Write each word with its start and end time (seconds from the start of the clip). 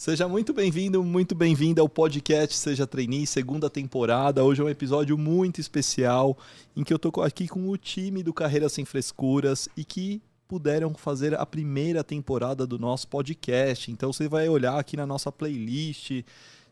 Seja 0.00 0.28
muito 0.28 0.54
bem-vindo, 0.54 1.02
muito 1.02 1.34
bem-vinda 1.34 1.80
ao 1.80 1.88
podcast 1.88 2.56
Seja 2.56 2.86
Trainee, 2.86 3.26
segunda 3.26 3.68
temporada. 3.68 4.44
Hoje 4.44 4.62
é 4.62 4.64
um 4.64 4.68
episódio 4.68 5.18
muito 5.18 5.60
especial 5.60 6.38
em 6.76 6.84
que 6.84 6.94
eu 6.94 7.00
tô 7.00 7.20
aqui 7.20 7.48
com 7.48 7.68
o 7.68 7.76
time 7.76 8.22
do 8.22 8.32
Carreira 8.32 8.68
Sem 8.68 8.84
Frescuras 8.84 9.68
e 9.76 9.84
que 9.84 10.22
puderam 10.46 10.94
fazer 10.94 11.34
a 11.34 11.44
primeira 11.44 12.04
temporada 12.04 12.64
do 12.64 12.78
nosso 12.78 13.08
podcast. 13.08 13.90
Então 13.90 14.12
você 14.12 14.28
vai 14.28 14.48
olhar 14.48 14.78
aqui 14.78 14.96
na 14.96 15.04
nossa 15.04 15.32
playlist, 15.32 16.22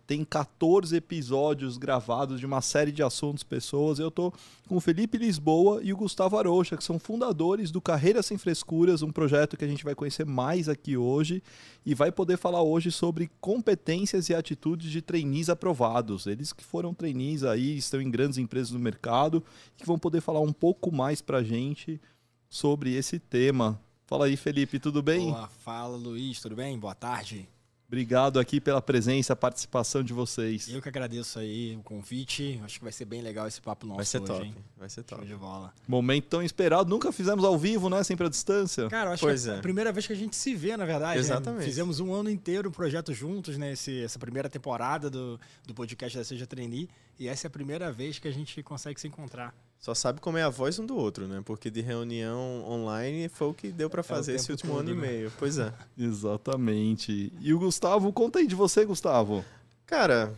tem 0.06 0.24
14 0.24 0.94
episódios 0.94 1.76
gravados 1.76 2.38
de 2.38 2.46
uma 2.46 2.60
série 2.60 2.92
de 2.92 3.02
assuntos, 3.02 3.42
pessoas. 3.42 3.98
Eu 3.98 4.10
tô 4.10 4.32
com 4.68 4.76
o 4.76 4.80
Felipe 4.80 5.18
Lisboa 5.18 5.80
e 5.82 5.92
o 5.92 5.96
Gustavo 5.96 6.38
Arocha, 6.38 6.76
que 6.76 6.84
são 6.84 6.98
fundadores 6.98 7.70
do 7.70 7.80
Carreira 7.80 8.22
Sem 8.22 8.38
Frescuras, 8.38 9.02
um 9.02 9.10
projeto 9.10 9.56
que 9.56 9.64
a 9.64 9.68
gente 9.68 9.84
vai 9.84 9.94
conhecer 9.94 10.24
mais 10.24 10.68
aqui 10.68 10.96
hoje 10.96 11.42
e 11.84 11.94
vai 11.94 12.12
poder 12.12 12.36
falar 12.36 12.62
hoje 12.62 12.92
sobre 12.92 13.30
competências 13.40 14.28
e 14.28 14.34
atitudes 14.34 14.90
de 14.90 15.02
trainees 15.02 15.48
aprovados. 15.48 16.26
Eles 16.26 16.52
que 16.52 16.64
foram 16.64 16.94
trainees 16.94 17.42
aí, 17.42 17.76
estão 17.76 18.00
em 18.00 18.10
grandes 18.10 18.38
empresas 18.38 18.70
do 18.70 18.78
mercado 18.78 19.42
que 19.76 19.86
vão 19.86 19.98
poder 19.98 20.20
falar 20.20 20.40
um 20.40 20.52
pouco 20.52 20.92
mais 20.92 21.20
pra 21.20 21.42
gente 21.42 22.00
sobre 22.48 22.94
esse 22.94 23.18
tema. 23.18 23.80
Fala 24.06 24.26
aí, 24.26 24.36
Felipe, 24.36 24.78
tudo 24.78 25.02
bem? 25.02 25.34
Fala 25.64 25.96
Luiz, 25.96 26.40
tudo 26.40 26.54
bem? 26.54 26.78
Boa 26.78 26.94
tarde. 26.94 27.48
Obrigado 27.88 28.40
aqui 28.40 28.60
pela 28.60 28.82
presença, 28.82 29.32
a 29.32 29.36
participação 29.36 30.02
de 30.02 30.12
vocês. 30.12 30.68
Eu 30.68 30.82
que 30.82 30.88
agradeço 30.88 31.38
aí 31.38 31.76
o 31.76 31.82
convite. 31.84 32.60
Acho 32.64 32.78
que 32.78 32.82
vai 32.84 32.92
ser 32.92 33.04
bem 33.04 33.22
legal 33.22 33.46
esse 33.46 33.60
papo 33.60 33.86
nosso 33.86 33.98
Vai 33.98 34.04
ser 34.04 34.18
hoje, 34.18 34.26
top. 34.26 34.44
hein? 34.44 34.54
Vai 34.76 34.88
ser 34.88 35.02
top. 35.04 35.20
Show 35.22 35.28
de 35.30 35.36
bola. 35.36 35.72
Momento 35.86 36.24
tão 36.26 36.42
esperado, 36.42 36.90
nunca 36.90 37.12
fizemos 37.12 37.44
ao 37.44 37.56
vivo, 37.56 37.88
né? 37.88 38.02
Sempre 38.02 38.26
à 38.26 38.28
distância. 38.28 38.88
Cara, 38.88 39.12
acho 39.12 39.22
Pois 39.22 39.44
que 39.44 39.50
é 39.50 39.54
é. 39.54 39.58
a 39.58 39.62
primeira 39.62 39.92
vez 39.92 40.04
que 40.04 40.12
a 40.12 40.16
gente 40.16 40.34
se 40.34 40.52
vê, 40.56 40.76
na 40.76 40.84
verdade. 40.84 41.14
né? 41.14 41.20
Exatamente. 41.20 41.64
Fizemos 41.64 42.00
um 42.00 42.12
ano 42.12 42.28
inteiro 42.28 42.70
o 42.70 42.72
projeto 42.72 43.14
juntos, 43.14 43.56
né? 43.56 43.72
Esse, 43.72 44.02
essa 44.02 44.18
primeira 44.18 44.48
temporada 44.50 45.08
do, 45.08 45.38
do 45.64 45.72
podcast 45.72 46.18
da 46.18 46.24
Seja 46.24 46.44
Trainee. 46.46 46.88
E 47.20 47.28
essa 47.28 47.46
é 47.46 47.48
a 47.48 47.50
primeira 47.50 47.92
vez 47.92 48.18
que 48.18 48.26
a 48.26 48.32
gente 48.32 48.60
consegue 48.64 49.00
se 49.00 49.06
encontrar. 49.06 49.54
Só 49.86 49.94
sabe 49.94 50.20
como 50.20 50.36
é 50.36 50.42
a 50.42 50.48
voz 50.48 50.80
um 50.80 50.84
do 50.84 50.96
outro, 50.96 51.28
né? 51.28 51.40
Porque 51.44 51.70
de 51.70 51.80
reunião 51.80 52.68
online 52.68 53.28
foi 53.28 53.46
o 53.46 53.54
que 53.54 53.70
deu 53.70 53.88
pra 53.88 54.02
fazer 54.02 54.34
esse 54.34 54.48
tempo 54.48 54.54
último 54.54 54.72
todo, 54.72 54.80
ano 54.80 54.90
e 54.90 54.94
né? 54.96 55.00
meio. 55.00 55.32
Pois 55.38 55.58
é. 55.58 55.72
Exatamente. 55.96 57.32
E 57.38 57.54
o 57.54 57.58
Gustavo, 57.60 58.12
conta 58.12 58.40
aí 58.40 58.48
de 58.48 58.56
você, 58.56 58.84
Gustavo. 58.84 59.44
Cara, 59.86 60.34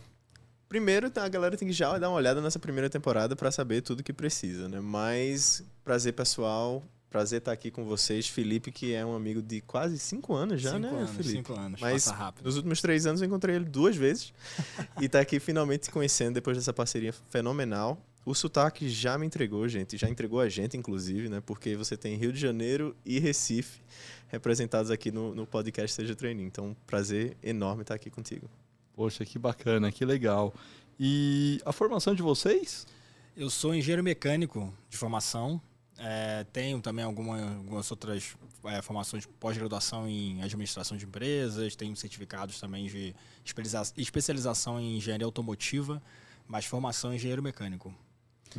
primeiro 0.68 1.10
a 1.16 1.28
galera 1.30 1.56
tem 1.56 1.66
que 1.66 1.72
já 1.72 1.96
dar 1.96 2.10
uma 2.10 2.18
olhada 2.18 2.42
nessa 2.42 2.58
primeira 2.58 2.90
temporada 2.90 3.34
pra 3.34 3.50
saber 3.50 3.80
tudo 3.80 4.02
que 4.02 4.12
precisa, 4.12 4.68
né? 4.68 4.80
Mas 4.80 5.64
prazer 5.82 6.12
pessoal, 6.12 6.82
prazer 7.08 7.38
estar 7.38 7.52
aqui 7.52 7.70
com 7.70 7.86
vocês, 7.86 8.28
Felipe, 8.28 8.70
que 8.70 8.92
é 8.92 9.02
um 9.02 9.16
amigo 9.16 9.40
de 9.40 9.62
quase 9.62 9.98
cinco 9.98 10.34
anos 10.34 10.60
já, 10.60 10.72
cinco 10.72 10.82
né, 10.82 10.90
anos, 10.90 11.10
Felipe? 11.12 11.36
cinco 11.38 11.54
anos. 11.58 11.80
Mas 11.80 12.04
Passa 12.04 12.14
rápido. 12.14 12.44
nos 12.44 12.56
últimos 12.56 12.82
três 12.82 13.06
anos 13.06 13.22
eu 13.22 13.26
encontrei 13.26 13.56
ele 13.56 13.64
duas 13.64 13.96
vezes 13.96 14.30
e 15.00 15.08
tá 15.08 15.20
aqui 15.20 15.40
finalmente 15.40 15.86
se 15.86 15.90
conhecendo 15.90 16.34
depois 16.34 16.54
dessa 16.54 16.74
parceria 16.74 17.14
fenomenal. 17.30 17.98
O 18.28 18.34
sotaque 18.34 18.90
já 18.90 19.16
me 19.16 19.24
entregou, 19.26 19.66
gente, 19.66 19.96
já 19.96 20.06
entregou 20.06 20.38
a 20.38 20.50
gente, 20.50 20.76
inclusive, 20.76 21.30
né? 21.30 21.40
Porque 21.40 21.74
você 21.74 21.96
tem 21.96 22.14
Rio 22.14 22.30
de 22.30 22.38
Janeiro 22.38 22.94
e 23.02 23.18
Recife 23.18 23.80
representados 24.28 24.90
aqui 24.90 25.10
no, 25.10 25.34
no 25.34 25.46
podcast 25.46 25.96
Seja 25.96 26.14
Training. 26.14 26.44
Então, 26.44 26.76
prazer 26.86 27.38
enorme 27.42 27.80
estar 27.80 27.94
aqui 27.94 28.10
contigo. 28.10 28.50
Poxa, 28.94 29.24
que 29.24 29.38
bacana, 29.38 29.90
que 29.90 30.04
legal. 30.04 30.52
E 31.00 31.58
a 31.64 31.72
formação 31.72 32.14
de 32.14 32.20
vocês? 32.20 32.86
Eu 33.34 33.48
sou 33.48 33.74
engenheiro 33.74 34.04
mecânico 34.04 34.74
de 34.90 34.98
formação. 34.98 35.58
É, 35.96 36.44
tenho 36.52 36.82
também 36.82 37.06
alguma- 37.06 37.40
algumas 37.54 37.90
outras 37.90 38.36
é, 38.64 38.82
formações 38.82 39.22
de 39.22 39.28
pós-graduação 39.40 40.06
em 40.06 40.42
administração 40.42 40.98
de 40.98 41.06
empresas. 41.06 41.74
Tenho 41.74 41.96
certificados 41.96 42.60
também 42.60 42.88
de 42.88 43.14
especializa- 43.42 43.94
especialização 43.96 44.78
em 44.78 44.98
engenharia 44.98 45.24
automotiva, 45.24 46.02
mas 46.46 46.66
formação 46.66 47.10
em 47.10 47.16
engenheiro 47.16 47.42
mecânico. 47.42 47.94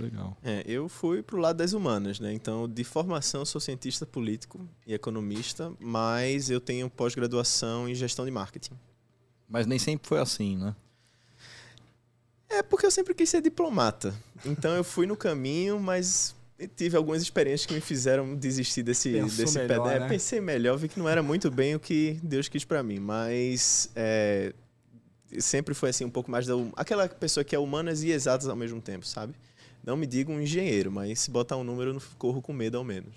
Legal. 0.03 0.37
É, 0.43 0.63
eu 0.65 0.87
fui 0.89 1.21
pro 1.21 1.37
lado 1.37 1.57
das 1.57 1.73
humanas, 1.73 2.19
né? 2.19 2.33
Então, 2.33 2.67
de 2.67 2.83
formação, 2.83 3.45
sou 3.45 3.59
cientista 3.59 4.05
político 4.05 4.67
e 4.85 4.93
economista, 4.93 5.71
mas 5.79 6.49
eu 6.49 6.59
tenho 6.61 6.89
pós-graduação 6.89 7.87
em 7.87 7.95
gestão 7.95 8.25
de 8.25 8.31
marketing. 8.31 8.73
Mas 9.47 9.65
nem 9.65 9.79
sempre 9.79 10.07
foi 10.07 10.19
assim, 10.19 10.57
né? 10.57 10.75
É 12.49 12.63
porque 12.63 12.85
eu 12.85 12.91
sempre 12.91 13.13
quis 13.13 13.29
ser 13.29 13.41
diplomata. 13.41 14.13
Então 14.45 14.75
eu 14.75 14.83
fui 14.83 15.05
no 15.05 15.15
caminho, 15.15 15.79
mas 15.79 16.35
tive 16.75 16.97
algumas 16.97 17.21
experiências 17.21 17.65
que 17.67 17.73
me 17.73 17.81
fizeram 17.81 18.35
desistir 18.35 18.83
desse, 18.83 19.11
Pensou 19.11 19.45
desse 19.45 19.57
melhor, 19.59 19.83
pé. 19.87 19.95
É, 19.95 19.99
né? 19.99 20.07
Pensei 20.07 20.41
melhor, 20.41 20.77
vi 20.77 20.89
que 20.89 20.99
não 20.99 21.07
era 21.07 21.21
muito 21.21 21.49
bem 21.51 21.75
o 21.75 21.79
que 21.79 22.19
Deus 22.23 22.47
quis 22.47 22.65
pra 22.65 22.81
mim. 22.81 22.99
Mas 22.99 23.89
é, 23.95 24.53
sempre 25.37 25.73
foi 25.75 25.89
assim 25.89 26.05
um 26.05 26.09
pouco 26.09 26.29
mais 26.31 26.45
da 26.47 26.55
hum- 26.55 26.71
aquela 26.75 27.07
pessoa 27.07 27.43
que 27.43 27.55
é 27.55 27.59
humanas 27.59 28.01
e 28.03 28.09
exatas 28.09 28.47
ao 28.47 28.55
mesmo 28.55 28.81
tempo, 28.81 29.05
sabe? 29.05 29.33
Não 29.85 29.95
me 29.97 30.05
diga 30.05 30.31
um 30.31 30.41
engenheiro, 30.41 30.91
mas 30.91 31.19
se 31.19 31.31
botar 31.31 31.57
um 31.57 31.63
número 31.63 31.89
eu 31.91 31.93
não 31.95 32.01
corro 32.17 32.41
com 32.41 32.53
medo 32.53 32.77
ao 32.77 32.83
menos. 32.83 33.13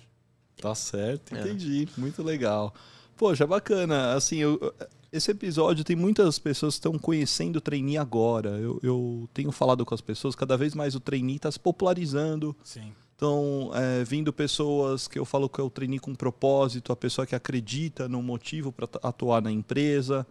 Tá 0.57 0.73
certo, 0.73 1.35
É. 1.35 1.39
entendi. 1.41 1.87
Muito 1.97 2.23
legal. 2.23 2.73
Poxa, 3.17 3.45
bacana. 3.45 4.13
Assim, 4.13 4.37
eu- 4.37 4.73
esse 5.11 5.29
episódio 5.29 5.83
tem 5.83 5.95
muitas 5.95 6.39
pessoas 6.39 6.75
que 6.75 6.79
estão 6.79 6.97
conhecendo 6.97 7.57
o 7.57 7.61
trainee 7.61 7.97
agora. 7.97 8.49
Eu, 8.51 8.79
eu 8.81 9.29
tenho 9.33 9.51
falado 9.51 9.85
com 9.85 9.93
as 9.93 10.01
pessoas, 10.01 10.35
cada 10.35 10.57
vez 10.57 10.73
mais 10.73 10.95
o 10.95 10.99
trainee 10.99 11.35
está 11.35 11.51
se 11.51 11.59
popularizando. 11.59 12.55
Sim. 12.63 12.93
Estão 13.11 13.71
é, 13.75 14.03
vindo 14.03 14.33
pessoas 14.33 15.07
que 15.07 15.19
eu 15.19 15.23
falo 15.25 15.47
que 15.47 15.61
é 15.61 15.63
o 15.63 15.69
trainee 15.69 15.99
com 15.99 16.15
propósito, 16.15 16.91
a 16.91 16.95
pessoa 16.95 17.27
que 17.27 17.35
acredita 17.35 18.09
no 18.09 18.21
motivo 18.23 18.71
para 18.71 18.87
atuar 19.03 19.41
na 19.41 19.51
empresa. 19.51 20.25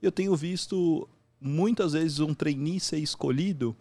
Eu 0.00 0.12
tenho 0.12 0.34
visto 0.36 1.08
muitas 1.40 1.92
vezes 1.92 2.20
um 2.20 2.32
trainee 2.32 2.78
ser 2.80 2.98
escolhido, 2.98 3.76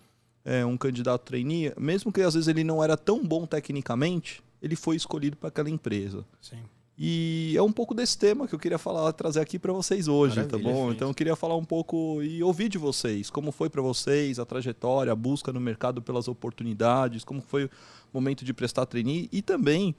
é, 0.47 0.65
um 0.65 0.77
candidato 0.77 1.25
trainee, 1.25 1.73
mesmo 1.77 2.09
que 2.09 2.21
às 2.21 2.33
vezes 2.33 2.47
ele 2.47 2.63
não 2.63 2.81
era 2.81 2.95
tão 2.95 3.21
bom 3.21 3.45
tecnicamente, 3.45 4.41
ele 4.61 4.77
foi 4.77 4.95
escolhido 4.95 5.35
para 5.35 5.49
aquela 5.49 5.69
empresa. 5.69 6.25
Sim. 6.41 6.63
E 6.97 7.53
é 7.55 7.61
um 7.61 7.71
pouco 7.71 7.93
desse 7.93 8.17
tema 8.17 8.47
que 8.47 8.55
eu 8.55 8.59
queria 8.59 8.77
falar, 8.77 9.11
trazer 9.11 9.41
aqui 9.41 9.59
para 9.59 9.73
vocês 9.73 10.07
hoje, 10.07 10.35
tá 10.35 10.41
Maravilha, 10.43 10.63
bom? 10.63 10.73
perfeito. 10.73 10.95
Então 10.95 11.09
eu 11.09 11.13
queria 11.13 11.35
falar 11.35 11.57
um 11.57 11.65
pouco 11.65 12.23
e 12.23 12.41
ouvir 12.41 12.69
de 12.69 12.77
vocês, 12.77 13.29
como 13.29 13.51
foi 13.51 13.69
para 13.69 13.81
vocês 13.81 14.39
a 14.39 14.45
trajetória, 14.45 15.11
a 15.11 15.15
busca 15.15 15.51
no 15.51 15.59
mercado 15.59 16.01
pelas 16.01 16.29
oportunidades, 16.29 17.25
como 17.25 17.41
foi 17.41 17.65
o 17.65 17.69
momento 18.13 18.45
de 18.45 18.53
prestar 18.53 18.85
trainee 18.85 19.27
e 19.31 19.41
também 19.41 19.93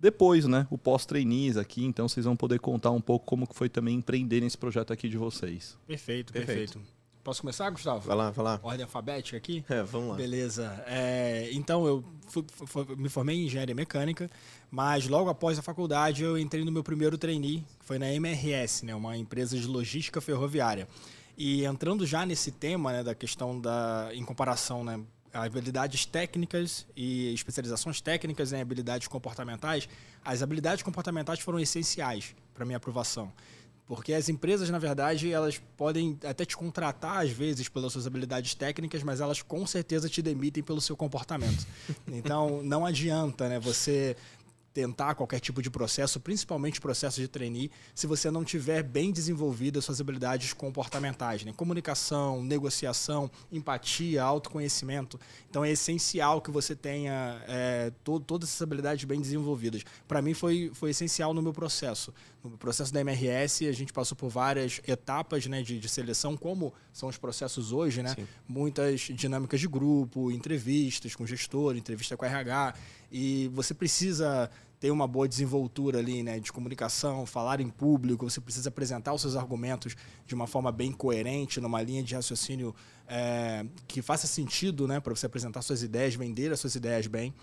depois, 0.00 0.46
né, 0.46 0.64
o 0.70 0.78
pós-trainees 0.78 1.56
aqui, 1.56 1.84
então 1.84 2.08
vocês 2.08 2.24
vão 2.24 2.36
poder 2.36 2.60
contar 2.60 2.92
um 2.92 3.00
pouco 3.00 3.26
como 3.26 3.48
que 3.48 3.54
foi 3.54 3.68
também 3.68 3.96
empreender 3.96 4.40
nesse 4.40 4.56
projeto 4.56 4.92
aqui 4.92 5.08
de 5.08 5.18
vocês. 5.18 5.76
Perfeito, 5.88 6.32
Perfeito. 6.32 6.74
perfeito. 6.74 6.97
Posso 7.28 7.42
começar, 7.42 7.68
Gustavo? 7.68 8.00
Vai 8.08 8.16
lá, 8.16 8.30
vai 8.30 8.42
lá. 8.42 8.60
Ordem 8.62 8.84
alfabética 8.84 9.36
aqui? 9.36 9.62
É, 9.68 9.82
vamos 9.82 10.08
lá. 10.08 10.14
Beleza. 10.16 10.82
É, 10.86 11.50
então, 11.52 11.86
eu 11.86 12.02
fui- 12.26 12.42
fui- 12.48 12.96
me 12.96 13.10
formei 13.10 13.36
em 13.36 13.44
engenharia 13.44 13.74
mecânica, 13.74 14.30
mas 14.70 15.06
logo 15.06 15.28
após 15.28 15.58
a 15.58 15.62
faculdade 15.62 16.22
eu 16.24 16.38
entrei 16.38 16.64
no 16.64 16.72
meu 16.72 16.82
primeiro 16.82 17.18
trainee, 17.18 17.66
que 17.80 17.84
foi 17.84 17.98
na 17.98 18.10
MRS, 18.10 18.82
né, 18.86 18.94
uma 18.94 19.14
empresa 19.14 19.58
de 19.58 19.66
logística 19.66 20.22
ferroviária. 20.22 20.88
E 21.36 21.66
entrando 21.66 22.06
já 22.06 22.24
nesse 22.24 22.50
tema 22.50 22.92
né, 22.92 23.02
da 23.04 23.14
questão 23.14 23.60
da, 23.60 24.08
em 24.14 24.24
comparação, 24.24 24.82
né, 24.82 24.98
habilidades 25.30 26.06
técnicas 26.06 26.86
e 26.96 27.34
especializações 27.34 28.00
técnicas 28.00 28.54
em 28.54 28.60
habilidades 28.62 29.06
comportamentais, 29.06 29.86
as 30.24 30.40
habilidades 30.42 30.82
comportamentais 30.82 31.40
foram 31.40 31.60
essenciais 31.60 32.34
para 32.54 32.64
minha 32.64 32.78
aprovação. 32.78 33.30
Porque 33.88 34.12
as 34.12 34.28
empresas, 34.28 34.68
na 34.68 34.78
verdade, 34.78 35.32
elas 35.32 35.58
podem 35.74 36.18
até 36.22 36.44
te 36.44 36.54
contratar, 36.54 37.24
às 37.24 37.30
vezes, 37.30 37.70
pelas 37.70 37.90
suas 37.90 38.06
habilidades 38.06 38.54
técnicas, 38.54 39.02
mas 39.02 39.18
elas 39.18 39.40
com 39.40 39.66
certeza 39.66 40.10
te 40.10 40.20
demitem 40.20 40.62
pelo 40.62 40.80
seu 40.80 40.96
comportamento. 40.96 41.66
Então, 42.18 42.62
não 42.62 42.84
adianta 42.84 43.48
né, 43.48 43.58
você 43.60 44.16
tentar 44.78 45.16
qualquer 45.16 45.40
tipo 45.40 45.60
de 45.60 45.68
processo, 45.68 46.20
principalmente 46.20 46.80
processo 46.80 47.20
de 47.20 47.26
trainee, 47.26 47.68
se 47.96 48.06
você 48.06 48.30
não 48.30 48.44
tiver 48.44 48.80
bem 48.80 49.10
desenvolvidas 49.10 49.84
suas 49.84 50.00
habilidades 50.00 50.52
comportamentais, 50.52 51.44
né? 51.44 51.52
Comunicação, 51.56 52.44
negociação, 52.44 53.28
empatia, 53.50 54.22
autoconhecimento. 54.22 55.18
Então 55.50 55.64
é 55.64 55.70
essencial 55.72 56.40
que 56.40 56.52
você 56.52 56.76
tenha 56.76 57.42
é, 57.48 57.90
to- 58.04 58.20
todas 58.20 58.50
essas 58.50 58.62
habilidades 58.62 59.04
bem 59.04 59.20
desenvolvidas. 59.20 59.82
Para 60.06 60.22
mim 60.22 60.32
foi, 60.32 60.70
foi 60.74 60.90
essencial 60.90 61.34
no 61.34 61.42
meu 61.42 61.52
processo. 61.52 62.14
No 62.44 62.56
processo 62.56 62.92
da 62.94 63.00
MRS, 63.00 63.66
a 63.66 63.72
gente 63.72 63.92
passou 63.92 64.16
por 64.16 64.28
várias 64.30 64.80
etapas 64.86 65.44
né, 65.46 65.60
de, 65.60 65.80
de 65.80 65.88
seleção, 65.88 66.36
como 66.36 66.72
são 66.92 67.08
os 67.08 67.18
processos 67.18 67.72
hoje, 67.72 68.00
né? 68.00 68.14
Sim. 68.14 68.28
Muitas 68.46 69.00
dinâmicas 69.00 69.58
de 69.58 69.66
grupo, 69.66 70.30
entrevistas 70.30 71.16
com 71.16 71.26
gestor, 71.26 71.76
entrevista 71.76 72.16
com 72.16 72.24
RH. 72.24 72.74
E 73.10 73.48
você 73.54 73.72
precisa 73.74 74.50
ter 74.78 74.90
uma 74.90 75.08
boa 75.08 75.28
desenvoltura 75.28 75.98
ali, 75.98 76.22
né, 76.22 76.38
de 76.38 76.52
comunicação, 76.52 77.26
falar 77.26 77.60
em 77.60 77.68
público, 77.68 78.28
você 78.30 78.40
precisa 78.40 78.68
apresentar 78.68 79.12
os 79.12 79.20
seus 79.20 79.34
argumentos 79.34 79.96
de 80.24 80.34
uma 80.34 80.46
forma 80.46 80.70
bem 80.70 80.92
coerente, 80.92 81.60
numa 81.60 81.82
linha 81.82 82.02
de 82.02 82.14
raciocínio 82.14 82.74
é, 83.08 83.66
que 83.88 84.00
faça 84.00 84.26
sentido, 84.26 84.86
né, 84.86 85.00
para 85.00 85.14
você 85.14 85.26
apresentar 85.26 85.62
suas 85.62 85.82
ideias, 85.82 86.14
vender 86.14 86.52
as 86.52 86.60
suas 86.60 86.74
ideias 86.76 87.06
bem. 87.06 87.34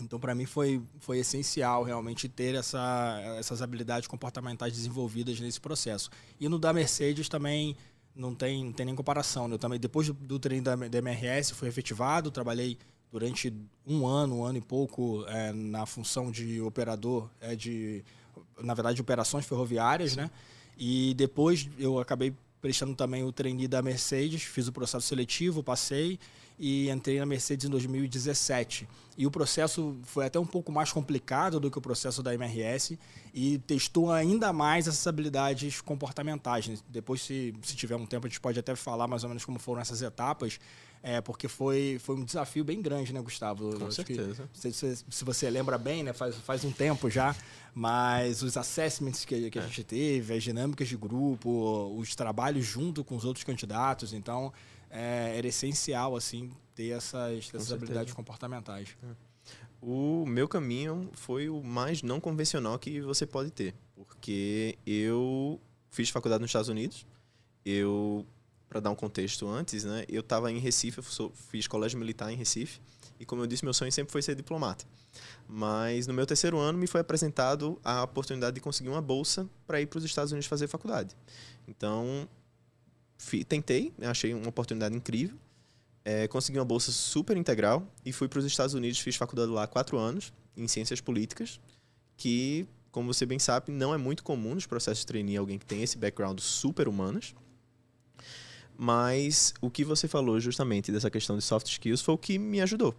Então, 0.00 0.18
para 0.18 0.34
mim, 0.34 0.44
foi, 0.44 0.82
foi 0.98 1.18
essencial 1.18 1.82
realmente 1.82 2.28
ter 2.28 2.54
essa, 2.54 3.18
essas 3.38 3.62
habilidades 3.62 4.08
comportamentais 4.08 4.72
desenvolvidas 4.72 5.40
nesse 5.40 5.60
processo. 5.60 6.10
E 6.38 6.48
no 6.48 6.58
da 6.58 6.72
Mercedes 6.72 7.28
também 7.28 7.76
não 8.14 8.34
tem, 8.34 8.64
não 8.64 8.72
tem 8.72 8.86
nem 8.86 8.94
comparação. 8.94 9.48
Né? 9.48 9.54
Eu 9.54 9.58
também, 9.58 9.80
depois 9.80 10.08
do, 10.08 10.12
do 10.12 10.38
treino 10.38 10.64
da, 10.64 10.76
da 10.76 10.98
MRS, 10.98 11.54
fui 11.54 11.68
efetivado, 11.68 12.30
trabalhei 12.30 12.76
durante 13.10 13.52
um 13.86 14.06
ano, 14.06 14.38
um 14.38 14.44
ano 14.44 14.58
e 14.58 14.60
pouco 14.60 15.24
é, 15.28 15.52
na 15.52 15.86
função 15.86 16.30
de 16.30 16.60
operador, 16.60 17.28
é, 17.40 17.54
de, 17.54 18.04
na 18.60 18.74
verdade, 18.74 18.96
de 18.96 19.02
operações 19.02 19.46
ferroviárias, 19.46 20.16
né? 20.16 20.30
E 20.78 21.14
depois 21.14 21.68
eu 21.78 21.98
acabei 21.98 22.34
prestando 22.60 22.94
também 22.94 23.22
o 23.22 23.32
trainee 23.32 23.68
da 23.68 23.80
Mercedes, 23.80 24.42
fiz 24.42 24.66
o 24.68 24.72
processo 24.72 25.06
seletivo, 25.06 25.62
passei 25.62 26.18
e 26.58 26.90
entrei 26.90 27.18
na 27.18 27.26
Mercedes 27.26 27.66
em 27.66 27.70
2017. 27.70 28.88
E 29.16 29.26
o 29.26 29.30
processo 29.30 29.96
foi 30.02 30.26
até 30.26 30.38
um 30.38 30.46
pouco 30.46 30.72
mais 30.72 30.92
complicado 30.92 31.60
do 31.60 31.70
que 31.70 31.78
o 31.78 31.80
processo 31.80 32.22
da 32.22 32.34
MRS 32.34 32.98
e 33.32 33.58
testou 33.58 34.12
ainda 34.12 34.52
mais 34.52 34.86
essas 34.86 35.06
habilidades 35.06 35.80
comportamentais. 35.80 36.82
Depois, 36.88 37.22
se, 37.22 37.54
se 37.62 37.76
tiver 37.76 37.96
um 37.96 38.06
tempo, 38.06 38.26
a 38.26 38.28
gente 38.28 38.40
pode 38.40 38.58
até 38.58 38.74
falar 38.74 39.06
mais 39.06 39.22
ou 39.22 39.28
menos 39.28 39.44
como 39.44 39.58
foram 39.58 39.80
essas 39.80 40.02
etapas, 40.02 40.58
é, 41.02 41.20
porque 41.20 41.48
foi, 41.48 41.98
foi 42.00 42.16
um 42.16 42.24
desafio 42.24 42.64
bem 42.64 42.82
grande, 42.82 43.12
né, 43.12 43.20
Gustavo? 43.20 43.78
Com 43.78 43.90
certeza. 43.90 44.48
Que, 44.52 44.72
se, 44.72 44.96
se, 44.96 45.24
você 45.24 45.48
lembra 45.48 45.78
bem, 45.78 46.02
né, 46.02 46.12
faz, 46.12 46.34
faz 46.36 46.64
um 46.64 46.72
tempo 46.72 47.08
já, 47.08 47.34
mas 47.74 48.42
os 48.42 48.56
assessments 48.56 49.24
que, 49.24 49.50
que 49.50 49.58
a 49.58 49.62
é. 49.62 49.66
gente 49.66 49.84
teve, 49.84 50.34
as 50.34 50.42
dinâmicas 50.42 50.88
de 50.88 50.96
grupo, 50.96 51.94
os 51.96 52.14
trabalhos 52.14 52.64
junto 52.64 53.04
com 53.04 53.16
os 53.16 53.24
outros 53.24 53.44
candidatos, 53.44 54.12
então 54.12 54.52
é, 54.90 55.34
era 55.36 55.46
essencial 55.46 56.16
assim 56.16 56.50
ter 56.74 56.90
essas, 56.90 57.50
essas 57.54 57.72
habilidades 57.72 58.12
comportamentais. 58.12 58.96
É. 59.02 59.26
O 59.80 60.24
meu 60.26 60.48
caminho 60.48 61.10
foi 61.12 61.48
o 61.48 61.62
mais 61.62 62.02
não 62.02 62.18
convencional 62.18 62.78
que 62.78 63.00
você 63.00 63.26
pode 63.26 63.50
ter, 63.50 63.74
porque 63.94 64.76
eu 64.86 65.60
fiz 65.90 66.10
faculdade 66.10 66.40
nos 66.40 66.48
Estados 66.48 66.68
Unidos, 66.68 67.06
eu 67.64 68.26
para 68.68 68.80
dar 68.80 68.90
um 68.90 68.94
contexto 68.94 69.48
antes, 69.48 69.84
né, 69.84 70.04
eu 70.08 70.20
estava 70.20 70.50
em 70.50 70.58
Recife, 70.58 70.98
eu 70.98 71.32
fiz 71.34 71.66
colégio 71.66 71.98
militar 71.98 72.32
em 72.32 72.36
Recife, 72.36 72.80
e 73.18 73.24
como 73.24 73.42
eu 73.42 73.46
disse, 73.46 73.64
meu 73.64 73.72
sonho 73.72 73.90
sempre 73.90 74.12
foi 74.12 74.20
ser 74.22 74.34
diplomata. 74.34 74.84
Mas 75.48 76.06
no 76.06 76.12
meu 76.12 76.26
terceiro 76.26 76.58
ano 76.58 76.76
me 76.78 76.86
foi 76.86 77.00
apresentado 77.00 77.78
a 77.82 78.02
oportunidade 78.02 78.54
de 78.56 78.60
conseguir 78.60 78.90
uma 78.90 79.00
bolsa 79.00 79.48
para 79.66 79.80
ir 79.80 79.86
para 79.86 79.98
os 79.98 80.04
Estados 80.04 80.32
Unidos 80.32 80.46
fazer 80.46 80.66
faculdade. 80.66 81.16
Então, 81.66 82.28
tentei, 83.48 83.92
né, 83.96 84.08
achei 84.08 84.34
uma 84.34 84.48
oportunidade 84.48 84.94
incrível. 84.94 85.36
É, 86.04 86.28
consegui 86.28 86.58
uma 86.58 86.64
bolsa 86.64 86.92
super 86.92 87.36
integral 87.36 87.86
e 88.04 88.12
fui 88.12 88.28
para 88.28 88.38
os 88.38 88.44
Estados 88.44 88.74
Unidos, 88.74 88.98
fiz 89.00 89.16
faculdade 89.16 89.50
lá 89.50 89.66
quatro 89.66 89.98
anos, 89.98 90.32
em 90.56 90.68
ciências 90.68 91.00
políticas, 91.00 91.60
que, 92.16 92.66
como 92.92 93.12
você 93.12 93.26
bem 93.26 93.38
sabe, 93.38 93.72
não 93.72 93.92
é 93.92 93.98
muito 93.98 94.22
comum 94.22 94.54
nos 94.54 94.66
processos 94.66 95.00
de 95.00 95.06
trainee 95.06 95.36
alguém 95.36 95.58
que 95.58 95.66
tem 95.66 95.82
esse 95.82 95.98
background 95.98 96.38
super 96.38 96.86
humanas. 96.86 97.34
Mas 98.76 99.54
o 99.60 99.70
que 99.70 99.84
você 99.84 100.06
falou 100.06 100.38
justamente 100.38 100.92
dessa 100.92 101.10
questão 101.10 101.36
de 101.36 101.42
soft 101.42 101.66
skills 101.66 102.02
foi 102.02 102.14
o 102.14 102.18
que 102.18 102.38
me 102.38 102.60
ajudou. 102.60 102.94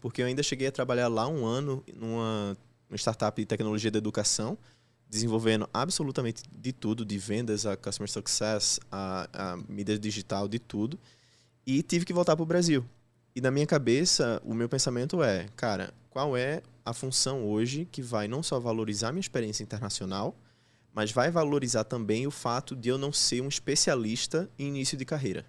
Porque 0.00 0.22
eu 0.22 0.26
ainda 0.26 0.42
cheguei 0.42 0.66
a 0.66 0.72
trabalhar 0.72 1.08
lá 1.08 1.28
um 1.28 1.44
ano 1.44 1.84
numa 1.94 2.56
startup 2.94 3.40
de 3.40 3.46
tecnologia 3.46 3.90
da 3.90 3.98
educação, 3.98 4.58
desenvolvendo 5.08 5.68
absolutamente 5.72 6.42
de 6.50 6.72
tudo, 6.72 7.04
de 7.04 7.18
vendas 7.18 7.66
a 7.66 7.76
customer 7.76 8.10
success, 8.10 8.80
a, 8.90 9.28
a 9.32 9.56
mídia 9.68 9.98
digital, 9.98 10.48
de 10.48 10.58
tudo. 10.58 10.98
E 11.66 11.82
tive 11.82 12.04
que 12.04 12.12
voltar 12.12 12.34
para 12.34 12.42
o 12.42 12.46
Brasil. 12.46 12.84
E 13.34 13.40
na 13.40 13.50
minha 13.50 13.66
cabeça, 13.66 14.42
o 14.44 14.54
meu 14.54 14.68
pensamento 14.68 15.22
é, 15.22 15.46
cara, 15.54 15.94
qual 16.08 16.36
é 16.36 16.62
a 16.84 16.92
função 16.92 17.44
hoje 17.46 17.86
que 17.90 18.02
vai 18.02 18.26
não 18.26 18.42
só 18.42 18.58
valorizar 18.58 19.12
minha 19.12 19.20
experiência 19.20 19.62
internacional, 19.62 20.34
mas 20.94 21.12
vai 21.12 21.30
valorizar 21.30 21.84
também 21.84 22.26
o 22.26 22.30
fato 22.30 22.74
de 22.74 22.88
eu 22.88 22.98
não 22.98 23.12
ser 23.12 23.40
um 23.40 23.48
especialista 23.48 24.50
em 24.58 24.68
início 24.68 24.96
de 24.96 25.04
carreira. 25.04 25.46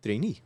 Trainee. 0.00 0.42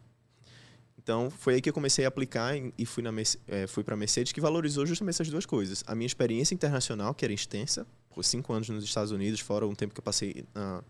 Então, 0.97 1.31
foi 1.31 1.55
aí 1.55 1.61
que 1.63 1.69
eu 1.69 1.73
comecei 1.73 2.05
a 2.05 2.09
aplicar 2.09 2.53
e 2.77 2.85
fui, 2.85 3.03
é, 3.47 3.67
fui 3.67 3.83
para 3.83 3.95
a 3.95 3.97
Mercedes, 3.97 4.31
que 4.31 4.41
valorizou 4.41 4.85
justamente 4.85 5.15
essas 5.15 5.31
duas 5.31 5.47
coisas. 5.47 5.83
A 5.87 5.95
minha 5.95 6.07
experiência 6.07 6.55
internacional, 6.55 7.15
que 7.15 7.25
era 7.25 7.33
extensa, 7.33 7.87
por 8.11 8.23
cinco 8.23 8.53
anos 8.53 8.69
nos 8.69 8.85
Estados 8.85 9.11
Unidos, 9.11 9.41
fora 9.41 9.67
um 9.67 9.75
tempo 9.75 9.95
que 9.95 10.01
eu 10.01 10.05
passei 10.05 10.45
na, 10.55 10.83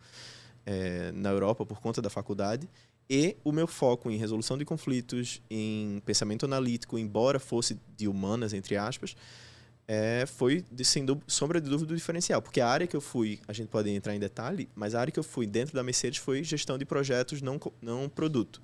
é, 0.66 1.12
na 1.12 1.30
Europa 1.30 1.64
por 1.64 1.80
conta 1.80 2.02
da 2.02 2.10
faculdade, 2.10 2.68
e 3.08 3.36
o 3.44 3.52
meu 3.52 3.66
foco 3.66 4.10
em 4.10 4.16
resolução 4.16 4.58
de 4.58 4.64
conflitos, 4.64 5.40
em 5.48 6.02
pensamento 6.04 6.44
analítico, 6.44 6.98
embora 6.98 7.38
fosse 7.38 7.78
de 7.96 8.08
humanas, 8.08 8.52
entre 8.52 8.76
aspas, 8.76 9.16
é, 9.88 10.26
foi, 10.26 10.64
sem 10.84 11.04
sombra 11.26 11.60
de 11.60 11.68
dúvida, 11.68 11.94
o 11.94 11.96
diferencial. 11.96 12.40
Porque 12.40 12.60
a 12.60 12.68
área 12.68 12.86
que 12.86 12.94
eu 12.94 13.00
fui, 13.00 13.40
a 13.48 13.52
gente 13.52 13.68
pode 13.68 13.90
entrar 13.90 14.14
em 14.14 14.20
detalhe, 14.20 14.68
mas 14.76 14.94
a 14.94 15.00
área 15.00 15.10
que 15.10 15.18
eu 15.18 15.24
fui 15.24 15.46
dentro 15.46 15.74
da 15.74 15.82
Mercedes 15.82 16.18
foi 16.18 16.44
gestão 16.44 16.78
de 16.78 16.84
projetos, 16.84 17.42
não, 17.42 17.58
não 17.82 18.08
produto 18.08 18.60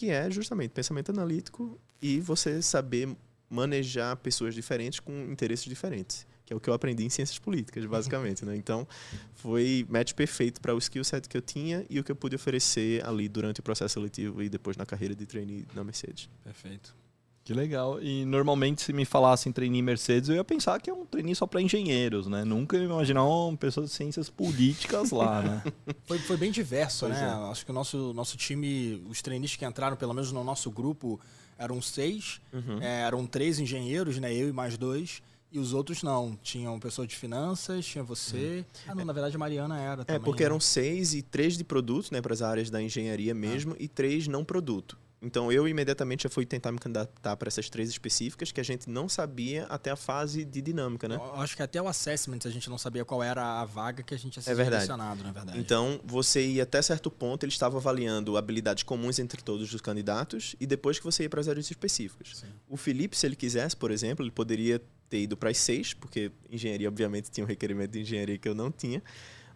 que 0.00 0.08
é 0.08 0.30
justamente 0.30 0.70
pensamento 0.70 1.10
analítico 1.10 1.78
e 2.00 2.20
você 2.20 2.62
saber 2.62 3.14
manejar 3.50 4.16
pessoas 4.16 4.54
diferentes 4.54 4.98
com 4.98 5.12
interesses 5.30 5.66
diferentes, 5.66 6.26
que 6.46 6.54
é 6.54 6.56
o 6.56 6.60
que 6.60 6.70
eu 6.70 6.72
aprendi 6.72 7.04
em 7.04 7.10
ciências 7.10 7.38
políticas, 7.38 7.84
basicamente, 7.84 8.42
né? 8.42 8.56
Então, 8.56 8.88
foi 9.34 9.84
match 9.90 10.14
perfeito 10.14 10.58
para 10.58 10.74
o 10.74 10.78
skill 10.78 11.04
set 11.04 11.28
que 11.28 11.36
eu 11.36 11.42
tinha 11.42 11.84
e 11.90 12.00
o 12.00 12.04
que 12.04 12.10
eu 12.10 12.16
pude 12.16 12.34
oferecer 12.34 13.06
ali 13.06 13.28
durante 13.28 13.60
o 13.60 13.62
processo 13.62 13.92
seletivo 13.92 14.42
e 14.42 14.48
depois 14.48 14.74
na 14.74 14.86
carreira 14.86 15.14
de 15.14 15.26
trainee 15.26 15.66
na 15.74 15.84
Mercedes. 15.84 16.30
Perfeito. 16.42 16.96
Que 17.44 17.54
legal. 17.54 18.00
E 18.02 18.24
normalmente, 18.24 18.82
se 18.82 18.92
me 18.92 19.04
falassem 19.04 19.52
trainee 19.52 19.82
Mercedes, 19.82 20.28
eu 20.28 20.36
ia 20.36 20.44
pensar 20.44 20.80
que 20.80 20.90
é 20.90 20.92
um 20.92 21.06
trainee 21.06 21.34
só 21.34 21.46
para 21.46 21.60
engenheiros, 21.60 22.26
né? 22.26 22.44
Nunca 22.44 22.76
ia 22.76 22.84
imaginar 22.84 23.24
uma 23.24 23.56
pessoa 23.56 23.86
de 23.86 23.92
ciências 23.92 24.28
políticas 24.28 25.10
lá, 25.10 25.42
né? 25.42 25.62
foi, 26.06 26.18
foi 26.18 26.36
bem 26.36 26.50
diverso, 26.50 27.06
pois 27.06 27.18
né? 27.18 27.26
É. 27.26 27.50
Acho 27.50 27.64
que 27.64 27.70
o 27.70 27.74
nosso, 27.74 28.12
nosso 28.12 28.36
time, 28.36 29.02
os 29.08 29.22
trainees 29.22 29.56
que 29.56 29.64
entraram, 29.64 29.96
pelo 29.96 30.12
menos 30.12 30.30
no 30.32 30.44
nosso 30.44 30.70
grupo, 30.70 31.18
eram 31.58 31.80
seis. 31.80 32.40
Uhum. 32.52 32.80
É, 32.80 33.02
eram 33.02 33.26
três 33.26 33.58
engenheiros, 33.58 34.18
né? 34.18 34.32
Eu 34.34 34.48
e 34.48 34.52
mais 34.52 34.76
dois. 34.76 35.22
E 35.52 35.58
os 35.58 35.72
outros 35.72 36.02
não. 36.02 36.38
Tinham 36.42 36.78
pessoa 36.78 37.06
de 37.06 37.16
finanças, 37.16 37.84
tinha 37.84 38.04
você. 38.04 38.64
Hum. 38.64 38.80
Ah, 38.86 38.94
não, 38.94 39.04
na 39.04 39.12
verdade 39.12 39.34
a 39.34 39.38
Mariana 39.38 39.78
era 39.78 40.02
é, 40.02 40.04
também. 40.04 40.16
É, 40.16 40.24
porque 40.24 40.42
né? 40.42 40.46
eram 40.46 40.60
seis 40.60 41.14
e 41.14 41.22
três 41.22 41.56
de 41.56 41.64
produto, 41.64 42.12
né? 42.12 42.20
Para 42.20 42.32
as 42.32 42.42
áreas 42.42 42.70
da 42.70 42.80
engenharia 42.80 43.34
mesmo, 43.34 43.72
ah. 43.72 43.76
e 43.80 43.88
três 43.88 44.28
não 44.28 44.44
produto. 44.44 44.96
Então 45.22 45.52
eu 45.52 45.68
imediatamente 45.68 46.22
já 46.22 46.30
fui 46.30 46.46
tentar 46.46 46.72
me 46.72 46.78
candidatar 46.78 47.36
para 47.36 47.48
essas 47.48 47.68
três 47.68 47.90
específicas 47.90 48.50
que 48.50 48.60
a 48.60 48.64
gente 48.64 48.88
não 48.88 49.08
sabia 49.08 49.64
até 49.66 49.90
a 49.90 49.96
fase 49.96 50.44
de 50.44 50.62
dinâmica, 50.62 51.06
né? 51.08 51.16
Eu 51.16 51.34
acho 51.36 51.54
que 51.54 51.62
até 51.62 51.80
o 51.80 51.86
assessment 51.86 52.38
a 52.46 52.50
gente 52.50 52.70
não 52.70 52.78
sabia 52.78 53.04
qual 53.04 53.22
era 53.22 53.60
a 53.60 53.64
vaga 53.64 54.02
que 54.02 54.14
a 54.14 54.18
gente 54.18 54.36
ia 54.36 54.42
ser 54.42 54.52
é 54.52 54.64
selecionado, 54.64 55.22
na 55.22 55.30
verdade. 55.30 55.58
Então 55.58 56.00
você 56.04 56.46
ia 56.46 56.62
até 56.62 56.80
certo 56.80 57.10
ponto, 57.10 57.44
ele 57.44 57.52
estava 57.52 57.76
avaliando 57.76 58.36
habilidades 58.36 58.82
comuns 58.82 59.18
entre 59.18 59.42
todos 59.42 59.72
os 59.74 59.80
candidatos 59.80 60.56
e 60.58 60.66
depois 60.66 60.98
que 60.98 61.04
você 61.04 61.24
ia 61.24 61.30
para 61.30 61.40
as 61.40 61.48
áreas 61.48 61.70
específicas. 61.70 62.38
Sim. 62.38 62.46
O 62.68 62.76
Felipe, 62.76 63.16
se 63.16 63.26
ele 63.26 63.36
quisesse, 63.36 63.76
por 63.76 63.90
exemplo, 63.90 64.24
ele 64.24 64.32
poderia 64.32 64.80
ter 65.10 65.20
ido 65.20 65.36
para 65.36 65.50
as 65.50 65.58
seis, 65.58 65.92
porque 65.92 66.30
engenharia 66.48 66.88
obviamente 66.88 67.30
tinha 67.30 67.44
um 67.44 67.48
requerimento 67.48 67.90
de 67.90 68.00
engenharia 68.00 68.38
que 68.38 68.48
eu 68.48 68.54
não 68.54 68.70
tinha, 68.70 69.02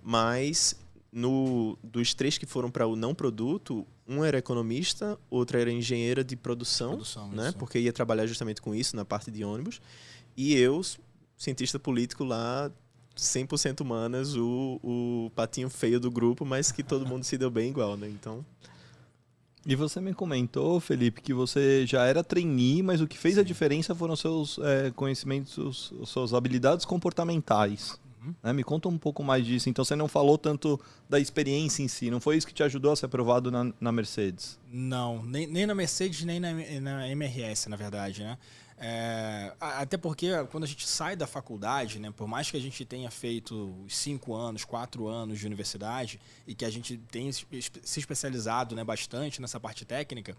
mas 0.03 0.77
no, 1.11 1.79
dos 1.83 2.13
três 2.13 2.37
que 2.37 2.45
foram 2.45 2.71
para 2.71 2.87
o 2.87 2.97
não 2.97 3.15
produto, 3.15 3.87
um 4.07 4.25
era 4.25 4.39
economista, 4.39 5.19
outra 5.31 5.61
era 5.61 5.73
engenheira 5.73 6.23
de 6.23 6.37
produção, 6.37 6.91
produção 6.91 7.29
né? 7.29 7.49
Isso. 7.49 7.57
Porque 7.57 7.79
ia 7.79 7.93
trabalhar 7.93 8.27
justamente 8.27 8.61
com 8.61 8.75
isso 8.75 8.95
na 8.95 9.05
parte 9.05 9.31
de 9.31 9.45
ônibus. 9.45 9.81
E 10.37 10.55
eu, 10.55 10.81
cientista 11.37 11.79
político 11.79 12.25
lá, 12.25 12.71
100% 13.17 13.81
humanas, 13.81 14.35
o, 14.37 14.81
o 14.83 15.31
patinho 15.35 15.71
feio 15.71 15.99
do 15.99 16.11
grupo, 16.11 16.45
mas 16.45 16.71
que 16.71 16.83
todo 16.83 17.07
mundo 17.07 17.25
se 17.25 17.39
deu 17.39 17.51
bem 17.51 17.71
igual, 17.71 17.97
né? 17.97 18.09
Então... 18.09 18.45
E 19.67 19.75
você 19.75 19.99
me 19.99 20.13
comentou, 20.13 20.79
Felipe, 20.79 21.23
que 21.23 21.33
você 21.33 21.87
já 21.87 22.05
era 22.05 22.23
trainee, 22.23 22.83
mas 22.83 23.01
o 23.01 23.07
que 23.07 23.17
fez 23.17 23.37
Sim. 23.37 23.41
a 23.41 23.43
diferença 23.43 23.95
foram 23.95 24.15
seus 24.15 24.59
é, 24.59 24.91
conhecimentos, 24.91 25.91
suas 26.05 26.35
habilidades 26.35 26.85
comportamentais. 26.85 27.99
Né? 28.43 28.53
Me 28.53 28.63
conta 28.63 28.89
um 28.89 28.99
pouco 28.99 29.23
mais 29.23 29.45
disso. 29.45 29.69
Então 29.69 29.85
você 29.85 29.97
não 29.97 30.09
falou 30.09 30.39
tanto 30.39 30.81
da 31.09 31.19
experiência 31.19 31.83
em 31.83 31.89
si, 31.89 32.11
não 32.11 32.21
foi 32.21 32.37
isso 32.37 32.47
que 32.47 32.55
te 32.55 32.63
ajudou 32.63 32.93
a 32.93 32.97
ser 32.97 33.07
aprovado 33.07 33.51
na, 33.51 33.73
na 33.81 33.93
Mercedes? 33.93 34.59
Não, 34.71 35.23
nem, 35.25 35.47
nem 35.47 35.67
na 35.67 35.75
Mercedes, 35.75 36.25
nem 36.25 36.39
na, 36.41 36.53
na 36.81 37.09
MRS, 37.09 37.69
na 37.69 37.77
verdade, 37.77 38.23
né? 38.23 38.39
É, 38.77 39.53
até 39.61 39.97
porque 39.97 40.31
quando 40.51 40.65
a 40.65 40.67
gente 40.67 40.87
sai 40.87 41.15
da 41.15 41.27
faculdade, 41.27 41.99
né, 42.01 42.11
por 42.11 42.27
mais 42.27 42.51
que 42.51 42.57
a 42.57 42.61
gente 42.61 42.85
tenha 42.85 43.11
feito 43.11 43.73
cinco 43.89 44.35
anos, 44.35 44.65
quatro 44.65 45.07
anos 45.07 45.39
de 45.39 45.47
universidade 45.47 46.21
e 46.47 46.55
que 46.55 46.65
a 46.65 46.71
gente 46.71 46.99
tenha 47.11 47.33
se 47.33 48.01
especializado 48.01 48.75
né, 48.75 48.83
bastante 48.83 49.41
nessa 49.41 49.61
parte 49.61 49.85
técnica, 49.85 50.37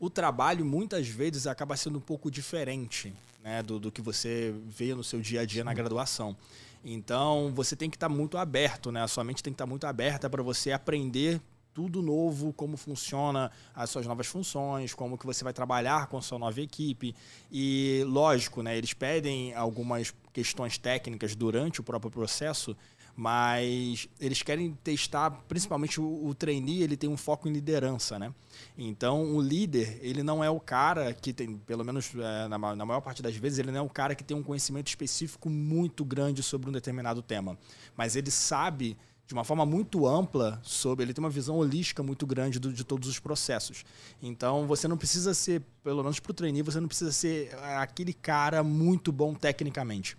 o 0.00 0.08
trabalho 0.08 0.64
muitas 0.64 1.06
vezes 1.06 1.46
acaba 1.46 1.76
sendo 1.76 1.98
um 1.98 2.00
pouco 2.00 2.30
diferente 2.30 3.12
né, 3.42 3.62
do, 3.62 3.78
do 3.78 3.92
que 3.92 4.00
você 4.00 4.54
vê 4.66 4.94
no 4.94 5.04
seu 5.04 5.20
dia 5.20 5.42
a 5.42 5.44
dia 5.44 5.62
na 5.62 5.74
graduação. 5.74 6.36
Então, 6.84 7.50
você 7.54 7.74
tem 7.74 7.88
que 7.88 7.96
estar 7.96 8.08
tá 8.08 8.14
muito 8.14 8.36
aberto, 8.36 8.92
né? 8.92 9.02
A 9.02 9.08
sua 9.08 9.24
mente 9.24 9.42
tem 9.42 9.52
que 9.52 9.54
estar 9.54 9.64
tá 9.64 9.70
muito 9.70 9.86
aberta 9.86 10.28
para 10.28 10.42
você 10.42 10.70
aprender 10.70 11.40
tudo 11.72 12.00
novo, 12.00 12.52
como 12.52 12.76
funciona 12.76 13.50
as 13.74 13.90
suas 13.90 14.06
novas 14.06 14.28
funções, 14.28 14.94
como 14.94 15.18
que 15.18 15.26
você 15.26 15.42
vai 15.42 15.52
trabalhar 15.52 16.06
com 16.06 16.16
a 16.16 16.22
sua 16.22 16.38
nova 16.38 16.60
equipe. 16.60 17.14
E 17.50 18.04
lógico, 18.06 18.62
né, 18.62 18.78
eles 18.78 18.94
pedem 18.94 19.52
algumas 19.54 20.14
questões 20.32 20.78
técnicas 20.78 21.34
durante 21.34 21.80
o 21.80 21.84
próprio 21.84 22.12
processo, 22.12 22.76
mas 23.16 24.08
eles 24.18 24.42
querem 24.42 24.76
testar, 24.82 25.30
principalmente 25.48 26.00
o, 26.00 26.26
o 26.26 26.34
trainee, 26.34 26.82
ele 26.82 26.96
tem 26.96 27.08
um 27.08 27.16
foco 27.16 27.48
em 27.48 27.52
liderança, 27.52 28.18
né? 28.18 28.34
Então, 28.76 29.34
o 29.34 29.40
líder, 29.40 29.98
ele 30.02 30.22
não 30.22 30.42
é 30.42 30.50
o 30.50 30.58
cara 30.58 31.12
que 31.12 31.32
tem, 31.32 31.56
pelo 31.58 31.84
menos 31.84 32.10
é, 32.14 32.48
na, 32.48 32.58
na, 32.58 32.84
maior 32.84 33.00
parte 33.00 33.22
das 33.22 33.36
vezes, 33.36 33.58
ele 33.58 33.70
não 33.70 33.78
é 33.78 33.82
o 33.82 33.88
cara 33.88 34.14
que 34.14 34.24
tem 34.24 34.36
um 34.36 34.42
conhecimento 34.42 34.88
específico 34.88 35.48
muito 35.48 36.04
grande 36.04 36.42
sobre 36.42 36.68
um 36.68 36.72
determinado 36.72 37.22
tema, 37.22 37.56
mas 37.96 38.16
ele 38.16 38.30
sabe 38.30 38.96
de 39.26 39.32
uma 39.32 39.44
forma 39.44 39.64
muito 39.64 40.06
ampla 40.06 40.60
sobre, 40.62 41.04
ele 41.04 41.14
tem 41.14 41.24
uma 41.24 41.30
visão 41.30 41.56
holística 41.56 42.02
muito 42.02 42.26
grande 42.26 42.58
do, 42.58 42.72
de 42.72 42.84
todos 42.84 43.08
os 43.08 43.18
processos. 43.18 43.84
Então, 44.20 44.66
você 44.66 44.86
não 44.86 44.98
precisa 44.98 45.32
ser, 45.32 45.62
pelo 45.82 46.02
menos 46.02 46.20
para 46.20 46.30
o 46.30 46.34
trainee, 46.34 46.62
você 46.62 46.78
não 46.78 46.88
precisa 46.88 47.10
ser 47.10 47.54
é, 47.54 47.76
aquele 47.76 48.12
cara 48.12 48.62
muito 48.62 49.10
bom 49.10 49.34
tecnicamente 49.34 50.16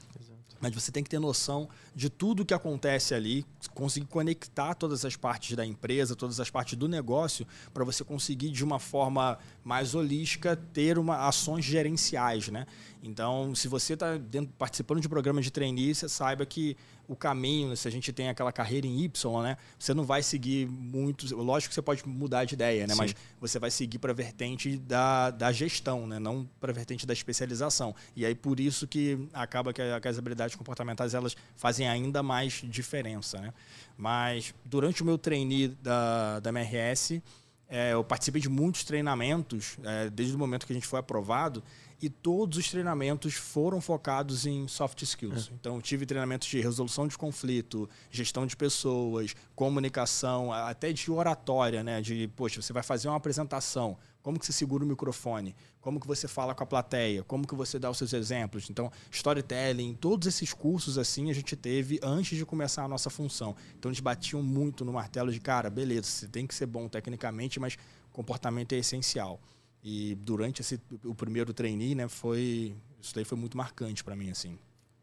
mas 0.65 0.74
você 0.74 0.91
tem 0.91 1.03
que 1.03 1.10
ter 1.12 1.19
noção 1.19 1.69
de 1.95 2.10
tudo 2.10 2.43
que 2.43 2.53
acontece 2.53 3.13
ali, 3.13 3.45
conseguir 3.75 4.07
conectar 4.07 4.74
todas 4.74 5.05
as 5.05 5.15
partes 5.15 5.55
da 5.55 5.63
empresa, 5.63 6.15
todas 6.15 6.39
as 6.39 6.50
partes 6.50 6.75
do 6.75 6.88
negócio, 6.88 7.45
para 7.72 7.84
você 7.84 8.03
conseguir 8.03 8.50
de 8.50 8.63
uma 8.63 8.79
forma 8.79 9.38
mais 9.63 9.93
holística 9.93 10.55
ter 10.55 10.98
uma, 10.98 11.27
ações 11.27 11.63
gerenciais, 11.63 12.48
né? 12.48 12.65
Então, 13.05 13.53
se 13.53 13.67
você 13.67 13.93
está 13.93 14.19
participando 14.57 15.00
de 15.00 15.07
um 15.07 15.09
programa 15.09 15.39
de 15.39 15.51
trainee, 15.51 15.93
você 15.93 16.09
saiba 16.09 16.45
que 16.45 16.75
o 17.07 17.15
caminho, 17.15 17.77
se 17.77 17.88
a 17.88 17.91
gente 17.91 18.12
tem 18.12 18.29
aquela 18.29 18.51
carreira 18.51 18.88
em 18.88 19.03
Y, 19.03 19.43
né? 19.43 19.57
Você 19.77 19.93
não 19.93 20.03
vai 20.03 20.24
seguir 20.24 20.67
muito. 20.67 21.35
Lógico 21.35 21.69
que 21.69 21.75
você 21.75 21.81
pode 21.81 22.07
mudar 22.07 22.45
de 22.45 22.55
ideia, 22.55 22.88
né? 22.88 22.93
Sim. 22.93 23.00
Mas 23.00 23.15
você 23.39 23.59
vai 23.59 23.69
seguir 23.69 24.00
para 24.00 24.12
a 24.12 24.15
vertente 24.15 24.77
da, 24.77 25.29
da 25.29 25.51
gestão, 25.51 26.07
né? 26.07 26.17
Não 26.17 26.50
para 26.59 26.71
a 26.71 26.74
vertente 26.74 27.05
da 27.05 27.13
especialização. 27.13 27.95
E 28.15 28.25
aí 28.25 28.33
por 28.33 28.59
isso 28.59 28.88
que 28.88 29.27
acaba 29.33 29.71
que, 29.71 29.81
que 30.00 30.07
as 30.07 30.17
habilidades 30.17 30.55
comportamentais 30.55 31.13
elas 31.13 31.35
fazem 31.55 31.88
ainda 31.88 32.24
mais 32.24 32.63
diferença, 32.63 33.39
né? 33.39 33.53
Mas 33.95 34.53
durante 34.65 35.03
o 35.03 35.05
meu 35.05 35.17
trainee 35.17 35.67
da, 35.67 36.39
da 36.39 36.50
MRS, 36.50 37.21
é, 37.67 37.93
eu 37.93 38.03
participei 38.03 38.41
de 38.41 38.50
muitos 38.50 38.83
treinamentos, 38.83 39.77
é, 39.83 40.09
desde 40.09 40.35
o 40.35 40.39
momento 40.39 40.65
que 40.65 40.74
a 40.74 40.75
gente 40.75 40.88
foi 40.88 41.00
aprovado, 41.00 41.63
e 42.02 42.10
todos 42.10 42.58
os 42.58 42.70
treinamentos 42.70 43.34
foram 43.34 43.80
focados 43.80 44.46
em 44.46 44.68
soft 44.68 45.02
skills. 45.02 45.50
É. 45.50 45.54
Então, 45.54 45.82
tive 45.82 46.06
treinamentos 46.06 46.48
de 46.48 46.60
resolução 46.60 47.08
de 47.08 47.18
conflito, 47.18 47.90
gestão 48.12 48.46
de 48.46 48.56
pessoas, 48.56 49.36
comunicação, 49.56 50.52
até 50.52 50.92
de 50.92 51.12
oratória, 51.12 51.84
né? 51.84 52.02
De, 52.02 52.28
poxa, 52.36 52.62
você 52.62 52.74
vai 52.74 52.84
fazer 52.84 53.08
uma 53.08 53.18
apresentação, 53.18 53.98
como 54.25 54.40
que 54.40 54.46
você 54.48 54.54
segura 54.54 54.84
o 54.84 54.88
microfone? 54.88 55.56
Como 55.80 56.00
que 56.00 56.08
você 56.08 56.28
fala 56.28 56.56
com 56.56 56.64
a 56.64 56.66
plateia? 56.66 57.24
Como 57.24 57.48
que 57.48 57.54
você 57.54 57.78
dá 57.78 57.92
os 57.92 57.98
seus 58.00 58.12
exemplos? 58.12 58.72
Então, 58.72 58.92
storytelling, 59.12 59.94
todos 59.94 60.28
esses 60.28 60.52
cursos 60.52 60.98
assim 60.98 61.30
a 61.30 61.34
gente 61.34 61.56
teve 61.56 62.00
antes 62.02 62.36
de 62.36 62.44
começar 62.44 62.84
a 62.84 62.88
nossa 62.88 63.12
função. 63.12 63.56
Então, 63.78 63.92
eles 63.92 64.00
batiam 64.00 64.42
muito 64.42 64.84
no 64.84 64.92
martelo 64.92 65.32
de, 65.32 65.40
cara, 65.40 65.70
beleza, 65.70 66.08
você 66.08 66.28
tem 66.28 66.48
que 66.48 66.56
ser 66.56 66.66
bom 66.66 66.88
tecnicamente, 66.88 67.60
mas 67.60 67.78
comportamento 68.12 68.74
é 68.74 68.78
essencial. 68.78 69.40
E 69.88 70.15
durante 70.15 70.62
esse, 70.62 70.82
o 71.04 71.13
primeiro 71.13 71.54
trainee, 71.54 71.94
né, 71.94 72.08
foi 72.08 72.75
isso 73.00 73.13
daí 73.13 73.24
foi 73.24 73.38
muito 73.38 73.56
marcante 73.56 74.04
para 74.04 74.15
mim 74.15 74.32
assim. 74.32 74.58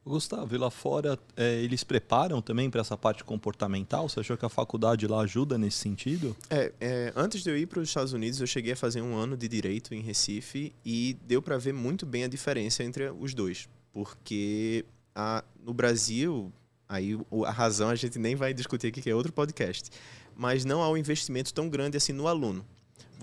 Gustavo, 0.04 0.52
e 0.52 0.58
lá 0.58 0.68
fora 0.68 1.16
é, 1.36 1.62
eles 1.62 1.84
preparam 1.84 2.42
também 2.42 2.68
para 2.68 2.80
essa 2.80 2.98
parte 2.98 3.22
comportamental? 3.22 4.08
Você 4.08 4.18
achou 4.18 4.36
que 4.36 4.44
a 4.44 4.48
faculdade 4.48 5.06
lá 5.06 5.20
ajuda 5.20 5.56
nesse 5.56 5.78
sentido? 5.78 6.36
É, 6.50 6.72
é 6.80 7.12
antes 7.14 7.44
de 7.44 7.50
eu 7.50 7.56
ir 7.56 7.66
para 7.66 7.78
os 7.78 7.88
Estados 7.88 8.12
Unidos, 8.12 8.40
eu 8.40 8.46
cheguei 8.48 8.72
a 8.72 8.76
fazer 8.76 9.00
um 9.00 9.14
ano 9.14 9.36
de 9.36 9.46
direito 9.46 9.94
em 9.94 10.00
Recife 10.00 10.74
e 10.84 11.16
deu 11.24 11.40
para 11.40 11.56
ver 11.58 11.72
muito 11.72 12.04
bem 12.04 12.24
a 12.24 12.28
diferença 12.28 12.82
entre 12.82 13.08
os 13.10 13.32
dois, 13.32 13.68
porque 13.92 14.84
a, 15.14 15.44
no 15.64 15.72
Brasil, 15.72 16.52
aí 16.88 17.16
a 17.46 17.52
razão 17.52 17.88
a 17.88 17.94
gente 17.94 18.18
nem 18.18 18.34
vai 18.34 18.52
discutir 18.52 18.88
aqui 18.88 19.00
que 19.00 19.08
é 19.08 19.14
outro 19.14 19.32
podcast, 19.32 19.90
mas 20.34 20.64
não 20.64 20.82
há 20.82 20.90
um 20.90 20.96
investimento 20.96 21.54
tão 21.54 21.68
grande 21.68 21.96
assim 21.96 22.12
no 22.12 22.26
aluno. 22.26 22.66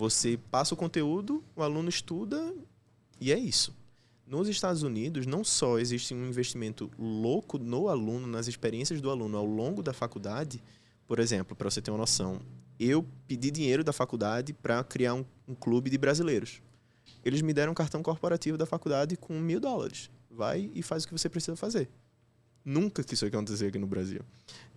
Você 0.00 0.38
passa 0.50 0.72
o 0.72 0.76
conteúdo, 0.78 1.44
o 1.54 1.62
aluno 1.62 1.90
estuda 1.90 2.54
e 3.20 3.30
é 3.30 3.38
isso. 3.38 3.76
Nos 4.26 4.48
Estados 4.48 4.82
Unidos, 4.82 5.26
não 5.26 5.44
só 5.44 5.78
existe 5.78 6.14
um 6.14 6.26
investimento 6.26 6.90
louco 6.98 7.58
no 7.58 7.86
aluno, 7.86 8.26
nas 8.26 8.48
experiências 8.48 9.02
do 9.02 9.10
aluno 9.10 9.36
ao 9.36 9.44
longo 9.44 9.82
da 9.82 9.92
faculdade. 9.92 10.62
Por 11.06 11.18
exemplo, 11.18 11.54
para 11.54 11.70
você 11.70 11.82
ter 11.82 11.90
uma 11.90 11.98
noção, 11.98 12.40
eu 12.78 13.06
pedi 13.28 13.50
dinheiro 13.50 13.84
da 13.84 13.92
faculdade 13.92 14.54
para 14.54 14.82
criar 14.82 15.12
um, 15.12 15.24
um, 15.46 15.54
clube 15.54 15.90
de 15.90 15.98
brasileiros. 15.98 16.62
Eles 17.22 17.42
me 17.42 17.52
deram 17.52 17.72
um 17.72 17.74
cartão 17.74 18.02
corporativo 18.02 18.56
da 18.56 18.64
faculdade 18.64 19.18
com 19.18 19.38
mil 19.38 19.60
dólares. 19.60 20.10
Vai 20.30 20.70
e 20.74 20.82
faz 20.82 21.04
o 21.04 21.08
que 21.08 21.12
você 21.12 21.28
precisa 21.28 21.56
fazer. 21.56 21.90
Nunca 22.64 23.04
que 23.04 23.12
isso 23.12 23.26
acontecer 23.26 23.66
aqui 23.66 23.78
no 23.78 23.86
Brasil. 23.86 24.22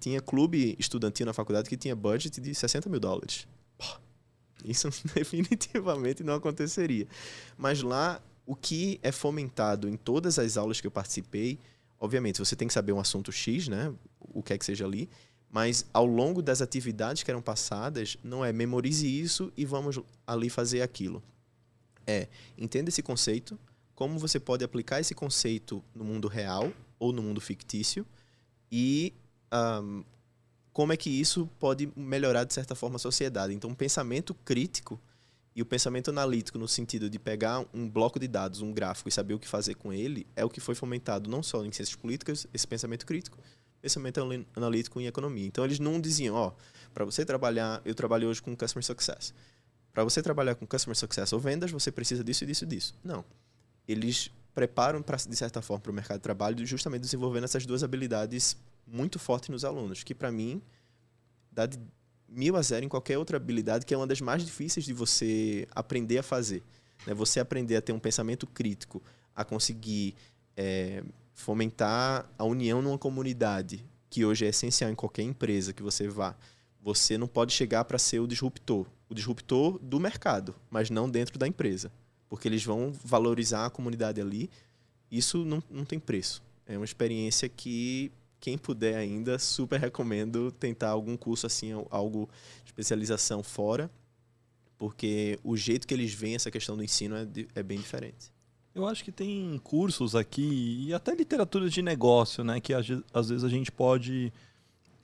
Tinha 0.01 0.19
clube 0.19 0.75
estudantil 0.77 1.25
na 1.25 1.31
faculdade 1.31 1.69
que 1.69 1.77
tinha 1.77 1.95
budget 1.95 2.41
de 2.41 2.53
60 2.53 2.89
mil 2.89 2.99
dólares. 2.99 3.47
Isso 4.63 4.89
definitivamente 5.13 6.23
não 6.23 6.35
aconteceria. 6.35 7.07
Mas 7.57 7.81
lá, 7.81 8.21
o 8.45 8.55
que 8.55 8.99
é 9.01 9.11
fomentado 9.11 9.87
em 9.87 9.95
todas 9.95 10.39
as 10.39 10.57
aulas 10.57 10.79
que 10.79 10.87
eu 10.87 10.91
participei, 10.91 11.59
obviamente, 11.99 12.39
você 12.39 12.55
tem 12.55 12.67
que 12.67 12.73
saber 12.73 12.91
um 12.91 12.99
assunto 12.99 13.31
X, 13.31 13.67
né? 13.67 13.93
O 14.19 14.41
que 14.41 14.53
é 14.53 14.57
que 14.57 14.65
seja 14.65 14.85
ali. 14.85 15.09
Mas 15.49 15.85
ao 15.93 16.05
longo 16.05 16.41
das 16.41 16.61
atividades 16.61 17.21
que 17.21 17.29
eram 17.29 17.41
passadas, 17.41 18.17
não 18.23 18.43
é 18.43 18.51
memorize 18.51 19.07
isso 19.07 19.53
e 19.55 19.65
vamos 19.65 19.99
ali 20.25 20.49
fazer 20.49 20.81
aquilo. 20.81 21.21
É, 22.07 22.27
entenda 22.57 22.89
esse 22.89 23.03
conceito, 23.03 23.57
como 23.93 24.17
você 24.17 24.39
pode 24.39 24.63
aplicar 24.63 24.99
esse 24.99 25.13
conceito 25.13 25.83
no 25.93 26.03
mundo 26.03 26.27
real 26.27 26.73
ou 26.97 27.13
no 27.13 27.21
mundo 27.21 27.39
fictício 27.39 28.05
e 28.71 29.13
um, 29.53 30.03
como 30.73 30.91
é 30.91 30.97
que 30.97 31.09
isso 31.09 31.47
pode 31.59 31.87
melhorar, 31.95 32.43
de 32.43 32.53
certa 32.53 32.73
forma, 32.73 32.95
a 32.95 32.99
sociedade. 32.99 33.53
Então, 33.53 33.69
o 33.69 33.75
pensamento 33.75 34.33
crítico 34.33 34.99
e 35.55 35.61
o 35.61 35.65
pensamento 35.65 36.09
analítico, 36.09 36.57
no 36.57 36.67
sentido 36.67 37.07
de 37.07 37.19
pegar 37.19 37.63
um 37.71 37.87
bloco 37.87 38.19
de 38.19 38.27
dados, 38.27 38.59
um 38.59 38.73
gráfico, 38.73 39.07
e 39.07 39.11
saber 39.11 39.35
o 39.35 39.39
que 39.39 39.47
fazer 39.47 39.75
com 39.75 39.93
ele, 39.93 40.25
é 40.35 40.43
o 40.43 40.49
que 40.49 40.59
foi 40.59 40.73
fomentado 40.73 41.29
não 41.29 41.43
só 41.43 41.63
em 41.63 41.71
ciências 41.71 41.95
políticas, 41.95 42.47
esse 42.51 42.67
pensamento 42.67 43.05
crítico, 43.05 43.37
pensamento 43.79 44.19
analítico 44.55 44.99
em 44.99 45.05
economia. 45.05 45.45
Então, 45.45 45.63
eles 45.63 45.77
não 45.77 46.01
diziam, 46.01 46.35
ó, 46.35 46.53
para 46.91 47.05
você 47.05 47.23
trabalhar, 47.23 47.79
eu 47.85 47.93
trabalho 47.93 48.27
hoje 48.27 48.41
com 48.41 48.55
Customer 48.57 48.83
Success. 48.83 49.31
Para 49.93 50.03
você 50.03 50.23
trabalhar 50.23 50.55
com 50.55 50.65
Customer 50.65 50.97
Success 50.97 51.31
ou 51.33 51.39
vendas, 51.39 51.69
você 51.69 51.91
precisa 51.91 52.23
disso, 52.23 52.47
disso 52.47 52.63
e 52.63 52.67
disso. 52.67 52.95
Não. 53.03 53.23
Eles 53.87 54.31
preparam, 54.55 55.03
pra, 55.03 55.17
de 55.17 55.35
certa 55.35 55.61
forma, 55.61 55.81
para 55.81 55.91
o 55.91 55.93
mercado 55.93 56.17
de 56.17 56.23
trabalho, 56.23 56.65
justamente 56.65 57.01
desenvolvendo 57.01 57.43
essas 57.43 57.63
duas 57.63 57.83
habilidades 57.83 58.57
muito 58.85 59.19
forte 59.19 59.51
nos 59.51 59.65
alunos, 59.65 60.03
que 60.03 60.13
para 60.13 60.31
mim 60.31 60.61
dá 61.51 61.65
de 61.65 61.79
mil 62.27 62.55
a 62.55 62.61
zero 62.61 62.85
em 62.85 62.89
qualquer 62.89 63.17
outra 63.17 63.37
habilidade, 63.37 63.85
que 63.85 63.93
é 63.93 63.97
uma 63.97 64.07
das 64.07 64.19
mais 64.19 64.43
difíceis 64.43 64.85
de 64.85 64.93
você 64.93 65.67
aprender 65.71 66.17
a 66.17 66.23
fazer. 66.23 66.63
Né? 67.05 67.13
Você 67.13 67.39
aprender 67.39 67.75
a 67.75 67.81
ter 67.81 67.93
um 67.93 67.99
pensamento 67.99 68.47
crítico, 68.47 69.01
a 69.35 69.45
conseguir 69.45 70.15
é, 70.57 71.03
fomentar 71.33 72.29
a 72.37 72.43
união 72.43 72.81
numa 72.81 72.97
comunidade, 72.97 73.85
que 74.09 74.25
hoje 74.25 74.45
é 74.45 74.49
essencial 74.49 74.91
em 74.91 74.95
qualquer 74.95 75.23
empresa 75.23 75.73
que 75.73 75.83
você 75.83 76.07
vá. 76.07 76.35
Você 76.81 77.17
não 77.17 77.27
pode 77.27 77.53
chegar 77.53 77.85
para 77.85 77.97
ser 77.97 78.19
o 78.19 78.27
disruptor, 78.27 78.85
o 79.09 79.13
disruptor 79.13 79.79
do 79.79 79.99
mercado, 79.99 80.53
mas 80.69 80.89
não 80.89 81.09
dentro 81.09 81.39
da 81.39 81.47
empresa, 81.47 81.91
porque 82.29 82.47
eles 82.47 82.63
vão 82.63 82.93
valorizar 83.03 83.65
a 83.65 83.69
comunidade 83.69 84.19
ali. 84.19 84.49
Isso 85.09 85.45
não, 85.45 85.63
não 85.69 85.85
tem 85.85 85.99
preço. 85.99 86.43
É 86.65 86.77
uma 86.77 86.85
experiência 86.85 87.47
que 87.47 88.11
quem 88.43 88.57
puder 88.57 88.97
ainda, 88.97 89.39
super 89.39 89.79
recomendo 89.79 90.51
tentar 90.51 90.89
algum 90.89 91.15
curso 91.15 91.47
assim, 91.47 91.71
algo 91.89 92.29
de 92.61 92.71
especialização 92.71 93.41
fora, 93.41 93.89
porque 94.77 95.39
o 95.45 95.55
jeito 95.55 95.87
que 95.87 95.93
eles 95.93 96.13
veem 96.13 96.35
essa 96.35 96.51
questão 96.51 96.75
do 96.75 96.83
ensino 96.83 97.15
é, 97.15 97.25
é 97.55 97.63
bem 97.63 97.79
diferente. 97.79 98.33
Eu 98.75 98.85
acho 98.85 99.01
que 99.01 99.13
tem 99.13 99.57
cursos 99.63 100.13
aqui 100.13 100.85
e 100.85 100.93
até 100.93 101.15
literatura 101.15 101.69
de 101.69 101.81
negócio, 101.81 102.43
né, 102.43 102.59
que 102.59 102.73
às 102.73 103.29
vezes 103.29 103.45
a 103.45 103.49
gente 103.49 103.71
pode 103.71 104.33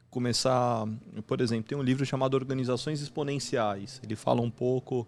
começar, 0.10 0.86
por 1.25 1.39
exemplo, 1.39 1.69
tem 1.69 1.77
um 1.77 1.81
livro 1.81 2.05
chamado 2.05 2.34
Organizações 2.34 3.00
Exponenciais. 3.00 4.01
Ele 4.03 4.17
fala 4.17 4.41
um 4.41 4.51
pouco 4.51 5.08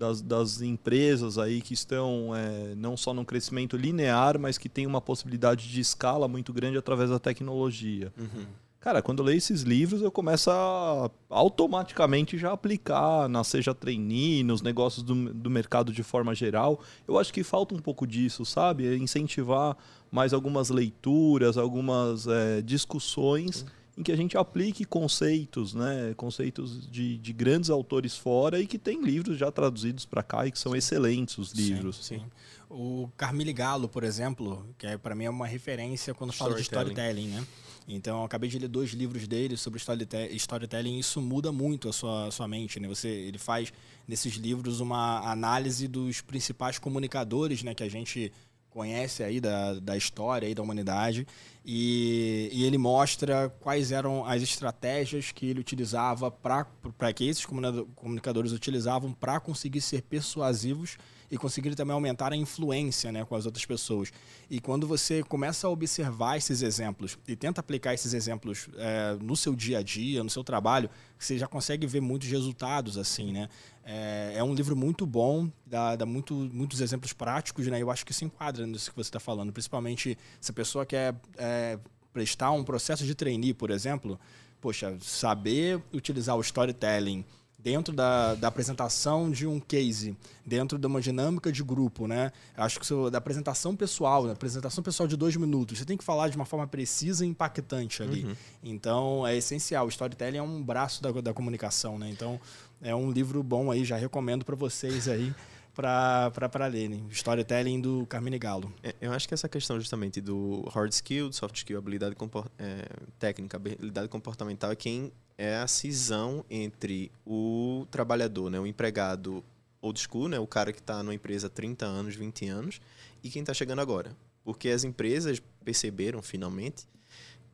das, 0.00 0.22
das 0.22 0.62
empresas 0.62 1.36
aí 1.36 1.60
que 1.60 1.74
estão 1.74 2.34
é, 2.34 2.74
não 2.74 2.96
só 2.96 3.12
num 3.12 3.24
crescimento 3.24 3.76
linear, 3.76 4.38
mas 4.38 4.56
que 4.56 4.66
tem 4.66 4.86
uma 4.86 5.00
possibilidade 5.00 5.68
de 5.68 5.78
escala 5.78 6.26
muito 6.26 6.54
grande 6.54 6.78
através 6.78 7.10
da 7.10 7.18
tecnologia. 7.18 8.10
Uhum. 8.18 8.46
Cara, 8.80 9.02
quando 9.02 9.18
eu 9.18 9.26
leio 9.26 9.36
esses 9.36 9.60
livros, 9.60 10.00
eu 10.00 10.10
começo 10.10 10.50
a 10.50 11.10
automaticamente 11.28 12.38
já 12.38 12.50
aplicar 12.50 13.28
na 13.28 13.44
seja 13.44 13.74
trainee, 13.74 14.42
nos 14.42 14.62
negócios 14.62 15.02
do, 15.02 15.34
do 15.34 15.50
mercado 15.50 15.92
de 15.92 16.02
forma 16.02 16.34
geral. 16.34 16.80
Eu 17.06 17.18
acho 17.18 17.30
que 17.30 17.44
falta 17.44 17.74
um 17.74 17.78
pouco 17.78 18.06
disso, 18.06 18.42
sabe? 18.46 18.96
Incentivar 18.96 19.76
mais 20.10 20.32
algumas 20.32 20.70
leituras, 20.70 21.58
algumas 21.58 22.26
é, 22.26 22.62
discussões. 22.62 23.62
Uhum 23.62 23.79
em 24.00 24.02
que 24.02 24.10
a 24.10 24.16
gente 24.16 24.36
aplique 24.36 24.84
conceitos, 24.86 25.74
né? 25.74 26.14
Conceitos 26.16 26.90
de, 26.90 27.18
de 27.18 27.32
grandes 27.34 27.68
autores 27.68 28.16
fora 28.16 28.58
e 28.58 28.66
que 28.66 28.78
tem 28.78 29.02
livros 29.02 29.38
já 29.38 29.52
traduzidos 29.52 30.06
para 30.06 30.22
cá 30.22 30.46
e 30.46 30.50
que 30.50 30.58
são 30.58 30.74
excelentes 30.74 31.36
os 31.36 31.52
livros. 31.52 31.96
Sim, 32.04 32.18
sim. 32.18 32.24
O 32.70 33.10
Carmile 33.16 33.52
Galo, 33.52 33.88
por 33.88 34.02
exemplo, 34.02 34.66
que 34.78 34.86
é, 34.86 34.96
para 34.96 35.14
mim 35.14 35.24
é 35.24 35.30
uma 35.30 35.46
referência 35.46 36.14
quando 36.14 36.32
fala 36.32 36.54
de 36.54 36.62
storytelling, 36.62 37.28
né? 37.28 37.46
Então, 37.86 38.18
eu 38.18 38.24
acabei 38.24 38.48
de 38.48 38.58
ler 38.58 38.68
dois 38.68 38.90
livros 38.90 39.26
dele 39.26 39.56
sobre 39.56 39.80
storytelling 39.80 40.96
e 40.96 41.00
isso 41.00 41.20
muda 41.20 41.50
muito 41.50 41.88
a 41.88 41.92
sua, 41.92 42.28
a 42.28 42.30
sua 42.30 42.46
mente, 42.48 42.78
né? 42.80 42.88
Você, 42.88 43.08
ele 43.08 43.38
faz 43.38 43.72
nesses 44.06 44.34
livros 44.34 44.80
uma 44.80 45.28
análise 45.30 45.88
dos 45.88 46.20
principais 46.20 46.78
comunicadores, 46.78 47.62
né? 47.62 47.74
Que 47.74 47.82
a 47.82 47.88
gente 47.88 48.32
conhece 48.70 49.22
aí 49.22 49.40
da, 49.40 49.74
da 49.74 49.96
história 49.96 50.46
aí 50.46 50.54
da 50.54 50.62
humanidade 50.62 51.26
e, 51.64 52.48
e 52.52 52.64
ele 52.64 52.78
mostra 52.78 53.52
quais 53.60 53.92
eram 53.92 54.24
as 54.24 54.42
estratégias 54.42 55.32
que 55.32 55.46
ele 55.46 55.60
utilizava 55.60 56.30
para 56.30 57.12
que 57.12 57.28
esses 57.28 57.44
comunicadores 57.44 58.52
utilizavam 58.52 59.12
para 59.12 59.38
conseguir 59.40 59.80
ser 59.80 60.02
persuasivos 60.02 60.96
e 61.30 61.38
conseguir 61.38 61.74
também 61.74 61.94
aumentar 61.94 62.32
a 62.32 62.36
influência 62.36 63.12
né, 63.12 63.24
com 63.24 63.36
as 63.36 63.46
outras 63.46 63.64
pessoas. 63.64 64.12
E 64.50 64.60
quando 64.60 64.86
você 64.86 65.22
começa 65.22 65.66
a 65.66 65.70
observar 65.70 66.36
esses 66.36 66.60
exemplos 66.62 67.16
e 67.28 67.36
tenta 67.36 67.60
aplicar 67.60 67.94
esses 67.94 68.12
exemplos 68.12 68.68
é, 68.76 69.16
no 69.20 69.36
seu 69.36 69.54
dia 69.54 69.78
a 69.78 69.82
dia, 69.82 70.24
no 70.24 70.30
seu 70.30 70.42
trabalho, 70.42 70.90
você 71.18 71.38
já 71.38 71.46
consegue 71.46 71.86
ver 71.86 72.00
muitos 72.00 72.28
resultados 72.28 72.98
assim, 72.98 73.32
né? 73.32 73.48
É, 73.84 74.34
é 74.36 74.44
um 74.44 74.54
livro 74.54 74.76
muito 74.76 75.06
bom, 75.06 75.50
dá, 75.64 75.96
dá 75.96 76.04
muito, 76.04 76.34
muitos 76.34 76.80
exemplos 76.80 77.12
práticos, 77.12 77.66
né? 77.66 77.80
Eu 77.80 77.90
acho 77.90 78.04
que 78.04 78.12
se 78.12 78.24
enquadra 78.24 78.66
nisso 78.66 78.90
que 78.90 78.96
você 78.96 79.08
está 79.08 79.20
falando, 79.20 79.52
principalmente 79.52 80.18
se 80.40 80.50
a 80.50 80.54
pessoa 80.54 80.84
quer 80.84 81.14
é, 81.36 81.78
prestar 82.12 82.50
um 82.50 82.64
processo 82.64 83.04
de 83.04 83.14
trainee, 83.14 83.54
por 83.54 83.70
exemplo, 83.70 84.18
poxa, 84.60 84.96
saber 85.00 85.82
utilizar 85.92 86.36
o 86.36 86.40
storytelling 86.40 87.24
dentro 87.62 87.94
da, 87.94 88.34
da 88.34 88.48
apresentação 88.48 89.30
de 89.30 89.46
um 89.46 89.60
case, 89.60 90.16
dentro 90.44 90.78
de 90.78 90.86
uma 90.86 91.00
dinâmica 91.00 91.52
de 91.52 91.62
grupo, 91.62 92.06
né? 92.06 92.32
Acho 92.56 92.80
que 92.80 93.10
da 93.10 93.18
apresentação 93.18 93.76
pessoal, 93.76 94.26
da 94.26 94.32
apresentação 94.32 94.82
pessoal 94.82 95.06
de 95.06 95.16
dois 95.16 95.36
minutos, 95.36 95.78
você 95.78 95.84
tem 95.84 95.96
que 95.96 96.04
falar 96.04 96.28
de 96.28 96.36
uma 96.36 96.44
forma 96.44 96.66
precisa 96.66 97.24
e 97.24 97.28
impactante 97.28 98.02
ali. 98.02 98.24
Uhum. 98.24 98.34
Então 98.62 99.26
é 99.26 99.36
essencial. 99.36 99.86
O 99.86 99.88
storytelling 99.88 100.38
é 100.38 100.42
um 100.42 100.62
braço 100.62 101.02
da, 101.02 101.10
da 101.12 101.34
comunicação, 101.34 101.98
né? 101.98 102.10
Então 102.10 102.40
é 102.82 102.94
um 102.94 103.10
livro 103.10 103.42
bom 103.42 103.70
aí, 103.70 103.84
já 103.84 103.96
recomendo 103.96 104.44
para 104.44 104.56
vocês 104.56 105.08
aí. 105.08 105.34
Para 105.74 106.66
lerem. 106.66 107.06
Storytelling 107.10 107.80
do 107.80 108.06
Carmine 108.06 108.38
Galo. 108.38 108.72
É, 108.82 108.94
eu 109.00 109.12
acho 109.12 109.26
que 109.26 109.34
essa 109.34 109.48
questão 109.48 109.78
justamente 109.78 110.20
do 110.20 110.62
hard 110.72 110.92
skill, 110.92 111.32
soft 111.32 111.56
skill, 111.56 111.78
habilidade 111.78 112.16
é, 112.58 112.86
técnica, 113.18 113.56
habilidade 113.56 114.08
comportamental 114.08 114.70
é 114.70 114.76
quem 114.76 115.12
é 115.38 115.56
a 115.56 115.66
cisão 115.66 116.44
entre 116.50 117.10
o 117.24 117.86
trabalhador, 117.90 118.50
né, 118.50 118.60
o 118.60 118.66
empregado 118.66 119.42
old 119.80 119.98
school, 119.98 120.28
né, 120.28 120.38
o 120.38 120.46
cara 120.46 120.72
que 120.72 120.80
está 120.80 121.02
numa 121.02 121.14
empresa 121.14 121.46
há 121.46 121.50
30 121.50 121.86
anos, 121.86 122.14
20 122.14 122.46
anos, 122.48 122.80
e 123.22 123.30
quem 123.30 123.40
está 123.40 123.54
chegando 123.54 123.80
agora. 123.80 124.14
Porque 124.44 124.68
as 124.68 124.84
empresas 124.84 125.40
perceberam 125.64 126.20
finalmente 126.20 126.86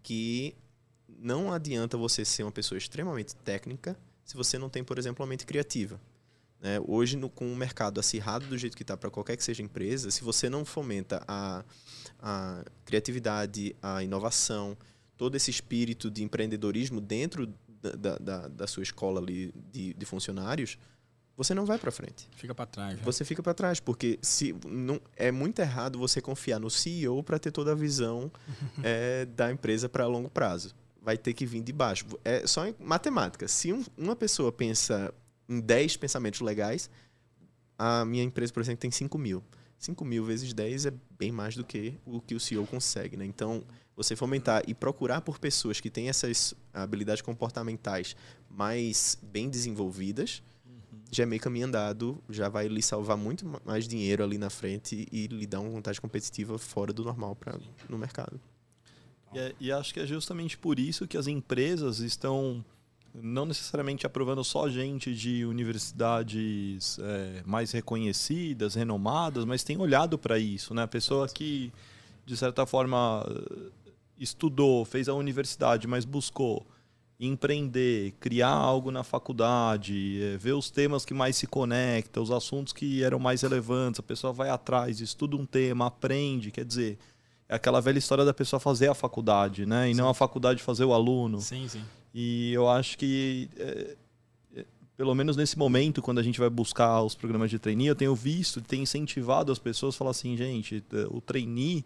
que 0.03 0.55
não 1.09 1.53
adianta 1.53 1.97
você 1.97 2.25
ser 2.25 2.43
uma 2.43 2.53
pessoa 2.53 2.79
extremamente 2.79 3.35
técnica 3.37 3.97
se 4.25 4.37
você 4.37 4.59
não 4.59 4.69
tem, 4.69 4.83
por 4.83 4.99
exemplo, 4.99 5.25
uma 5.25 5.29
mente 5.29 5.47
criativa. 5.47 6.01
Né? 6.61 6.81
Hoje, 6.87 7.17
no, 7.17 7.29
com 7.29 7.53
o 7.53 7.57
mercado 7.57 8.01
acirrado 8.01 8.47
do 8.47 8.57
jeito 8.57 8.77
que 8.77 8.83
está 8.83 8.97
para 8.97 9.11
qualquer 9.11 9.37
que 9.37 9.45
seja 9.45 9.63
empresa, 9.63 10.11
se 10.11 10.25
você 10.25 10.49
não 10.49 10.65
fomenta 10.65 11.23
a, 11.27 11.65
a 12.21 12.65
criatividade, 12.85 13.77
a 13.83 14.03
inovação, 14.03 14.77
todo 15.17 15.37
esse 15.37 15.51
espírito 15.51 16.11
de 16.11 16.23
empreendedorismo 16.23 17.01
dentro 17.01 17.53
da, 17.81 18.19
da, 18.19 18.49
da 18.49 18.67
sua 18.67 18.83
escola 18.83 19.21
ali 19.21 19.53
de, 19.73 19.95
de 19.95 20.07
funcionários, 20.07 20.79
você 21.37 21.55
não 21.55 21.67
vai 21.67 21.79
para 21.79 21.91
frente. 21.91 22.29
Fica 22.35 22.55
para 22.55 22.67
trás. 22.67 22.97
Né? 22.97 23.03
Você 23.05 23.25
fica 23.25 23.43
para 23.43 23.53
trás, 23.53 23.79
porque 23.79 24.19
se 24.23 24.55
não 24.67 24.99
é 25.15 25.31
muito 25.31 25.59
errado 25.61 25.99
você 25.99 26.21
confiar 26.21 26.59
no 26.59 26.71
CEO 26.71 27.23
para 27.23 27.39
ter 27.39 27.51
toda 27.51 27.73
a 27.73 27.75
visão 27.75 28.33
é, 28.83 29.27
da 29.27 29.53
empresa 29.53 29.89
para 29.89 30.07
longo 30.07 30.31
prazo. 30.31 30.75
Vai 31.03 31.17
ter 31.17 31.35
que 31.35 31.45
vir 31.45 31.63
de 31.63 31.73
baixo. 31.73 32.07
É 32.25 32.47
só 32.47 32.63
matemática. 32.81 33.47
Se 33.47 33.73
um, 33.73 33.85
uma 33.97 34.17
pessoa 34.17 34.51
pensa 34.51 35.15
em 35.49 35.61
10 35.61 35.97
pensamentos 35.97 36.41
legais, 36.41 36.91
a 37.79 38.05
minha 38.05 38.25
empresa, 38.25 38.53
por 38.53 38.61
exemplo, 38.61 38.81
tem 38.81 38.91
5 38.91 39.17
mil. 39.19 39.43
5 39.79 40.05
mil 40.05 40.25
vezes 40.25 40.53
10 40.53 40.87
é 40.87 40.93
bem 41.19 41.31
mais 41.31 41.55
do 41.55 41.65
que 41.65 41.95
o 42.05 42.21
que 42.21 42.35
o 42.35 42.41
CEO 42.41 42.67
consegue. 42.67 43.17
Né? 43.17 43.25
Então, 43.27 43.63
você 43.95 44.17
fomentar 44.17 44.63
e 44.67 44.75
procurar 44.75 45.21
por 45.21 45.39
pessoas 45.39 45.81
que 45.81 45.91
têm 45.91 46.09
essas 46.09 46.55
habilidades 46.73 47.23
comportamentais 47.23 48.17
mais 48.51 49.19
bem 49.23 49.49
desenvolvidas, 49.49 50.43
uhum. 50.65 51.01
já 51.11 51.23
é 51.23 51.27
meio 51.27 51.41
caminho 51.41 51.67
andado, 51.67 52.23
já 52.29 52.49
vai 52.49 52.69
lhe 52.69 52.83
salvar 52.83 53.17
muito 53.17 53.47
mais 53.65 53.87
dinheiro 53.87 54.25
ali 54.25 54.39
na 54.39 54.51
frente 54.51 55.07
e 55.13 55.27
lhe 55.27 55.47
dar 55.47 55.61
uma 55.61 55.71
vantagem 55.71 56.01
competitiva 56.01 56.59
fora 56.59 56.93
do 56.93 57.05
normal 57.05 57.37
pra, 57.37 57.59
no 57.89 57.99
mercado. 57.99 58.41
E, 59.35 59.39
é, 59.39 59.55
e 59.61 59.73
acho 59.73 59.93
que 59.93 60.01
é 60.01 60.07
justamente 60.07 60.57
por 60.57 60.79
isso 60.79 61.07
que 61.07 61.17
as 61.17 61.27
empresas 61.27 62.01
estão 62.01 62.65
não 63.23 63.47
necessariamente 63.47 64.07
aprovando 64.07 64.43
só 64.45 64.69
gente 64.69 65.15
de 65.15 65.45
universidades 65.45 66.99
é, 66.99 67.43
mais 67.45 67.73
reconhecidas, 67.73 68.75
renomadas, 68.75 69.45
mas 69.45 69.63
tem 69.65 69.79
olhado 69.79 70.19
para 70.19 70.39
isso, 70.39 70.75
né? 70.75 70.83
A 70.83 70.89
pessoa 70.89 71.27
que 71.29 71.73
de 72.25 72.37
certa 72.37 72.67
forma 72.67 73.25
estudou, 74.19 74.85
fez 74.85 75.09
a 75.09 75.15
universidade, 75.15 75.87
mas 75.87 76.05
buscou 76.05 76.67
empreender, 77.19 78.13
criar 78.21 78.51
algo 78.51 78.91
na 78.91 79.03
faculdade, 79.03 80.21
eh, 80.23 80.37
ver 80.37 80.53
os 80.53 80.71
temas 80.71 81.05
que 81.05 81.15
mais 81.15 81.37
se 81.37 81.47
conectam, 81.47 82.23
os 82.23 82.31
assuntos 82.31 82.75
que 82.75 83.03
eram 83.03 83.19
mais 83.19 83.41
relevantes, 83.41 84.01
a 84.01 84.03
pessoa 84.03 84.33
vai 84.35 84.51
atrás, 84.51 85.01
estuda 85.01 85.35
um 85.35 85.47
tema, 85.47 85.87
aprende, 85.87 86.51
quer 86.51 86.65
dizer, 86.65 86.99
é 87.49 87.55
aquela 87.55 87.81
velha 87.81 87.99
história 87.99 88.25
da 88.25 88.35
pessoa 88.35 88.61
fazer 88.61 88.89
a 88.89 88.95
faculdade, 88.95 89.65
né? 89.65 89.89
E 89.89 89.95
sim. 89.95 90.01
não 90.01 90.11
a 90.11 90.15
faculdade 90.15 90.63
fazer 90.63 90.85
o 90.85 90.93
aluno. 90.93 91.41
Sim, 91.41 91.67
sim. 91.69 91.83
E 92.19 92.51
eu 92.55 92.67
acho 92.67 92.97
que 92.97 93.51
é, 93.59 93.95
é, 94.57 94.65
pelo 94.97 95.15
menos 95.15 95.37
nesse 95.37 95.59
momento, 95.59 96.01
quando 96.01 96.19
a 96.19 96.23
gente 96.23 96.41
vai 96.41 96.49
buscar 96.49 97.03
os 97.03 97.15
programas 97.15 97.51
de 97.51 97.59
trainee, 97.59 97.89
eu 97.89 97.95
tenho 97.95 98.15
visto, 98.15 98.63
tenho 98.63 98.85
incentivado 98.85 99.53
as 99.53 99.59
pessoas 99.59 99.95
a 99.95 99.99
falar 99.99 100.13
assim, 100.13 100.35
gente, 100.35 100.83
o 101.11 101.21
trainee 101.21 101.85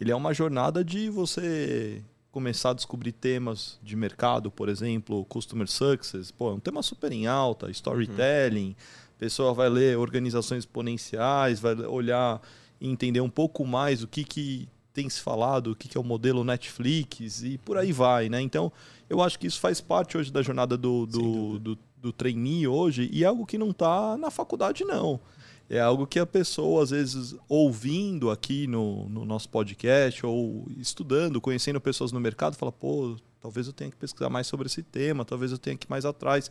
ele 0.00 0.10
é 0.10 0.16
uma 0.16 0.34
jornada 0.34 0.82
de 0.82 1.08
você 1.08 2.02
começar 2.32 2.70
a 2.70 2.74
descobrir 2.74 3.12
temas 3.12 3.78
de 3.80 3.94
mercado, 3.94 4.50
por 4.50 4.68
exemplo, 4.68 5.24
customer 5.26 5.68
success, 5.68 6.32
pô, 6.32 6.50
é 6.50 6.54
um 6.54 6.60
tema 6.60 6.82
super 6.82 7.12
em 7.12 7.28
alta, 7.28 7.70
storytelling, 7.70 8.70
uhum. 8.70 8.74
a 9.16 9.18
pessoa 9.20 9.54
vai 9.54 9.68
ler 9.68 9.96
organizações 9.96 10.64
exponenciais, 10.64 11.60
vai 11.60 11.76
olhar 11.76 12.42
e 12.80 12.88
entender 12.88 13.20
um 13.20 13.30
pouco 13.30 13.64
mais 13.64 14.02
o 14.02 14.08
que, 14.08 14.24
que 14.24 14.68
tem 14.92 15.08
se 15.08 15.20
falado, 15.20 15.72
o 15.72 15.76
que, 15.76 15.88
que 15.88 15.96
é 15.96 16.00
o 16.00 16.04
modelo 16.04 16.44
Netflix 16.44 17.42
e 17.42 17.58
por 17.58 17.76
aí 17.76 17.92
vai, 17.92 18.28
né? 18.28 18.40
Então, 18.40 18.72
eu 19.08 19.22
acho 19.22 19.38
que 19.38 19.46
isso 19.46 19.60
faz 19.60 19.80
parte 19.80 20.18
hoje 20.18 20.30
da 20.30 20.42
jornada 20.42 20.76
do, 20.76 21.06
do, 21.06 21.58
do, 21.58 21.78
do 21.96 22.12
trainee 22.12 22.66
hoje 22.66 23.08
e 23.12 23.24
é 23.24 23.26
algo 23.26 23.46
que 23.46 23.58
não 23.58 23.70
está 23.70 24.16
na 24.16 24.30
faculdade, 24.30 24.84
não 24.84 25.20
é 25.70 25.78
algo 25.78 26.04
que 26.04 26.18
a 26.18 26.26
pessoa, 26.26 26.82
às 26.82 26.90
vezes, 26.90 27.36
ouvindo 27.48 28.28
aqui 28.28 28.66
no, 28.66 29.08
no 29.08 29.24
nosso 29.24 29.48
podcast 29.48 30.26
ou 30.26 30.66
estudando, 30.76 31.40
conhecendo 31.40 31.80
pessoas 31.80 32.10
no 32.10 32.18
mercado, 32.18 32.56
fala, 32.56 32.72
pô, 32.72 33.16
talvez 33.40 33.68
eu 33.68 33.72
tenha 33.72 33.88
que 33.88 33.96
pesquisar 33.96 34.28
mais 34.28 34.48
sobre 34.48 34.66
esse 34.66 34.82
tema, 34.82 35.24
talvez 35.24 35.52
eu 35.52 35.58
tenha 35.58 35.76
que 35.76 35.86
ir 35.86 35.90
mais 35.90 36.04
atrás. 36.04 36.50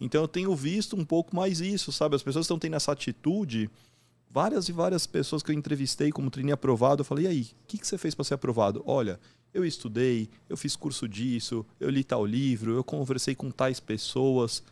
Então 0.00 0.20
eu 0.20 0.28
tenho 0.28 0.54
visto 0.56 0.96
um 0.96 1.04
pouco 1.04 1.34
mais 1.34 1.60
isso, 1.60 1.92
sabe? 1.92 2.16
As 2.16 2.24
pessoas 2.24 2.44
estão 2.44 2.58
tendo 2.58 2.74
essa 2.74 2.90
atitude. 2.90 3.70
Várias 4.30 4.68
e 4.68 4.72
várias 4.72 5.06
pessoas 5.06 5.42
que 5.42 5.50
eu 5.50 5.54
entrevistei 5.54 6.12
como 6.12 6.30
trainee 6.30 6.52
aprovado, 6.52 7.00
eu 7.00 7.04
falei, 7.04 7.24
e 7.24 7.28
aí, 7.28 7.42
o 7.42 7.66
que, 7.66 7.78
que 7.78 7.86
você 7.86 7.96
fez 7.96 8.14
para 8.14 8.24
ser 8.24 8.34
aprovado? 8.34 8.82
Olha, 8.86 9.18
eu 9.54 9.64
estudei, 9.64 10.28
eu 10.48 10.56
fiz 10.56 10.76
curso 10.76 11.08
disso, 11.08 11.64
eu 11.80 11.88
li 11.88 12.04
tal 12.04 12.26
livro, 12.26 12.74
eu 12.74 12.84
conversei 12.84 13.34
com 13.34 13.50
tais 13.50 13.80
pessoas. 13.80 14.62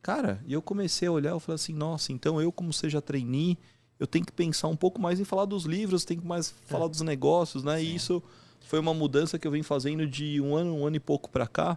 Cara, 0.00 0.42
e 0.46 0.52
eu 0.52 0.62
comecei 0.62 1.08
a 1.08 1.12
olhar, 1.12 1.30
eu 1.30 1.40
falei 1.40 1.56
assim, 1.56 1.72
nossa, 1.72 2.12
então 2.12 2.40
eu 2.40 2.52
como 2.52 2.72
seja 2.72 3.02
trainee, 3.02 3.58
eu 3.98 4.06
tenho 4.06 4.24
que 4.24 4.32
pensar 4.32 4.68
um 4.68 4.76
pouco 4.76 5.00
mais 5.00 5.20
em 5.20 5.24
falar 5.24 5.44
dos 5.44 5.64
livros, 5.64 6.04
tenho 6.04 6.20
que 6.20 6.26
mais 6.26 6.54
é. 6.66 6.70
falar 6.70 6.86
dos 6.86 7.00
negócios, 7.00 7.64
né? 7.64 7.78
Sim. 7.78 7.84
E 7.84 7.94
isso 7.96 8.22
foi 8.60 8.78
uma 8.78 8.94
mudança 8.94 9.38
que 9.38 9.46
eu 9.46 9.50
venho 9.50 9.64
fazendo 9.64 10.06
de 10.06 10.40
um 10.40 10.54
ano, 10.54 10.74
um 10.74 10.86
ano 10.86 10.96
e 10.96 11.00
pouco 11.00 11.28
para 11.28 11.46
cá 11.46 11.76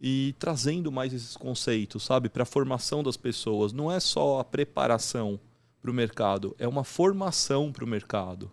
e 0.00 0.34
trazendo 0.38 0.90
mais 0.90 1.14
esses 1.14 1.36
conceitos, 1.36 2.02
sabe, 2.02 2.28
para 2.28 2.42
a 2.42 2.46
formação 2.46 3.02
das 3.02 3.16
pessoas. 3.16 3.72
Não 3.72 3.90
é 3.90 4.00
só 4.00 4.40
a 4.40 4.44
preparação 4.44 5.38
para 5.82 5.90
o 5.90 5.94
mercado, 5.94 6.54
é 6.58 6.68
uma 6.68 6.84
formação 6.84 7.72
para 7.72 7.84
o 7.84 7.88
mercado. 7.88 8.50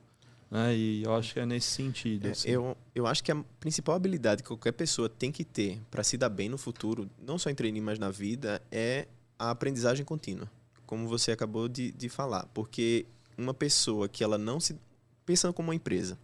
Né? 0.49 0.75
E 0.75 1.03
eu 1.03 1.15
acho 1.15 1.33
que 1.33 1.39
é 1.39 1.45
nesse 1.45 1.67
sentido. 1.67 2.27
É, 2.27 2.31
assim. 2.31 2.49
eu, 2.49 2.75
eu 2.95 3.05
acho 3.05 3.23
que 3.23 3.31
a 3.31 3.43
principal 3.59 3.95
habilidade 3.95 4.41
que 4.41 4.47
qualquer 4.47 4.71
pessoa 4.71 5.07
tem 5.07 5.31
que 5.31 5.45
ter 5.45 5.79
para 5.91 6.03
se 6.03 6.17
dar 6.17 6.29
bem 6.29 6.49
no 6.49 6.57
futuro, 6.57 7.07
não 7.21 7.37
só 7.37 7.49
em 7.49 7.55
treinar, 7.55 7.83
mas 7.83 7.99
na 7.99 8.09
vida, 8.09 8.61
é 8.71 9.07
a 9.37 9.51
aprendizagem 9.51 10.03
contínua. 10.03 10.49
Como 10.87 11.07
você 11.07 11.31
acabou 11.31 11.69
de, 11.69 11.91
de 11.91 12.09
falar. 12.09 12.47
Porque 12.47 13.05
uma 13.37 13.53
pessoa 13.53 14.09
que 14.09 14.23
ela 14.23 14.39
não 14.39 14.59
se. 14.59 14.75
Pensando 15.23 15.53
como 15.53 15.69
uma 15.69 15.75
empresa. 15.75 16.17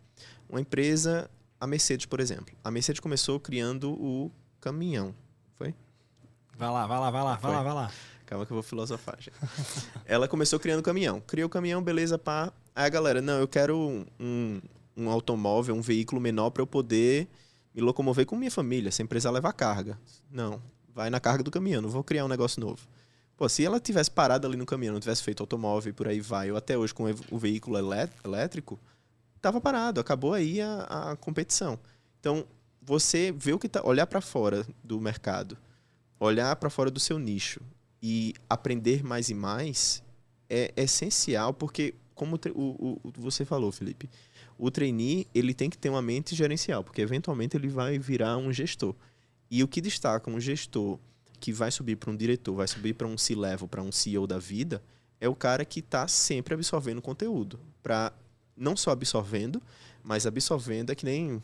Uma 0.49 0.59
empresa, 0.59 1.29
a 1.59 1.67
Mercedes, 1.67 2.07
por 2.07 2.19
exemplo. 2.19 2.55
A 2.63 2.71
Mercedes 2.71 2.99
começou 2.99 3.39
criando 3.39 3.91
o 3.91 4.31
caminhão. 4.59 5.13
Foi? 5.53 5.75
Vai 6.57 6.69
lá, 6.69 6.87
vai 6.87 6.99
lá, 6.99 7.11
vai 7.11 7.23
lá, 7.23 7.35
vai 7.35 7.51
lá, 7.51 7.63
vai 7.63 7.73
lá. 7.73 7.91
Calma 8.25 8.45
que 8.45 8.51
eu 8.51 8.55
vou 8.55 8.63
filosofar, 8.63 9.17
gente. 9.19 9.35
Ela 10.05 10.27
começou 10.27 10.59
criando 10.59 10.81
caminhão. 10.81 11.21
Criou 11.21 11.47
o 11.47 11.49
caminhão, 11.49 11.81
beleza, 11.81 12.17
pá. 12.17 12.51
Aí 12.75 12.85
a 12.85 12.89
galera, 12.89 13.21
não, 13.21 13.39
eu 13.39 13.47
quero 13.47 13.77
um, 14.19 14.61
um, 14.97 15.09
automóvel, 15.09 15.75
um 15.75 15.81
veículo 15.81 16.19
menor 16.19 16.49
para 16.49 16.61
eu 16.61 16.67
poder 16.67 17.27
me 17.73 17.81
locomover 17.81 18.25
com 18.25 18.35
minha 18.35 18.51
família, 18.51 18.91
sem 18.91 19.05
precisar 19.05 19.31
levar 19.31 19.53
carga. 19.53 19.99
Não, 20.31 20.61
vai 20.93 21.09
na 21.09 21.19
carga 21.19 21.43
do 21.43 21.51
caminhão, 21.51 21.81
não 21.81 21.89
vou 21.89 22.03
criar 22.03 22.25
um 22.25 22.27
negócio 22.27 22.59
novo. 22.59 22.88
Pô, 23.38 23.47
se 23.49 23.65
ela 23.65 23.79
tivesse 23.79 24.09
parado 24.09 24.47
ali 24.47 24.55
no 24.55 24.65
caminhão, 24.65 24.93
não 24.93 24.99
tivesse 24.99 25.21
feito 25.21 25.43
automóvel 25.43 25.89
e 25.89 25.93
por 25.93 26.07
aí 26.07 26.21
vai, 26.21 26.49
ou 26.49 26.57
até 26.57 26.77
hoje 26.77 26.93
com 26.93 27.03
o 27.29 27.38
veículo 27.38 27.77
elé- 27.77 28.09
elétrico, 28.23 28.79
tava 29.41 29.59
parado, 29.59 29.99
acabou 29.99 30.33
aí 30.33 30.61
a, 30.61 31.11
a 31.11 31.15
competição. 31.17 31.77
Então, 32.19 32.45
você 32.81 33.33
vê 33.38 33.51
o 33.51 33.59
que 33.59 33.67
tá, 33.67 33.85
olhar 33.85 34.07
para 34.07 34.21
fora 34.21 34.65
do 34.81 34.99
mercado, 35.01 35.57
olhar 36.17 36.55
para 36.55 36.69
fora 36.69 36.89
do 36.89 36.99
seu 36.99 37.19
nicho 37.19 37.59
e 38.07 38.35
aprender 38.47 39.03
mais 39.03 39.29
e 39.29 39.33
mais 39.33 40.03
é 40.47 40.71
essencial, 40.77 41.51
porque 41.51 41.95
como 42.13 42.39
o- 42.53 42.99
o- 43.03 43.11
você 43.17 43.43
falou, 43.43 43.71
Felipe, 43.71 44.07
o 44.59 44.69
trainee 44.69 45.25
ele 45.33 45.55
tem 45.55 45.71
que 45.71 45.77
ter 45.77 45.89
uma 45.89 46.03
mente 46.03 46.35
gerencial, 46.35 46.83
porque 46.83 47.01
eventualmente 47.01 47.57
ele 47.57 47.67
vai 47.67 47.97
virar 47.97 48.37
um 48.37 48.53
gestor. 48.53 48.93
E 49.49 49.63
o 49.63 49.67
que 49.67 49.81
destaca 49.81 50.29
um 50.29 50.39
gestor 50.39 50.99
que 51.39 51.51
vai 51.51 51.71
subir 51.71 51.95
para 51.95 52.11
um 52.11 52.15
diretor, 52.15 52.53
vai 52.53 52.67
subir 52.67 52.93
para 52.93 53.07
um 53.07 53.17
C-level, 53.17 53.67
para 53.67 53.81
um 53.81 53.91
CEO 53.91 54.27
da 54.27 54.37
vida, 54.37 54.83
é 55.19 55.27
o 55.27 55.33
cara 55.35 55.65
que 55.65 55.79
está 55.79 56.07
sempre 56.07 56.53
absorvendo 56.53 57.01
conteúdo. 57.01 57.59
Para 57.81 58.13
não 58.55 58.77
só 58.77 58.91
absorvendo, 58.91 59.59
mas 60.03 60.27
absorvendo 60.27 60.91
é 60.91 60.95
que 60.95 61.05
nem 61.05 61.41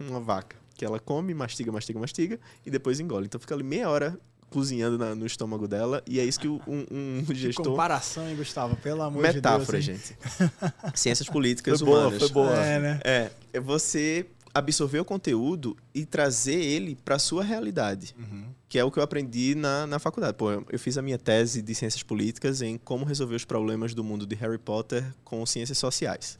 uma 0.00 0.18
vaca, 0.18 0.56
que 0.74 0.84
ela 0.84 0.98
come, 0.98 1.32
mastiga, 1.34 1.70
mastiga, 1.70 2.00
mastiga 2.00 2.40
e 2.66 2.70
depois 2.70 2.98
engole. 2.98 3.26
Então 3.26 3.40
fica 3.40 3.54
ali 3.54 3.62
meia 3.62 3.88
hora 3.88 4.18
cozinhando 4.54 4.96
na- 4.96 5.14
no 5.16 5.26
estômago 5.26 5.66
dela 5.66 6.00
e 6.08 6.20
é 6.20 6.24
isso 6.24 6.38
que 6.38 6.46
um, 6.48 6.60
um 6.68 7.24
Que 7.26 7.34
gestor 7.34 7.66
comparação, 7.66 8.28
hein, 8.28 8.36
Gustavo? 8.36 8.76
Pelo 8.76 9.02
amor 9.02 9.20
metáfora, 9.20 9.80
de 9.80 9.88
Deus. 9.92 10.10
hein? 10.10 10.16
gente. 10.40 10.94
Ciências 10.94 11.28
políticas 11.28 11.80
Foi 11.80 11.86
boa, 11.88 12.00
humanas. 12.02 12.18
foi 12.20 12.28
boa. 12.30 12.54
É, 12.64 12.78
né? 12.78 13.00
É, 13.04 13.30
é 13.54 13.60
você 13.60 14.24
absorver 14.54 15.00
o 15.00 15.04
conteúdo 15.04 15.76
e 15.92 16.06
trazer 16.06 16.54
ele 16.54 16.96
para 17.04 17.18
sua 17.18 17.42
realidade, 17.42 18.14
Uhum. 18.16 18.44
que 18.68 18.78
é 18.78 18.84
o 18.84 18.90
que 18.92 19.00
eu 19.00 19.02
aprendi 19.02 19.56
na, 19.56 19.84
na 19.84 19.98
faculdade. 19.98 20.36
Pô, 20.36 20.52
eu 20.70 20.78
fiz 20.78 20.96
a 20.96 21.02
minha 21.02 21.18
tese 21.18 21.60
de 21.60 21.74
ciências 21.74 22.04
políticas 22.04 22.62
em 22.62 22.78
como 22.78 23.04
resolver 23.04 23.34
os 23.34 23.44
problemas 23.44 23.94
do 23.94 24.04
mundo 24.04 24.24
de 24.24 24.36
Harry 24.36 24.58
Potter 24.58 25.04
com 25.24 25.44
ciências 25.44 25.76
sociais. 25.78 26.38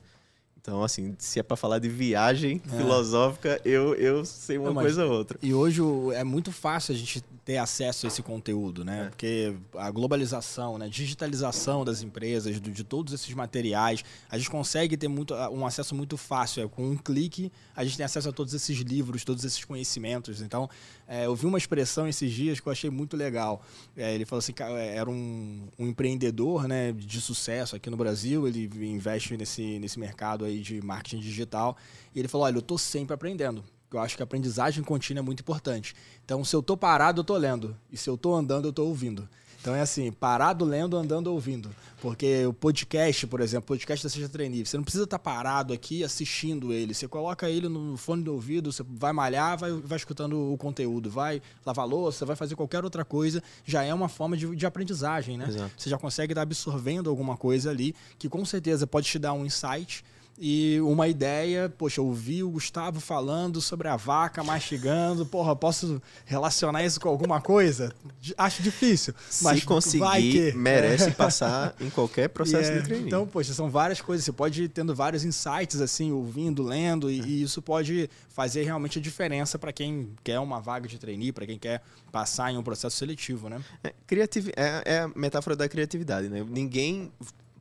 Então, 0.65 0.83
assim, 0.83 1.15
se 1.19 1.39
é 1.39 1.43
para 1.43 1.59
falar 1.59 1.79
de 1.79 1.91
viagem 1.91 2.63
É. 2.73 2.77
filosófica, 2.79 3.61
eu, 3.67 3.95
eu 3.97 4.25
sei 4.25 4.57
uma 4.57 4.73
Não, 4.73 4.81
coisa 4.81 5.05
ou 5.05 5.13
outra. 5.13 5.39
E 5.43 5.53
hoje 5.53 5.83
é 6.15 6.25
muito 6.25 6.51
fácil 6.51 6.95
a 6.95 6.97
gente 6.97 7.23
ter 7.45 7.59
acesso 7.59 8.07
a 8.07 8.09
esse 8.09 8.23
conteúdo, 8.23 8.83
né? 8.83 9.03
É. 9.05 9.09
Porque 9.11 9.55
a 9.77 9.91
globalização, 9.91 10.79
né? 10.79 10.89
digitalização 10.89 11.85
das 11.85 12.01
empresas, 12.01 12.59
de 12.59 12.83
todos 12.83 13.13
esses 13.13 13.35
materiais, 13.35 14.03
a 14.31 14.39
gente 14.39 14.49
consegue 14.49 14.97
ter 14.97 15.07
muito, 15.07 15.35
um 15.35 15.67
acesso 15.67 15.95
muito 15.95 16.17
fácil. 16.17 16.65
É, 16.65 16.69
com 16.69 16.89
um 16.93 16.97
clique, 16.97 17.53
a 17.77 17.85
gente 17.85 17.99
tem 17.99 18.07
acesso 18.07 18.31
a 18.31 18.33
todos 18.33 18.55
esses 18.55 18.79
livros, 18.79 19.23
todos 19.23 19.45
esses 19.45 19.63
conhecimentos. 19.67 20.41
Então, 20.41 20.71
é, 21.07 21.27
eu 21.27 21.35
vi 21.37 21.45
uma 21.45 21.59
expressão 21.59 22.09
esses 22.09 22.33
dias 22.33 22.59
que 22.59 22.67
eu 22.67 22.73
achei 22.73 22.89
muito 22.89 23.19
legal. 23.19 23.61
É, 23.95 24.15
ele 24.15 24.25
falou 24.25 24.39
assim, 24.39 24.55
é, 24.59 24.97
era 24.97 25.11
um, 25.11 25.69
um 25.79 25.89
empreendedor 25.89 26.67
né, 26.67 26.91
de 26.93 27.21
sucesso 27.21 27.77
aqui 27.77 27.91
no 27.91 27.99
Brasil, 27.99 28.49
ele 28.49 28.65
investe 28.81 29.37
nesse, 29.37 29.79
nesse 29.79 29.99
mercado 30.01 30.47
aí 30.47 30.54
de 30.61 30.81
marketing 30.83 31.21
digital, 31.21 31.77
e 32.15 32.19
ele 32.19 32.29
falou, 32.29 32.47
olha, 32.47 32.57
eu 32.57 32.61
estou 32.61 32.79
sempre 32.79 33.15
aprendendo. 33.15 33.65
Eu 33.93 34.01
acho 34.01 34.17
que 34.17 34.23
a 34.23 34.25
aprendizagem 34.25 34.83
contínua 34.83 35.21
é 35.21 35.23
muito 35.23 35.41
importante. 35.41 35.95
Então, 36.25 36.45
se 36.45 36.55
eu 36.55 36.63
tô 36.63 36.77
parado, 36.77 37.21
eu 37.21 37.25
tô 37.25 37.37
lendo. 37.37 37.77
E 37.93 37.97
se 37.97 38.11
eu 38.11 38.17
tô 38.17 38.35
andando, 38.35 38.67
eu 38.67 38.73
tô 38.73 38.85
ouvindo. 38.85 39.29
Então 39.65 39.75
é 39.75 39.81
assim, 39.81 40.13
parado, 40.13 40.63
lendo, 40.63 40.95
andando, 40.95 41.29
ouvindo. 41.29 41.75
Porque 42.03 42.45
o 42.45 42.53
podcast, 42.53 43.27
por 43.27 43.41
exemplo, 43.41 43.65
o 43.65 43.69
podcast 43.69 44.05
da 44.05 44.11
Seja 44.11 44.29
Trainee, 44.29 44.67
você 44.67 44.77
não 44.77 44.85
precisa 44.85 45.05
estar 45.05 45.19
parado 45.19 45.73
aqui 45.73 46.05
assistindo 46.05 46.71
ele. 46.71 46.93
Você 46.93 47.09
coloca 47.09 47.49
ele 47.49 47.67
no 47.67 47.97
fone 47.97 48.23
de 48.23 48.29
ouvido, 48.29 48.71
você 48.71 48.85
vai 48.87 49.11
malhar, 49.15 49.57
vai, 49.57 49.73
vai 49.73 49.97
escutando 49.97 50.53
o 50.53 50.59
conteúdo, 50.59 51.09
vai 51.09 51.41
lavar 51.65 51.89
louça, 51.89 52.27
vai 52.27 52.37
fazer 52.37 52.57
qualquer 52.57 52.85
outra 52.85 53.07
coisa. 53.07 53.43
Já 53.65 53.83
é 53.83 53.95
uma 53.95 54.07
forma 54.07 54.37
de, 54.37 54.55
de 54.55 54.67
aprendizagem, 54.67 55.39
né? 55.39 55.47
Exato. 55.49 55.73
Você 55.79 55.89
já 55.89 55.97
consegue 55.97 56.33
estar 56.33 56.43
absorvendo 56.43 57.09
alguma 57.09 57.39
coisa 57.39 57.71
ali 57.71 57.97
que 58.19 58.29
com 58.29 58.45
certeza 58.45 58.87
pode 58.87 59.07
te 59.07 59.19
dar 59.19 59.33
um 59.33 59.47
insight 59.47 60.05
e 60.39 60.81
uma 60.83 61.07
ideia. 61.09 61.69
Poxa, 61.69 62.01
eu 62.01 62.07
ouvi 62.07 62.43
o 62.43 62.51
Gustavo 62.51 63.01
falando 63.01 63.61
sobre 63.61 63.89
a 63.89 63.97
vaca 63.97 64.43
mastigando. 64.43 65.25
Porra, 65.25 65.55
posso 65.55 66.03
relacionar 66.25 66.85
isso 66.85 67.01
com 67.01 67.09
alguma 67.09 67.41
coisa? 67.41 67.93
Acho 68.37 68.63
difícil. 68.63 69.15
Se 69.31 69.45
Mas 69.45 69.65
conseguir, 69.65 69.99
vai 70.01 70.23
que. 70.23 70.53
merece 70.53 71.05
É. 71.05 71.11
passar 71.11 71.75
em 71.81 71.89
qualquer 71.91 72.29
processo 72.31 72.71
E 72.71 72.75
é, 72.75 72.79
de 72.81 72.85
training. 72.85 73.07
Então, 73.07 73.27
poxa, 73.27 73.55
são 73.55 73.71
várias 73.71 74.01
coisas. 74.01 74.25
Você 74.25 74.33
pode 74.33 74.65
ir 74.65 74.69
tendo 74.69 74.95
vários 74.95 75.25
insights, 75.25 75.81
assim, 75.81 76.11
ouvindo, 76.13 76.63
lendo, 76.63 77.11
e, 77.11 77.21
e 77.21 77.43
isso 77.43 77.63
pode 77.63 78.11
fazer 78.29 78.65
realmente 78.65 78.99
a 78.99 79.03
diferença 79.03 79.59
para 79.59 79.73
quem 79.73 80.11
quer 80.25 80.41
uma 80.41 80.61
vaga 80.61 80.89
de 80.89 80.99
trainee, 80.99 81.31
para 81.33 81.47
quem 81.47 81.59
quer 81.59 81.81
passar 82.11 82.53
em 82.53 82.57
um 82.59 82.63
processo 82.63 82.97
seletivo, 82.97 83.49
né? 83.49 83.61
É, 83.85 83.93
criativi- 84.07 84.53
é, 84.57 84.83
é 84.85 84.99
a 85.01 85.09
metáfora 85.15 85.55
da 85.55 85.69
criatividade, 85.69 86.29
né? 86.29 86.45
Ninguém 86.49 87.13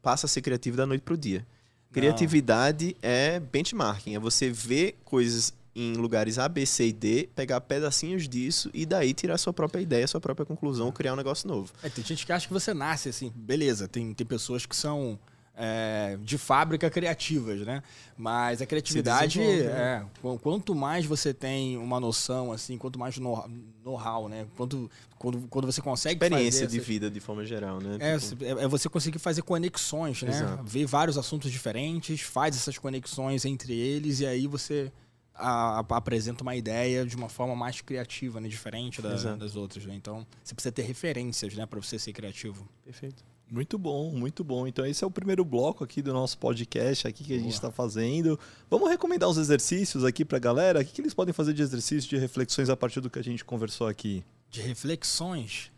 passa 0.01 0.25
a 0.25 0.29
ser 0.29 0.41
criativo 0.41 0.75
da 0.75 0.85
noite 0.85 1.01
pro 1.01 1.15
dia. 1.15 1.45
Criatividade 1.93 2.97
é 3.01 3.39
benchmarking, 3.39 4.15
é 4.15 4.19
você 4.19 4.49
ver 4.49 4.97
coisas 5.05 5.53
em 5.75 5.93
lugares 5.93 6.37
A, 6.37 6.47
B, 6.47 6.65
C 6.65 6.87
e 6.87 6.93
D, 6.93 7.29
pegar 7.35 7.61
pedacinhos 7.61 8.27
disso 8.27 8.69
e 8.73 8.85
daí 8.85 9.13
tirar 9.13 9.37
sua 9.37 9.53
própria 9.53 9.81
ideia, 9.81 10.07
sua 10.07 10.19
própria 10.19 10.45
conclusão, 10.45 10.91
criar 10.91 11.13
um 11.13 11.15
negócio 11.15 11.47
novo. 11.47 11.71
É, 11.81 11.89
tem 11.89 12.03
gente 12.03 12.25
que 12.25 12.31
acha 12.31 12.47
que 12.47 12.53
você 12.53 12.73
nasce 12.73 13.09
assim, 13.09 13.31
beleza, 13.35 13.87
tem, 13.87 14.13
tem 14.13 14.25
pessoas 14.25 14.65
que 14.65 14.75
são 14.75 15.19
é, 15.55 16.17
de 16.21 16.37
fábrica 16.37 16.89
criativas, 16.89 17.59
né? 17.61 17.83
Mas 18.17 18.61
a 18.61 18.65
criatividade, 18.65 19.39
né? 19.39 19.59
é, 20.01 20.05
qu- 20.21 20.39
quanto 20.39 20.73
mais 20.73 21.05
você 21.05 21.33
tem 21.33 21.77
uma 21.77 21.99
noção, 21.99 22.51
assim, 22.51 22.77
quanto 22.77 22.97
mais 22.97 23.17
know- 23.17 23.47
know-how, 23.83 24.27
né? 24.27 24.47
Quanto, 24.57 24.89
quando, 25.17 25.47
quando 25.49 25.65
você 25.65 25.81
consegue 25.81 26.15
Experiência 26.23 26.65
de 26.67 26.75
essas- 26.77 26.87
vida 26.87 27.09
de 27.09 27.19
forma 27.19 27.45
geral, 27.45 27.79
né? 27.79 27.97
É, 27.99 28.17
Tipo, 28.17 28.43
é 28.43 28.49
é 28.63 28.67
você 28.67 28.89
conseguir 28.89 29.19
fazer 29.19 29.41
conexões, 29.43 30.21
né? 30.23 30.29
Exato. 30.31 30.63
Ver 30.63 30.85
vários 30.85 31.17
assuntos 31.17 31.51
diferentes, 31.51 32.21
faz 32.21 32.55
essas 32.55 32.77
conexões 32.77 33.45
entre 33.45 33.73
eles 33.73 34.19
e 34.21 34.25
aí 34.25 34.47
você 34.47 34.91
a- 35.35 35.79
a- 35.79 35.97
apresenta 35.97 36.43
uma 36.43 36.55
ideia 36.55 37.03
de 37.05 37.15
uma 37.15 37.27
forma 37.29 37.55
mais 37.55 37.81
criativa, 37.81 38.39
né? 38.39 38.47
Diferente 38.47 39.01
da- 39.01 39.09
das 39.35 39.55
outras, 39.55 39.83
né? 39.85 39.95
Então, 39.95 40.25
você 40.43 40.53
precisa 40.53 40.71
ter 40.71 40.83
referências, 40.83 41.55
né? 41.55 41.65
Para 41.65 41.79
você 41.81 41.97
ser 41.97 42.13
criativo. 42.13 42.67
Perfeito. 42.85 43.23
Muito 43.49 43.77
bom, 43.77 44.11
muito 44.11 44.43
bom. 44.43 44.65
Então 44.67 44.85
esse 44.85 45.03
é 45.03 45.07
o 45.07 45.11
primeiro 45.11 45.45
bloco 45.45 45.83
aqui 45.83 46.01
do 46.01 46.11
nosso 46.11 46.37
podcast 46.37 47.07
aqui 47.07 47.23
que 47.23 47.33
a 47.33 47.37
gente 47.37 47.45
Boa. 47.45 47.55
está 47.55 47.71
fazendo. 47.71 48.39
Vamos 48.69 48.89
recomendar 48.89 49.29
uns 49.29 49.37
exercícios 49.37 50.03
aqui 50.03 50.25
para 50.25 50.37
a 50.37 50.41
galera. 50.41 50.81
O 50.81 50.85
que, 50.85 50.91
que 50.91 51.01
eles 51.01 51.13
podem 51.13 51.33
fazer 51.33 51.53
de 51.53 51.61
exercício, 51.61 52.09
de 52.09 52.17
reflexões 52.17 52.69
a 52.69 52.75
partir 52.75 52.99
do 52.99 53.09
que 53.09 53.19
a 53.19 53.23
gente 53.23 53.45
conversou 53.45 53.87
aqui? 53.87 54.23
De 54.49 54.61
reflexões, 54.61 55.71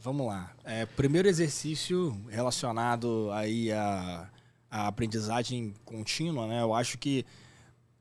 vamos 0.00 0.26
lá. 0.26 0.52
É, 0.64 0.84
primeiro 0.84 1.28
exercício 1.28 2.14
relacionado 2.28 3.30
aí 3.32 3.72
à, 3.72 4.28
à 4.70 4.86
aprendizagem 4.88 5.74
contínua, 5.84 6.46
né? 6.46 6.62
Eu 6.62 6.74
acho 6.74 6.98
que 6.98 7.24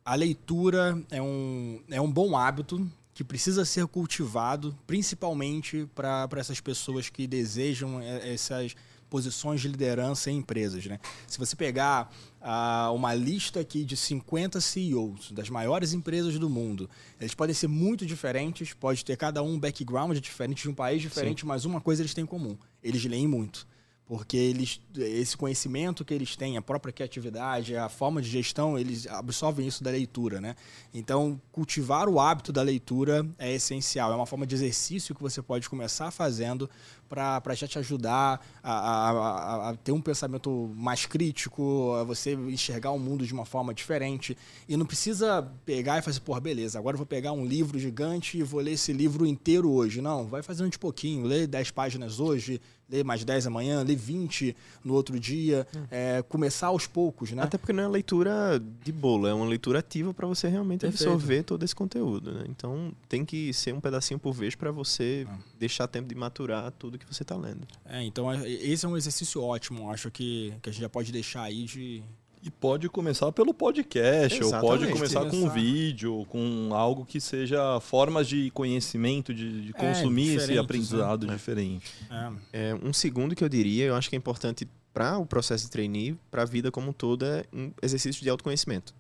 a 0.04 0.16
leitura 0.16 1.02
é 1.10 1.22
um, 1.22 1.82
é 1.90 2.02
um 2.02 2.12
bom 2.12 2.36
hábito 2.36 2.90
que 3.14 3.24
precisa 3.24 3.66
ser 3.66 3.86
cultivado, 3.88 4.78
principalmente 4.88 5.88
para 5.94 6.28
essas 6.38 6.60
pessoas 6.60 7.10
que 7.10 7.28
desejam 7.28 8.02
eh, 8.02 8.34
essas 8.34 8.76
posições 9.12 9.62
de 9.62 9.68
liderança 9.68 10.32
em 10.32 10.38
empresas. 10.38 10.84
Né? 10.88 11.00
Se 11.28 11.38
você 11.38 11.56
pegar 11.56 12.12
ah, 12.42 12.90
uma 12.92 13.14
lista 13.14 13.60
aqui 13.60 13.86
de 13.86 13.96
50 13.96 14.60
CEOs 14.60 15.32
das 15.32 15.52
maiores 15.52 15.94
empresas 15.94 16.40
do 16.40 16.50
mundo, 16.50 16.90
eles 17.20 17.36
podem 17.36 17.54
ser 17.54 17.68
muito 17.68 18.08
diferentes, 18.08 18.74
pode 18.74 19.06
ter 19.06 19.16
cada 19.16 19.44
um 19.44 19.52
um 19.52 19.60
background 19.60 20.18
diferente, 20.18 20.64
de 20.64 20.70
um 20.70 20.74
país 20.74 21.02
diferente, 21.02 21.46
mas 21.46 21.66
uma 21.66 21.82
coisa 21.82 22.02
eles 22.02 22.14
têm 22.14 22.24
em 22.24 22.28
comum: 22.28 22.58
eles 22.82 23.04
leem 23.06 23.28
muito 23.28 23.68
porque 24.12 24.36
eles 24.36 24.82
esse 24.98 25.38
conhecimento 25.38 26.04
que 26.04 26.14
eles 26.14 26.36
têm, 26.36 26.58
a 26.58 26.62
própria 26.62 26.92
criatividade, 26.92 27.78
a 27.78 27.88
forma 27.88 28.22
de 28.22 28.30
gestão, 28.30 28.78
eles 28.78 29.08
absorvem 29.08 29.66
isso 29.66 29.82
da 29.82 29.90
leitura, 29.90 30.42
né? 30.42 30.54
Então, 30.94 31.40
cultivar 31.50 32.10
o 32.10 32.20
hábito 32.20 32.52
da 32.52 32.62
leitura 32.62 33.26
é 33.40 33.54
essencial, 33.54 34.12
é 34.12 34.16
uma 34.16 34.26
forma 34.26 34.46
de 34.46 34.54
exercício 34.54 35.16
que 35.16 35.22
você 35.22 35.42
pode 35.42 35.70
começar 35.70 36.12
fazendo 36.12 36.70
para 37.12 37.54
já 37.54 37.68
te 37.68 37.78
ajudar 37.78 38.40
a, 38.64 38.72
a- 38.72 39.70
a- 39.72 39.76
ter 39.76 39.92
um 39.92 40.00
pensamento 40.02 40.72
mais 40.76 41.06
crítico, 41.06 41.94
a 42.00 42.04
você 42.06 42.34
enxergar 42.34 42.92
o 42.92 42.98
mundo 43.00 43.26
de 43.28 43.34
uma 43.34 43.46
forma 43.46 43.74
diferente. 43.74 44.38
E 44.68 44.78
não 44.78 44.86
precisa 44.86 45.46
pegar 45.66 46.00
e 46.00 46.02
fazer, 46.02 46.22
porra, 46.22 46.40
beleza, 46.40 46.80
agora 46.80 46.96
eu 46.96 47.00
vou 47.00 47.06
pegar 47.06 47.34
um 47.34 47.46
livro 47.46 47.78
gigante 47.78 48.38
e 48.38 48.44
vou 48.44 48.62
ler 48.62 48.72
esse 48.72 48.94
livro 48.94 49.26
inteiro 49.26 49.70
hoje. 49.70 50.02
Não, 50.02 50.26
vai 50.26 50.42
fazendo 50.42 50.70
de 50.70 50.80
pouquinho, 50.80 51.26
lê 51.26 51.46
10 51.46 51.72
páginas 51.72 52.20
hoje, 52.22 52.62
lê 52.90 53.04
mais 53.04 53.24
10 53.26 53.48
amanhã, 53.48 53.84
lê 53.84 53.96
20 53.96 54.56
no 54.84 54.94
outro 54.94 55.18
dia, 55.20 55.66
é, 55.90 56.22
começar 56.28 56.68
aos 56.68 56.88
poucos, 56.88 57.32
né? 57.32 57.42
Até 57.44 57.58
porque 57.58 57.72
não 57.74 57.84
é 57.84 57.88
leitura 57.88 58.62
de 58.84 58.92
bolo, 58.92 59.28
é 59.28 59.34
uma 59.34 59.46
leitura 59.46 59.80
ativa 59.80 60.14
para 60.14 60.28
você 60.28 60.48
realmente 60.50 60.82
Perfeito. 60.82 61.04
absorver 61.10 61.44
todo 61.44 61.64
esse 61.64 61.74
conteúdo. 61.76 62.32
Né? 62.34 62.46
Então 62.50 62.92
tem 63.08 63.24
que 63.26 63.54
ser 63.54 63.74
um 63.74 63.80
pedacinho 63.80 64.20
por 64.20 64.34
vez 64.34 64.56
para 64.56 64.72
você 64.72 65.26
Ah. 65.30 65.38
deixar 65.58 65.88
tempo 65.88 66.10
de 66.10 66.16
maturar 66.16 66.70
tudo 66.72 66.98
que 67.06 67.14
você 67.16 67.24
está 67.24 67.36
lendo. 67.36 67.68
É, 67.86 68.02
então 68.04 68.32
é- 68.32 68.50
esse 68.50 68.86
é 68.86 68.90
um 68.90 68.96
exercício 68.98 69.42
ótimo, 69.42 69.90
acho 69.92 70.10
que, 70.12 70.54
que 70.62 70.70
a 70.70 70.72
gente 70.74 70.82
já 70.82 70.90
pode 70.90 71.12
deixar 71.12 71.44
aí 71.44 71.64
de. 71.66 72.04
E 72.44 72.50
pode 72.50 72.90
começar 72.90 73.32
pelo 73.32 73.54
podcast, 73.54 74.44
ou 74.44 74.50
pode 74.50 74.86
Exatamente. 74.86 74.94
começar 74.94 75.26
com 75.30 75.38
um 75.46 75.50
vídeo, 75.50 76.26
com 76.28 76.70
algo 76.74 77.06
que 77.06 77.22
seja 77.22 77.80
formas 77.80 78.28
de 78.28 78.50
conhecimento, 78.50 79.32
de, 79.32 79.66
de 79.66 79.70
É, 79.70 79.74
consumir 79.74 80.24
esse 80.24 80.32
diferentes, 80.48 80.58
aprendizado 80.64 81.28
né? 81.28 81.34
diferente. 81.36 81.92
É, 82.10 82.72
É, 82.72 82.76
um 82.84 82.92
segundo 82.92 83.36
que 83.36 83.44
eu 83.44 83.50
diria, 83.50 83.86
eu 83.86 83.96
acho 83.96 84.10
que 84.10 84.16
é 84.16 84.18
importante 84.18 84.68
para 84.92 85.20
o 85.20 85.26
processo 85.26 85.66
de 85.66 85.70
trainee, 85.72 86.18
para 86.32 86.42
a 86.42 86.46
vida 86.46 86.72
como 86.72 86.90
um 86.90 86.94
todo, 86.94 87.26
é 87.26 87.46
um 87.54 87.72
exercício 87.82 88.24
de 88.24 88.30
autoconhecimento. 88.30 88.94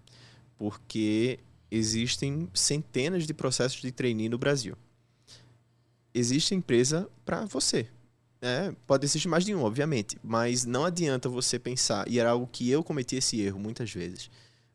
Porque 0.58 1.40
existem 1.72 2.48
centenas 2.54 3.26
de 3.26 3.34
processos 3.34 3.82
de 3.82 3.92
trainee 3.92 4.30
no 4.30 4.38
Brasil. 4.38 4.76
Existe 6.14 6.54
empresa 6.54 7.10
para 7.26 7.46
você. 7.46 7.88
né? 8.42 8.76
pode 8.86 9.06
existir 9.06 9.28
mais 9.28 9.46
de 9.46 9.56
um, 9.56 9.64
obviamente, 9.64 10.18
mas 10.24 10.66
não 10.66 10.86
adianta 10.86 11.30
você 11.30 11.58
pensar, 11.58 12.08
e 12.10 12.20
era 12.20 12.32
algo 12.32 12.48
que 12.52 12.70
eu 12.70 12.84
cometi 12.84 13.16
esse 13.16 13.40
erro 13.40 13.60
muitas 13.60 13.92
vezes. 13.92 14.30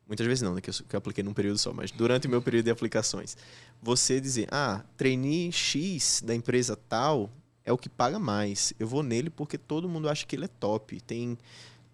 Muitas 0.07 0.25
vezes 0.25 0.41
não, 0.41 0.55
né, 0.55 0.61
que 0.61 0.69
eu, 0.69 0.73
que 0.73 0.95
eu 0.95 0.97
apliquei 0.97 1.23
num 1.23 1.33
período 1.33 1.57
só, 1.57 1.73
mas 1.73 1.91
durante 1.91 2.27
o 2.27 2.29
meu 2.29 2.41
período 2.41 2.65
de 2.65 2.71
aplicações. 2.71 3.35
Você 3.81 4.21
dizer, 4.21 4.47
ah, 4.51 4.83
trainee 4.95 5.51
X 5.51 6.23
da 6.25 6.33
empresa 6.33 6.77
tal 6.77 7.29
é 7.65 7.73
o 7.73 7.77
que 7.77 7.89
paga 7.89 8.17
mais. 8.17 8.73
Eu 8.79 8.87
vou 8.87 9.03
nele 9.03 9.29
porque 9.29 9.57
todo 9.57 9.89
mundo 9.89 10.07
acha 10.07 10.25
que 10.25 10.35
ele 10.35 10.45
é 10.45 10.47
top. 10.47 11.01
Tem 11.01 11.37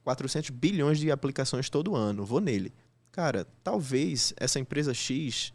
400 0.03 0.51
bilhões 0.51 0.99
de 0.99 1.09
aplicações 1.09 1.69
todo 1.69 1.95
ano. 1.95 2.23
Vou 2.23 2.39
nele. 2.39 2.71
Cara, 3.11 3.47
talvez 3.63 4.33
essa 4.37 4.59
empresa 4.59 4.93
X 4.93 5.51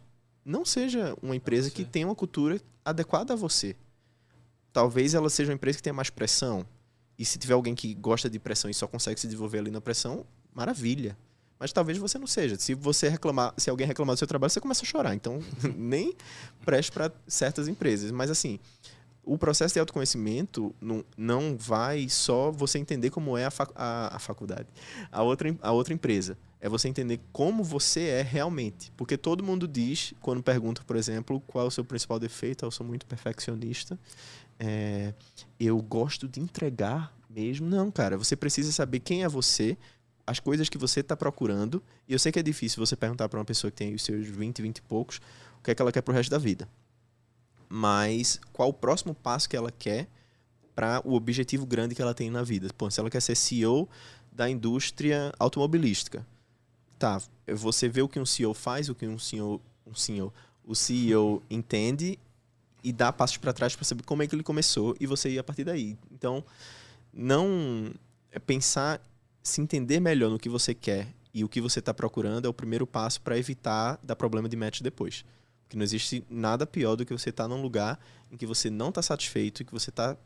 não 0.49 0.65
seja 0.65 1.15
uma 1.23 1.37
empresa 1.37 1.71
que 1.71 1.85
tenha 1.85 2.07
uma 2.07 2.15
cultura 2.15 2.59
adequada 2.83 3.35
a 3.35 3.37
você. 3.37 3.77
Talvez 4.73 5.13
ela 5.13 5.29
seja 5.29 5.51
uma 5.51 5.55
empresa 5.55 5.77
que 5.77 5.83
tenha 5.83 5.93
mais 5.93 6.09
pressão. 6.09 6.65
E 7.19 7.25
se 7.25 7.39
tiver 7.39 7.53
alguém 7.55 7.75
que 7.75 7.95
gosta 7.95 8.31
de 8.31 8.39
pressão 8.39 8.71
e 8.71 8.75
só 8.75 8.87
consegue 8.87 9.21
se 9.21 9.27
desenvolver 9.27 9.59
ali 9.59 9.71
na 9.71 9.81
pressão, 9.81 10.25
maravilha. 10.55 11.17
Mas 11.59 11.73
talvez 11.73 11.99
você 11.99 12.19
não 12.19 12.27
seja. 12.27 12.57
Se 12.57 12.73
você 12.75 13.09
reclamar, 13.09 13.53
se 13.59 13.69
alguém 13.69 13.87
reclamar 13.87 14.15
do 14.15 14.19
seu 14.19 14.27
trabalho, 14.27 14.51
você 14.51 14.61
começa 14.61 14.83
a 14.85 14.87
chorar. 14.87 15.15
Então, 15.15 15.43
nem 15.77 16.15
preste 16.65 16.93
para 16.93 17.13
certas 17.27 17.69
empresas. 17.69 18.11
Mas 18.11 18.31
assim, 18.31 18.59
o 19.25 19.37
processo 19.37 19.75
de 19.75 19.81
autoconhecimento 19.81 20.75
não, 20.81 21.05
não 21.17 21.57
vai 21.59 22.09
só 22.09 22.51
você 22.53 22.79
entender 22.79 23.11
como 23.11 23.37
é 23.37 23.45
a, 23.45 23.51
fac- 23.51 23.73
a, 23.75 24.17
a 24.17 24.19
faculdade, 24.19 24.69
a 25.13 25.23
outra, 25.23 25.55
a 25.61 25.73
outra 25.73 25.93
empresa. 25.93 26.39
É 26.61 26.69
você 26.69 26.89
entender 26.89 27.21
como 27.33 27.63
você 27.63 28.09
é 28.09 28.23
realmente. 28.23 28.91
Porque 28.97 29.17
todo 29.17 29.45
mundo 29.45 29.69
diz, 29.69 30.13
quando 30.21 30.43
pergunta, 30.43 30.83
por 30.85 30.97
exemplo, 30.97 31.41
qual 31.47 31.65
é 31.65 31.69
o 31.69 31.71
seu 31.71 31.85
principal 31.85 32.19
defeito, 32.19 32.65
eu 32.65 32.71
sou 32.71 32.87
muito 32.87 33.07
perfeccionista. 33.07 33.99
É, 34.59 35.15
eu 35.59 35.81
gosto 35.81 36.27
de 36.27 36.41
entregar 36.41 37.15
mesmo. 37.31 37.69
Não, 37.69 37.91
cara, 37.91 38.19
você 38.19 38.35
precisa 38.35 38.73
saber 38.73 39.01
quem 39.01 39.23
é 39.23 39.29
você, 39.29 39.79
as 40.27 40.41
coisas 40.41 40.69
que 40.69 40.79
você 40.79 41.01
está 41.01 41.17
procurando. 41.17 41.83
E 42.09 42.13
eu 42.13 42.19
sei 42.19 42.33
que 42.33 42.39
é 42.39 42.43
difícil 42.43 42.85
você 42.85 42.97
perguntar 42.97 43.29
para 43.29 43.39
uma 43.39 43.45
pessoa 43.45 43.71
que 43.71 43.77
tem 43.77 43.95
os 43.95 44.03
seus 44.03 44.27
20, 44.27 44.61
20 44.61 44.79
e 44.79 44.83
poucos, 44.83 45.21
o 45.61 45.63
que 45.63 45.71
é 45.71 45.75
que 45.75 45.83
ela 45.83 45.93
quer 45.93 46.03
pro 46.03 46.15
resto 46.15 46.31
da 46.31 46.39
vida 46.39 46.69
mas 47.69 48.41
qual 48.53 48.71
o 48.71 48.73
próximo 48.73 49.15
passo 49.15 49.49
que 49.49 49.57
ela 49.57 49.71
quer 49.71 50.09
para 50.75 51.03
o 51.05 51.15
objetivo 51.15 51.67
grande 51.67 51.95
que 51.95 52.01
ela 52.01 52.15
tem 52.15 52.31
na 52.31 52.43
vida. 52.43 52.69
Pô, 52.77 52.91
se 52.91 53.01
ela 53.01 53.11
quer 53.11 53.21
ser 53.21 53.35
CEO 53.35 53.89
da 54.33 54.49
indústria 54.49 55.33
automobilística, 55.39 56.25
tá? 56.99 57.21
Você 57.47 57.89
vê 57.89 58.03
o 58.03 58.09
que 58.09 58.19
um 58.19 58.27
CEO 58.27 58.53
faz, 58.53 58.89
o 58.89 58.95
que 58.95 59.07
um 59.07 59.19
CEO, 59.19 59.61
um 59.87 59.95
CEO, 59.95 60.33
o 60.65 60.75
CEO 60.75 61.43
entende 61.49 62.19
e 62.83 62.93
dá 62.93 63.13
passos 63.13 63.37
para 63.37 63.53
trás 63.53 63.75
para 63.75 63.85
saber 63.85 64.03
como 64.05 64.23
é 64.23 64.27
que 64.27 64.35
ele 64.35 64.43
começou 64.43 64.97
e 65.01 65.07
você 65.07 65.31
ir 65.31 65.39
a 65.39 65.45
partir 65.45 65.65
daí. 65.65 65.97
Então, 66.13 66.45
não 67.13 67.93
é 68.31 68.39
pensar, 68.39 69.01
se 69.43 69.61
entender 69.61 70.01
melhor 70.01 70.31
no 70.31 70.39
que 70.39 70.49
você 70.49 70.75
quer 70.75 71.09
e 71.33 71.45
o 71.45 71.49
que 71.49 71.61
você 71.61 71.79
está 71.79 71.95
procurando 71.95 72.47
é 72.47 72.49
o 72.49 72.55
primeiro 72.55 72.87
passo 72.87 73.21
para 73.21 73.39
evitar 73.39 73.99
dar 74.03 74.17
problema 74.17 74.49
de 74.49 74.57
match 74.57 74.81
depois. 74.81 75.25
Porque 75.63 75.77
não 75.77 75.85
existe 75.85 76.25
nada 76.31 76.67
pior 76.67 76.97
do 76.97 77.05
que 77.05 77.13
você 77.13 77.31
estar 77.31 77.47
num 77.47 77.61
lugar 77.61 77.99
em 78.31 78.37
que 78.37 78.47
você 78.47 78.71
não 78.71 78.89
está 78.89 79.03
satisfeito 79.03 79.63
e 79.63 79.65
que 79.65 79.73
você 79.73 79.91
está 79.91 80.17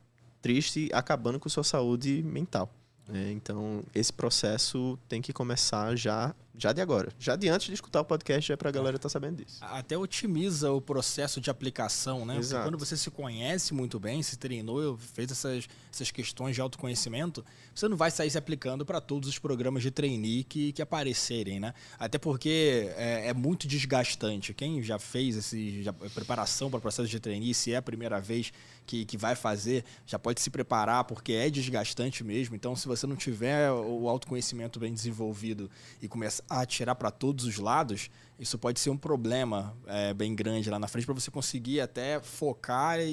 triste 0.41 0.89
acabando 0.93 1.39
com 1.39 1.49
sua 1.49 1.65
saúde 1.65 2.23
mental. 2.23 2.71
né? 3.09 3.33
então, 3.33 3.83
esse 3.95 4.13
processo 4.13 4.99
tem 5.09 5.23
que 5.23 5.33
começar 5.33 5.97
já, 5.97 6.35
já 6.57 6.73
de 6.73 6.81
agora. 6.81 7.11
Já 7.19 7.35
de 7.35 7.49
antes 7.49 7.69
de 7.69 7.75
escutar 7.75 8.01
o 8.01 8.05
podcast, 8.05 8.49
já 8.49 8.55
é 8.55 8.57
para 8.57 8.69
a 8.69 8.73
galera 8.73 8.97
estar 8.97 9.09
sabendo 9.09 9.43
disso. 9.43 9.59
até 9.61 9.97
otimiza 9.97 10.71
o 10.71 10.81
processo 10.81 11.41
de 11.41 11.51
aplicação, 11.51 12.27
né? 12.27 12.35
Porque 12.35 12.47
Exato. 12.47 12.65
quando 12.65 12.79
você 12.79 12.97
se 12.97 13.11
conhece 13.11 13.73
muito 13.73 13.99
bem, 13.99 14.23
se 14.23 14.37
treinou, 14.37 14.97
fez 14.99 15.31
essas, 15.31 15.69
essas 15.93 16.11
questões 16.11 16.55
de 16.55 16.61
autoconhecimento, 16.61 17.45
você 17.75 17.89
não 17.89 17.97
vai 17.97 18.11
sair 18.11 18.31
se 18.31 18.37
aplicando 18.37 18.85
para 18.85 19.01
todos 19.01 19.29
os 19.29 19.39
programas 19.39 19.83
de 19.83 19.91
trainee 19.91 20.45
que, 20.45 20.73
que 20.73 20.83
aparecerem, 20.83 21.59
né? 21.59 21.73
Até 21.99 22.19
porque 22.19 22.93
é, 22.97 23.29
é 23.29 23.35
muito 23.35 23.67
desgastante. 23.67 24.53
Quem 24.53 24.83
já 24.83 24.99
fez 24.99 25.37
esse 25.37 25.83
já, 25.83 25.93
preparação 25.93 26.71
para 26.71 26.79
o 26.79 26.83
processo 26.83 27.09
de 27.09 27.19
trainee, 27.19 27.55
se 27.55 27.73
é 27.73 27.77
a 27.77 27.83
primeira 27.83 28.21
vez 28.21 28.53
que, 28.87 29.05
que 29.05 29.17
vai 29.17 29.35
fazer, 29.35 29.85
já 30.07 30.19
pode 30.19 30.41
se 30.41 30.51
preparar, 30.51 31.05
porque 31.05 31.33
é 31.33 31.49
desgastante 31.49 32.23
mesmo. 32.23 32.55
Então, 32.55 32.77
se 32.77 32.87
você 32.87 33.07
não 33.07 33.17
tiver 33.17 33.71
o 33.71 34.09
autoconhecimento 34.09 34.79
bem 34.79 34.93
desenvolvido 34.93 35.71
e 36.01 36.09
começar 36.09 36.42
a 36.49 36.61
atirar 36.61 36.95
para 36.95 37.11
todos 37.11 37.45
os 37.45 37.59
lados, 37.59 38.11
isso 38.39 38.59
pode 38.59 38.81
ser 38.81 38.91
um 38.91 38.97
problema 38.97 39.77
é, 39.87 40.13
bem 40.15 40.35
grande 40.35 40.69
lá 40.71 40.79
na 40.79 40.89
frente 40.89 41.05
para 41.05 41.15
você 41.15 41.31
conseguir 41.31 41.81
até 41.81 42.21
focar 42.21 43.01
e, 43.01 43.05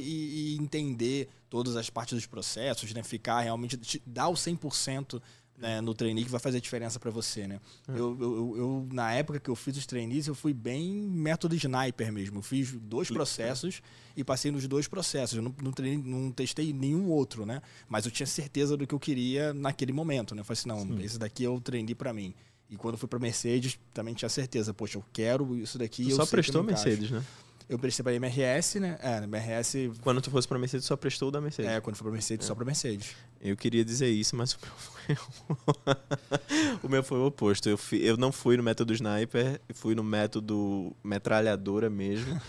e 0.54 0.58
entender 0.60 1.30
todas 1.50 1.76
as 1.76 1.90
partes 1.90 2.16
dos 2.16 2.26
processos, 2.26 2.94
né? 2.94 3.04
Ficar 3.04 3.42
realmente 3.42 3.78
te- 3.78 4.02
dar 4.06 4.28
o 4.30 4.34
100% 4.34 5.22
né, 5.58 5.82
no 5.82 5.94
trainee 5.94 6.24
que 6.24 6.32
vai 6.32 6.40
fazer 6.40 6.62
diferença 6.62 6.98
para 7.02 7.12
você, 7.12 7.46
né? 7.46 7.60
Eu, 7.88 7.96
eu- 7.96 8.22
eu- 8.22 8.58
eu, 8.58 8.88
na 8.94 9.12
época 9.12 9.42
que 9.42 9.50
eu 9.50 9.56
fiz 9.56 9.76
os 9.76 9.86
trainees, 9.86 10.26
eu 10.26 10.34
fui 10.34 10.54
bem 10.54 10.90
método 10.94 11.54
sniper 11.54 12.14
mesmo. 12.14 12.38
Eu 12.38 12.42
fiz 12.42 12.72
dois 12.72 13.10
processos 13.10 13.82
e 14.16 14.24
passei 14.24 14.52
nos 14.52 14.66
dois 14.70 14.88
processos. 14.88 15.36
Eu 15.36 15.44
não, 15.44 15.54
não, 15.62 15.74
treinei- 15.74 16.02
não 16.12 16.32
testei 16.32 16.72
nenhum 16.72 17.10
outro, 17.10 17.46
né? 17.46 17.62
Mas 17.90 18.06
eu 18.06 18.12
tinha 18.12 18.26
certeza 18.26 18.78
do 18.78 18.88
que 18.88 18.96
eu 18.96 19.00
queria 19.00 19.54
naquele 19.54 19.92
momento, 19.92 20.34
né? 20.34 20.40
Eu 20.42 20.46
falei 20.46 20.60
assim, 20.60 20.70
não, 20.70 20.98
esse 21.02 21.20
daqui 21.20 21.44
eu 21.44 21.60
treinei 21.60 21.94
para 21.94 22.14
mim. 22.14 22.34
E 22.70 22.76
quando 22.78 22.98
fui 22.98 23.08
para 23.10 23.18
Mercedes, 23.20 23.80
também 23.94 24.14
tinha 24.14 24.30
certeza, 24.30 24.74
poxa, 24.74 24.98
eu 24.98 25.04
quero 25.12 25.56
isso 25.58 25.78
daqui. 25.78 26.04
Tu 26.06 26.12
eu 26.12 26.16
só 26.16 26.26
prestou. 26.26 26.64
Mercedes, 26.64 27.10
né? 27.12 27.24
Eu 27.68 27.78
prestei 27.78 28.04
para 28.04 28.14
MRS, 28.16 28.80
né? 28.80 28.98
É, 29.00 29.18
MRS, 29.24 29.92
Quando 30.02 30.20
tu 30.22 30.32
fosse 30.32 30.48
para 30.48 30.58
Mercedes, 30.58 30.88
só 30.88 30.96
prestou 30.98 31.28
o 31.28 31.32
da 31.32 31.40
Mercedes. 31.40 31.70
é, 31.72 31.80
quando 31.80 31.96
foi 31.98 32.06
para 32.06 32.14
Mercedes, 32.14 32.48
só 32.48 32.56
para 32.56 32.66
Mercedes. 32.66 33.16
Eu 33.40 33.56
queria 33.56 33.86
dizer 33.86 34.10
isso, 34.10 34.36
mas 34.36 34.54
o 34.54 34.58
meu 34.62 34.72
foi 34.76 35.16
o, 35.16 36.80
o 36.88 36.90
meu 36.90 37.04
foi 37.04 37.20
o 37.20 37.26
oposto. 37.28 37.70
Eu, 37.70 37.78
fi- 37.78 38.04
eu 38.04 38.18
não 38.18 38.32
fui 38.32 38.58
no 38.58 38.64
método 38.64 38.92
sniper, 38.94 39.62
fui 39.76 39.94
no 39.94 40.04
método 40.04 40.96
metralhadora 41.04 41.90
mesmo. 41.92 42.42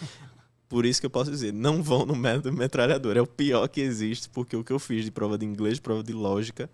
Por 0.70 0.86
isso 0.86 1.00
que 1.00 1.06
eu 1.06 1.10
posso 1.10 1.30
dizer, 1.30 1.52
não 1.52 1.82
vão 1.82 2.06
no 2.06 2.14
método 2.16 2.52
metralhadora. 2.52 3.18
É 3.18 3.22
o 3.22 3.26
pior 3.26 3.68
que 3.68 3.80
existe, 3.82 4.28
porque 4.30 4.56
o 4.56 4.64
que 4.64 4.72
eu 4.72 4.78
fiz 4.78 5.04
de 5.04 5.10
prova 5.10 5.36
de 5.36 5.44
inglês, 5.44 5.78
prova 5.78 6.02
de 6.02 6.12
lógica, 6.14 6.70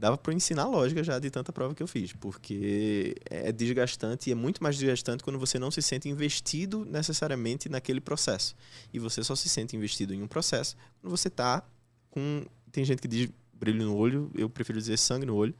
dava 0.00 0.16
para 0.16 0.32
ensinar 0.32 0.66
lógica 0.66 1.04
já 1.04 1.18
de 1.18 1.30
tanta 1.30 1.52
prova 1.52 1.74
que 1.74 1.82
eu 1.82 1.86
fiz, 1.86 2.14
porque 2.14 3.14
é 3.26 3.52
desgastante 3.52 4.30
e 4.30 4.32
é 4.32 4.34
muito 4.34 4.62
mais 4.62 4.76
desgastante 4.76 5.22
quando 5.22 5.38
você 5.38 5.58
não 5.58 5.70
se 5.70 5.82
sente 5.82 6.08
investido 6.08 6.86
necessariamente 6.86 7.68
naquele 7.68 8.00
processo. 8.00 8.56
E 8.92 8.98
você 8.98 9.22
só 9.22 9.36
se 9.36 9.48
sente 9.48 9.76
investido 9.76 10.14
em 10.14 10.22
um 10.22 10.26
processo 10.26 10.74
quando 11.00 11.10
você 11.14 11.28
está 11.28 11.62
com. 12.10 12.44
Tem 12.72 12.82
gente 12.84 13.02
que 13.02 13.08
diz 13.08 13.28
brilho 13.52 13.84
no 13.84 13.94
olho, 13.94 14.30
eu 14.34 14.48
prefiro 14.48 14.78
dizer 14.78 14.96
sangue 14.96 15.26
no 15.26 15.34
olho, 15.34 15.54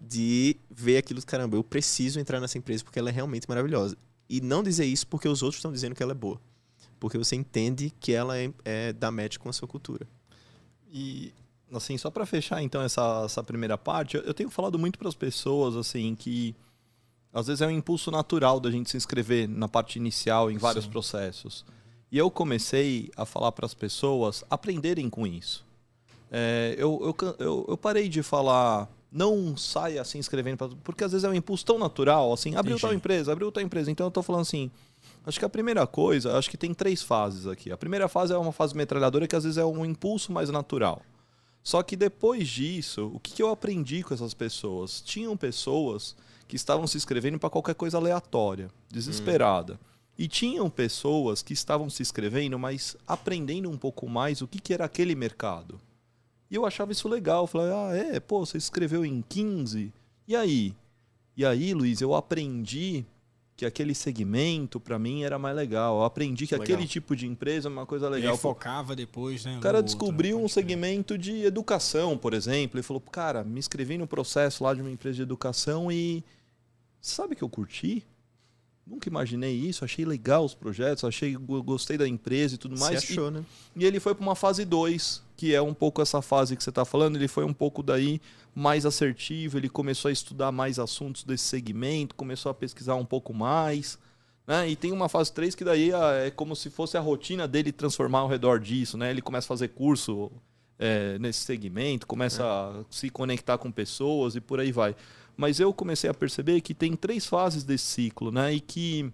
de 0.00 0.56
ver 0.70 0.96
aquilo, 0.96 1.20
caramba, 1.24 1.56
eu 1.56 1.62
preciso 1.62 2.18
entrar 2.18 2.40
nessa 2.40 2.56
empresa 2.56 2.82
porque 2.82 2.98
ela 2.98 3.10
é 3.10 3.12
realmente 3.12 3.46
maravilhosa. 3.46 3.94
E 4.26 4.40
não 4.40 4.62
dizer 4.62 4.86
isso 4.86 5.06
porque 5.06 5.28
os 5.28 5.42
outros 5.42 5.58
estão 5.58 5.70
dizendo 5.70 5.94
que 5.94 6.02
ela 6.02 6.12
é 6.12 6.14
boa. 6.14 6.40
Porque 6.98 7.18
você 7.18 7.36
entende 7.36 7.92
que 8.00 8.12
ela 8.12 8.38
é, 8.38 8.50
é 8.64 8.92
da 8.94 9.10
match 9.10 9.36
com 9.36 9.50
a 9.50 9.52
sua 9.52 9.68
cultura. 9.68 10.06
E, 10.90 11.34
assim, 11.76 11.96
só 11.98 12.10
para 12.10 12.26
fechar 12.26 12.62
então 12.62 12.82
essa, 12.82 13.22
essa 13.24 13.42
primeira 13.42 13.76
parte, 13.78 14.16
eu, 14.16 14.22
eu 14.22 14.34
tenho 14.34 14.50
falado 14.50 14.78
muito 14.78 14.98
para 14.98 15.08
as 15.08 15.14
pessoas, 15.14 15.76
assim, 15.76 16.14
que 16.14 16.54
às 17.32 17.46
vezes 17.46 17.62
é 17.62 17.66
um 17.66 17.70
impulso 17.70 18.10
natural 18.10 18.60
da 18.60 18.70
gente 18.70 18.90
se 18.90 18.96
inscrever 18.96 19.48
na 19.48 19.68
parte 19.68 19.96
inicial 19.98 20.50
em 20.50 20.58
vários 20.58 20.84
Sim. 20.84 20.90
processos. 20.90 21.64
E 22.10 22.18
eu 22.18 22.30
comecei 22.30 23.10
a 23.16 23.24
falar 23.24 23.52
para 23.52 23.64
as 23.64 23.72
pessoas 23.72 24.44
aprenderem 24.50 25.08
com 25.08 25.26
isso. 25.26 25.64
É, 26.30 26.74
eu, 26.78 27.00
eu, 27.20 27.36
eu, 27.38 27.64
eu 27.68 27.76
parei 27.76 28.08
de 28.08 28.22
falar, 28.22 28.86
não 29.10 29.56
saia 29.56 30.04
se 30.04 30.18
inscrevendo, 30.18 30.58
pra- 30.58 30.68
porque 30.84 31.04
às 31.04 31.12
vezes 31.12 31.24
é 31.24 31.28
um 31.28 31.34
impulso 31.34 31.64
tão 31.64 31.78
natural, 31.78 32.32
assim, 32.32 32.50
abriu 32.54 32.74
Entendi. 32.76 32.82
tal 32.82 32.94
empresa, 32.94 33.32
abriu 33.32 33.50
tal 33.50 33.62
empresa. 33.62 33.90
Então 33.90 34.06
eu 34.06 34.10
tô 34.10 34.22
falando 34.22 34.42
assim, 34.42 34.70
acho 35.26 35.38
que 35.38 35.44
a 35.44 35.48
primeira 35.48 35.86
coisa, 35.86 36.36
acho 36.36 36.50
que 36.50 36.56
tem 36.58 36.74
três 36.74 37.02
fases 37.02 37.46
aqui. 37.46 37.72
A 37.72 37.76
primeira 37.78 38.08
fase 38.08 38.32
é 38.32 38.36
uma 38.36 38.52
fase 38.52 38.76
metralhadora 38.76 39.26
que 39.26 39.36
às 39.36 39.44
vezes 39.44 39.56
é 39.56 39.64
um 39.64 39.84
impulso 39.86 40.30
mais 40.32 40.50
natural. 40.50 41.00
Só 41.62 41.82
que 41.82 41.96
depois 41.96 42.48
disso, 42.48 43.10
o 43.14 43.20
que, 43.20 43.32
que 43.32 43.42
eu 43.42 43.50
aprendi 43.50 44.02
com 44.02 44.14
essas 44.14 44.34
pessoas? 44.34 45.00
Tinham 45.00 45.36
pessoas 45.36 46.16
que 46.48 46.56
estavam 46.56 46.86
se 46.86 46.96
inscrevendo 46.96 47.38
para 47.38 47.50
qualquer 47.50 47.74
coisa 47.74 47.98
aleatória, 47.98 48.70
desesperada. 48.90 49.74
Hum. 49.74 49.92
E 50.18 50.28
tinham 50.28 50.68
pessoas 50.68 51.40
que 51.42 51.52
estavam 51.52 51.88
se 51.88 52.02
inscrevendo, 52.02 52.58
mas 52.58 52.96
aprendendo 53.06 53.70
um 53.70 53.78
pouco 53.78 54.08
mais 54.08 54.42
o 54.42 54.48
que, 54.48 54.60
que 54.60 54.74
era 54.74 54.84
aquele 54.84 55.14
mercado. 55.14 55.80
E 56.50 56.54
eu 56.54 56.66
achava 56.66 56.92
isso 56.92 57.08
legal. 57.08 57.44
Eu 57.44 57.46
falei, 57.46 57.72
ah, 57.72 58.14
é, 58.14 58.20
pô, 58.20 58.44
você 58.44 58.60
se 58.60 58.66
inscreveu 58.66 59.06
em 59.06 59.22
15. 59.26 59.92
E 60.28 60.36
aí? 60.36 60.74
E 61.34 61.46
aí, 61.46 61.72
Luiz, 61.72 62.00
eu 62.00 62.14
aprendi 62.14 63.06
que 63.56 63.66
aquele 63.66 63.94
segmento 63.94 64.80
para 64.80 64.98
mim 64.98 65.22
era 65.22 65.38
mais 65.38 65.54
legal. 65.54 65.98
Eu 65.98 66.04
aprendi 66.04 66.46
que 66.46 66.54
legal. 66.54 66.64
aquele 66.64 66.88
tipo 66.88 67.14
de 67.14 67.26
empresa 67.26 67.68
é 67.68 67.70
uma 67.70 67.86
coisa 67.86 68.08
legal. 68.08 68.34
E 68.34 68.38
focava 68.38 68.96
depois, 68.96 69.44
né? 69.44 69.58
O 69.58 69.60
cara 69.60 69.82
descobriu 69.82 70.36
outro, 70.36 70.46
um 70.46 70.48
segmento 70.48 71.16
de 71.18 71.44
educação, 71.44 72.16
por 72.16 72.34
exemplo, 72.34 72.80
e 72.80 72.82
falou: 72.82 73.00
"Cara, 73.00 73.44
me 73.44 73.58
inscrevi 73.58 73.98
no 73.98 74.06
processo 74.06 74.64
lá 74.64 74.74
de 74.74 74.80
uma 74.80 74.90
empresa 74.90 75.16
de 75.16 75.22
educação 75.22 75.92
e 75.92 76.24
sabe 77.00 77.36
que 77.36 77.42
eu 77.42 77.48
curti? 77.48 78.04
Nunca 78.86 79.08
imaginei 79.08 79.54
isso, 79.54 79.84
achei 79.84 80.04
legal 80.04 80.44
os 80.44 80.54
projetos, 80.54 81.04
achei 81.04 81.34
gostei 81.36 81.96
da 81.96 82.06
empresa 82.06 82.56
e 82.56 82.58
tudo 82.58 82.78
mais. 82.78 83.00
Você 83.00 83.12
achou, 83.12 83.28
e, 83.28 83.30
né? 83.30 83.44
E 83.76 83.84
ele 83.84 84.00
foi 84.00 84.14
para 84.14 84.22
uma 84.22 84.34
fase 84.34 84.64
2, 84.64 85.22
que 85.36 85.54
é 85.54 85.62
um 85.62 85.72
pouco 85.72 86.02
essa 86.02 86.20
fase 86.20 86.56
que 86.56 86.62
você 86.62 86.70
está 86.70 86.84
falando, 86.84 87.16
ele 87.16 87.28
foi 87.28 87.44
um 87.44 87.52
pouco 87.52 87.82
daí 87.82 88.20
mais 88.54 88.84
assertivo, 88.84 89.56
ele 89.56 89.68
começou 89.68 90.08
a 90.08 90.12
estudar 90.12 90.50
mais 90.50 90.78
assuntos 90.78 91.22
desse 91.22 91.44
segmento, 91.44 92.14
começou 92.14 92.50
a 92.50 92.54
pesquisar 92.54 92.96
um 92.96 93.04
pouco 93.04 93.32
mais. 93.32 93.98
Né? 94.46 94.70
E 94.70 94.76
tem 94.76 94.90
uma 94.90 95.08
fase 95.08 95.32
3 95.32 95.54
que 95.54 95.64
daí 95.64 95.92
ah, 95.92 96.12
é 96.26 96.30
como 96.30 96.56
se 96.56 96.68
fosse 96.68 96.96
a 96.96 97.00
rotina 97.00 97.46
dele 97.46 97.70
transformar 97.70 98.20
ao 98.20 98.28
redor 98.28 98.58
disso. 98.58 98.98
Né? 98.98 99.10
Ele 99.10 99.22
começa 99.22 99.46
a 99.46 99.48
fazer 99.48 99.68
curso 99.68 100.30
é, 100.78 101.16
nesse 101.18 101.40
segmento, 101.40 102.06
começa 102.06 102.42
é. 102.42 102.46
a 102.46 102.84
se 102.90 103.08
conectar 103.08 103.56
com 103.58 103.70
pessoas 103.70 104.34
e 104.34 104.40
por 104.40 104.58
aí 104.58 104.72
vai. 104.72 104.96
Mas 105.36 105.60
eu 105.60 105.72
comecei 105.72 106.08
a 106.08 106.14
perceber 106.14 106.60
que 106.60 106.74
tem 106.74 106.94
três 106.94 107.26
fases 107.26 107.64
desse 107.64 107.84
ciclo, 107.84 108.30
né? 108.30 108.52
E 108.52 108.60
que 108.60 109.12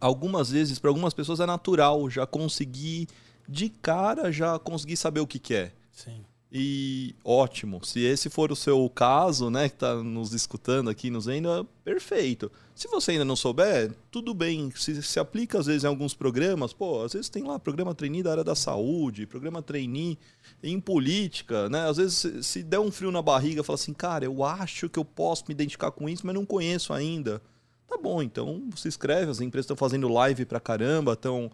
algumas 0.00 0.50
vezes, 0.50 0.78
para 0.78 0.90
algumas 0.90 1.14
pessoas, 1.14 1.40
é 1.40 1.46
natural 1.46 2.08
já 2.08 2.26
conseguir, 2.26 3.08
de 3.48 3.68
cara, 3.68 4.30
já 4.30 4.58
conseguir 4.58 4.96
saber 4.96 5.20
o 5.20 5.26
que 5.26 5.38
quer. 5.38 5.66
É. 5.66 5.72
Sim. 5.92 6.24
E 6.56 7.16
ótimo. 7.24 7.84
Se 7.84 7.98
esse 8.04 8.30
for 8.30 8.52
o 8.52 8.54
seu 8.56 8.88
caso, 8.88 9.50
né, 9.50 9.68
que 9.68 9.74
está 9.74 9.96
nos 9.96 10.32
escutando 10.32 10.88
aqui, 10.88 11.10
nos 11.10 11.26
vendo, 11.26 11.50
é 11.50 11.66
perfeito. 11.84 12.48
Se 12.76 12.86
você 12.86 13.10
ainda 13.10 13.24
não 13.24 13.34
souber, 13.34 13.92
tudo 14.08 14.32
bem. 14.32 14.72
Se, 14.76 15.02
se 15.02 15.18
aplica 15.18 15.58
às 15.58 15.66
vezes 15.66 15.82
em 15.82 15.88
alguns 15.88 16.14
programas, 16.14 16.72
pô, 16.72 17.02
às 17.02 17.12
vezes 17.12 17.28
tem 17.28 17.42
lá 17.42 17.58
programa 17.58 17.92
trainee 17.92 18.22
da 18.22 18.30
área 18.30 18.44
da 18.44 18.54
saúde, 18.54 19.26
programa 19.26 19.60
trainee 19.62 20.16
em 20.62 20.78
política, 20.78 21.68
né? 21.68 21.88
Às 21.88 21.96
vezes 21.96 22.14
se, 22.14 22.42
se 22.44 22.62
der 22.62 22.78
um 22.78 22.92
frio 22.92 23.10
na 23.10 23.20
barriga, 23.20 23.64
fala 23.64 23.74
assim, 23.74 23.92
cara, 23.92 24.24
eu 24.24 24.44
acho 24.44 24.88
que 24.88 24.98
eu 24.98 25.04
posso 25.04 25.46
me 25.48 25.54
identificar 25.54 25.90
com 25.90 26.08
isso, 26.08 26.24
mas 26.24 26.36
não 26.36 26.46
conheço 26.46 26.92
ainda. 26.92 27.42
Tá 27.88 27.98
bom, 27.98 28.22
então 28.22 28.62
se 28.76 28.88
inscreve, 28.88 29.30
as 29.30 29.40
empresas 29.40 29.64
estão 29.64 29.76
fazendo 29.76 30.08
live 30.08 30.44
pra 30.44 30.58
caramba, 30.58 31.12
estão 31.12 31.50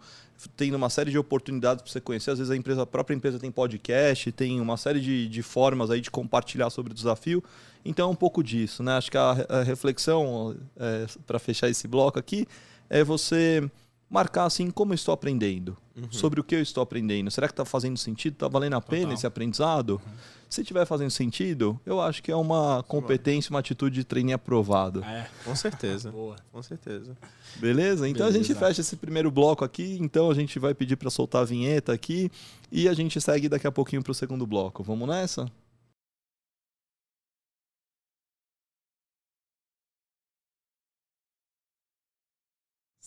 tendo 0.55 0.75
uma 0.75 0.89
série 0.89 1.11
de 1.11 1.17
oportunidades 1.17 1.81
para 1.83 1.91
você 1.91 2.01
conhecer. 2.01 2.31
Às 2.31 2.39
vezes 2.39 2.51
a, 2.51 2.55
empresa, 2.55 2.83
a 2.83 2.85
própria 2.85 3.15
empresa 3.15 3.39
tem 3.39 3.51
podcast, 3.51 4.31
tem 4.31 4.59
uma 4.59 4.77
série 4.77 4.99
de, 4.99 5.27
de 5.27 5.41
formas 5.41 5.89
aí 5.89 6.01
de 6.01 6.11
compartilhar 6.11 6.69
sobre 6.69 6.91
o 6.91 6.95
desafio. 6.95 7.43
Então 7.83 8.09
é 8.09 8.11
um 8.11 8.15
pouco 8.15 8.43
disso, 8.43 8.83
né? 8.83 8.93
Acho 8.93 9.11
que 9.11 9.17
a, 9.17 9.45
a 9.49 9.63
reflexão, 9.63 10.55
é, 10.77 11.05
para 11.25 11.39
fechar 11.39 11.69
esse 11.69 11.87
bloco 11.87 12.19
aqui, 12.19 12.47
é 12.89 13.03
você 13.03 13.69
marcar 14.11 14.43
assim 14.43 14.69
como 14.69 14.91
eu 14.91 14.95
estou 14.95 15.13
aprendendo, 15.13 15.77
uhum. 15.95 16.11
sobre 16.11 16.41
o 16.41 16.43
que 16.43 16.53
eu 16.53 16.61
estou 16.61 16.83
aprendendo. 16.83 17.31
Será 17.31 17.47
que 17.47 17.53
está 17.53 17.63
fazendo 17.63 17.97
sentido? 17.97 18.33
Está 18.33 18.49
valendo 18.49 18.75
a 18.75 18.81
pena 18.81 19.03
Total. 19.03 19.13
esse 19.15 19.25
aprendizado? 19.25 20.01
Uhum. 20.05 20.13
Se 20.49 20.59
estiver 20.59 20.85
fazendo 20.85 21.09
sentido, 21.09 21.79
eu 21.85 22.01
acho 22.01 22.21
que 22.21 22.29
é 22.29 22.35
uma 22.35 22.83
competência, 22.85 23.49
uma 23.51 23.59
atitude 23.59 23.95
de 23.95 24.03
treininho 24.03 24.35
aprovado. 24.35 25.01
É, 25.01 25.29
com 25.45 25.55
certeza. 25.55 26.11
Boa. 26.11 26.35
Com 26.51 26.61
certeza. 26.61 27.17
Beleza? 27.55 28.09
Então 28.09 28.25
Beleza. 28.25 28.37
a 28.37 28.43
gente 28.43 28.59
fecha 28.59 28.81
esse 28.81 28.97
primeiro 28.97 29.31
bloco 29.31 29.63
aqui. 29.63 29.97
Então 30.01 30.29
a 30.29 30.33
gente 30.33 30.59
vai 30.59 30.73
pedir 30.73 30.97
para 30.97 31.09
soltar 31.09 31.43
a 31.43 31.45
vinheta 31.45 31.93
aqui 31.93 32.29
e 32.69 32.89
a 32.89 32.93
gente 32.93 33.21
segue 33.21 33.47
daqui 33.47 33.65
a 33.65 33.71
pouquinho 33.71 34.03
para 34.03 34.11
o 34.11 34.15
segundo 34.15 34.45
bloco. 34.45 34.83
Vamos 34.83 35.07
nessa? 35.07 35.49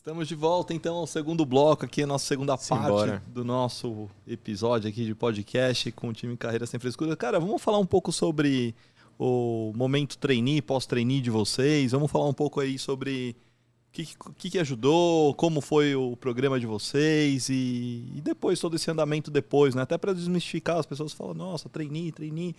Estamos 0.04 0.28
de 0.28 0.34
volta 0.34 0.74
então 0.74 0.96
ao 0.96 1.06
segundo 1.06 1.46
bloco 1.46 1.86
aqui, 1.86 2.02
a 2.02 2.06
nossa 2.06 2.26
segunda 2.26 2.58
parte 2.58 3.22
do 3.26 3.42
nosso 3.42 4.06
episódio 4.28 4.86
aqui 4.86 5.02
de 5.02 5.14
podcast 5.14 5.90
com 5.92 6.08
o 6.08 6.12
time 6.12 6.36
Carreira 6.36 6.66
Sem 6.66 6.78
Frescura. 6.78 7.16
Cara, 7.16 7.40
vamos 7.40 7.62
falar 7.62 7.78
um 7.78 7.86
pouco 7.86 8.12
sobre 8.12 8.74
o 9.18 9.72
momento 9.74 10.18
trainee, 10.18 10.60
pós-trainee 10.60 11.22
de 11.22 11.30
vocês. 11.30 11.92
Vamos 11.92 12.10
falar 12.10 12.28
um 12.28 12.34
pouco 12.34 12.60
aí 12.60 12.78
sobre 12.78 13.34
o 13.88 13.92
que, 13.92 14.06
que, 14.36 14.50
que, 14.50 14.58
ajudou, 14.58 15.32
como 15.36 15.62
foi 15.62 15.94
o 15.94 16.14
programa 16.18 16.60
de 16.60 16.66
vocês 16.66 17.48
e, 17.48 18.12
e 18.14 18.20
depois 18.22 18.60
todo 18.60 18.76
esse 18.76 18.90
andamento 18.90 19.30
depois, 19.30 19.74
né? 19.74 19.80
Até 19.80 19.96
para 19.96 20.12
desmistificar, 20.12 20.76
as 20.76 20.84
pessoas 20.84 21.14
falam, 21.14 21.32
nossa, 21.32 21.70
trainee, 21.70 22.12
trainee. 22.12 22.54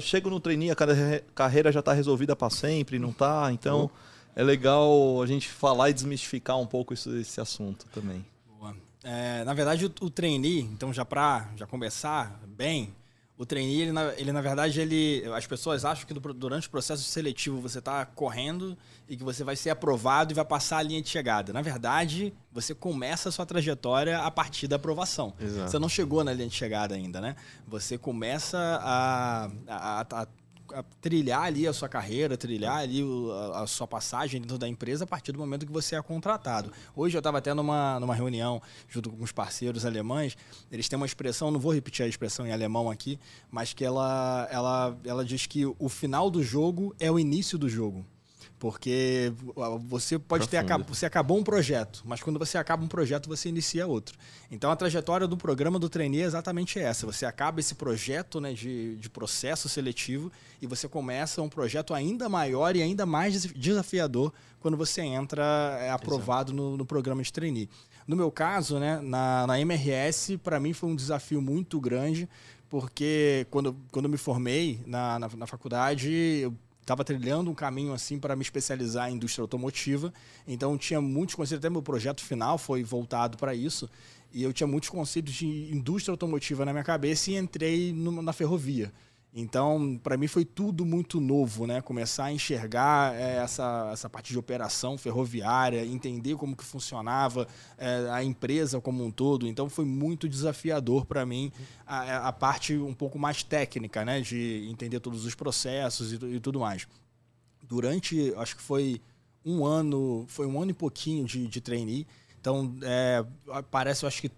Chego 0.00 0.28
no 0.28 0.40
trainee, 0.40 0.72
a 0.72 1.22
carreira 1.36 1.70
já 1.70 1.78
está 1.78 1.92
resolvida 1.92 2.34
para 2.34 2.50
sempre, 2.50 2.98
não 2.98 3.12
tá? 3.12 3.48
Então... 3.52 3.88
Oh 3.94 4.17
é 4.34 4.42
legal 4.42 5.20
a 5.22 5.26
gente 5.26 5.48
falar 5.48 5.90
e 5.90 5.92
desmistificar 5.92 6.58
um 6.58 6.66
pouco 6.66 6.94
isso, 6.94 7.14
esse 7.16 7.40
assunto 7.40 7.86
também. 7.92 8.24
Boa. 8.58 8.76
É, 9.02 9.44
na 9.44 9.54
verdade, 9.54 9.86
o, 9.86 9.92
o 10.02 10.10
trainee, 10.10 10.60
então 10.60 10.92
já 10.92 11.04
para 11.04 11.48
já 11.56 11.66
começar 11.66 12.40
bem, 12.46 12.94
o 13.38 13.46
trainee, 13.46 13.82
ele 13.82 13.92
na, 13.92 14.12
ele 14.14 14.32
na, 14.32 14.40
verdade, 14.40 14.80
ele, 14.80 15.22
as 15.32 15.46
pessoas 15.46 15.84
acham 15.84 16.04
que 16.04 16.12
durante 16.12 16.66
o 16.66 16.70
processo 16.70 17.04
seletivo 17.04 17.60
você 17.60 17.78
está 17.78 18.04
correndo 18.04 18.76
e 19.08 19.16
que 19.16 19.22
você 19.22 19.44
vai 19.44 19.54
ser 19.54 19.70
aprovado 19.70 20.32
e 20.32 20.34
vai 20.34 20.44
passar 20.44 20.78
a 20.78 20.82
linha 20.82 21.00
de 21.00 21.08
chegada. 21.08 21.52
Na 21.52 21.62
verdade, 21.62 22.34
você 22.50 22.74
começa 22.74 23.28
a 23.28 23.32
sua 23.32 23.46
trajetória 23.46 24.18
a 24.18 24.30
partir 24.30 24.66
da 24.66 24.74
aprovação. 24.74 25.32
Exato. 25.40 25.70
Você 25.70 25.78
não 25.78 25.88
chegou 25.88 26.24
na 26.24 26.32
linha 26.32 26.48
de 26.48 26.54
chegada 26.56 26.96
ainda, 26.96 27.20
né? 27.20 27.36
Você 27.68 27.96
começa 27.96 28.58
a, 28.58 29.48
a, 29.68 30.00
a, 30.00 30.26
a 30.72 30.82
trilhar 31.00 31.42
ali 31.42 31.66
a 31.66 31.72
sua 31.72 31.88
carreira, 31.88 32.36
trilhar 32.36 32.78
ali 32.78 33.02
a, 33.52 33.62
a, 33.62 33.66
sua 33.66 33.86
passagem 33.86 34.40
dentro 34.40 34.58
da 34.58 34.68
empresa 34.68 35.04
a 35.04 35.06
partir 35.06 35.32
do 35.32 35.38
momento 35.38 35.66
que 35.66 35.72
você 35.72 35.96
é 35.96 36.02
contratado. 36.02 36.72
Hoje 36.94 37.16
eu 37.16 37.20
estava 37.20 37.38
até 37.38 37.54
numa, 37.54 37.98
numa 38.00 38.14
reunião 38.14 38.60
junto 38.88 39.10
com 39.10 39.22
os 39.22 39.32
parceiros 39.32 39.84
alemães, 39.84 40.36
eles 40.70 40.88
têm 40.88 40.96
uma 40.96 41.06
expressão, 41.06 41.50
não 41.50 41.60
vou 41.60 41.72
repetir 41.72 42.04
a 42.04 42.08
expressão 42.08 42.46
em 42.46 42.52
alemão 42.52 42.90
aqui, 42.90 43.18
mas 43.50 43.72
que 43.72 43.84
ela, 43.84 44.48
ela, 44.50 44.96
ela 45.04 45.24
diz 45.24 45.46
que 45.46 45.64
o 45.66 45.88
final 45.88 46.30
do 46.30 46.42
jogo 46.42 46.94
é 46.98 47.10
o 47.10 47.18
início 47.18 47.58
do 47.58 47.68
jogo. 47.68 48.04
Porque 48.58 49.32
você 49.88 50.18
pode 50.18 50.48
ter 50.48 50.64
você 50.88 51.06
acabou 51.06 51.38
um 51.38 51.44
projeto, 51.44 52.02
mas 52.04 52.20
quando 52.20 52.40
você 52.40 52.58
acaba 52.58 52.84
um 52.84 52.88
projeto, 52.88 53.28
você 53.28 53.48
inicia 53.48 53.86
outro. 53.86 54.18
Então 54.50 54.70
a 54.70 54.76
trajetória 54.76 55.28
do 55.28 55.36
programa 55.36 55.78
do 55.78 55.88
trainee 55.88 56.22
é 56.22 56.24
exatamente 56.24 56.76
essa. 56.78 57.06
Você 57.06 57.24
acaba 57.24 57.60
esse 57.60 57.76
projeto 57.76 58.40
né, 58.40 58.52
de, 58.52 58.96
de 58.96 59.08
processo 59.08 59.68
seletivo 59.68 60.32
e 60.60 60.66
você 60.66 60.88
começa 60.88 61.40
um 61.40 61.48
projeto 61.48 61.94
ainda 61.94 62.28
maior 62.28 62.74
e 62.74 62.82
ainda 62.82 63.06
mais 63.06 63.46
desafiador 63.46 64.32
quando 64.58 64.76
você 64.76 65.02
entra 65.02 65.78
é, 65.80 65.90
aprovado 65.90 66.52
no, 66.52 66.76
no, 66.76 66.84
programa 66.84 67.22
de 67.22 67.32
trainee. 67.32 67.68
No 68.08 68.16
meu 68.16 68.30
caso, 68.30 68.80
né, 68.80 69.00
na, 69.00 69.46
na 69.46 69.60
MRS, 69.60 70.36
para 70.38 70.58
mim 70.58 70.72
foi 70.72 70.90
um 70.90 70.96
desafio 70.96 71.40
muito 71.40 71.80
grande, 71.80 72.28
porque 72.68 73.46
quando, 73.50 73.76
quando 73.92 74.06
eu 74.06 74.10
me 74.10 74.16
formei 74.16 74.80
na, 74.84 75.18
na, 75.20 75.28
na 75.28 75.46
faculdade, 75.46 76.10
eu 76.42 76.54
estava 76.88 77.04
trilhando 77.04 77.50
um 77.50 77.54
caminho 77.54 77.92
assim 77.92 78.18
para 78.18 78.34
me 78.34 78.42
especializar 78.42 79.10
em 79.10 79.14
indústria 79.14 79.42
automotiva. 79.42 80.12
Então 80.46 80.76
tinha 80.78 81.00
muitos 81.00 81.34
conceitos, 81.34 81.62
até 81.62 81.70
meu 81.70 81.82
projeto 81.82 82.24
final 82.24 82.56
foi 82.56 82.82
voltado 82.82 83.36
para 83.36 83.54
isso. 83.54 83.88
E 84.32 84.42
eu 84.42 84.52
tinha 84.52 84.66
muitos 84.66 84.88
conceitos 84.88 85.34
de 85.34 85.46
indústria 85.46 86.12
automotiva 86.12 86.64
na 86.64 86.72
minha 86.72 86.84
cabeça 86.84 87.30
e 87.30 87.36
entrei 87.36 87.92
no, 87.92 88.22
na 88.22 88.32
ferrovia. 88.32 88.92
Então, 89.34 90.00
para 90.02 90.16
mim 90.16 90.26
foi 90.26 90.44
tudo 90.44 90.86
muito 90.86 91.20
novo, 91.20 91.66
né? 91.66 91.82
Começar 91.82 92.24
a 92.24 92.32
enxergar 92.32 93.14
é, 93.14 93.36
essa, 93.36 93.90
essa 93.92 94.08
parte 94.08 94.32
de 94.32 94.38
operação 94.38 94.96
ferroviária, 94.96 95.84
entender 95.84 96.34
como 96.36 96.56
que 96.56 96.64
funcionava 96.64 97.46
é, 97.76 98.08
a 98.10 98.24
empresa 98.24 98.80
como 98.80 99.04
um 99.04 99.10
todo. 99.10 99.46
Então, 99.46 99.68
foi 99.68 99.84
muito 99.84 100.28
desafiador 100.28 101.04
para 101.04 101.26
mim 101.26 101.52
a, 101.86 102.28
a, 102.28 102.32
parte 102.32 102.76
um 102.76 102.94
pouco 102.94 103.18
mais 103.18 103.42
técnica, 103.42 104.04
né? 104.04 104.20
De 104.20 104.66
entender 104.70 104.98
todos 104.98 105.26
os 105.26 105.34
processos 105.34 106.12
e, 106.12 106.16
e 106.16 106.40
tudo 106.40 106.60
mais. 106.60 106.88
Durante, 107.62 108.32
acho 108.36 108.56
que 108.56 108.62
foi 108.62 109.00
um 109.44 109.64
ano, 109.64 110.24
foi 110.26 110.46
um 110.46 110.60
ano 110.60 110.70
e 110.70 110.74
pouquinho 110.74 111.24
de, 111.26 111.46
de 111.46 111.60
trainee. 111.60 112.06
Então, 112.40 112.74
é, 112.82 113.24
parece, 113.70 114.04
eu 114.04 114.08
acho 114.08 114.22
que 114.22 114.30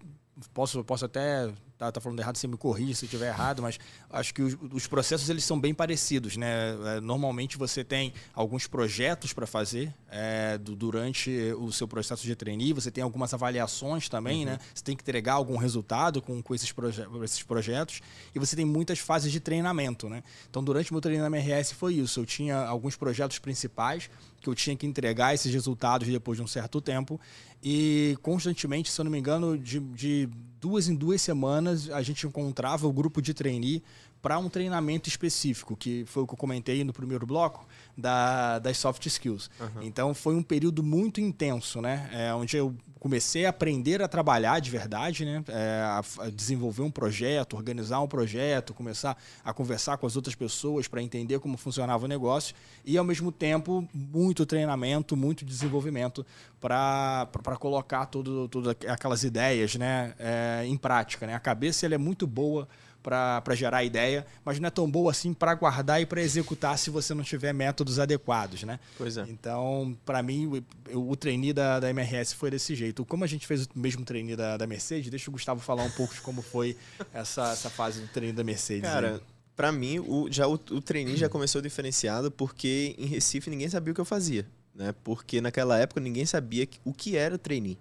posso, 0.53 0.83
posso 0.83 1.05
até 1.05 1.49
tá, 1.81 1.91
tá 1.91 1.99
falando 1.99 2.19
errado, 2.19 2.37
você 2.37 2.47
me 2.47 2.57
corrige 2.57 2.93
se 2.93 3.05
estiver 3.05 3.29
errado, 3.29 3.63
mas 3.63 3.79
acho 4.11 4.31
que 4.35 4.43
os, 4.43 4.55
os, 4.71 4.85
processos 4.85 5.27
eles 5.31 5.43
são 5.43 5.59
bem 5.59 5.73
parecidos, 5.73 6.37
né? 6.37 6.75
É, 6.97 7.01
normalmente 7.01 7.57
você 7.57 7.83
tem 7.83 8.13
alguns 8.35 8.67
projetos 8.67 9.33
para 9.33 9.47
fazer 9.47 9.91
é, 10.07 10.59
do, 10.59 10.75
durante 10.75 11.31
o 11.57 11.71
seu 11.71 11.87
processo 11.87 12.23
de 12.23 12.35
trainee, 12.35 12.71
você 12.71 12.91
tem 12.91 13.03
algumas 13.03 13.33
avaliações 13.33 14.07
também, 14.07 14.45
né? 14.45 14.51
uhum. 14.51 14.57
né? 14.59 14.63
Você 14.75 14.83
tem 14.83 14.95
que 14.95 15.01
entregar 15.01 15.33
algum 15.33 15.57
resultado 15.57 16.21
com, 16.21 16.39
com 16.43 16.53
esses, 16.53 16.71
proje 16.71 17.03
esses 17.23 17.41
projetos 17.41 18.01
e 18.35 18.37
você 18.37 18.55
tem 18.55 18.65
muitas 18.65 18.99
fases 18.99 19.31
de 19.31 19.39
treinamento, 19.39 20.07
né? 20.07 20.21
Então, 20.51 20.63
durante 20.63 20.91
o 20.91 20.93
meu 20.93 21.01
treinamento 21.01 21.31
na 21.31 21.37
MRS 21.37 21.73
foi 21.73 21.95
isso. 21.95 22.19
Eu 22.19 22.25
tinha 22.27 22.57
alguns 22.57 22.95
projetos 22.95 23.39
principais 23.39 24.07
que 24.41 24.49
eu 24.49 24.55
tinha 24.55 24.75
que 24.75 24.85
entregar 24.85 25.33
esses 25.33 25.53
resultados 25.53 26.07
depois 26.07 26.37
de 26.37 26.43
um 26.43 26.47
certo 26.47 26.81
tempo. 26.81 27.19
E 27.63 28.17
constantemente, 28.21 28.91
se 28.91 28.99
eu 28.99 29.05
não 29.05 29.11
me 29.11 29.19
engano, 29.19 29.57
de, 29.57 29.79
de 29.79 30.29
duas 30.59 30.89
em 30.89 30.95
duas 30.95 31.21
semanas, 31.21 31.89
a 31.91 32.01
gente 32.01 32.25
encontrava 32.25 32.87
o 32.87 32.91
grupo 32.91 33.21
de 33.21 33.33
trainee 33.33 33.83
para 34.21 34.37
um 34.37 34.49
treinamento 34.49 35.09
específico, 35.09 35.75
que 35.75 36.03
foi 36.05 36.23
o 36.23 36.27
que 36.27 36.33
eu 36.33 36.37
comentei 36.37 36.83
no 36.83 36.93
primeiro 36.93 37.25
bloco, 37.25 37.65
da, 37.97 38.59
das 38.59 38.77
soft 38.77 39.05
skills. 39.05 39.49
Uhum. 39.59 39.81
Então 39.81 40.13
foi 40.13 40.35
um 40.35 40.43
período 40.43 40.83
muito 40.83 41.19
intenso, 41.19 41.81
né? 41.81 42.09
É, 42.13 42.33
onde 42.33 42.57
eu 42.57 42.75
comecei 42.99 43.47
a 43.47 43.49
aprender 43.49 43.99
a 44.01 44.07
trabalhar 44.07 44.59
de 44.59 44.69
verdade, 44.69 45.25
né? 45.25 45.43
É, 45.47 45.81
a, 45.83 46.29
desenvolver 46.29 46.83
um 46.83 46.91
projeto, 46.91 47.55
organizar 47.55 47.99
um 47.99 48.07
projeto, 48.07 48.73
começar 48.73 49.17
a 49.43 49.53
conversar 49.53 49.97
com 49.97 50.05
as 50.05 50.15
outras 50.15 50.35
pessoas 50.35 50.87
para 50.87 51.01
entender 51.01 51.39
como 51.39 51.57
funcionava 51.57 52.05
o 52.05 52.07
negócio 52.07 52.55
e, 52.85 52.97
ao 52.97 53.03
mesmo 53.03 53.31
tempo, 53.31 53.87
muito 53.93 54.45
treinamento, 54.45 55.17
muito 55.17 55.43
desenvolvimento 55.43 56.25
para 56.59 57.27
colocar 57.59 58.05
todas 58.05 58.75
aquelas 58.87 59.23
ideias 59.23 59.75
né? 59.75 60.13
É, 60.19 60.63
em 60.65 60.77
prática. 60.77 61.25
Né? 61.25 61.33
A 61.33 61.39
cabeça 61.39 61.85
ela 61.85 61.95
é 61.95 61.97
muito 61.97 62.27
boa 62.27 62.67
para 63.01 63.55
gerar 63.55 63.83
ideia, 63.83 64.25
mas 64.45 64.59
não 64.59 64.67
é 64.67 64.69
tão 64.69 64.89
boa 64.89 65.11
assim 65.11 65.33
para 65.33 65.53
guardar 65.55 66.01
e 66.01 66.05
para 66.05 66.21
executar 66.21 66.77
se 66.77 66.89
você 66.89 67.13
não 67.13 67.23
tiver 67.23 67.53
métodos 67.53 67.99
adequados, 67.99 68.63
né? 68.63 68.79
Pois 68.97 69.17
é. 69.17 69.25
Então, 69.27 69.97
para 70.05 70.21
mim, 70.21 70.63
o, 70.93 71.11
o 71.11 71.15
trainee 71.15 71.53
da, 71.53 71.79
da 71.79 71.89
MRS 71.89 72.33
foi 72.33 72.51
desse 72.51 72.75
jeito. 72.75 73.03
Como 73.05 73.23
a 73.23 73.27
gente 73.27 73.47
fez 73.47 73.65
o 73.65 73.69
mesmo 73.75 74.05
trainee 74.05 74.35
da, 74.35 74.57
da 74.57 74.67
Mercedes, 74.67 75.09
deixa 75.09 75.29
o 75.29 75.33
Gustavo 75.33 75.59
falar 75.59 75.83
um 75.83 75.91
pouco 75.91 76.13
de 76.13 76.21
como 76.21 76.41
foi 76.41 76.77
essa, 77.13 77.51
essa 77.51 77.69
fase 77.69 78.01
do 78.01 78.07
trainee 78.07 78.35
da 78.35 78.43
Mercedes. 78.43 78.89
Cara, 78.89 79.21
para 79.55 79.71
mim, 79.71 79.99
o, 79.99 80.27
já 80.31 80.47
o, 80.47 80.53
o 80.53 80.81
trainee 80.81 81.17
já 81.17 81.29
começou 81.29 81.61
diferenciado 81.61 82.31
porque 82.31 82.95
em 82.97 83.05
Recife 83.05 83.49
ninguém 83.49 83.69
sabia 83.69 83.91
o 83.91 83.95
que 83.95 84.01
eu 84.01 84.05
fazia, 84.05 84.45
né? 84.73 84.93
Porque 85.03 85.41
naquela 85.41 85.77
época 85.77 85.99
ninguém 85.99 86.25
sabia 86.25 86.67
o 86.83 86.93
que 86.93 87.15
era 87.15 87.37
trainee. 87.37 87.77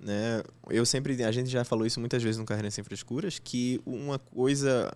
Né? 0.00 0.42
Eu 0.68 0.84
sempre, 0.84 1.22
a 1.24 1.32
gente 1.32 1.48
já 1.48 1.64
falou 1.64 1.86
isso 1.86 2.00
muitas 2.00 2.22
vezes 2.22 2.38
no 2.38 2.44
Carreira 2.44 2.70
Sem 2.70 2.84
Frescuras, 2.84 3.38
que 3.38 3.80
uma 3.86 4.18
coisa 4.18 4.92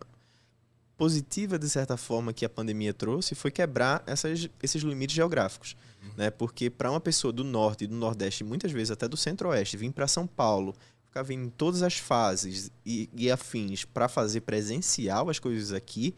positiva, 0.96 1.58
de 1.58 1.68
certa 1.68 1.96
forma, 1.96 2.32
que 2.32 2.44
a 2.44 2.48
pandemia 2.48 2.92
trouxe 2.92 3.34
foi 3.34 3.50
quebrar 3.50 4.02
essas, 4.06 4.48
esses 4.62 4.82
limites 4.82 5.14
geográficos. 5.14 5.76
Uhum. 6.02 6.10
Né? 6.16 6.30
Porque 6.30 6.68
para 6.68 6.90
uma 6.90 7.00
pessoa 7.00 7.32
do 7.32 7.44
norte 7.44 7.84
e 7.84 7.86
do 7.86 7.94
nordeste, 7.94 8.42
muitas 8.42 8.72
vezes 8.72 8.90
até 8.90 9.06
do 9.06 9.16
centro-oeste, 9.16 9.76
vir 9.76 9.92
para 9.92 10.08
São 10.08 10.26
Paulo, 10.26 10.74
ficar 11.06 11.22
vindo 11.22 11.44
em 11.44 11.50
todas 11.50 11.82
as 11.82 11.96
fases 11.96 12.70
e, 12.84 13.08
e 13.14 13.30
afins 13.30 13.84
para 13.84 14.08
fazer 14.08 14.40
presencial 14.42 15.30
as 15.30 15.38
coisas 15.38 15.72
aqui, 15.72 16.14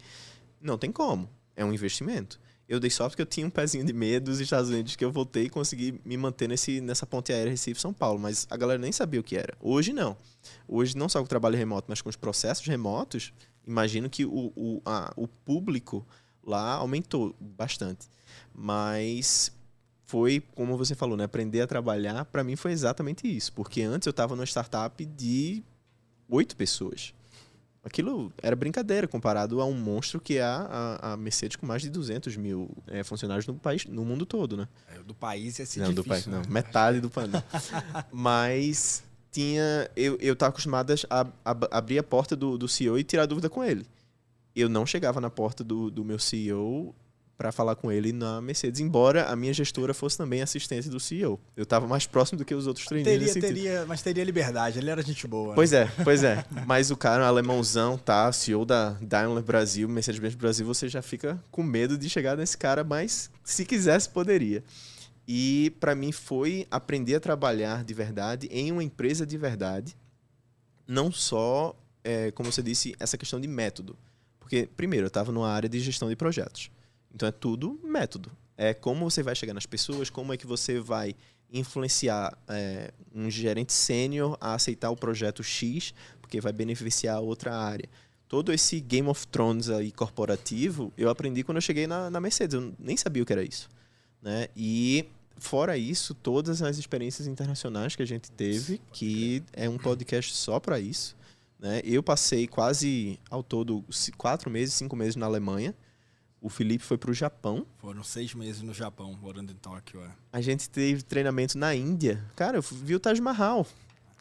não 0.59 0.77
tem 0.77 0.91
como. 0.91 1.29
É 1.55 1.63
um 1.63 1.73
investimento 1.73 2.39
eu 2.71 2.79
dei 2.79 2.89
sorte 2.89 3.11
porque 3.11 3.21
eu 3.21 3.25
tinha 3.25 3.45
um 3.45 3.49
pezinho 3.49 3.83
de 3.83 3.91
medo 3.91 4.31
dos 4.31 4.39
Estados 4.39 4.69
Unidos 4.69 4.95
que 4.95 5.03
eu 5.03 5.11
voltei 5.11 5.43
e 5.43 5.49
consegui 5.49 5.99
me 6.05 6.15
manter 6.15 6.47
nesse, 6.47 6.79
nessa 6.79 7.05
ponte 7.05 7.33
aérea 7.33 7.51
Recife-São 7.51 7.91
Paulo. 7.91 8.17
Mas 8.17 8.47
a 8.49 8.55
galera 8.55 8.79
nem 8.79 8.93
sabia 8.93 9.19
o 9.19 9.23
que 9.23 9.35
era. 9.35 9.53
Hoje 9.59 9.91
não. 9.91 10.15
Hoje, 10.65 10.95
não 10.95 11.09
só 11.09 11.19
com 11.19 11.25
o 11.25 11.27
trabalho 11.27 11.57
remoto, 11.57 11.87
mas 11.89 12.01
com 12.01 12.07
os 12.07 12.15
processos 12.15 12.65
remotos, 12.65 13.33
imagino 13.67 14.09
que 14.09 14.23
o, 14.23 14.53
o, 14.55 14.81
a, 14.85 15.11
o 15.17 15.27
público 15.27 16.07
lá 16.41 16.75
aumentou 16.75 17.35
bastante. 17.41 18.07
Mas 18.55 19.51
foi, 20.05 20.41
como 20.55 20.77
você 20.77 20.95
falou, 20.95 21.17
né? 21.17 21.25
aprender 21.25 21.59
a 21.59 21.67
trabalhar, 21.67 22.23
para 22.23 22.41
mim 22.41 22.55
foi 22.55 22.71
exatamente 22.71 23.27
isso. 23.27 23.51
Porque 23.51 23.81
antes 23.81 24.05
eu 24.05 24.11
estava 24.11 24.33
numa 24.33 24.45
startup 24.45 25.05
de 25.05 25.61
oito 26.29 26.55
pessoas. 26.55 27.13
Aquilo 27.83 28.31
era 28.41 28.55
brincadeira 28.55 29.07
comparado 29.07 29.59
a 29.59 29.65
um 29.65 29.73
monstro 29.73 30.21
que 30.21 30.37
é 30.37 30.43
a, 30.43 31.13
a 31.13 31.17
Mercedes 31.17 31.55
com 31.55 31.65
mais 31.65 31.81
de 31.81 31.89
200 31.89 32.37
mil 32.37 32.69
é, 32.85 33.03
funcionários 33.03 33.47
no 33.47 33.55
país, 33.55 33.85
no 33.85 34.05
mundo 34.05 34.23
todo, 34.23 34.55
né? 34.55 34.67
É, 34.87 34.99
do 34.99 35.15
país 35.15 35.59
é 35.59 35.63
assim 35.63 35.79
não, 35.79 35.87
difícil, 35.87 36.03
do 36.03 36.07
país, 36.07 36.27
né? 36.27 36.41
não, 36.43 36.53
metade 36.53 36.99
do 36.99 37.09
país. 37.09 37.31
Mas 38.13 39.03
tinha, 39.31 39.89
eu 39.95 40.15
eu 40.21 40.33
estava 40.33 40.51
acostumado 40.51 40.93
a, 41.09 41.27
a, 41.43 41.77
abrir 41.77 41.97
a 41.97 42.03
porta 42.03 42.35
do, 42.35 42.55
do 42.55 42.67
CEO 42.67 42.99
e 42.99 43.03
tirar 43.03 43.25
dúvida 43.25 43.49
com 43.49 43.63
ele. 43.63 43.83
Eu 44.55 44.69
não 44.69 44.85
chegava 44.85 45.19
na 45.19 45.29
porta 45.31 45.63
do, 45.63 45.89
do 45.89 46.05
meu 46.05 46.19
CEO 46.19 46.93
para 47.41 47.51
falar 47.51 47.75
com 47.75 47.91
ele 47.91 48.13
na 48.13 48.39
Mercedes, 48.39 48.79
embora 48.79 49.25
a 49.25 49.35
minha 49.35 49.51
gestora 49.51 49.95
fosse 49.95 50.15
também 50.15 50.43
assistente 50.43 50.87
do 50.87 50.99
CEO. 50.99 51.39
Eu 51.57 51.63
estava 51.63 51.87
mais 51.87 52.05
próximo 52.05 52.37
do 52.37 52.45
que 52.45 52.53
os 52.53 52.67
outros 52.67 52.85
treinadores. 52.85 53.33
Teria, 53.33 53.47
teria, 53.47 53.85
mas 53.87 54.03
teria 54.03 54.23
liberdade, 54.23 54.77
ele 54.77 54.91
era 54.91 55.01
gente 55.01 55.25
boa. 55.25 55.49
Né? 55.49 55.55
Pois 55.55 55.73
é, 55.73 55.91
pois 56.05 56.23
é. 56.23 56.45
Mas 56.67 56.91
o 56.91 56.95
cara, 56.95 57.23
um 57.23 57.25
alemãozão, 57.25 57.97
tá? 57.97 58.31
CEO 58.31 58.63
da 58.63 58.91
Daimler 59.01 59.41
Brasil, 59.41 59.89
Mercedes-Benz 59.89 60.35
Brasil, 60.35 60.63
você 60.67 60.87
já 60.87 61.01
fica 61.01 61.43
com 61.49 61.63
medo 61.63 61.97
de 61.97 62.07
chegar 62.11 62.37
nesse 62.37 62.55
cara, 62.55 62.83
mas 62.83 63.31
se 63.43 63.65
quisesse, 63.65 64.07
poderia. 64.07 64.63
E 65.27 65.75
para 65.79 65.95
mim 65.95 66.11
foi 66.11 66.67
aprender 66.69 67.15
a 67.15 67.19
trabalhar 67.19 67.83
de 67.83 67.93
verdade 67.95 68.47
em 68.51 68.71
uma 68.71 68.83
empresa 68.83 69.25
de 69.25 69.35
verdade, 69.35 69.97
não 70.87 71.11
só, 71.11 71.75
é, 72.03 72.29
como 72.29 72.51
você 72.51 72.61
disse, 72.61 72.95
essa 72.99 73.17
questão 73.17 73.41
de 73.41 73.47
método. 73.47 73.97
Porque, 74.39 74.69
primeiro, 74.77 75.05
eu 75.05 75.07
estava 75.07 75.31
numa 75.31 75.49
área 75.49 75.67
de 75.67 75.79
gestão 75.79 76.07
de 76.07 76.15
projetos. 76.15 76.69
Então 77.13 77.27
é 77.27 77.31
tudo 77.31 77.79
método. 77.83 78.31
É 78.57 78.73
como 78.73 79.09
você 79.09 79.23
vai 79.23 79.35
chegar 79.35 79.53
nas 79.53 79.65
pessoas, 79.65 80.09
como 80.09 80.33
é 80.33 80.37
que 80.37 80.45
você 80.45 80.79
vai 80.79 81.15
influenciar 81.51 82.37
é, 82.47 82.91
um 83.13 83.29
gerente 83.29 83.73
sênior 83.73 84.37
a 84.39 84.53
aceitar 84.53 84.89
o 84.89 84.95
projeto 84.95 85.43
X, 85.43 85.93
porque 86.21 86.39
vai 86.39 86.53
beneficiar 86.53 87.19
outra 87.19 87.55
área. 87.55 87.89
Todo 88.27 88.53
esse 88.53 88.79
Game 88.79 89.09
of 89.09 89.27
Thrones 89.27 89.69
aí 89.69 89.91
corporativo, 89.91 90.93
eu 90.97 91.09
aprendi 91.09 91.43
quando 91.43 91.57
eu 91.57 91.61
cheguei 91.61 91.85
na, 91.85 92.09
na 92.09 92.21
Mercedes. 92.21 92.53
Eu 92.53 92.73
nem 92.79 92.95
sabia 92.95 93.21
o 93.21 93.25
que 93.25 93.33
era 93.33 93.43
isso. 93.43 93.69
Né? 94.21 94.47
E 94.55 95.05
fora 95.37 95.77
isso, 95.77 96.13
todas 96.13 96.61
as 96.61 96.77
experiências 96.77 97.27
internacionais 97.27 97.95
que 97.95 98.03
a 98.03 98.07
gente 98.07 98.31
teve, 98.31 98.79
que 98.93 99.43
é 99.51 99.67
um 99.67 99.77
podcast 99.77 100.33
só 100.33 100.59
para 100.59 100.79
isso. 100.79 101.17
Né? 101.59 101.81
Eu 101.83 102.01
passei 102.01 102.47
quase 102.47 103.19
ao 103.29 103.43
todo 103.43 103.83
quatro 104.17 104.49
meses, 104.49 104.75
cinco 104.75 104.95
meses 104.95 105.17
na 105.17 105.25
Alemanha. 105.25 105.75
O 106.41 106.49
Felipe 106.49 106.83
foi 106.83 106.97
para 106.97 107.11
o 107.11 107.13
Japão. 107.13 107.67
Foram 107.77 108.03
seis 108.03 108.33
meses 108.33 108.63
no 108.63 108.73
Japão, 108.73 109.15
morando 109.21 109.51
em 109.51 109.55
Tóquio. 109.55 110.01
É. 110.01 110.09
A 110.33 110.41
gente 110.41 110.67
teve 110.67 111.03
treinamento 111.03 111.55
na 111.55 111.75
Índia. 111.75 112.23
Cara, 112.35 112.57
eu 112.57 112.61
vi 112.63 112.95
o 112.95 112.99
Taj 112.99 113.21
Mahal. 113.21 113.65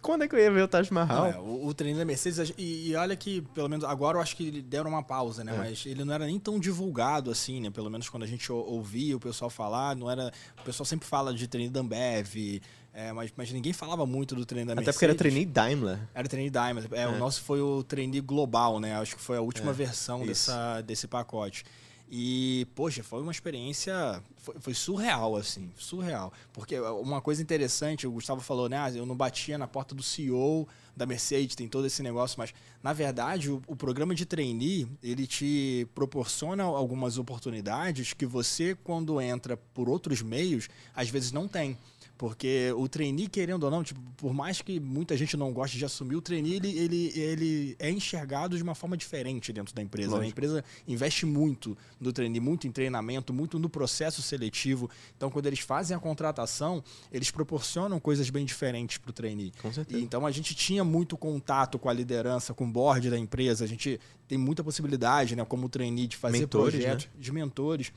Quando 0.02 0.24
é 0.24 0.28
que 0.28 0.34
eu 0.34 0.38
ia 0.38 0.50
ver 0.50 0.62
o 0.62 0.68
Taj 0.68 0.92
Mahal? 0.92 1.26
é, 1.26 1.38
o, 1.38 1.66
o 1.66 1.74
treino 1.74 1.98
da 1.98 2.04
Mercedes, 2.04 2.52
e, 2.58 2.90
e, 2.90 2.96
olha 2.96 3.16
que, 3.16 3.40
pelo 3.54 3.68
menos 3.68 3.84
agora 3.84 4.18
eu 4.18 4.22
acho 4.22 4.36
que 4.36 4.62
deram 4.62 4.90
uma 4.90 5.02
pausa, 5.02 5.42
né? 5.42 5.54
É. 5.54 5.58
Mas 5.58 5.84
ele 5.86 6.04
não 6.04 6.12
era 6.12 6.26
nem 6.26 6.38
tão 6.38 6.58
divulgado 6.58 7.30
assim, 7.30 7.60
né? 7.60 7.70
Pelo 7.70 7.90
menos 7.90 8.08
quando 8.08 8.22
a 8.22 8.26
gente 8.26 8.50
ouvia 8.52 9.16
o 9.16 9.20
pessoal 9.20 9.50
falar, 9.50 9.96
não 9.96 10.10
era. 10.10 10.32
O 10.60 10.62
pessoal 10.62 10.84
sempre 10.84 11.08
fala 11.08 11.32
de 11.32 11.46
treino 11.46 11.72
da 11.72 11.80
Ambev, 11.80 12.60
é, 12.92 13.12
mas, 13.12 13.32
mas 13.36 13.52
ninguém 13.52 13.72
falava 13.72 14.04
muito 14.04 14.34
do 14.34 14.44
treino 14.44 14.68
da 14.68 14.74
Mercedes. 14.74 14.88
Até 14.88 14.92
porque 14.92 15.04
era 15.04 15.14
treino 15.14 15.50
Daimler. 15.50 15.98
Era 16.14 16.28
treino 16.28 16.50
Daimler. 16.50 16.88
É, 16.92 17.02
é, 17.02 17.08
O 17.08 17.18
nosso 17.18 17.42
foi 17.42 17.60
o 17.60 17.82
treino 17.82 18.22
global, 18.22 18.80
né? 18.80 18.96
Acho 18.96 19.16
que 19.16 19.22
foi 19.22 19.36
a 19.36 19.40
última 19.40 19.70
é, 19.70 19.74
versão 19.74 20.26
dessa, 20.26 20.80
desse 20.82 21.06
pacote. 21.06 21.64
E, 22.12 22.66
poxa, 22.74 23.04
foi 23.04 23.22
uma 23.22 23.30
experiência. 23.30 24.20
Foi, 24.38 24.56
foi, 24.58 24.74
surreal, 24.74 25.36
assim, 25.36 25.70
surreal. 25.76 26.32
Porque 26.52 26.78
uma 26.80 27.20
coisa 27.20 27.40
interessante, 27.40 28.04
o 28.04 28.10
Gustavo 28.10 28.40
falou, 28.40 28.68
né? 28.68 28.78
Ah, 28.78 28.90
eu 28.90 29.06
não 29.06 29.14
batia 29.14 29.56
na 29.56 29.68
porta 29.68 29.94
do 29.94 30.02
CEO 30.02 30.66
da 30.96 31.06
Mercedes, 31.06 31.54
tem 31.54 31.68
todo 31.68 31.86
esse 31.86 32.02
negócio, 32.02 32.36
mas 32.38 32.52
na 32.82 32.92
verdade 32.92 33.50
o, 33.50 33.62
o 33.66 33.76
programa 33.76 34.14
de 34.14 34.26
trainee 34.26 34.86
ele 35.02 35.26
te 35.26 35.88
proporciona 35.94 36.64
algumas 36.64 37.16
oportunidades 37.16 38.12
que 38.12 38.26
você, 38.26 38.74
quando 38.74 39.20
entra 39.20 39.56
por 39.56 39.88
outros 39.88 40.20
meios, 40.20 40.68
às 40.94 41.08
vezes 41.08 41.30
não 41.30 41.46
tem. 41.46 41.78
Porque 42.20 42.70
o 42.76 42.86
trainee, 42.86 43.28
querendo 43.28 43.64
ou 43.64 43.70
não, 43.70 43.82
tipo, 43.82 43.98
por 44.18 44.34
mais 44.34 44.60
que 44.60 44.78
muita 44.78 45.16
gente 45.16 45.38
não 45.38 45.54
goste 45.54 45.78
de 45.78 45.86
assumir, 45.86 46.16
o 46.16 46.20
trainee 46.20 46.56
ele, 46.56 46.78
ele, 46.78 47.12
ele 47.18 47.76
é 47.78 47.90
enxergado 47.90 48.58
de 48.58 48.62
uma 48.62 48.74
forma 48.74 48.94
diferente 48.94 49.54
dentro 49.54 49.74
da 49.74 49.80
empresa. 49.80 50.18
Né? 50.18 50.26
A 50.26 50.28
empresa 50.28 50.62
investe 50.86 51.24
muito 51.24 51.74
no 51.98 52.12
trainee, 52.12 52.38
muito 52.38 52.66
em 52.66 52.72
treinamento, 52.72 53.32
muito 53.32 53.58
no 53.58 53.70
processo 53.70 54.20
seletivo. 54.20 54.90
Então, 55.16 55.30
quando 55.30 55.46
eles 55.46 55.60
fazem 55.60 55.96
a 55.96 55.98
contratação, 55.98 56.84
eles 57.10 57.30
proporcionam 57.30 57.98
coisas 57.98 58.28
bem 58.28 58.44
diferentes 58.44 58.98
para 58.98 59.08
o 59.08 59.14
trainee. 59.14 59.54
Com 59.62 59.72
certeza. 59.72 59.98
E, 59.98 60.02
então, 60.02 60.26
a 60.26 60.30
gente 60.30 60.54
tinha 60.54 60.84
muito 60.84 61.16
contato 61.16 61.78
com 61.78 61.88
a 61.88 61.92
liderança, 61.94 62.52
com 62.52 62.66
o 62.66 62.70
board 62.70 63.08
da 63.08 63.18
empresa. 63.18 63.64
A 63.64 63.66
gente 63.66 63.98
tem 64.28 64.36
muita 64.36 64.62
possibilidade, 64.62 65.34
né, 65.34 65.42
como 65.46 65.70
trainee, 65.70 66.06
de 66.06 66.18
fazer 66.18 66.40
mentores, 66.40 66.74
projetos 66.74 67.06
né? 67.06 67.12
de 67.18 67.32
mentores. 67.32 67.92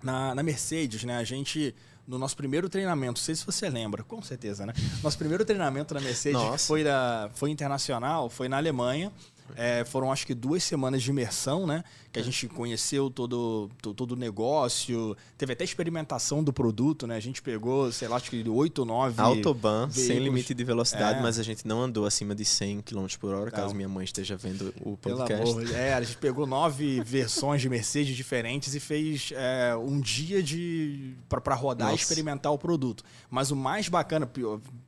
Na, 0.00 0.32
na 0.32 0.44
Mercedes, 0.44 1.02
né, 1.02 1.16
a 1.16 1.24
gente 1.24 1.74
no 2.08 2.18
nosso 2.18 2.34
primeiro 2.34 2.70
treinamento, 2.70 3.20
não 3.20 3.24
sei 3.24 3.34
se 3.34 3.44
você 3.44 3.68
lembra, 3.68 4.02
com 4.02 4.22
certeza, 4.22 4.64
né? 4.64 4.72
Nosso 5.02 5.18
primeiro 5.18 5.44
treinamento 5.44 5.92
na 5.92 6.00
Mercedes 6.00 6.40
foi, 6.66 6.82
da, 6.82 7.28
foi 7.34 7.50
internacional, 7.50 8.30
foi 8.30 8.48
na 8.48 8.56
Alemanha. 8.56 9.12
É, 9.56 9.84
foram 9.84 10.12
acho 10.12 10.26
que 10.26 10.34
duas 10.34 10.62
semanas 10.62 11.02
de 11.02 11.10
imersão, 11.10 11.66
né? 11.66 11.82
Que 12.12 12.18
a 12.20 12.22
gente 12.22 12.48
conheceu 12.48 13.10
todo, 13.10 13.70
to- 13.82 13.92
todo 13.94 14.12
o 14.12 14.16
negócio, 14.16 15.16
teve 15.36 15.52
até 15.52 15.62
experimentação 15.64 16.42
do 16.42 16.52
produto, 16.52 17.06
né? 17.06 17.16
A 17.16 17.20
gente 17.20 17.42
pegou, 17.42 17.92
sei 17.92 18.08
lá, 18.08 18.16
acho 18.16 18.30
que 18.30 18.48
oito 18.48 18.80
ou 18.80 18.84
nove. 18.86 19.20
Autobahn, 19.20 19.90
sem 19.90 20.06
veículos. 20.06 20.24
limite 20.24 20.54
de 20.54 20.64
velocidade, 20.64 21.18
É. 21.18 21.22
mas 21.22 21.38
a 21.38 21.42
gente 21.42 21.66
não 21.66 21.82
andou 21.82 22.06
acima 22.06 22.34
de 22.34 22.44
100 22.44 22.80
km 22.82 23.06
por 23.20 23.34
hora, 23.34 23.50
caso 23.50 23.68
Não. 23.68 23.74
minha 23.74 23.88
mãe 23.88 24.04
esteja 24.04 24.36
vendo 24.36 24.72
o 24.80 24.96
Pelo 24.96 25.18
podcast. 25.18 25.50
amor, 25.50 25.70
é, 25.74 25.94
a 25.94 26.02
gente 26.02 26.16
pegou 26.18 26.46
nove 26.46 27.00
versões 27.04 27.60
de 27.60 27.68
Mercedes 27.68 28.16
diferentes 28.16 28.74
e 28.74 28.80
fez 28.80 29.30
é, 29.34 29.76
um 29.76 30.00
dia 30.00 30.42
de 30.42 31.14
para 31.28 31.54
rodar 31.54 31.88
e 31.88 31.92
Nossa. 31.92 32.02
experimentar 32.04 32.52
o 32.52 32.58
produto. 32.58 33.04
Mas 33.30 33.50
o 33.50 33.56
mais 33.56 33.88
bacana, 33.88 34.26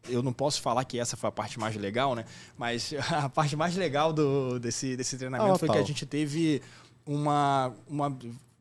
eu 0.09 0.23
não 0.23 0.33
posso 0.33 0.61
falar 0.61 0.85
que 0.85 0.99
essa 0.99 1.17
foi 1.17 1.29
a 1.29 1.33
parte 1.33 1.59
mais 1.59 1.77
legal, 1.77 2.15
né? 2.15 2.25
Mas 2.57 2.93
a 3.11 3.29
parte 3.29 3.57
mais 3.57 3.77
legal 3.77 4.13
do, 4.13 4.59
desse, 4.59 4.97
desse 4.97 5.17
treinamento 5.17 5.47
Pau 5.49 5.55
a 5.57 5.59
foi 5.59 5.69
que 5.69 5.79
a 5.79 5.83
gente 5.83 6.07
teve 6.07 6.63
uma, 7.07 7.73
uma 7.89 8.17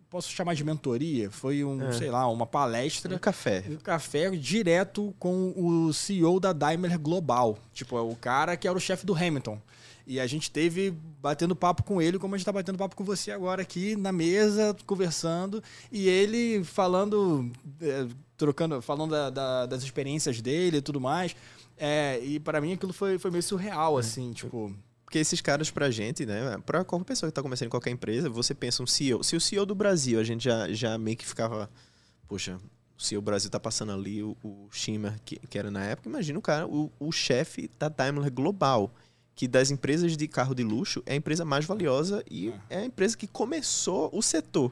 posso 0.09 0.31
chamar 0.31 0.55
de 0.55 0.63
mentoria, 0.63 1.29
foi 1.29 1.63
um, 1.63 1.87
É. 1.87 1.91
sei 1.91 2.09
lá, 2.09 2.27
uma 2.27 2.45
palestra 2.45 3.13
Um 3.15 3.19
café. 3.19 3.63
um 3.69 3.77
café 3.77 4.29
direto 4.31 5.13
com 5.19 5.53
o 5.55 5.93
CEO 5.93 6.39
da 6.39 6.51
Daimler 6.51 6.97
Global. 6.99 7.57
Tipo, 7.73 7.97
é 7.97 8.01
o 8.01 8.15
cara 8.15 8.57
que 8.57 8.67
era 8.67 8.75
o 8.77 8.81
chefe 8.81 9.05
do 9.05 9.13
Hamilton. 9.15 9.61
E 10.07 10.19
a 10.19 10.25
gente 10.25 10.49
teve 10.49 10.89
batendo 11.21 11.55
papo 11.55 11.83
com 11.83 12.01
ele, 12.01 12.17
como 12.17 12.33
a 12.33 12.37
gente 12.39 12.45
tá 12.45 12.51
batendo 12.51 12.79
papo 12.79 12.95
com 12.95 13.03
você 13.03 13.29
agora 13.29 13.61
aqui 13.61 13.95
na 13.95 14.11
mesa, 14.11 14.75
conversando, 14.87 15.61
e 15.91 16.07
ele 16.09 16.63
falando, 16.63 17.51
é, 17.79 18.07
trocando, 18.39 18.81
falando 18.81 19.11
da- 19.11 19.29
da- 19.29 19.65
das 19.67 19.83
experiências 19.83 20.41
dele 20.41 20.77
e 20.77 20.81
tudo 20.81 20.99
mais. 20.99 21.35
É, 21.77 22.19
e 22.23 22.39
para 22.39 22.59
mim 22.59 22.73
aquilo 22.73 22.91
foi, 22.93 23.19
foi 23.19 23.29
meio 23.29 23.43
surreal, 23.43 23.97
assim, 23.97 24.31
tipo. 24.33 24.75
Porque 25.05 25.17
esses 25.19 25.41
caras 25.41 25.69
pra 25.71 25.89
gente, 25.91 26.25
né? 26.25 26.57
Pra 26.65 26.83
qualquer 26.83 27.05
pessoa 27.05 27.29
que 27.29 27.33
tá 27.35 27.41
começando 27.41 27.67
em 27.67 27.69
qualquer 27.69 27.89
empresa, 27.89 28.29
você 28.29 28.53
pensa 28.55 28.81
um 28.83 28.87
CEO. 28.87 29.23
Se 29.23 29.35
o 29.35 29.41
CEO 29.41 29.65
do 29.65 29.73
Brasil, 29.75 30.19
a 30.19 30.23
gente 30.23 30.43
já, 30.43 30.71
já 30.71 30.97
meio 30.97 31.17
que 31.17 31.25
ficava. 31.25 31.69
Poxa, 32.27 32.59
o 32.97 33.01
CEO 33.01 33.21
Brasil 33.21 33.49
tá 33.49 33.59
passando 33.59 33.91
ali, 33.91 34.21
o, 34.21 34.37
o 34.43 34.67
que, 35.25 35.39
que 35.49 35.57
era 35.57 35.71
na 35.71 35.83
época, 35.83 36.07
imagina 36.09 36.37
o 36.37 36.41
cara, 36.41 36.67
o, 36.67 36.91
o 36.99 37.11
chefe 37.11 37.69
da 37.79 37.89
Daimler 37.89 38.31
Global. 38.31 38.91
Que 39.35 39.47
das 39.47 39.71
empresas 39.71 40.17
de 40.17 40.27
carro 40.27 40.53
de 40.53 40.63
luxo 40.63 41.01
é 41.05 41.13
a 41.13 41.15
empresa 41.15 41.45
mais 41.45 41.63
valiosa 41.63 42.21
e 42.29 42.53
é 42.69 42.79
a 42.79 42.85
empresa 42.85 43.15
que 43.17 43.25
começou 43.25 44.09
o 44.13 44.21
setor. 44.21 44.69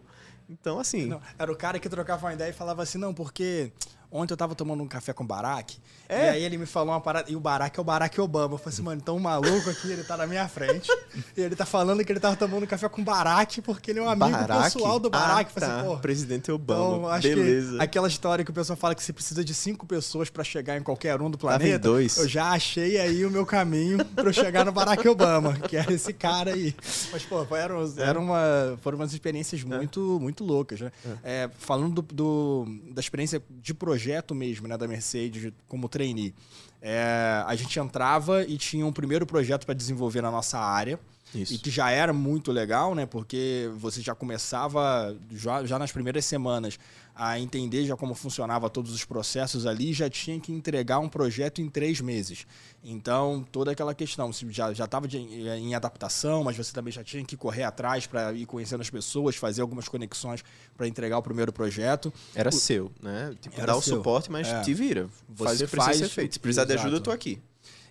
Então, 0.49 0.79
assim. 0.79 1.05
Não, 1.05 1.21
era 1.37 1.51
o 1.51 1.55
cara 1.55 1.79
que 1.79 1.89
trocava 1.89 2.25
uma 2.25 2.33
ideia 2.33 2.49
e 2.49 2.53
falava 2.53 2.83
assim, 2.83 2.97
não, 2.97 3.13
porque 3.13 3.71
ontem 4.11 4.33
eu 4.33 4.37
tava 4.37 4.55
tomando 4.55 4.81
um 4.83 4.87
café 4.87 5.11
com 5.13 5.23
o 5.23 5.27
Barack, 5.27 5.77
É. 6.07 6.25
e 6.25 6.29
aí 6.29 6.43
ele 6.43 6.57
me 6.57 6.65
falou 6.65 6.93
uma 6.93 7.01
parada, 7.01 7.29
e 7.29 7.35
o 7.35 7.39
Barack 7.39 7.77
é 7.77 7.81
o 7.81 7.83
Barack 7.83 8.19
Obama. 8.21 8.53
Eu 8.53 8.57
falei 8.57 8.73
assim, 8.73 8.81
mano, 8.81 9.01
então 9.01 9.17
o 9.17 9.19
maluco 9.19 9.69
aqui, 9.69 9.91
ele 9.91 10.03
tá 10.03 10.15
na 10.15 10.25
minha 10.25 10.47
frente, 10.47 10.89
e 11.35 11.41
ele 11.41 11.55
tá 11.55 11.65
falando 11.65 12.03
que 12.05 12.11
ele 12.11 12.19
tava 12.19 12.35
tomando 12.35 12.63
um 12.63 12.67
café 12.67 12.87
com 12.87 13.01
o 13.01 13.03
Barack, 13.03 13.61
porque 13.61 13.91
ele 13.91 13.99
é 13.99 14.01
um 14.03 14.09
amigo 14.09 14.31
Barack? 14.31 14.63
pessoal 14.73 14.99
do 14.99 15.09
Barack. 15.09 15.51
Ah, 15.55 15.65
assim, 15.65 15.73
tá. 15.77 15.83
pô, 15.83 15.97
Presidente 15.97 16.49
Obama. 16.51 16.95
então, 16.97 17.07
acho 17.09 17.27
Beleza. 17.27 17.77
que 17.77 17.83
aquela 17.83 18.07
história 18.07 18.45
que 18.45 18.51
o 18.51 18.53
pessoal 18.53 18.77
fala 18.77 18.95
que 18.95 19.03
você 19.03 19.11
precisa 19.11 19.43
de 19.43 19.53
cinco 19.53 19.85
pessoas 19.85 20.29
pra 20.29 20.43
chegar 20.43 20.77
em 20.77 20.83
qualquer 20.83 21.21
um 21.21 21.29
do 21.29 21.37
planeta. 21.37 21.79
dois. 21.79 22.15
Eu 22.17 22.27
já 22.29 22.51
achei 22.51 22.97
aí 22.97 23.25
o 23.25 23.29
meu 23.29 23.45
caminho 23.45 24.03
pra 24.05 24.23
eu 24.29 24.33
chegar 24.33 24.63
no 24.63 24.71
Barack 24.71 25.05
Obama, 25.07 25.53
que 25.67 25.75
é 25.75 25.85
esse 25.91 26.13
cara 26.13 26.53
aí. 26.53 26.73
Mas, 27.11 27.23
pô, 27.23 27.45
eram, 27.55 27.93
era 27.97 28.17
uma, 28.19 28.77
foram 28.81 28.97
umas 28.99 29.11
experiências 29.11 29.63
muito, 29.63 30.17
muito 30.21 30.45
loucas, 30.45 30.79
né? 30.79 30.91
É, 31.23 31.49
falando 31.59 32.01
do, 32.01 32.13
do- 32.13 32.65
da 32.93 33.01
experiência 33.01 33.41
de 33.49 33.73
projeto 33.73 33.96
mesmo, 34.35 34.67
né, 34.67 34.77
da 34.77 34.87
Mercedes 34.87 35.51
como 35.67 35.89
trainee. 35.89 36.33
É, 36.81 37.43
a 37.45 37.55
gente 37.55 37.79
entrava 37.79 38.43
e 38.43 38.57
tinha 38.57 38.85
um 38.85 38.91
primeiro 38.91 39.25
projeto 39.25 39.65
para 39.65 39.73
desenvolver 39.73 40.21
na 40.21 40.31
nossa 40.31 40.59
área. 40.59 40.99
Isso. 41.35 41.53
E 41.53 41.57
que 41.57 41.69
já 41.69 41.91
era 41.91 42.13
muito 42.13 42.51
legal, 42.51 42.95
né? 42.95 43.05
Porque 43.05 43.69
você 43.77 44.01
já 44.01 44.15
começava, 44.15 45.15
já, 45.31 45.65
já 45.65 45.77
nas 45.77 45.91
primeiras 45.91 46.23
semanas, 46.25 46.79
a 47.13 47.39
entender 47.39 47.85
já 47.85 47.95
como 47.97 48.13
funcionava 48.13 48.69
todos 48.69 48.93
os 48.93 49.03
processos 49.03 49.65
ali, 49.65 49.91
já 49.91 50.09
tinha 50.09 50.39
que 50.39 50.51
entregar 50.51 50.99
um 50.99 51.09
projeto 51.09 51.61
em 51.61 51.67
três 51.69 51.99
meses. 51.99 52.45
Então, 52.83 53.45
toda 53.51 53.71
aquela 53.71 53.93
questão, 53.93 54.31
se 54.31 54.45
já 54.51 54.71
estava 54.71 55.07
em 55.07 55.73
adaptação, 55.75 56.43
mas 56.43 56.55
você 56.55 56.71
também 56.71 56.93
já 56.93 57.03
tinha 57.03 57.25
que 57.25 57.35
correr 57.35 57.63
atrás 57.63 58.05
para 58.07 58.31
ir 58.33 58.45
conhecendo 58.45 58.81
as 58.81 58.89
pessoas, 58.89 59.35
fazer 59.35 59.61
algumas 59.61 59.87
conexões 59.89 60.43
para 60.77 60.87
entregar 60.87 61.17
o 61.17 61.23
primeiro 61.23 61.51
projeto. 61.51 62.13
Era 62.35 62.51
seu, 62.51 62.91
né? 63.01 63.35
Tipo, 63.41 63.57
Era 63.57 63.65
dá 63.73 63.75
o 63.75 63.81
suporte, 63.81 64.31
mas 64.31 64.47
É. 64.47 64.61
te 64.61 64.73
vira. 64.73 65.09
Faz 65.35 65.57
Você 65.57 65.65
o 65.65 65.67
que 65.67 65.71
precisa 65.71 65.83
faz 65.85 65.97
ser 65.97 66.05
o- 66.05 66.09
feito. 66.09 66.33
Se 66.33 66.39
precisar 66.39 66.65
de 66.65 66.73
ajuda, 66.73 66.97
eu 66.97 67.01
tô 67.01 67.11
aqui. 67.11 67.41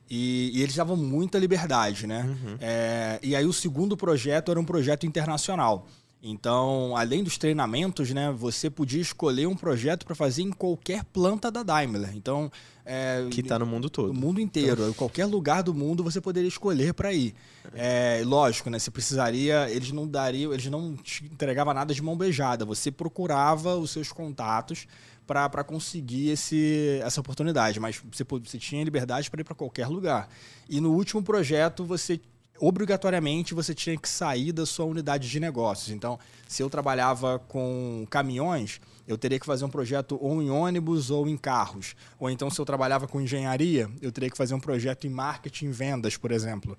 E, 0.08 0.50
e 0.54 0.62
eles 0.62 0.76
davam 0.76 0.96
muita 0.96 1.38
liberdade, 1.38 2.06
né? 2.06 2.36
É, 2.60 3.18
e 3.22 3.34
aí 3.34 3.44
o 3.44 3.52
segundo 3.52 3.96
projeto 3.96 4.50
era 4.50 4.60
um 4.60 4.64
projeto 4.64 5.06
internacional. 5.06 5.86
Então, 6.22 6.96
além 6.96 7.22
dos 7.22 7.38
treinamentos, 7.38 8.10
né, 8.10 8.32
você 8.32 8.68
podia 8.68 9.00
escolher 9.00 9.46
um 9.46 9.54
projeto 9.54 10.04
para 10.04 10.14
fazer 10.14 10.42
em 10.42 10.50
qualquer 10.50 11.04
planta 11.04 11.50
da 11.52 11.62
Daimler. 11.62 12.16
Então, 12.16 12.50
é, 12.84 13.26
Que 13.30 13.42
tá 13.42 13.58
no 13.58 13.66
mundo 13.66 13.88
todo. 13.88 14.10
o 14.10 14.14
mundo 14.14 14.40
inteiro, 14.40 14.92
qualquer 14.94 15.26
lugar 15.26 15.62
do 15.62 15.74
mundo 15.74 16.02
você 16.02 16.20
poderia 16.20 16.48
escolher 16.48 16.94
para 16.94 17.12
ir. 17.12 17.34
É, 17.74 18.22
lógico, 18.24 18.70
né? 18.70 18.78
Você 18.78 18.90
precisaria, 18.90 19.70
eles 19.70 19.92
não 19.92 20.08
dariam, 20.08 20.52
eles 20.52 20.66
não 20.66 20.96
te 20.96 21.24
entregavam 21.24 21.74
nada 21.74 21.94
de 21.94 22.02
mão 22.02 22.16
beijada. 22.16 22.64
Você 22.64 22.90
procurava 22.90 23.76
os 23.76 23.90
seus 23.90 24.10
contatos 24.10 24.86
para 25.26 25.64
conseguir 25.64 26.30
esse, 26.30 27.00
essa 27.02 27.20
oportunidade, 27.20 27.80
mas 27.80 28.00
você, 28.12 28.24
você 28.24 28.58
tinha 28.58 28.84
liberdade 28.84 29.30
para 29.30 29.40
ir 29.40 29.44
para 29.44 29.54
qualquer 29.54 29.88
lugar. 29.88 30.28
E 30.68 30.80
no 30.80 30.92
último 30.92 31.22
projeto 31.22 31.84
você 31.84 32.20
obrigatoriamente 32.58 33.54
você 33.54 33.74
tinha 33.74 33.96
que 33.96 34.08
sair 34.08 34.52
da 34.52 34.64
sua 34.64 34.86
unidade 34.86 35.28
de 35.28 35.40
negócios. 35.40 35.90
Então, 35.90 36.18
se 36.48 36.62
eu 36.62 36.70
trabalhava 36.70 37.38
com 37.38 38.06
caminhões, 38.08 38.80
eu 39.06 39.16
teria 39.16 39.38
que 39.38 39.46
fazer 39.46 39.64
um 39.64 39.68
projeto 39.68 40.18
ou 40.20 40.42
em 40.42 40.50
ônibus 40.50 41.10
ou 41.10 41.28
em 41.28 41.36
carros. 41.36 41.94
Ou 42.18 42.30
então, 42.30 42.50
se 42.50 42.60
eu 42.60 42.64
trabalhava 42.64 43.06
com 43.06 43.20
engenharia, 43.20 43.88
eu 44.00 44.10
teria 44.10 44.30
que 44.30 44.36
fazer 44.36 44.54
um 44.54 44.60
projeto 44.60 45.06
em 45.06 45.10
marketing 45.10 45.66
e 45.66 45.72
vendas, 45.72 46.16
por 46.16 46.32
exemplo. 46.32 46.76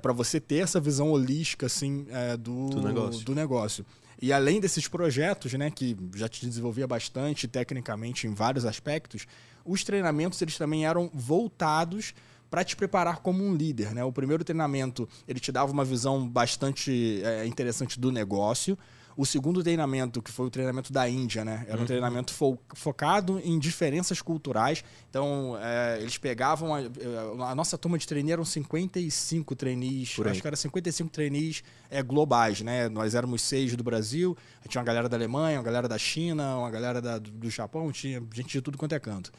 para 0.00 0.12
você 0.12 0.38
ter 0.40 0.56
essa 0.56 0.80
visão 0.80 1.10
holística 1.10 1.66
assim, 1.66 2.06
é, 2.10 2.36
do, 2.36 2.70
Do 2.70 2.82
negócio. 2.82 3.24
do 3.24 3.34
negócio. 3.34 3.86
E 4.22 4.32
além 4.32 4.60
desses 4.60 4.86
projetos, 4.86 5.52
né, 5.54 5.68
que 5.68 5.96
já 6.14 6.28
te 6.28 6.46
desenvolvia 6.46 6.86
bastante 6.86 7.48
tecnicamente 7.48 8.24
em 8.28 8.32
vários 8.32 8.64
aspectos, 8.64 9.26
os 9.64 9.82
treinamentos 9.82 10.40
eles 10.40 10.56
também 10.56 10.86
eram 10.86 11.10
voltados 11.12 12.14
para 12.48 12.62
te 12.62 12.76
preparar 12.76 13.18
como 13.18 13.42
um 13.42 13.52
líder, 13.52 13.92
né? 13.92 14.04
O 14.04 14.12
primeiro 14.12 14.44
treinamento 14.44 15.08
ele 15.26 15.40
te 15.40 15.50
dava 15.50 15.72
uma 15.72 15.84
visão 15.84 16.28
bastante 16.28 17.20
é, 17.24 17.46
interessante 17.46 17.98
do 17.98 18.12
negócio. 18.12 18.78
O 19.16 19.26
segundo 19.26 19.62
treinamento, 19.62 20.22
que 20.22 20.30
foi 20.32 20.46
o 20.46 20.50
treinamento 20.50 20.92
da 20.92 21.08
Índia, 21.08 21.44
né? 21.44 21.64
Era 21.68 21.76
um 21.80 21.84
treinamento 21.86 22.32
fo- 22.32 22.58
focado 22.74 23.40
em 23.44 23.58
diferenças 23.58 24.22
culturais. 24.22 24.82
Então, 25.10 25.56
é, 25.60 25.98
eles 26.00 26.16
pegavam. 26.18 26.74
A, 26.74 27.50
a 27.50 27.54
nossa 27.54 27.76
turma 27.76 27.98
de 27.98 28.06
trainee 28.06 28.32
eram 28.32 28.44
55 28.44 29.54
trainees. 29.54 30.14
Acho 30.32 30.40
que 30.40 30.46
era 30.46 30.56
55 30.56 31.10
trainees 31.10 31.62
é, 31.90 32.02
globais, 32.02 32.60
né? 32.62 32.88
Nós 32.88 33.14
éramos 33.14 33.42
seis 33.42 33.74
do 33.76 33.82
Brasil, 33.84 34.36
tinha 34.68 34.80
uma 34.80 34.86
galera 34.86 35.08
da 35.08 35.16
Alemanha, 35.16 35.58
uma 35.58 35.64
galera 35.64 35.88
da 35.88 35.98
China, 35.98 36.56
uma 36.58 36.70
galera 36.70 37.00
da- 37.00 37.18
do, 37.18 37.30
do 37.30 37.50
Japão, 37.50 37.90
tinha 37.92 38.22
gente 38.34 38.48
de 38.52 38.60
tudo 38.62 38.78
quanto 38.78 38.94
é 38.94 38.98
canto. 39.00 39.30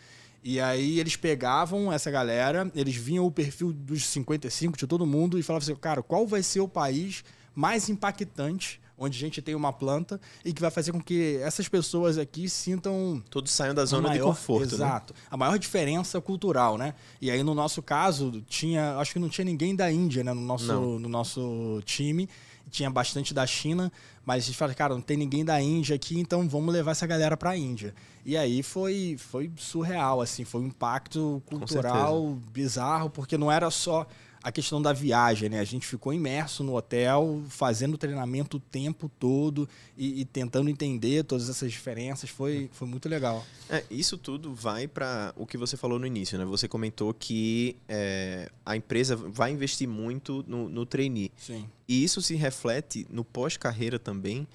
E 0.43 0.59
aí 0.59 0.99
eles 0.99 1.15
pegavam 1.15 1.91
essa 1.91 2.11
galera, 2.11 2.69
eles 2.75 2.95
vinham 2.95 3.25
o 3.25 3.31
perfil 3.31 3.71
dos 3.71 4.05
55 4.07 4.77
de 4.77 4.85
todo 4.85 5.05
mundo 5.05 5.39
e 5.39 5.43
falavam 5.43 5.63
assim, 5.63 5.75
cara, 5.79 6.03
qual 6.03 6.27
vai 6.27 6.43
ser 6.43 6.59
o 6.59 6.67
país 6.67 7.23
mais 7.55 7.87
impactante 7.87 8.81
onde 9.03 9.17
a 9.17 9.19
gente 9.19 9.41
tem 9.41 9.53
uma 9.55 9.71
planta 9.73 10.19
e 10.43 10.51
que 10.53 10.61
vai 10.61 10.71
fazer 10.71 10.91
com 10.91 11.01
que 11.01 11.37
essas 11.43 11.67
pessoas 11.67 12.17
aqui 12.17 12.49
sintam 12.49 13.21
Todos 13.29 13.51
saiam 13.51 13.73
da 13.75 13.83
a 13.83 13.85
zona 13.85 14.09
de 14.09 14.15
maior- 14.19 14.27
conforto, 14.29 14.69
né? 14.77 14.85
Exato. 14.85 15.13
A 15.29 15.37
maior 15.37 15.57
diferença 15.59 16.19
cultural, 16.21 16.77
né? 16.77 16.93
E 17.21 17.29
aí, 17.29 17.43
no 17.43 17.53
nosso 17.53 17.81
caso, 17.81 18.41
tinha. 18.47 18.97
Acho 18.97 19.13
que 19.13 19.19
não 19.19 19.29
tinha 19.29 19.45
ninguém 19.45 19.75
da 19.75 19.91
Índia, 19.91 20.23
né? 20.23 20.33
No 20.33 20.41
nosso, 20.41 20.67
Não. 20.67 20.99
no 20.99 21.09
nosso 21.09 21.81
time. 21.85 22.29
Tinha 22.71 22.89
bastante 22.89 23.33
da 23.33 23.45
China, 23.45 23.91
mas 24.25 24.43
a 24.43 24.47
gente 24.47 24.57
fala, 24.57 24.73
cara, 24.73 24.93
não 24.95 25.01
tem 25.01 25.17
ninguém 25.17 25.43
da 25.43 25.61
Índia 25.61 25.95
aqui, 25.95 26.17
então 26.17 26.47
vamos 26.47 26.73
levar 26.73 26.91
essa 26.91 27.05
galera 27.05 27.35
pra 27.35 27.55
Índia. 27.57 27.93
E 28.25 28.37
aí 28.37 28.63
foi, 28.63 29.15
foi 29.19 29.51
surreal, 29.57 30.21
assim, 30.21 30.45
foi 30.45 30.61
um 30.61 30.67
impacto 30.67 31.43
cultural 31.45 32.37
bizarro, 32.53 33.09
porque 33.09 33.37
não 33.37 33.51
era 33.51 33.69
só 33.69 34.07
a 34.43 34.51
questão 34.51 34.81
da 34.81 34.91
viagem, 34.91 35.47
né? 35.47 35.59
A 35.61 35.63
gente 35.63 35.87
ficou 35.87 36.13
imerso 36.13 36.65
no 36.65 36.75
hotel, 36.75 37.41
fazendo 37.47 37.97
treinamento 37.97 38.57
o 38.57 38.59
tempo 38.59 39.09
todo 39.17 39.69
e, 39.97 40.19
e 40.19 40.25
tentando 40.25 40.69
entender 40.69 41.23
todas 41.23 41.49
essas 41.49 41.71
diferenças. 41.71 42.29
Foi, 42.29 42.69
foi 42.73 42.85
muito 42.85 43.07
legal. 43.07 43.45
É, 43.69 43.85
isso 43.89 44.17
tudo 44.17 44.53
vai 44.53 44.85
para 44.85 45.33
o 45.37 45.47
que 45.47 45.57
você 45.57 45.77
falou 45.77 45.97
no 45.97 46.05
início, 46.05 46.37
né? 46.37 46.43
Você 46.43 46.67
comentou 46.67 47.13
que 47.13 47.77
é, 47.87 48.51
a 48.65 48.75
empresa 48.75 49.15
vai 49.15 49.51
investir 49.51 49.87
muito 49.87 50.43
no, 50.45 50.67
no 50.67 50.85
trainee. 50.85 51.31
Sim. 51.37 51.65
E 51.87 52.03
isso 52.03 52.21
se 52.21 52.35
reflete 52.35 53.07
no 53.09 53.23
pós-carreira 53.23 53.97
também, 53.97 54.45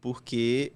porque 0.00 0.72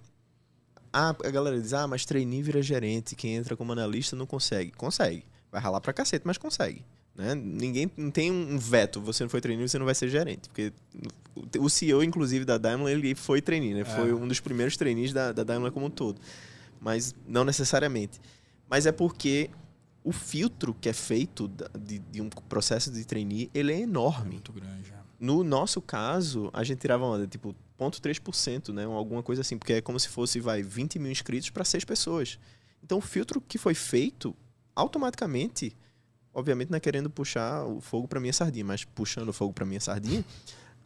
a, 0.92 1.08
a 1.10 1.30
galera 1.30 1.58
diz, 1.58 1.72
ah, 1.72 1.86
mas 1.86 2.04
trainee 2.04 2.42
vira 2.42 2.60
gerente, 2.60 3.16
quem 3.16 3.34
entra 3.34 3.56
como 3.56 3.72
analista 3.72 4.14
não 4.14 4.26
consegue. 4.26 4.72
Consegue. 4.72 5.24
Vai 5.50 5.62
ralar 5.62 5.80
pra 5.80 5.94
cacete, 5.94 6.26
mas 6.26 6.36
consegue. 6.36 6.84
Né? 7.18 7.34
Ninguém 7.34 7.90
não 7.96 8.12
tem 8.12 8.30
um 8.30 8.56
veto. 8.56 9.00
Você 9.00 9.24
não 9.24 9.28
foi 9.28 9.40
trainee, 9.40 9.68
você 9.68 9.76
não 9.76 9.84
vai 9.84 9.94
ser 9.94 10.08
gerente. 10.08 10.48
Porque 10.48 10.72
o 11.58 11.68
CEO, 11.68 12.04
inclusive, 12.04 12.44
da 12.44 12.56
Daimler, 12.56 12.96
ele 12.96 13.12
foi 13.16 13.42
trainee, 13.42 13.74
né? 13.74 13.80
É. 13.80 13.84
Foi 13.84 14.14
um 14.14 14.28
dos 14.28 14.38
primeiros 14.38 14.76
trainees 14.76 15.12
da, 15.12 15.32
da 15.32 15.42
Daimler 15.42 15.72
como 15.72 15.86
um 15.86 15.90
todo. 15.90 16.20
Mas 16.80 17.16
não 17.26 17.44
necessariamente. 17.44 18.20
Mas 18.70 18.86
é 18.86 18.92
porque 18.92 19.50
o 20.04 20.12
filtro 20.12 20.72
que 20.80 20.88
é 20.88 20.92
feito 20.92 21.50
de, 21.76 21.98
de 21.98 22.22
um 22.22 22.28
processo 22.28 22.88
de 22.92 23.04
trainee, 23.04 23.50
ele 23.52 23.72
é 23.72 23.80
enorme. 23.80 24.34
Muito 24.34 24.52
grande. 24.52 24.92
É. 24.92 24.98
No 25.18 25.42
nosso 25.42 25.82
caso, 25.82 26.48
a 26.52 26.62
gente 26.62 26.78
tirava 26.78 27.04
onda, 27.04 27.26
tipo 27.26 27.52
0,3%, 27.80 28.72
né? 28.72 28.84
Alguma 28.84 29.24
coisa 29.24 29.40
assim, 29.40 29.58
porque 29.58 29.72
é 29.72 29.80
como 29.80 29.98
se 29.98 30.08
fosse, 30.08 30.38
vai, 30.38 30.62
20 30.62 31.00
mil 31.00 31.10
inscritos 31.10 31.50
para 31.50 31.64
seis 31.64 31.84
pessoas. 31.84 32.38
Então, 32.80 32.98
o 32.98 33.00
filtro 33.00 33.40
que 33.40 33.58
foi 33.58 33.74
feito, 33.74 34.36
automaticamente, 34.76 35.76
obviamente 36.38 36.70
não 36.70 36.76
é 36.76 36.80
querendo 36.80 37.10
puxar 37.10 37.64
o 37.64 37.80
fogo 37.80 38.06
para 38.06 38.20
minha 38.20 38.32
sardinha, 38.32 38.64
mas 38.64 38.84
puxando 38.84 39.28
o 39.28 39.32
fogo 39.32 39.52
para 39.52 39.66
minha 39.66 39.80
sardinha, 39.80 40.24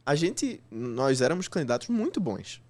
a 0.05 0.15
gente, 0.15 0.61
nós 0.71 1.21
éramos 1.21 1.47
candidatos 1.47 1.89
muito 1.89 2.21
bons. 2.21 2.63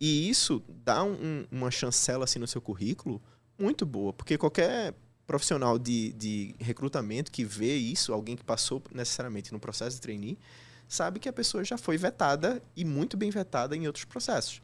E 0.00 0.30
isso 0.30 0.62
dá 0.84 1.02
um, 1.02 1.44
uma 1.50 1.70
chancela 1.70 2.24
assim 2.24 2.38
no 2.38 2.46
seu 2.46 2.60
currículo 2.60 3.20
muito 3.58 3.84
boa, 3.84 4.12
porque 4.12 4.38
qualquer 4.38 4.94
profissional 5.26 5.78
de, 5.78 6.12
de 6.12 6.54
recrutamento 6.58 7.30
que 7.30 7.44
vê 7.44 7.76
isso, 7.76 8.12
alguém 8.12 8.36
que 8.36 8.44
passou 8.44 8.82
necessariamente 8.92 9.52
no 9.52 9.58
processo 9.58 9.96
de 9.96 10.02
trainee, 10.02 10.38
sabe 10.88 11.20
que 11.20 11.28
a 11.28 11.32
pessoa 11.32 11.64
já 11.64 11.76
foi 11.76 11.96
vetada 11.96 12.62
e 12.76 12.84
muito 12.84 13.16
bem 13.16 13.30
vetada 13.30 13.76
em 13.76 13.86
outros 13.86 14.04
processos. 14.04 14.62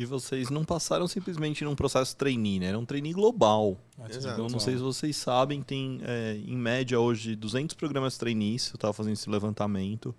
E 0.00 0.06
vocês 0.06 0.48
não 0.48 0.64
passaram 0.64 1.06
simplesmente 1.06 1.62
num 1.62 1.74
processo 1.74 2.16
trainee, 2.16 2.58
né? 2.58 2.68
Era 2.68 2.78
um 2.78 2.86
trainee 2.86 3.12
global. 3.12 3.76
Exato. 4.08 4.28
Então, 4.28 4.48
não 4.48 4.58
sei 4.58 4.74
se 4.78 4.82
vocês 4.82 5.14
sabem, 5.14 5.60
tem 5.60 6.00
é, 6.02 6.40
em 6.42 6.56
média 6.56 6.98
hoje 6.98 7.36
200 7.36 7.74
programas 7.74 8.16
trainees. 8.16 8.70
Eu 8.70 8.76
estava 8.76 8.94
fazendo 8.94 9.12
esse 9.12 9.28
levantamento. 9.28 10.14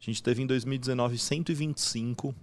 A 0.00 0.04
gente 0.04 0.20
teve 0.20 0.42
em 0.42 0.46
2019 0.46 1.16
125. 1.16 2.34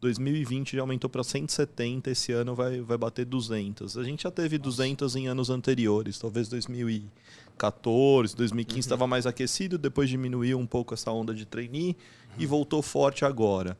2020 0.00 0.74
já 0.74 0.80
aumentou 0.82 1.08
para 1.08 1.22
170. 1.22 2.10
Esse 2.10 2.32
ano 2.32 2.52
vai, 2.52 2.80
vai 2.80 2.98
bater 2.98 3.24
200. 3.24 3.96
A 3.96 4.02
gente 4.02 4.24
já 4.24 4.30
teve 4.32 4.58
200 4.58 5.14
em 5.14 5.28
anos 5.28 5.50
anteriores, 5.50 6.18
talvez 6.18 6.48
2014, 6.48 8.34
2015 8.34 8.80
estava 8.80 9.04
uhum. 9.04 9.08
mais 9.08 9.24
aquecido, 9.24 9.78
depois 9.78 10.10
diminuiu 10.10 10.58
um 10.58 10.66
pouco 10.66 10.94
essa 10.94 11.12
onda 11.12 11.32
de 11.32 11.46
trainee 11.46 11.90
uhum. 11.90 12.34
e 12.38 12.44
voltou 12.44 12.82
forte 12.82 13.24
agora. 13.24 13.78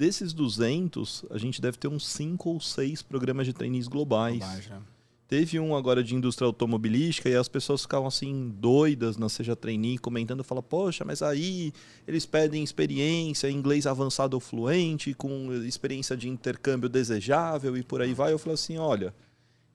Desses 0.00 0.32
200, 0.32 1.26
a 1.28 1.36
gente 1.36 1.60
deve 1.60 1.76
ter 1.76 1.86
uns 1.86 2.08
5 2.08 2.48
ou 2.48 2.58
6 2.58 3.02
programas 3.02 3.46
de 3.46 3.52
trainees 3.52 3.86
globais. 3.86 4.38
globais 4.38 4.66
né? 4.66 4.80
Teve 5.28 5.60
um 5.60 5.76
agora 5.76 6.02
de 6.02 6.14
indústria 6.14 6.46
automobilística 6.46 7.28
e 7.28 7.36
as 7.36 7.48
pessoas 7.48 7.82
ficavam 7.82 8.08
assim 8.08 8.48
doidas 8.48 9.18
na 9.18 9.28
Seja 9.28 9.54
Trainee, 9.54 9.98
comentando, 9.98 10.42
fala, 10.42 10.62
poxa, 10.62 11.04
mas 11.04 11.20
aí 11.20 11.70
eles 12.08 12.24
pedem 12.24 12.64
experiência, 12.64 13.50
inglês 13.50 13.86
avançado 13.86 14.38
ou 14.38 14.40
fluente, 14.40 15.12
com 15.12 15.52
experiência 15.66 16.16
de 16.16 16.30
intercâmbio 16.30 16.88
desejável 16.88 17.76
e 17.76 17.82
por 17.82 18.00
aí 18.00 18.14
vai. 18.14 18.32
Eu 18.32 18.38
falo 18.38 18.54
assim, 18.54 18.78
olha, 18.78 19.14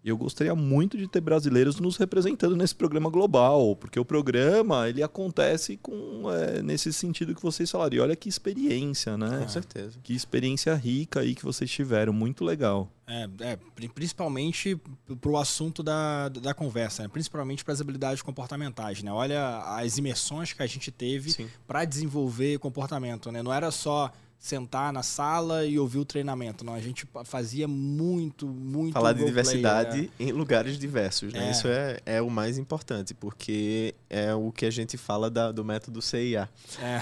eu 0.10 0.18
gostaria 0.18 0.54
muito 0.54 0.98
de 0.98 1.08
ter 1.08 1.22
brasileiros 1.22 1.80
nos 1.80 1.98
representando 1.98 2.56
nesse 2.56 2.76
programa 2.76 3.10
global, 3.10 3.76
porque 3.76 4.00
o 4.00 4.06
programa 4.06 4.88
ele 4.88 5.02
acontece 5.02 5.78
com 5.78 6.24
é, 6.32 6.62
nesse 6.62 6.94
sentido 6.94 7.34
que 7.34 7.42
vocês 7.42 7.70
falaram. 7.72 7.96
E 7.96 8.00
olha 8.00 8.16
que 8.16 8.30
experiência, 8.30 9.18
né? 9.18 9.40
Com 9.40 9.50
certeza. 9.50 10.00
Que 10.04 10.14
experiência 10.14 10.76
rica 10.76 11.22
aí 11.22 11.34
que 11.34 11.44
vocês 11.44 11.70
tiveram, 11.70 12.14
muito 12.14 12.46
legal. 12.46 12.92
É, 13.08 13.30
é 13.42 13.60
principalmente 13.94 14.80
para 15.22 15.30
o 15.30 15.38
assunto 15.38 15.84
da, 15.84 16.30
da 16.30 16.54
conversa, 16.54 17.04
né? 17.04 17.10
principalmente 17.10 17.64
para 17.64 17.74
as 17.74 17.82
habilidades 17.82 18.22
comportamentais. 18.22 19.04
Né? 19.04 19.12
Olha 19.12 19.60
as 19.78 19.98
imersões 19.98 20.54
que 20.54 20.64
a 20.64 20.68
gente 20.68 20.92
teve 20.92 21.48
para 21.68 21.86
desenvolver 21.86 22.58
comportamento. 22.58 23.32
Né? 23.32 23.44
Não 23.44 23.54
era 23.54 23.70
só 23.70 24.12
sentar 24.46 24.94
na 24.94 25.02
sala 25.02 25.66
e 25.66 25.80
ouvir 25.80 25.98
o 25.98 26.06
treinamento. 26.06 26.64
Não, 26.64 26.76
a 26.76 26.80
gente 26.80 27.08
fazia 27.24 27.68
muito, 27.68 28.46
muito. 28.46 28.94
Falar 28.94 29.14
de 29.14 29.26
diversidade 29.26 30.12
é. 30.20 30.24
em 30.24 30.32
lugares 30.32 30.78
diversos, 30.78 31.34
né? 31.34 31.48
É. 31.48 31.52
Isso 31.52 31.68
é, 31.68 32.00
é 32.06 32.22
o 32.22 32.30
mais 32.30 32.60
importante, 32.60 33.16
porque 33.16 33.96
é 34.08 34.36
o 34.36 34.52
que 34.52 34.68
a 34.68 34.70
gente 34.70 34.98
fala 34.98 35.32
da, 35.32 35.52
do 35.52 35.66
método 35.66 36.00
CIA. 36.00 36.48
É. 36.80 37.02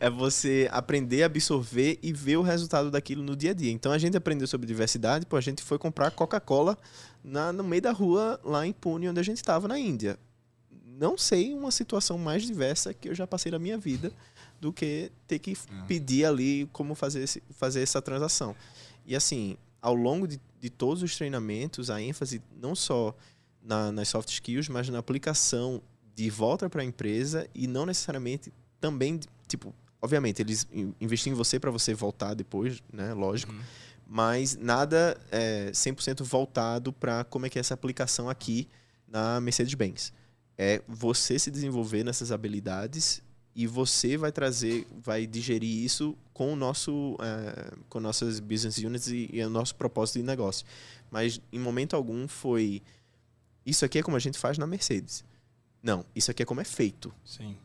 é 0.00 0.08
você 0.08 0.66
aprender 0.72 1.24
absorver 1.24 1.98
e 2.02 2.10
ver 2.10 2.38
o 2.38 2.42
resultado 2.42 2.90
daquilo 2.90 3.22
no 3.22 3.36
dia 3.36 3.50
a 3.50 3.54
dia. 3.54 3.70
Então 3.70 3.92
a 3.92 3.98
gente 3.98 4.16
aprendeu 4.16 4.46
sobre 4.46 4.66
diversidade, 4.66 5.26
pô, 5.26 5.36
a 5.36 5.42
gente 5.42 5.62
foi 5.62 5.78
comprar 5.78 6.10
Coca-Cola 6.10 6.78
no 7.22 7.64
meio 7.64 7.82
da 7.82 7.92
rua 7.92 8.40
lá 8.42 8.66
em 8.66 8.72
Pune, 8.72 9.10
onde 9.10 9.20
a 9.20 9.22
gente 9.22 9.38
estava 9.38 9.68
na 9.68 9.78
Índia. 9.78 10.18
Não 10.86 11.18
sei 11.18 11.52
uma 11.52 11.70
situação 11.70 12.16
mais 12.16 12.44
diversa 12.44 12.94
que 12.94 13.10
eu 13.10 13.14
já 13.14 13.26
passei 13.26 13.52
na 13.52 13.58
minha 13.58 13.76
vida 13.76 14.10
do 14.60 14.72
que 14.72 15.10
ter 15.26 15.38
que 15.38 15.52
é. 15.52 15.82
pedir 15.86 16.24
ali 16.24 16.68
como 16.72 16.94
fazer, 16.94 17.22
esse, 17.22 17.42
fazer 17.50 17.82
essa 17.82 18.00
transação. 18.00 18.54
E 19.04 19.14
assim, 19.14 19.56
ao 19.80 19.94
longo 19.94 20.26
de, 20.26 20.40
de 20.60 20.70
todos 20.70 21.02
os 21.02 21.14
treinamentos, 21.16 21.90
a 21.90 22.00
ênfase 22.00 22.42
não 22.60 22.74
só 22.74 23.14
na, 23.62 23.92
nas 23.92 24.08
soft 24.08 24.30
skills, 24.30 24.68
mas 24.68 24.88
na 24.88 24.98
aplicação 24.98 25.82
de 26.14 26.30
volta 26.30 26.68
para 26.70 26.82
a 26.82 26.84
empresa 26.84 27.48
e 27.54 27.66
não 27.66 27.84
necessariamente 27.84 28.52
também, 28.80 29.20
tipo, 29.46 29.74
obviamente, 30.00 30.40
eles 30.40 30.66
investem 31.00 31.32
em 31.32 31.36
você 31.36 31.60
para 31.60 31.70
você 31.70 31.92
voltar 31.92 32.34
depois, 32.34 32.82
né? 32.92 33.12
Lógico. 33.12 33.52
Uhum. 33.52 33.60
Mas 34.06 34.56
nada 34.56 35.18
é 35.32 35.70
100% 35.72 36.22
voltado 36.22 36.92
para 36.92 37.24
como 37.24 37.46
é 37.46 37.48
que 37.48 37.58
é 37.58 37.60
essa 37.60 37.74
aplicação 37.74 38.30
aqui 38.30 38.68
na 39.06 39.40
Mercedes-Benz. 39.40 40.12
É 40.56 40.80
você 40.86 41.38
se 41.38 41.50
desenvolver 41.50 42.04
nessas 42.04 42.30
habilidades 42.30 43.20
e 43.56 43.66
você 43.66 44.18
vai 44.18 44.30
trazer, 44.30 44.86
vai 45.02 45.26
digerir 45.26 45.82
isso 45.82 46.14
com 46.34 46.52
o 46.52 46.56
nosso, 46.56 47.16
é, 47.22 47.74
com 47.88 47.98
nossas 47.98 48.38
business 48.38 48.76
units 48.76 49.08
e, 49.08 49.30
e, 49.32 49.42
o 49.42 49.48
nosso 49.48 49.74
propósito 49.74 50.18
de 50.18 50.24
negócio. 50.24 50.66
Mas 51.10 51.40
em 51.50 51.58
momento 51.58 51.96
algum 51.96 52.28
foi 52.28 52.82
isso 53.64 53.82
aqui 53.82 53.98
é 53.98 54.02
como 54.02 54.14
a 54.14 54.20
gente 54.20 54.38
faz 54.38 54.58
na 54.58 54.66
Mercedes. 54.66 55.24
Não, 55.82 56.04
isso 56.14 56.30
aqui 56.30 56.42
é 56.42 56.46
como 56.46 56.60
é 56.60 56.64
feito. 56.64 57.10
Sim. 57.24 57.56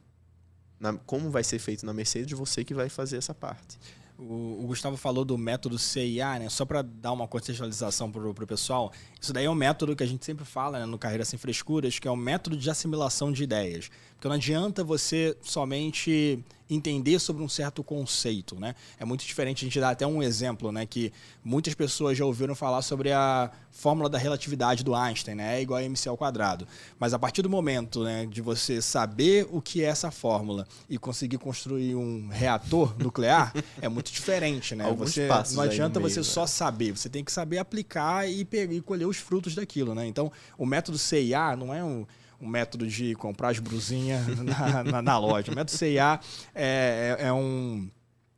Na, 0.80 0.94
como 0.94 1.30
vai 1.30 1.44
ser 1.44 1.60
feito 1.60 1.86
na 1.86 1.94
Mercedes, 1.94 2.38
você 2.38 2.64
que 2.64 2.74
vai 2.74 2.88
fazer 2.88 3.18
essa 3.18 3.36
parte. 3.36 3.78
O, 4.24 4.67
Gustavo 4.67 4.95
falou 4.97 5.26
do 5.26 5.36
método 5.36 5.80
CIA, 5.80 6.38
né? 6.38 6.47
Só 6.47 6.63
para 6.63 6.84
dar 6.84 7.11
uma 7.11 7.28
contextualização 7.28 8.11
para 8.11 8.22
o 8.22 8.47
pessoal, 8.47 8.91
isso 9.19 9.34
daí 9.34 9.45
é 9.45 9.49
um 9.49 9.55
método 9.55 9.95
que 9.95 10.03
a 10.03 10.05
gente 10.05 10.24
sempre 10.24 10.45
fala 10.45 10.78
né, 10.78 10.86
no 10.86 10.99
Carreira 10.99 11.26
Sem 11.26 11.39
Frescuras, 11.39 11.97
que 11.97 12.07
é 12.07 12.11
um 12.11 12.15
método 12.15 12.55
de 12.55 12.69
assimilação 12.69 13.32
de 13.32 13.43
ideias. 13.43 13.89
Porque 14.13 14.28
não 14.28 14.36
adianta 14.36 14.84
você 14.84 15.36
somente 15.41 16.39
entender 16.72 17.19
sobre 17.19 17.43
um 17.43 17.49
certo 17.49 17.84
conceito, 17.84 18.59
né? 18.59 18.74
É 18.97 19.03
muito 19.03 19.26
diferente, 19.26 19.65
a 19.65 19.67
gente 19.67 19.80
dá 19.80 19.89
até 19.89 20.07
um 20.07 20.24
exemplo, 20.24 20.72
né? 20.72 20.86
Que 20.86 21.11
muitas 21.43 21.74
pessoas 21.74 22.17
já 22.17 22.26
ouviram 22.26 22.55
falar 22.55 22.82
sobre 22.82 23.11
a 23.11 23.51
fórmula 23.72 24.09
da 24.09 24.17
relatividade 24.17 24.84
do 24.84 24.95
Einstein, 24.95 25.36
né? 25.36 25.57
É 25.57 25.61
igual 25.61 25.80
a 25.80 25.84
mc 25.84 26.07
ao 26.07 26.15
quadrado. 26.15 26.65
Mas 26.97 27.13
a 27.13 27.19
partir 27.19 27.41
do 27.41 27.49
momento 27.49 28.03
né, 28.03 28.26
de 28.26 28.41
você 28.41 28.82
saber 28.82 29.47
o 29.51 29.61
que 29.61 29.84
é 29.84 29.88
essa 29.88 30.09
fórmula 30.11 30.65
e 30.89 30.97
conseguir 30.97 31.38
construir 31.38 31.95
um 31.95 32.30
reator 32.30 32.95
nuclear, 32.97 33.53
é 33.82 33.89
muito 33.89 34.09
diferente, 34.13 34.74
né? 34.74 34.86
Alguns 34.86 35.13
você, 35.13 35.28
não 35.53 35.63
adianta 35.63 35.99
meio, 35.99 36.09
você 36.09 36.19
né? 36.19 36.24
só 36.24 36.47
saber, 36.47 36.93
você 36.93 37.09
tem 37.09 37.24
que 37.24 37.32
saber 37.32 37.57
aplicar 37.57 38.30
e, 38.30 38.45
pegar, 38.45 38.74
e 38.74 38.82
colher 38.82 39.05
os 39.07 39.17
frutos 39.17 39.53
daquilo, 39.55 39.93
né? 39.93 40.07
Então, 40.07 40.32
o 40.57 40.65
método 40.65 40.97
CIA 40.97 41.55
não 41.57 41.74
é 41.74 41.84
um 41.84 42.05
um 42.42 42.48
método 42.48 42.88
de 42.88 43.14
comprar 43.16 43.50
as 43.50 43.60
brusinhas 43.60 44.26
na, 44.44 44.84
na, 44.84 45.02
na, 45.02 45.18
loja. 45.18 45.52
O 45.52 45.56
método 45.56 45.78
CIA 45.78 46.20
é, 46.56 47.18
é, 47.20 47.28
é 47.28 47.34
um 47.34 47.89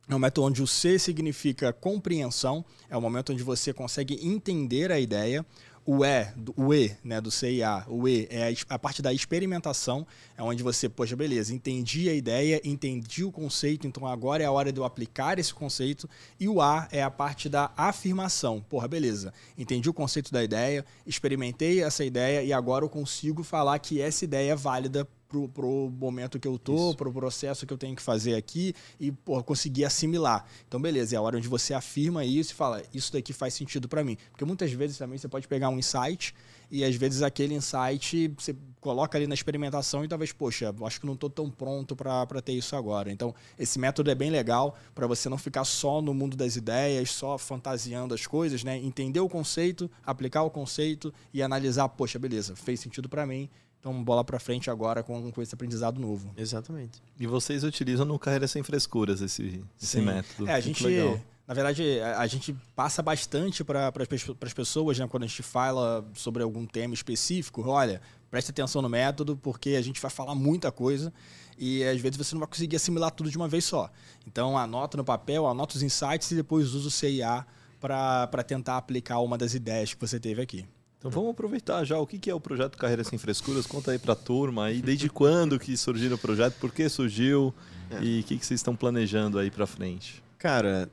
é 0.06 0.14
um 0.14 0.18
método 0.18 0.46
onde 0.46 0.62
o 0.62 0.66
C 0.66 0.98
significa 0.98 1.72
compreensão, 1.72 2.62
é 2.90 2.96
o 2.96 3.00
momento 3.00 3.32
onde 3.32 3.42
você 3.42 3.72
consegue 3.72 4.20
entender 4.22 4.92
a 4.92 5.00
ideia. 5.00 5.44
O 5.86 6.02
E, 6.02 6.26
o 6.56 6.72
E, 6.72 6.96
né, 7.04 7.20
do 7.20 7.30
CIA, 7.30 7.84
o 7.86 8.08
E 8.08 8.26
é 8.30 8.54
a 8.70 8.78
parte 8.78 9.02
da 9.02 9.12
experimentação, 9.12 10.06
é 10.36 10.42
onde 10.42 10.62
você, 10.62 10.88
poxa, 10.88 11.14
beleza, 11.14 11.54
entendi 11.54 12.08
a 12.08 12.14
ideia, 12.14 12.58
entendi 12.64 13.22
o 13.22 13.30
conceito, 13.30 13.86
então 13.86 14.06
agora 14.06 14.42
é 14.42 14.46
a 14.46 14.50
hora 14.50 14.72
de 14.72 14.80
eu 14.80 14.84
aplicar 14.84 15.38
esse 15.38 15.52
conceito. 15.52 16.08
E 16.40 16.48
o 16.48 16.62
A 16.62 16.88
é 16.90 17.02
a 17.02 17.10
parte 17.10 17.50
da 17.50 17.70
afirmação. 17.76 18.64
Porra, 18.66 18.88
beleza, 18.88 19.32
entendi 19.58 19.90
o 19.90 19.94
conceito 19.94 20.32
da 20.32 20.42
ideia, 20.42 20.86
experimentei 21.06 21.82
essa 21.82 22.02
ideia 22.02 22.42
e 22.42 22.50
agora 22.50 22.84
eu 22.84 22.88
consigo 22.88 23.42
falar 23.42 23.78
que 23.78 24.00
essa 24.00 24.24
ideia 24.24 24.52
é 24.52 24.56
válida 24.56 25.06
pro, 25.34 25.48
pro 25.48 25.90
momento 25.90 26.38
que 26.38 26.46
eu 26.46 26.58
tô, 26.58 26.90
Isso. 26.90 26.96
pro 26.96 27.12
processo 27.12 27.66
que 27.66 27.72
eu 27.72 27.78
tenho 27.78 27.96
que 27.96 28.02
fazer 28.02 28.34
aqui 28.34 28.74
e 29.00 29.10
pô, 29.10 29.42
conseguir 29.42 29.84
assimilar. 29.84 30.44
Então, 30.68 30.80
beleza, 30.80 31.16
é 31.16 31.18
a 31.18 31.22
hora 31.22 31.36
onde 31.36 31.48
você 31.48 31.74
afirma 31.74 32.24
isso 32.24 32.52
e 32.52 32.54
fala, 32.54 32.82
isso 32.92 33.12
daqui 33.12 33.32
faz 33.32 33.54
sentido 33.54 33.88
para 33.88 34.04
mim. 34.04 34.16
Porque 34.30 34.44
muitas 34.44 34.70
vezes 34.72 34.96
também 34.96 35.18
você 35.18 35.28
pode 35.28 35.48
pegar 35.48 35.68
um 35.68 35.78
insight 35.78 36.34
e 36.70 36.84
às 36.84 36.94
vezes 36.94 37.22
aquele 37.22 37.54
insight 37.54 38.32
você 38.38 38.54
coloca 38.80 39.16
ali 39.16 39.26
na 39.26 39.34
experimentação 39.34 40.04
e 40.04 40.08
talvez, 40.08 40.32
poxa, 40.32 40.74
acho 40.84 41.00
que 41.00 41.06
não 41.06 41.14
estou 41.14 41.30
tão 41.30 41.50
pronto 41.50 41.96
para 41.96 42.42
ter 42.42 42.52
isso 42.52 42.76
agora. 42.76 43.10
Então, 43.10 43.34
esse 43.58 43.78
método 43.78 44.10
é 44.10 44.14
bem 44.14 44.30
legal 44.30 44.76
para 44.94 45.06
você 45.06 45.28
não 45.28 45.38
ficar 45.38 45.64
só 45.64 46.00
no 46.00 46.12
mundo 46.12 46.36
das 46.36 46.56
ideias, 46.56 47.10
só 47.10 47.38
fantasiando 47.38 48.14
as 48.14 48.26
coisas, 48.26 48.62
né? 48.62 48.76
Entender 48.76 49.20
o 49.20 49.28
conceito, 49.28 49.90
aplicar 50.04 50.42
o 50.42 50.50
conceito 50.50 51.12
e 51.32 51.42
analisar, 51.42 51.88
poxa, 51.88 52.18
beleza, 52.18 52.54
fez 52.54 52.80
sentido 52.80 53.08
para 53.08 53.26
mim, 53.26 53.48
Então, 53.84 54.02
bola 54.02 54.24
para 54.24 54.40
frente 54.40 54.70
agora 54.70 55.02
com, 55.02 55.30
com 55.30 55.42
esse 55.42 55.54
aprendizado 55.54 56.00
novo. 56.00 56.32
Exatamente. 56.38 57.02
E 57.20 57.26
vocês 57.26 57.62
utilizam 57.64 58.06
no 58.06 58.18
Carreira 58.18 58.48
Sem 58.48 58.62
Frescuras 58.62 59.20
esse, 59.20 59.62
esse 59.80 60.00
método. 60.00 60.48
É, 60.48 60.54
a 60.54 60.60
gente, 60.60 60.82
legal. 60.86 61.20
na 61.46 61.52
verdade, 61.52 62.00
a, 62.00 62.26
gente 62.26 62.56
passa 62.74 63.02
bastante 63.02 63.62
para 63.62 63.92
as 64.40 64.54
pessoas, 64.54 64.98
né, 64.98 65.06
quando 65.06 65.24
a 65.24 65.26
gente 65.26 65.42
fala 65.42 66.02
sobre 66.14 66.42
algum 66.42 66.64
tema 66.64 66.94
específico. 66.94 67.62
Olha, 67.68 68.00
preste 68.30 68.52
atenção 68.52 68.80
no 68.80 68.88
método, 68.88 69.36
porque 69.36 69.76
a 69.76 69.82
gente 69.82 70.00
vai 70.00 70.10
falar 70.10 70.34
muita 70.34 70.72
coisa 70.72 71.12
e 71.58 71.84
às 71.84 72.00
vezes 72.00 72.16
você 72.16 72.34
não 72.34 72.40
vai 72.40 72.48
conseguir 72.48 72.76
assimilar 72.76 73.10
tudo 73.10 73.30
de 73.30 73.36
uma 73.36 73.48
vez 73.48 73.66
só. 73.66 73.90
Então, 74.26 74.56
anota 74.56 74.96
no 74.96 75.04
papel, 75.04 75.46
anota 75.46 75.76
os 75.76 75.82
insights 75.82 76.30
e 76.30 76.36
depois 76.36 76.72
usa 76.72 76.88
o 76.88 76.90
CIA 76.90 77.44
para 77.78 78.42
tentar 78.46 78.78
aplicar 78.78 79.18
uma 79.18 79.36
das 79.36 79.52
ideias 79.52 79.92
que 79.92 80.00
você 80.00 80.18
teve 80.18 80.40
aqui. 80.40 80.64
Então 81.04 81.12
vamos 81.12 81.32
aproveitar 81.32 81.84
já 81.84 81.98
o 81.98 82.06
que 82.06 82.30
é 82.30 82.34
o 82.34 82.40
projeto 82.40 82.78
Carreira 82.78 83.04
Sem 83.04 83.18
Frescuras. 83.18 83.66
Conta 83.66 83.90
aí 83.90 83.98
para 83.98 84.14
a 84.14 84.16
turma 84.16 84.64
aí, 84.64 84.80
desde 84.80 85.06
quando 85.12 85.60
que 85.60 85.76
surgiu 85.76 86.14
o 86.14 86.16
projeto, 86.16 86.54
por 86.54 86.72
que 86.72 86.88
surgiu 86.88 87.54
é. 87.90 88.02
e 88.02 88.20
o 88.20 88.24
que, 88.24 88.38
que 88.38 88.46
vocês 88.46 88.58
estão 88.58 88.74
planejando 88.74 89.38
aí 89.38 89.50
para 89.50 89.66
frente. 89.66 90.22
Cara, 90.38 90.88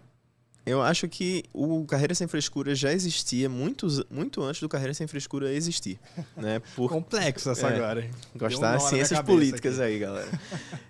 eu 0.66 0.82
acho 0.82 1.08
que 1.08 1.46
o 1.54 1.86
Carreira 1.86 2.14
Sem 2.14 2.28
Frescura 2.28 2.76
já 2.76 2.92
existia 2.92 3.48
muito, 3.48 3.88
muito 4.10 4.44
antes 4.44 4.60
do 4.60 4.68
Carreira 4.68 4.94
Sem 4.94 5.08
Frescura 5.08 5.50
existir. 5.54 5.98
Né? 6.36 6.62
Por... 6.76 6.90
Complexo 6.90 7.50
essa 7.50 7.70
é, 7.70 7.76
agora. 7.78 8.04
Hein? 8.04 8.12
Gostar 8.36 8.76
de 8.76 8.90
ciências 8.90 9.22
políticas 9.22 9.80
aqui. 9.80 9.94
aí, 9.94 10.00
galera. 10.00 10.42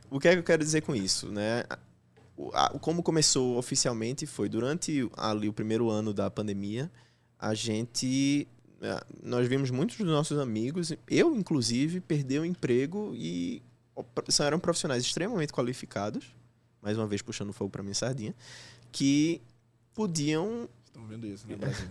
o 0.09 0.19
que 0.19 0.30
é 0.30 0.32
que 0.32 0.39
eu 0.39 0.43
quero 0.43 0.63
dizer 0.63 0.82
com 0.82 0.95
isso? 0.95 1.28
Né? 1.28 1.63
Como 2.80 3.03
começou 3.03 3.55
oficialmente 3.59 4.26
foi 4.26 4.49
durante 4.49 5.07
ali 5.15 5.47
o 5.47 5.53
primeiro 5.53 5.91
ano 5.91 6.11
da 6.11 6.28
pandemia, 6.32 6.91
a 7.38 7.53
gente 7.53 8.47
nós 9.21 9.47
vimos 9.47 9.69
muitos 9.69 9.97
dos 9.97 10.07
nossos 10.07 10.39
amigos, 10.39 10.93
eu 11.07 11.36
inclusive, 11.36 11.99
perder 11.99 12.39
o 12.39 12.45
emprego 12.45 13.13
e 13.15 13.61
são, 14.29 14.45
eram 14.45 14.59
profissionais 14.59 15.03
extremamente 15.03 15.53
qualificados, 15.53 16.34
mais 16.82 16.97
uma 16.97 17.05
vez 17.05 17.21
puxando 17.21 17.53
fogo 17.53 17.69
para 17.69 17.84
minha 17.84 17.93
sardinha, 17.93 18.34
que 18.91 19.41
podiam. 19.93 20.67
Estão 20.86 21.05
vendo 21.05 21.27
isso, 21.27 21.47
né, 21.47 21.55
Brasil? 21.55 21.88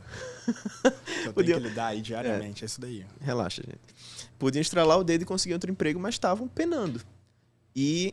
que 1.23 1.29
eu 1.29 1.33
podiam... 1.33 1.59
tenho 1.59 1.61
que 1.63 1.69
lidar 1.69 1.87
aí 1.87 2.03
diariamente, 2.03 2.63
é, 2.63 2.65
é 2.65 2.67
isso 2.67 2.81
daí. 2.81 3.07
Relaxa, 3.21 3.63
gente. 3.63 3.81
Podiam 4.39 4.61
estralar 4.61 4.99
o 4.99 5.05
dedo 5.05 5.23
e 5.23 5.25
conseguir 5.25 5.55
outro 5.55 5.71
emprego, 5.71 6.01
mas 6.01 6.17
estavam 6.17 6.49
penando. 6.49 7.01
E 7.75 8.13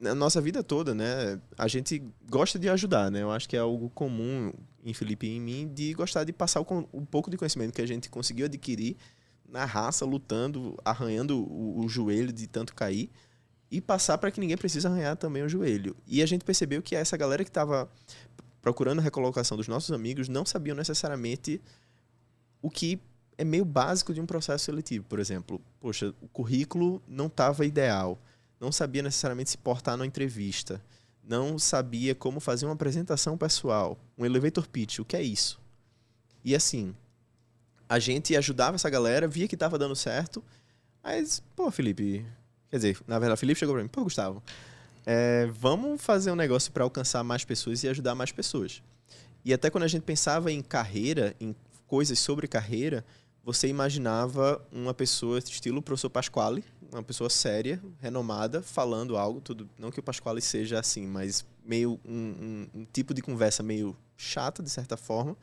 na 0.00 0.14
nossa 0.14 0.40
vida 0.40 0.62
toda, 0.62 0.94
né, 0.94 1.40
a 1.56 1.68
gente 1.68 2.02
gosta 2.28 2.58
de 2.58 2.68
ajudar, 2.68 3.10
né? 3.10 3.22
Eu 3.22 3.30
acho 3.30 3.48
que 3.48 3.56
é 3.56 3.60
algo 3.60 3.88
comum 3.90 4.52
em 4.88 4.94
Felipe 4.94 5.26
e 5.26 5.36
em 5.36 5.40
mim 5.40 5.68
de 5.72 5.92
gostar 5.94 6.24
de 6.24 6.32
passar 6.32 6.60
o, 6.60 6.88
um 6.92 7.04
pouco 7.04 7.30
de 7.30 7.36
conhecimento 7.36 7.74
que 7.74 7.82
a 7.82 7.86
gente 7.86 8.08
conseguiu 8.08 8.46
adquirir 8.46 8.96
na 9.48 9.64
raça, 9.64 10.04
lutando, 10.04 10.78
arranhando 10.84 11.38
o, 11.38 11.84
o 11.84 11.88
joelho 11.88 12.32
de 12.32 12.46
tanto 12.46 12.74
cair 12.74 13.10
e 13.70 13.80
passar 13.80 14.18
para 14.18 14.30
que 14.30 14.40
ninguém 14.40 14.56
precise 14.56 14.86
arranhar 14.86 15.16
também 15.16 15.42
o 15.42 15.48
joelho. 15.48 15.96
E 16.06 16.22
a 16.22 16.26
gente 16.26 16.44
percebeu 16.44 16.80
que 16.82 16.94
essa 16.94 17.16
galera 17.16 17.44
que 17.44 17.50
estava 17.50 17.90
procurando 18.62 19.00
a 19.00 19.02
recolocação 19.02 19.56
dos 19.56 19.68
nossos 19.68 19.92
amigos 19.92 20.28
não 20.28 20.44
sabiam 20.44 20.76
necessariamente 20.76 21.60
o 22.62 22.70
que 22.70 22.98
é 23.38 23.44
meio 23.44 23.64
básico 23.64 24.14
de 24.14 24.20
um 24.20 24.26
processo 24.26 24.64
seletivo. 24.64 25.04
Por 25.04 25.18
exemplo, 25.18 25.60
poxa, 25.80 26.14
o 26.20 26.28
currículo 26.28 27.02
não 27.06 27.26
estava 27.26 27.66
ideal 27.66 28.18
não 28.60 28.72
sabia 28.72 29.02
necessariamente 29.02 29.50
se 29.50 29.58
portar 29.58 29.96
numa 29.96 30.06
entrevista, 30.06 30.82
não 31.26 31.58
sabia 31.58 32.14
como 32.14 32.38
fazer 32.38 32.66
uma 32.66 32.74
apresentação 32.74 33.36
pessoal, 33.36 33.98
um 34.16 34.24
elevator 34.24 34.68
pitch, 34.68 35.00
o 35.00 35.04
que 35.04 35.16
é 35.16 35.22
isso? 35.22 35.60
E 36.44 36.54
assim, 36.54 36.94
a 37.88 37.98
gente 37.98 38.36
ajudava 38.36 38.76
essa 38.76 38.88
galera, 38.88 39.26
via 39.26 39.48
que 39.48 39.56
estava 39.56 39.76
dando 39.76 39.96
certo, 39.96 40.42
mas, 41.02 41.42
pô, 41.54 41.70
Felipe, 41.70 42.24
quer 42.70 42.76
dizer, 42.76 42.98
na 43.06 43.18
verdade, 43.18 43.40
Felipe 43.40 43.58
chegou 43.58 43.74
para 43.74 43.82
mim, 43.82 43.88
pô, 43.88 44.04
Gustavo, 44.04 44.42
é, 45.04 45.46
vamos 45.46 46.00
fazer 46.00 46.30
um 46.30 46.36
negócio 46.36 46.72
para 46.72 46.84
alcançar 46.84 47.22
mais 47.22 47.44
pessoas 47.44 47.82
e 47.82 47.88
ajudar 47.88 48.14
mais 48.14 48.32
pessoas. 48.32 48.82
E 49.44 49.52
até 49.52 49.70
quando 49.70 49.84
a 49.84 49.88
gente 49.88 50.02
pensava 50.02 50.50
em 50.50 50.62
carreira, 50.62 51.34
em 51.40 51.54
coisas 51.86 52.18
sobre 52.18 52.48
carreira, 52.48 53.04
você 53.44 53.68
imaginava 53.68 54.60
uma 54.72 54.92
pessoa 54.92 55.38
estilo 55.38 55.80
professor 55.80 56.10
Pasquale, 56.10 56.64
uma 56.98 57.04
pessoa 57.04 57.30
séria, 57.30 57.82
renomada, 58.00 58.62
falando 58.62 59.16
algo, 59.16 59.40
tudo. 59.40 59.68
Não 59.78 59.90
que 59.90 60.00
o 60.00 60.02
Pasquale 60.02 60.40
seja 60.40 60.78
assim, 60.78 61.06
mas 61.06 61.44
meio 61.64 62.00
um, 62.04 62.68
um, 62.74 62.80
um 62.80 62.84
tipo 62.84 63.12
de 63.12 63.22
conversa 63.22 63.62
meio 63.62 63.96
chata, 64.16 64.62
de 64.62 64.70
certa 64.70 64.96
forma. 64.96 65.36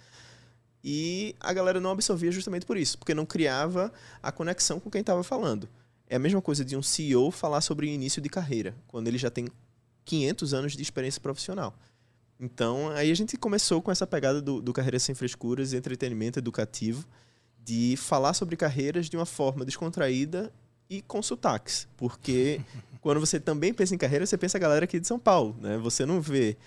E 0.84 1.36
a 1.40 1.54
galera 1.54 1.80
não 1.80 1.92
absorvia 1.92 2.32
justamente 2.32 2.66
por 2.66 2.76
isso, 2.76 2.98
porque 2.98 3.14
não 3.14 3.26
criava 3.26 3.92
a 4.22 4.32
conexão 4.32 4.80
com 4.80 4.90
quem 4.90 5.02
estava 5.02 5.24
falando. 5.24 5.70
É 6.08 6.18
a 6.18 6.20
mesma 6.20 6.42
coisa 6.42 6.66
de 6.66 6.76
um 6.76 6.84
CEO 6.84 7.32
falar 7.32 7.62
sobre 7.62 7.88
início 7.88 8.22
de 8.22 8.30
carreira, 8.30 8.76
quando 8.88 9.08
ele 9.08 9.18
já 9.18 9.30
tem 9.30 9.48
500 10.06 10.54
anos 10.54 10.76
de 10.76 10.82
experiência 10.82 11.22
profissional. 11.22 11.74
Então, 12.40 12.90
aí 12.90 13.10
a 13.10 13.16
gente 13.16 13.38
começou 13.38 13.82
com 13.82 13.92
essa 13.92 14.06
pegada 14.06 14.42
do, 14.42 14.62
do 14.62 14.74
Carreira 14.74 15.00
Sem 15.00 15.16
Frescuras, 15.16 15.72
entretenimento 15.72 16.40
educativo, 16.40 17.06
de 17.64 17.96
falar 17.96 18.34
sobre 18.34 18.58
carreiras 18.58 19.10
de 19.10 19.16
uma 19.16 19.26
forma 19.26 19.64
descontraída 19.64 20.52
e 20.98 21.02
com 21.02 21.22
sotaques. 21.22 21.88
Porque 21.98 22.62
quando 23.02 23.20
você 23.20 23.40
também 23.40 23.74
pensa 23.74 23.96
em 23.96 23.98
carreira, 23.98 24.26
você 24.26 24.38
pensa 24.38 24.58
a 24.58 24.62
galera 24.62 24.86
aqui 24.86 25.00
de 25.00 25.08
São 25.08 25.20
Paulo, 25.20 25.56
né? 25.60 25.78
Você 25.78 26.06
não 26.06 26.22
vê 26.22 26.58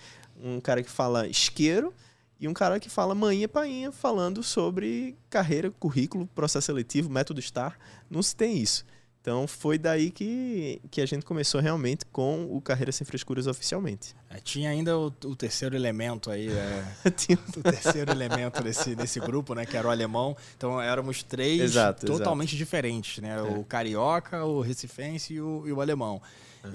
um 0.43 0.59
cara 0.59 0.83
que 0.83 0.89
fala 0.89 1.27
isqueiro 1.27 1.93
e 2.39 2.47
um 2.47 2.53
cara 2.53 2.79
que 2.79 2.89
fala 2.89 3.15
manhã 3.15 3.47
painha 3.47 3.91
falando 3.91 4.43
sobre 4.43 5.15
carreira, 5.29 5.71
currículo, 5.71 6.27
processo 6.35 6.67
seletivo, 6.67 7.09
método 7.09 7.41
STAR. 7.41 7.77
Não 8.09 8.21
se 8.21 8.35
tem 8.35 8.57
isso. 8.57 8.85
Então 9.27 9.45
foi 9.45 9.77
daí 9.77 10.09
que, 10.09 10.81
que 10.89 11.01
a 11.01 11.05
gente 11.05 11.25
começou 11.25 11.59
realmente 11.59 12.05
com 12.13 12.47
o 12.49 12.61
Carreira 12.61 12.93
Sem 12.93 13.05
Frescuras 13.05 13.45
oficialmente. 13.45 14.15
É, 14.29 14.39
tinha 14.39 14.69
ainda 14.69 14.97
o, 14.97 15.07
o, 15.25 15.35
terceiro 15.35 15.75
elemento 15.75 16.31
aí, 16.31 16.47
é, 16.47 16.85
o 17.57 17.61
terceiro 17.61 18.09
elemento 18.09 18.63
desse, 18.63 18.95
desse 18.95 19.19
grupo, 19.19 19.53
né? 19.53 19.65
Que 19.65 19.75
era 19.75 19.85
o 19.85 19.91
alemão. 19.91 20.33
Então 20.55 20.81
éramos 20.81 21.23
três 21.23 21.59
exato, 21.59 22.05
totalmente 22.05 22.51
exato. 22.51 22.57
diferentes, 22.57 23.21
né? 23.21 23.35
É. 23.35 23.41
O 23.41 23.65
carioca, 23.65 24.45
o 24.45 24.61
recifense 24.61 25.33
e 25.33 25.41
o, 25.41 25.67
e 25.67 25.73
o 25.73 25.81
alemão. 25.81 26.21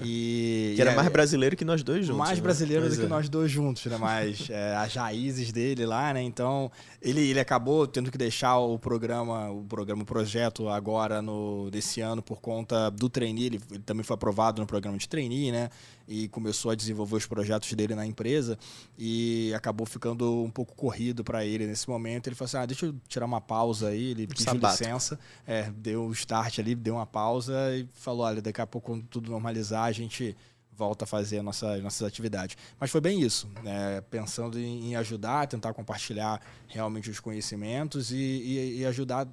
E, 0.01 0.73
que 0.75 0.81
era 0.81 0.93
mais 0.95 1.07
brasileiro 1.09 1.55
que 1.55 1.65
nós 1.65 1.83
dois 1.83 2.05
juntos. 2.05 2.19
Mais 2.19 2.37
né? 2.37 2.43
brasileiro 2.43 2.89
do 2.89 2.95
que 2.95 3.05
é. 3.05 3.07
nós 3.07 3.29
dois 3.29 3.51
juntos, 3.51 3.85
né? 3.85 3.97
Mas 3.97 4.47
é, 4.51 4.75
as 4.75 4.93
raízes 4.95 5.51
dele 5.51 5.85
lá, 5.85 6.13
né? 6.13 6.21
Então, 6.21 6.71
ele, 7.01 7.21
ele 7.21 7.39
acabou 7.39 7.85
tendo 7.87 8.11
que 8.11 8.17
deixar 8.17 8.57
o 8.57 8.79
programa, 8.79 9.49
o 9.51 9.63
programa, 9.63 10.03
o 10.03 10.05
projeto 10.05 10.69
agora 10.69 11.21
no, 11.21 11.69
desse 11.71 12.01
ano 12.01 12.21
por 12.21 12.41
conta 12.41 12.89
do 12.89 13.09
trainee. 13.09 13.45
Ele, 13.45 13.61
ele 13.71 13.83
também 13.83 14.03
foi 14.03 14.15
aprovado 14.15 14.61
no 14.61 14.67
programa 14.67 14.97
de 14.97 15.07
trainee, 15.07 15.51
né? 15.51 15.69
E 16.05 16.27
começou 16.27 16.71
a 16.71 16.75
desenvolver 16.75 17.15
os 17.15 17.25
projetos 17.25 17.71
dele 17.73 17.95
na 17.95 18.05
empresa 18.05 18.57
e 18.97 19.53
acabou 19.55 19.87
ficando 19.87 20.43
um 20.43 20.49
pouco 20.49 20.75
corrido 20.75 21.23
para 21.23 21.45
ele 21.45 21.65
nesse 21.65 21.89
momento. 21.89 22.27
Ele 22.27 22.35
falou 22.35 22.45
assim: 22.47 22.57
ah, 22.57 22.65
deixa 22.65 22.85
eu 22.87 22.95
tirar 23.07 23.25
uma 23.25 23.39
pausa 23.39 23.87
aí. 23.87 24.11
Ele 24.11 24.27
pediu 24.27 24.45
Sabato. 24.45 24.83
licença, 24.83 25.17
é, 25.47 25.71
deu 25.77 26.05
o 26.05 26.11
start 26.11 26.59
ali, 26.59 26.75
deu 26.75 26.95
uma 26.95 27.05
pausa 27.05 27.53
e 27.75 27.87
falou: 27.93 28.25
olha, 28.25 28.41
daqui 28.41 28.59
a 28.59 28.67
pouco, 28.67 28.91
quando 28.91 29.03
tudo 29.03 29.31
normalizar, 29.31 29.82
a 29.85 29.91
gente 29.91 30.35
volta 30.75 31.05
a 31.05 31.07
fazer 31.07 31.39
a 31.39 31.43
nossa, 31.43 31.77
nossas 31.77 32.07
atividades. 32.07 32.57
Mas 32.79 32.89
foi 32.89 32.99
bem 32.99 33.21
isso, 33.21 33.47
né? 33.63 34.01
pensando 34.09 34.59
em, 34.59 34.89
em, 34.89 34.95
ajudar, 34.95 35.47
tentar 35.47 35.73
compartilhar 35.73 36.41
realmente 36.67 37.09
os 37.09 37.19
conhecimentos 37.19 38.11
e, 38.11 38.15
e, 38.15 38.79
e 38.79 38.85
ajudar 38.85 39.27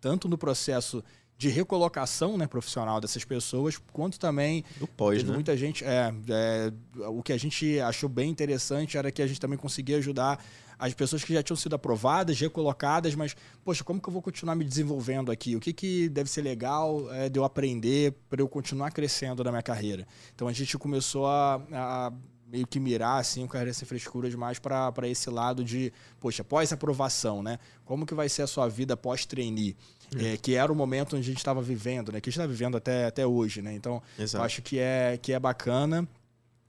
tanto 0.00 0.28
no 0.28 0.36
processo 0.36 1.02
de 1.42 1.48
recolocação 1.48 2.38
né, 2.38 2.46
profissional 2.46 3.00
dessas 3.00 3.24
pessoas, 3.24 3.76
quanto 3.92 4.18
também 4.18 4.64
do 4.78 4.86
pós, 4.86 5.24
né? 5.24 5.34
muita 5.34 5.56
gente. 5.56 5.84
É, 5.84 6.14
é, 6.28 6.72
o 7.08 7.20
que 7.20 7.32
a 7.32 7.38
gente 7.38 7.80
achou 7.80 8.08
bem 8.08 8.30
interessante 8.30 8.96
era 8.96 9.10
que 9.10 9.20
a 9.20 9.26
gente 9.26 9.40
também 9.40 9.58
conseguia 9.58 9.96
ajudar 9.96 10.38
as 10.82 10.92
pessoas 10.92 11.22
que 11.22 11.32
já 11.32 11.44
tinham 11.44 11.56
sido 11.56 11.76
aprovadas, 11.76 12.40
recolocadas, 12.40 13.14
mas, 13.14 13.36
poxa, 13.64 13.84
como 13.84 14.00
que 14.00 14.08
eu 14.08 14.12
vou 14.12 14.20
continuar 14.20 14.56
me 14.56 14.64
desenvolvendo 14.64 15.30
aqui? 15.30 15.54
O 15.54 15.60
que, 15.60 15.72
que 15.72 16.08
deve 16.08 16.28
ser 16.28 16.42
legal 16.42 17.06
é, 17.14 17.28
de 17.28 17.38
eu 17.38 17.44
aprender 17.44 18.12
para 18.28 18.42
eu 18.42 18.48
continuar 18.48 18.90
crescendo 18.90 19.44
na 19.44 19.52
minha 19.52 19.62
carreira? 19.62 20.04
Então 20.34 20.48
a 20.48 20.52
gente 20.52 20.76
começou 20.76 21.28
a, 21.28 21.62
a 21.72 22.12
meio 22.48 22.66
que 22.66 22.80
mirar 22.80 23.20
assim 23.20 23.44
o 23.44 23.48
carreira 23.48 23.72
sem 23.72 23.86
frescura 23.86 24.28
demais 24.28 24.58
para 24.58 25.06
esse 25.06 25.30
lado 25.30 25.62
de, 25.62 25.92
poxa, 26.18 26.42
pós 26.42 26.72
aprovação, 26.72 27.44
né? 27.44 27.60
Como 27.84 28.04
que 28.04 28.12
vai 28.12 28.28
ser 28.28 28.42
a 28.42 28.48
sua 28.48 28.66
vida 28.68 28.96
pós 28.96 29.24
trainee? 29.24 29.76
É, 30.16 30.36
que 30.36 30.56
era 30.56 30.70
o 30.70 30.74
momento 30.74 31.16
onde 31.16 31.22
a 31.22 31.28
gente 31.28 31.38
estava 31.38 31.62
vivendo, 31.62 32.10
né? 32.10 32.20
Que 32.20 32.28
a 32.28 32.30
gente 32.30 32.40
está 32.40 32.46
vivendo 32.46 32.76
até, 32.76 33.06
até 33.06 33.24
hoje, 33.24 33.62
né? 33.62 33.72
Então, 33.72 34.02
acho 34.42 34.60
que 34.60 34.80
é, 34.80 35.16
que 35.16 35.32
é 35.32 35.38
bacana 35.38 36.06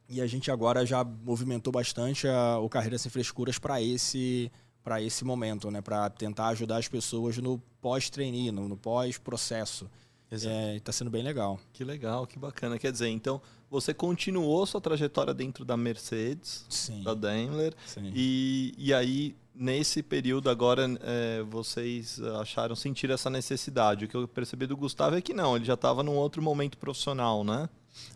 e 0.10 0.22
a 0.22 0.28
gente 0.28 0.52
agora 0.52 0.86
já 0.86 1.04
movimentou 1.04 1.72
bastante 1.72 2.28
a, 2.28 2.58
o 2.60 2.70
Carreira 2.70 2.98
Sem 2.98 3.12
Frescuras 3.12 3.58
para 3.58 3.82
esse 3.82 4.52
para 4.84 5.02
esse 5.02 5.24
momento, 5.24 5.72
né? 5.72 5.82
Para 5.82 6.10
tentar 6.10 6.48
ajudar 6.50 6.78
as 6.78 6.90
pessoas 6.90 7.38
no 7.38 7.58
pós-trainee, 7.80 8.52
no, 8.52 8.68
no 8.68 8.76
pós-processo. 8.76 9.90
É, 10.30 10.80
tá 10.80 10.92
sendo 10.92 11.12
bem 11.12 11.24
legal. 11.24 11.60
Que 11.72 11.84
legal, 11.84 12.26
que 12.26 12.38
bacana. 12.38 12.78
Quer 12.78 12.92
dizer, 12.92 13.08
então 13.08 13.42
você 13.70 13.94
continuou 13.94 14.66
sua 14.66 14.82
trajetória 14.82 15.34
dentro 15.34 15.64
da 15.64 15.78
Mercedes, 15.78 16.66
Sim. 16.70 17.04
da 17.04 17.14
Daimler, 17.14 17.74
sim. 17.86 18.12
e, 18.14 18.74
e 18.78 18.94
aí 18.94 19.36
nesse 19.56 20.02
período 20.02 20.50
agora 20.50 20.88
é, 21.02 21.44
vocês 21.44 22.20
acharam 22.42 22.76
sentir 22.76 23.12
essa 23.12 23.30
necessidade. 23.30 24.06
O 24.06 24.08
que 24.08 24.16
eu 24.16 24.28
percebi 24.28 24.66
do 24.66 24.76
Gustavo 24.76 25.16
é 25.16 25.22
que 25.22 25.34
não, 25.34 25.56
ele 25.56 25.66
já 25.66 25.76
estava 25.76 26.02
num 26.02 26.16
outro 26.16 26.42
momento 26.42 26.78
profissional, 26.78 27.44
né? 27.44 27.70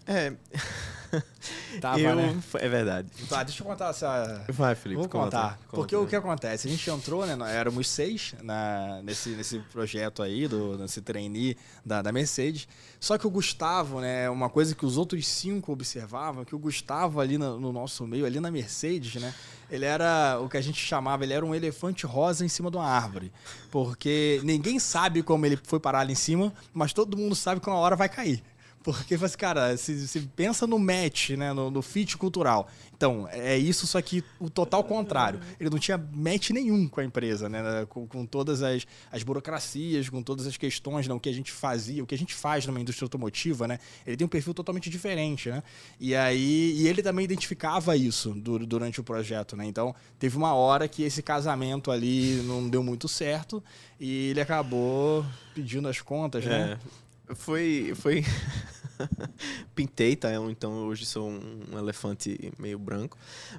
É, 0.05 0.33
Tava, 1.79 1.99
eu, 1.99 2.15
né? 2.15 2.39
é 2.55 2.69
verdade. 2.69 3.07
Tá, 3.29 3.43
deixa 3.43 3.63
eu 3.63 3.67
contar 3.67 3.89
essa. 3.89 4.45
Vai, 4.49 4.75
Felipe. 4.75 4.99
Vou 4.99 5.09
conta, 5.09 5.25
contar. 5.25 5.49
conta. 5.57 5.67
Porque 5.71 5.95
o 5.95 6.05
que 6.05 6.15
acontece? 6.15 6.67
A 6.67 6.71
gente 6.71 6.89
entrou, 6.89 7.25
né? 7.25 7.35
nós 7.35 7.49
Éramos 7.49 7.87
seis 7.89 8.35
na, 8.41 9.01
nesse, 9.03 9.29
nesse 9.29 9.59
projeto 9.71 10.21
aí, 10.21 10.47
do, 10.47 10.77
nesse 10.77 11.01
trainee 11.01 11.57
da, 11.85 12.01
da 12.01 12.11
Mercedes. 12.11 12.67
Só 12.99 13.17
que 13.17 13.25
o 13.25 13.29
Gustavo, 13.29 14.01
né? 14.01 14.29
Uma 14.29 14.49
coisa 14.49 14.75
que 14.75 14.85
os 14.85 14.97
outros 14.97 15.27
cinco 15.27 15.71
observavam, 15.71 16.43
que 16.43 16.55
o 16.55 16.59
Gustavo 16.59 17.19
ali 17.19 17.37
no, 17.37 17.59
no 17.59 17.71
nosso 17.71 18.05
meio, 18.05 18.25
ali 18.25 18.39
na 18.39 18.51
Mercedes, 18.51 19.21
né? 19.21 19.33
Ele 19.69 19.85
era 19.85 20.39
o 20.39 20.49
que 20.49 20.57
a 20.57 20.61
gente 20.61 20.79
chamava, 20.79 21.23
ele 21.23 21.33
era 21.33 21.45
um 21.45 21.53
elefante 21.53 22.05
rosa 22.05 22.45
em 22.45 22.49
cima 22.49 22.71
de 22.71 22.77
uma 22.77 22.87
árvore. 22.87 23.31
Porque 23.69 24.41
ninguém 24.43 24.79
sabe 24.79 25.21
como 25.21 25.45
ele 25.45 25.57
foi 25.61 25.79
parar 25.79 25.99
ali 25.99 26.13
em 26.13 26.15
cima, 26.15 26.53
mas 26.73 26.93
todo 26.93 27.17
mundo 27.17 27.35
sabe 27.35 27.59
que 27.59 27.69
uma 27.69 27.77
hora 27.77 27.95
vai 27.95 28.09
cair. 28.09 28.43
Porque, 28.83 29.17
cara, 29.37 29.75
se, 29.75 30.07
se 30.07 30.21
pensa 30.21 30.65
no 30.65 30.79
match, 30.79 31.31
né? 31.31 31.51
No, 31.51 31.69
no 31.69 31.81
fit 31.81 32.15
cultural. 32.17 32.69
Então, 32.95 33.27
é 33.31 33.57
isso, 33.57 33.85
só 33.85 34.01
que 34.01 34.23
o 34.39 34.49
total 34.49 34.81
contrário. 34.83 35.39
Ele 35.59 35.69
não 35.69 35.77
tinha 35.77 35.97
match 35.97 36.51
nenhum 36.51 36.87
com 36.87 37.01
a 37.01 37.03
empresa, 37.03 37.49
né? 37.49 37.85
Com, 37.89 38.07
com 38.07 38.25
todas 38.25 38.63
as, 38.63 38.87
as 39.11 39.23
burocracias, 39.23 40.07
com 40.07 40.23
todas 40.23 40.47
as 40.47 40.55
questões, 40.55 41.05
não, 41.07 41.17
o 41.17 41.19
que 41.19 41.27
a 41.27 41.33
gente 41.33 41.51
fazia, 41.51 42.01
o 42.01 42.07
que 42.07 42.15
a 42.15 42.17
gente 42.17 42.33
faz 42.33 42.65
numa 42.65 42.79
indústria 42.79 43.05
automotiva, 43.05 43.67
né? 43.67 43.77
Ele 44.05 44.15
tem 44.15 44.25
um 44.25 44.29
perfil 44.29 44.53
totalmente 44.53 44.89
diferente, 44.89 45.49
né? 45.49 45.61
E 45.99 46.15
aí, 46.15 46.73
e 46.77 46.87
ele 46.87 47.03
também 47.03 47.25
identificava 47.25 47.97
isso 47.97 48.31
du- 48.33 48.65
durante 48.65 49.01
o 49.01 49.03
projeto, 49.03 49.57
né? 49.57 49.65
Então, 49.65 49.93
teve 50.17 50.37
uma 50.37 50.53
hora 50.53 50.87
que 50.87 51.03
esse 51.03 51.21
casamento 51.21 51.91
ali 51.91 52.41
não 52.45 52.69
deu 52.69 52.81
muito 52.81 53.07
certo 53.09 53.61
e 53.99 54.29
ele 54.29 54.39
acabou 54.39 55.25
pedindo 55.53 55.89
as 55.89 55.99
contas, 55.99 56.45
né? 56.45 56.79
Foi. 57.35 57.93
foi... 57.95 58.23
Pintei, 59.75 60.15
tá? 60.15 60.33
Então 60.49 60.87
hoje 60.87 61.05
sou 61.05 61.29
um, 61.29 61.77
elefante 61.77 62.51
meio 62.57 62.79
branco. 62.79 63.17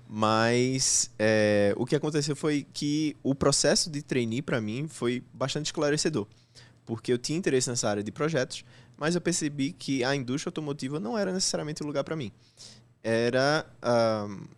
Mas 0.08 1.10
é, 1.18 1.72
o 1.76 1.86
que 1.86 1.94
aconteceu 1.94 2.34
foi 2.34 2.66
que 2.72 3.16
o 3.22 3.34
processo 3.34 3.88
de 3.90 4.02
trainee 4.02 4.42
para 4.42 4.60
mim 4.60 4.88
foi 4.88 5.22
bastante 5.32 5.66
esclarecedor. 5.66 6.26
Porque 6.84 7.12
eu 7.12 7.18
tinha 7.18 7.38
interesse 7.38 7.68
nessa 7.68 7.88
área 7.88 8.02
de 8.02 8.10
projetos, 8.10 8.64
mas 8.96 9.14
eu 9.14 9.20
percebi 9.20 9.72
que 9.72 10.02
a 10.02 10.14
indústria 10.16 10.48
automotiva 10.48 10.98
não 10.98 11.16
era 11.16 11.32
necessariamente 11.32 11.82
o 11.82 11.86
lugar 11.86 12.02
para 12.02 12.16
mim. 12.16 12.32
Era, 13.02 13.64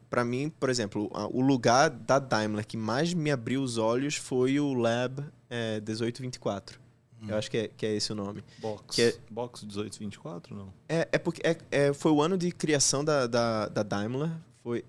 para 0.09 0.25
mim, 0.25 0.51
por 0.59 0.71
exemplo, 0.71 1.11
a- 1.13 1.27
o 1.27 1.41
lugar 1.41 1.91
da 1.91 2.19
Daimler 2.19 2.67
que 2.67 2.77
mais 2.77 3.13
me 3.13 3.31
abriu 3.31 3.63
os 3.63 3.77
olhos 3.77 4.15
foi 4.17 4.59
o 4.59 4.73
Lab 4.73 5.23
é, 5.51 5.75
1824. 5.81 6.81
Eu 7.29 7.37
acho 7.37 7.51
que 7.51 7.59
é, 7.59 7.69
que 7.69 7.85
é 7.87 7.95
esse 7.95 8.13
o 8.13 8.15
nome. 8.15 8.43
Box. 8.59 8.97
Que 8.97 9.03
é- 9.03 9.19
Box 9.31 9.65
1824, 9.65 10.55
não? 10.57 10.73
É, 10.89 11.09
é 11.13 11.19
porque 11.19 11.43
é, 11.47 11.57
é- 11.71 11.93
foi 11.93 12.11
o 12.13 12.23
ano 12.23 12.39
de 12.39 12.51
criação 12.51 13.05
da, 13.05 13.27
da, 13.27 13.69
da 13.69 13.83
Daimler. 13.83 14.31
Foi, 14.63 14.85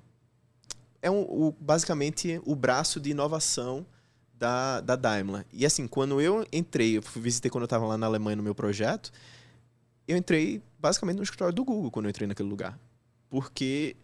é 1.02 1.10
um, 1.12 1.22
o, 1.22 1.56
basicamente 1.60 2.42
o 2.46 2.56
braço 2.56 3.00
de 3.00 3.12
inovação 3.12 3.86
da, 4.34 4.82
da 4.82 4.96
Daimler. 4.96 5.46
E 5.52 5.66
assim, 5.66 5.88
quando 5.88 6.22
eu 6.22 6.46
entrei, 6.52 6.98
eu 6.98 7.02
fui 7.02 7.22
visitei 7.22 7.52
quando 7.52 7.64
eu 7.64 7.66
estava 7.66 7.86
lá 7.86 7.98
na 7.98 8.08
Alemanha 8.08 8.36
no 8.36 8.44
meu 8.44 8.56
projeto, 8.56 9.12
eu 10.08 10.18
entrei 10.18 10.62
basicamente 10.80 11.18
no 11.18 11.24
escritório 11.24 11.54
do 11.54 11.64
Google 11.64 11.92
quando 11.92 12.06
eu 12.06 12.10
entrei 12.10 12.28
naquele 12.28 12.50
lugar. 12.50 12.80
Porque 13.30 13.96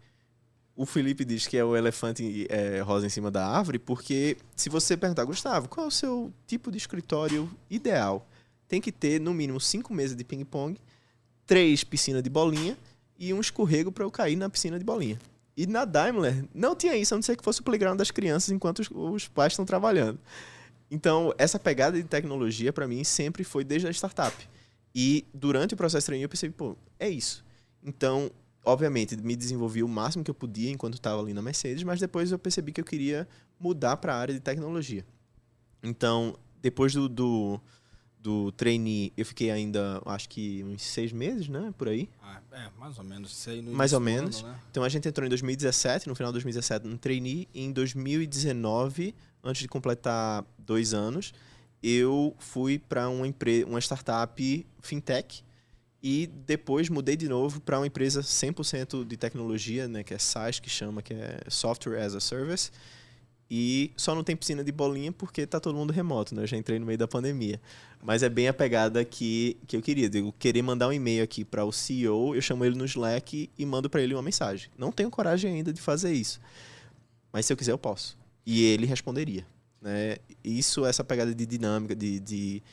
o 0.77 0.85
Felipe 0.85 1.25
diz 1.25 1.47
que 1.47 1.57
é 1.57 1.65
o 1.65 1.75
elefante 1.75 2.45
é, 2.49 2.79
rosa 2.81 3.07
em 3.07 3.09
cima 3.09 3.31
da 3.31 3.47
árvore, 3.47 3.79
porque 3.79 4.37
se 4.55 4.69
você 4.69 4.95
perguntar, 4.95 5.25
Gustavo, 5.25 5.67
qual 5.67 5.85
é 5.85 5.87
o 5.87 5.91
seu 5.91 6.31
tipo 6.45 6.71
de 6.71 6.77
escritório 6.77 7.49
ideal? 7.67 8.29
Tem 8.67 8.79
que 8.79 8.91
ter 8.91 9.19
no 9.19 9.33
mínimo 9.33 9.59
cinco 9.59 9.91
mesas 9.91 10.15
de 10.15 10.23
ping-pong, 10.23 10.79
três 11.47 11.83
piscinas 11.83 12.21
de 12.21 12.29
bolinha 12.29 12.77
e 13.17 13.33
um 13.33 13.41
escorrego 13.41 13.91
para 13.91 14.03
eu 14.03 14.11
cair 14.11 14.35
na 14.35 14.47
piscina 14.51 14.77
de 14.77 14.85
bolinha. 14.85 15.17
E 15.57 15.65
na 15.65 15.83
Daimler 15.83 16.45
não 16.53 16.75
tinha 16.75 16.95
isso, 16.95 17.15
a 17.15 17.17
não 17.17 17.23
ser 17.23 17.35
que 17.35 17.43
fosse 17.43 17.61
o 17.61 17.63
playground 17.63 17.97
das 17.97 18.11
crianças 18.11 18.51
enquanto 18.51 18.79
os, 18.79 18.89
os 18.91 19.27
pais 19.27 19.53
estão 19.53 19.65
trabalhando. 19.65 20.19
Então, 20.91 21.33
essa 21.39 21.57
pegada 21.57 21.97
de 21.97 22.07
tecnologia 22.07 22.71
para 22.71 22.87
mim 22.87 23.03
sempre 23.03 23.43
foi 23.43 23.63
desde 23.63 23.87
a 23.87 23.91
startup. 23.91 24.47
E 24.93 25.25
durante 25.33 25.73
o 25.73 25.77
processo 25.77 26.03
de 26.03 26.05
training 26.05 26.23
eu 26.23 26.29
percebi, 26.29 26.53
pô, 26.53 26.77
é 26.99 27.09
isso. 27.09 27.43
Então, 27.83 28.29
obviamente, 28.67 29.15
me 29.17 29.35
desenvolvi 29.35 29.81
o 29.81 29.87
máximo 29.87 30.23
que 30.23 30.29
eu 30.31 30.35
podia 30.35 30.69
enquanto 30.69 30.95
estava 30.95 31.21
ali 31.21 31.33
na 31.33 31.41
Mercedes, 31.41 31.83
mas 31.83 31.99
depois 31.99 32.31
eu 32.31 32.37
percebi 32.39 32.71
que 32.71 32.81
eu 32.81 32.85
queria 32.85 33.27
mudar 33.59 33.97
para 33.97 34.13
a 34.13 34.17
área 34.17 34.33
de 34.33 34.39
tecnologia. 34.39 35.05
Então, 35.81 36.37
depois 36.61 36.93
do, 36.93 37.07
do, 37.07 37.59
do 38.19 38.51
trainee, 38.51 39.13
eu 39.15 39.25
fiquei 39.25 39.49
ainda, 39.51 40.01
acho 40.05 40.27
que 40.29 40.63
uns 40.63 40.81
seis 40.83 41.11
meses, 41.11 41.47
né? 41.47 41.73
Por 41.77 41.87
aí. 41.87 42.09
Ah, 42.21 42.41
é, 42.51 42.69
mais 42.77 42.97
ou 42.97 43.03
menos. 43.03 43.47
No 43.63 43.71
Mais 43.73 43.93
ou 43.93 43.99
menos. 43.99 44.39
ano, 44.43 44.49
né? 44.49 44.59
Então 44.69 44.83
a 44.83 44.89
gente 44.89 45.07
entrou 45.07 45.25
em 45.25 45.29
2017, 45.29 46.07
no 46.07 46.15
final 46.15 46.31
de 46.31 46.35
2017, 46.35 46.85
no 46.87 46.97
trainee. 46.97 47.47
E 47.53 47.63
em 47.63 47.71
2019, 47.71 49.15
antes 49.43 49.61
de 49.61 49.67
completar 49.67 50.43
dois 50.57 50.93
anos, 50.93 51.33
eu 51.81 52.35
fui 52.39 52.79
para 52.79 53.07
uma, 53.07 53.25
empre- 53.27 53.63
uma 53.63 53.79
startup 53.79 54.67
fintech. 54.81 55.43
E 56.01 56.27
depois 56.45 56.89
mudei 56.89 57.15
de 57.15 57.27
novo 57.27 57.59
para 57.59 57.79
uma 57.79 57.87
empresa 57.87 58.21
100% 58.21 59.05
de 59.05 59.17
tecnologia, 59.17 59.87
né, 59.87 60.03
que 60.03 60.13
é 60.13 60.17
SaaS, 60.17 60.59
que 60.59 60.69
chama, 60.69 61.01
que 61.01 61.13
é 61.13 61.39
Software 61.49 61.99
as 61.99 62.13
a 62.13 62.19
Service. 62.19 62.71
E 63.49 63.91
só 63.95 64.13
não 64.13 64.23
tem 64.23 64.35
piscina 64.35 64.63
de 64.63 64.71
bolinha 64.71 65.11
porque 65.11 65.47
tá 65.47 65.59
todo 65.59 65.75
mundo 65.75 65.93
remoto, 65.93 66.35
né? 66.35 66.43
Eu 66.43 66.47
já 66.47 66.57
entrei 66.57 66.77
no 66.79 66.85
meio 66.85 66.97
da 66.97 67.07
pandemia. 67.07 67.61
Mas 68.03 68.21
é 68.21 68.27
bem 68.27 68.47
a 68.47 68.53
pegada 68.53 69.05
que, 69.05 69.57
que 69.65 69.77
eu 69.77 69.81
queria. 69.81 70.09
Eu 70.13 70.33
querer 70.37 70.61
mandar 70.61 70.89
um 70.89 70.93
e-mail 70.93 71.23
aqui 71.23 71.45
para 71.45 71.63
o 71.63 71.71
CEO, 71.71 72.35
eu 72.35 72.41
chamo 72.41 72.65
ele 72.65 72.75
no 72.75 72.83
Slack 72.83 73.49
e 73.57 73.65
mando 73.65 73.89
para 73.89 74.01
ele 74.01 74.13
uma 74.13 74.21
mensagem. 74.21 74.69
Não 74.77 74.91
tenho 74.91 75.09
coragem 75.09 75.53
ainda 75.53 75.71
de 75.71 75.81
fazer 75.81 76.11
isso. 76.11 76.41
Mas 77.31 77.45
se 77.45 77.53
eu 77.53 77.57
quiser, 77.57 77.71
eu 77.71 77.77
posso. 77.77 78.17
E 78.45 78.63
ele 78.65 78.85
responderia. 78.85 79.45
Né? 79.81 80.17
Isso, 80.43 80.85
essa 80.85 81.03
pegada 81.03 81.33
de 81.33 81.45
dinâmica, 81.45 81.95
de, 81.95 82.19
de 82.19 82.63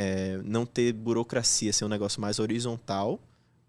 é, 0.00 0.38
não 0.44 0.64
ter 0.64 0.92
burocracia, 0.92 1.72
ser 1.72 1.84
um 1.84 1.88
negócio 1.88 2.20
mais 2.20 2.38
horizontal, 2.38 3.20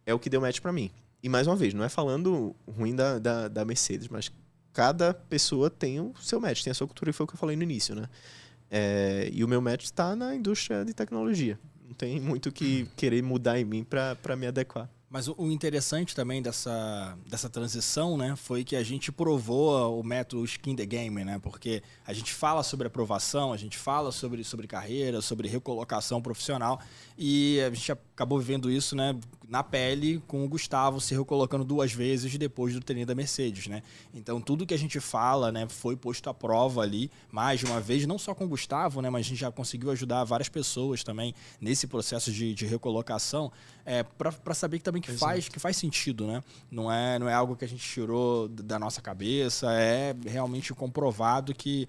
é 0.06 0.14
o 0.14 0.20
que 0.20 0.30
deu 0.30 0.40
match 0.40 0.60
para 0.60 0.72
mim. 0.72 0.92
E 1.24 1.28
mais 1.28 1.48
uma 1.48 1.56
vez, 1.56 1.74
não 1.74 1.84
é 1.84 1.90
falando 1.90 2.56
ruim 2.68 2.96
da, 2.96 3.18
da, 3.18 3.48
da 3.48 3.66
Mercedes, 3.66 4.08
mas 4.08 4.32
cada 4.72 5.12
pessoa 5.12 5.72
tem 5.72 6.00
o 6.00 6.14
seu 6.22 6.40
match, 6.40 6.62
tem 6.62 6.70
a 6.70 6.76
sua 6.76 6.86
cultura, 6.86 7.10
e 7.10 7.14
foi 7.14 7.24
o 7.24 7.28
que 7.28 7.34
eu 7.34 7.40
falei 7.40 7.56
no 7.56 7.64
início, 7.64 7.96
né? 7.96 8.08
É, 8.70 9.28
e 9.34 9.44
o 9.44 9.48
meu 9.48 9.60
match 9.60 9.86
está 9.86 10.16
na 10.16 10.36
indústria 10.36 10.86
de 10.86 10.94
tecnologia. 10.94 11.60
Não 11.84 11.96
tem 11.96 12.20
muito 12.20 12.52
que 12.52 12.86
querer 12.96 13.24
mudar 13.24 13.60
em 13.60 13.66
mim 13.66 13.84
para 13.84 14.36
me 14.36 14.46
adequar. 14.46 14.88
Mas 15.10 15.28
o- 15.28 15.36
interessante 15.40 16.14
também 16.16 16.40
dessa, 16.40 17.18
dessa 17.28 17.50
transição, 17.50 18.16
né, 18.16 18.36
foi 18.36 18.64
que 18.64 18.76
a 18.76 18.84
gente 18.84 19.12
provou 19.12 20.00
o 20.00 20.04
método 20.04 20.46
Skin 20.46 20.76
the 20.76 20.86
Game, 20.86 21.24
né? 21.26 21.40
Porque 21.42 21.82
a 22.06 22.14
gente 22.14 22.32
fala 22.32 22.62
sobre 22.62 22.86
aprovação, 22.86 23.52
a 23.52 23.58
gente 23.58 23.76
fala 23.76 24.12
sobre, 24.12 24.44
sobre 24.44 24.68
carreira, 24.68 25.20
sobre 25.20 25.48
recolocação 25.48 26.22
profissional 26.22 26.80
e 27.18 27.60
a 27.62 27.70
gente 27.74 27.92
acabou 27.92 28.38
vivendo 28.38 28.70
isso, 28.70 28.96
né, 28.96 29.16
na 29.50 29.64
pele 29.64 30.22
com 30.28 30.46
o 30.46 30.48
Gustavo 30.48 31.02
se 31.02 31.16
recolocando 31.16 31.66
duas 31.66 31.92
vezes 31.92 32.38
depois 32.38 32.74
do 32.74 32.80
treino 32.80 33.06
da 33.06 33.16
Mercedes, 33.16 33.66
né? 33.66 33.82
Então 34.14 34.40
tudo 34.40 34.66
que 34.66 34.76
a 34.76 34.78
gente 34.78 35.00
fala, 35.00 35.52
né, 35.52 35.68
foi 35.68 35.96
posto 35.96 36.30
à 36.30 36.34
prova 36.34 36.82
ali 36.82 37.10
mais 37.32 37.60
de 37.60 37.66
uma 37.66 37.82
vez, 37.82 38.06
não 38.06 38.20
só 38.20 38.36
com 38.36 38.46
o 38.46 38.48
Gustavo, 38.48 39.02
né, 39.02 39.10
mas 39.10 39.26
a 39.26 39.30
gente 39.30 39.40
já 39.40 39.52
conseguiu 39.52 39.90
ajudar 39.90 40.24
várias 40.24 40.48
pessoas 40.48 41.04
também 41.04 41.34
nesse 41.60 41.88
processo 41.88 42.32
de, 42.32 42.54
de 42.54 42.66
recolocação, 42.68 43.52
é, 43.84 44.04
para 44.04 44.54
saber 44.54 44.78
que 44.78 44.84
também 44.84 45.02
que 45.02 45.12
faz, 45.14 45.50
que 45.50 45.60
faz 45.60 45.76
sentido, 45.76 46.28
né? 46.28 46.44
Não 46.70 46.92
é, 46.92 47.18
não 47.18 47.28
é 47.28 47.34
algo 47.34 47.56
que 47.56 47.66
a 47.66 47.68
gente 47.68 47.84
tirou 47.84 48.48
da 48.48 48.78
nossa 48.78 49.02
cabeça, 49.02 49.74
é 49.74 50.16
realmente 50.28 50.76
comprovado 50.76 51.56
que 51.56 51.88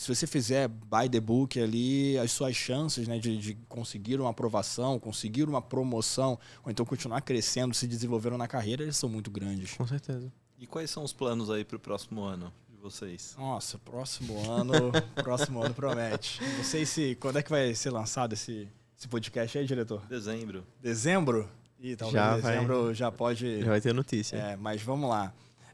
se 0.00 0.14
você 0.14 0.26
fizer 0.26 0.66
by 0.66 1.10
the 1.10 1.20
book 1.20 1.60
ali, 1.60 2.16
as 2.16 2.32
suas 2.32 2.56
chances 2.56 3.06
né, 3.06 3.18
de, 3.18 3.36
de 3.36 3.54
conseguir 3.68 4.18
uma 4.18 4.30
aprovação, 4.30 4.98
conseguir 4.98 5.44
uma 5.44 5.60
promoção, 5.60 6.38
ou 6.64 6.70
então 6.70 6.86
continuar 6.86 7.20
crescendo, 7.20 7.74
se 7.74 7.86
desenvolvendo 7.86 8.38
na 8.38 8.48
carreira, 8.48 8.82
eles 8.82 8.96
são 8.96 9.10
muito 9.10 9.30
grandes. 9.30 9.74
Com 9.74 9.86
certeza. 9.86 10.32
E 10.58 10.66
quais 10.66 10.88
são 10.90 11.04
os 11.04 11.12
planos 11.12 11.50
aí 11.50 11.66
para 11.66 11.76
o 11.76 11.78
próximo 11.78 12.22
ano 12.22 12.50
de 12.70 12.78
vocês? 12.78 13.34
Nossa, 13.38 13.78
próximo 13.78 14.50
ano, 14.50 14.90
próximo 15.22 15.62
ano 15.62 15.74
promete. 15.74 16.40
Não 16.56 16.64
sei 16.64 16.86
se 16.86 17.14
quando 17.16 17.38
é 17.38 17.42
que 17.42 17.50
vai 17.50 17.74
ser 17.74 17.90
lançado 17.90 18.32
esse, 18.32 18.66
esse 18.98 19.06
podcast 19.06 19.58
aí, 19.58 19.66
diretor? 19.66 20.00
Dezembro. 20.06 20.64
Dezembro? 20.80 21.46
Ih, 21.78 21.94
talvez 21.94 22.14
Já 22.22 22.36
vai- 22.36 22.54
dezembro 22.54 22.94
já 22.94 23.12
pode. 23.12 23.60
Já 23.60 23.66
vai 23.68 23.80
ter 23.82 23.92
notícia. 23.92 24.36
É, 24.36 24.56
mas 24.56 24.80
vamos 24.80 25.10
lá. 25.10 25.30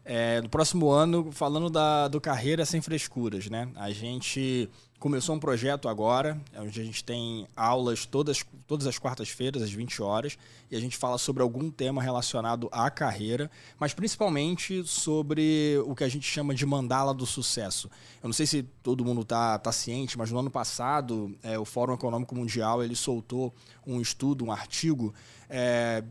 É, 0.09 0.41
no 0.41 0.49
próximo 0.49 0.89
ano, 0.89 1.33
falando 1.33 1.69
da, 1.69 2.07
do 2.07 2.21
Carreira 2.21 2.65
Sem 2.65 2.81
Frescuras, 2.81 3.51
né? 3.51 3.69
A 3.75 3.91
gente 3.91 4.71
começou 5.01 5.35
um 5.35 5.39
projeto 5.41 5.89
agora, 5.89 6.41
onde 6.59 6.81
a 6.81 6.85
gente 6.85 7.03
tem 7.03 7.47
aulas 7.57 8.07
todas, 8.07 8.45
todas 8.69 8.87
as 8.87 9.01
quartas-feiras, 9.01 9.63
às 9.63 9.71
20 9.73 10.01
horas, 10.01 10.39
e 10.71 10.77
a 10.77 10.81
gente 10.81 10.97
fala 10.97 11.19
sobre 11.19 11.43
algum 11.43 11.71
tema 11.71 12.01
relacionado 12.01 12.69
à 12.71 12.89
carreira, 12.89 13.51
mas 13.81 13.93
principalmente 13.95 14.85
sobre 14.85 15.77
o 15.85 15.95
que 15.95 16.05
a 16.05 16.09
gente 16.09 16.27
chama 16.27 16.55
de 16.55 16.65
mandala 16.65 17.13
do 17.13 17.27
sucesso. 17.27 17.91
Eu 18.23 18.29
não 18.29 18.33
sei 18.33 18.47
se 18.47 18.63
todo 18.85 19.05
mundo 19.05 19.23
está 19.23 19.59
tá 19.59 19.73
ciente, 19.73 20.17
mas 20.17 20.31
no 20.31 20.39
ano 20.39 20.51
passado, 20.51 21.37
é, 21.43 21.59
o 21.59 21.65
Fórum 21.65 21.95
Econômico 21.95 22.35
Mundial 22.35 22.83
ele 22.83 22.95
soltou 22.95 23.53
um 23.85 24.01
estudo, 24.01 24.45
um 24.45 24.53
artigo, 24.53 25.13
é, 25.49 26.03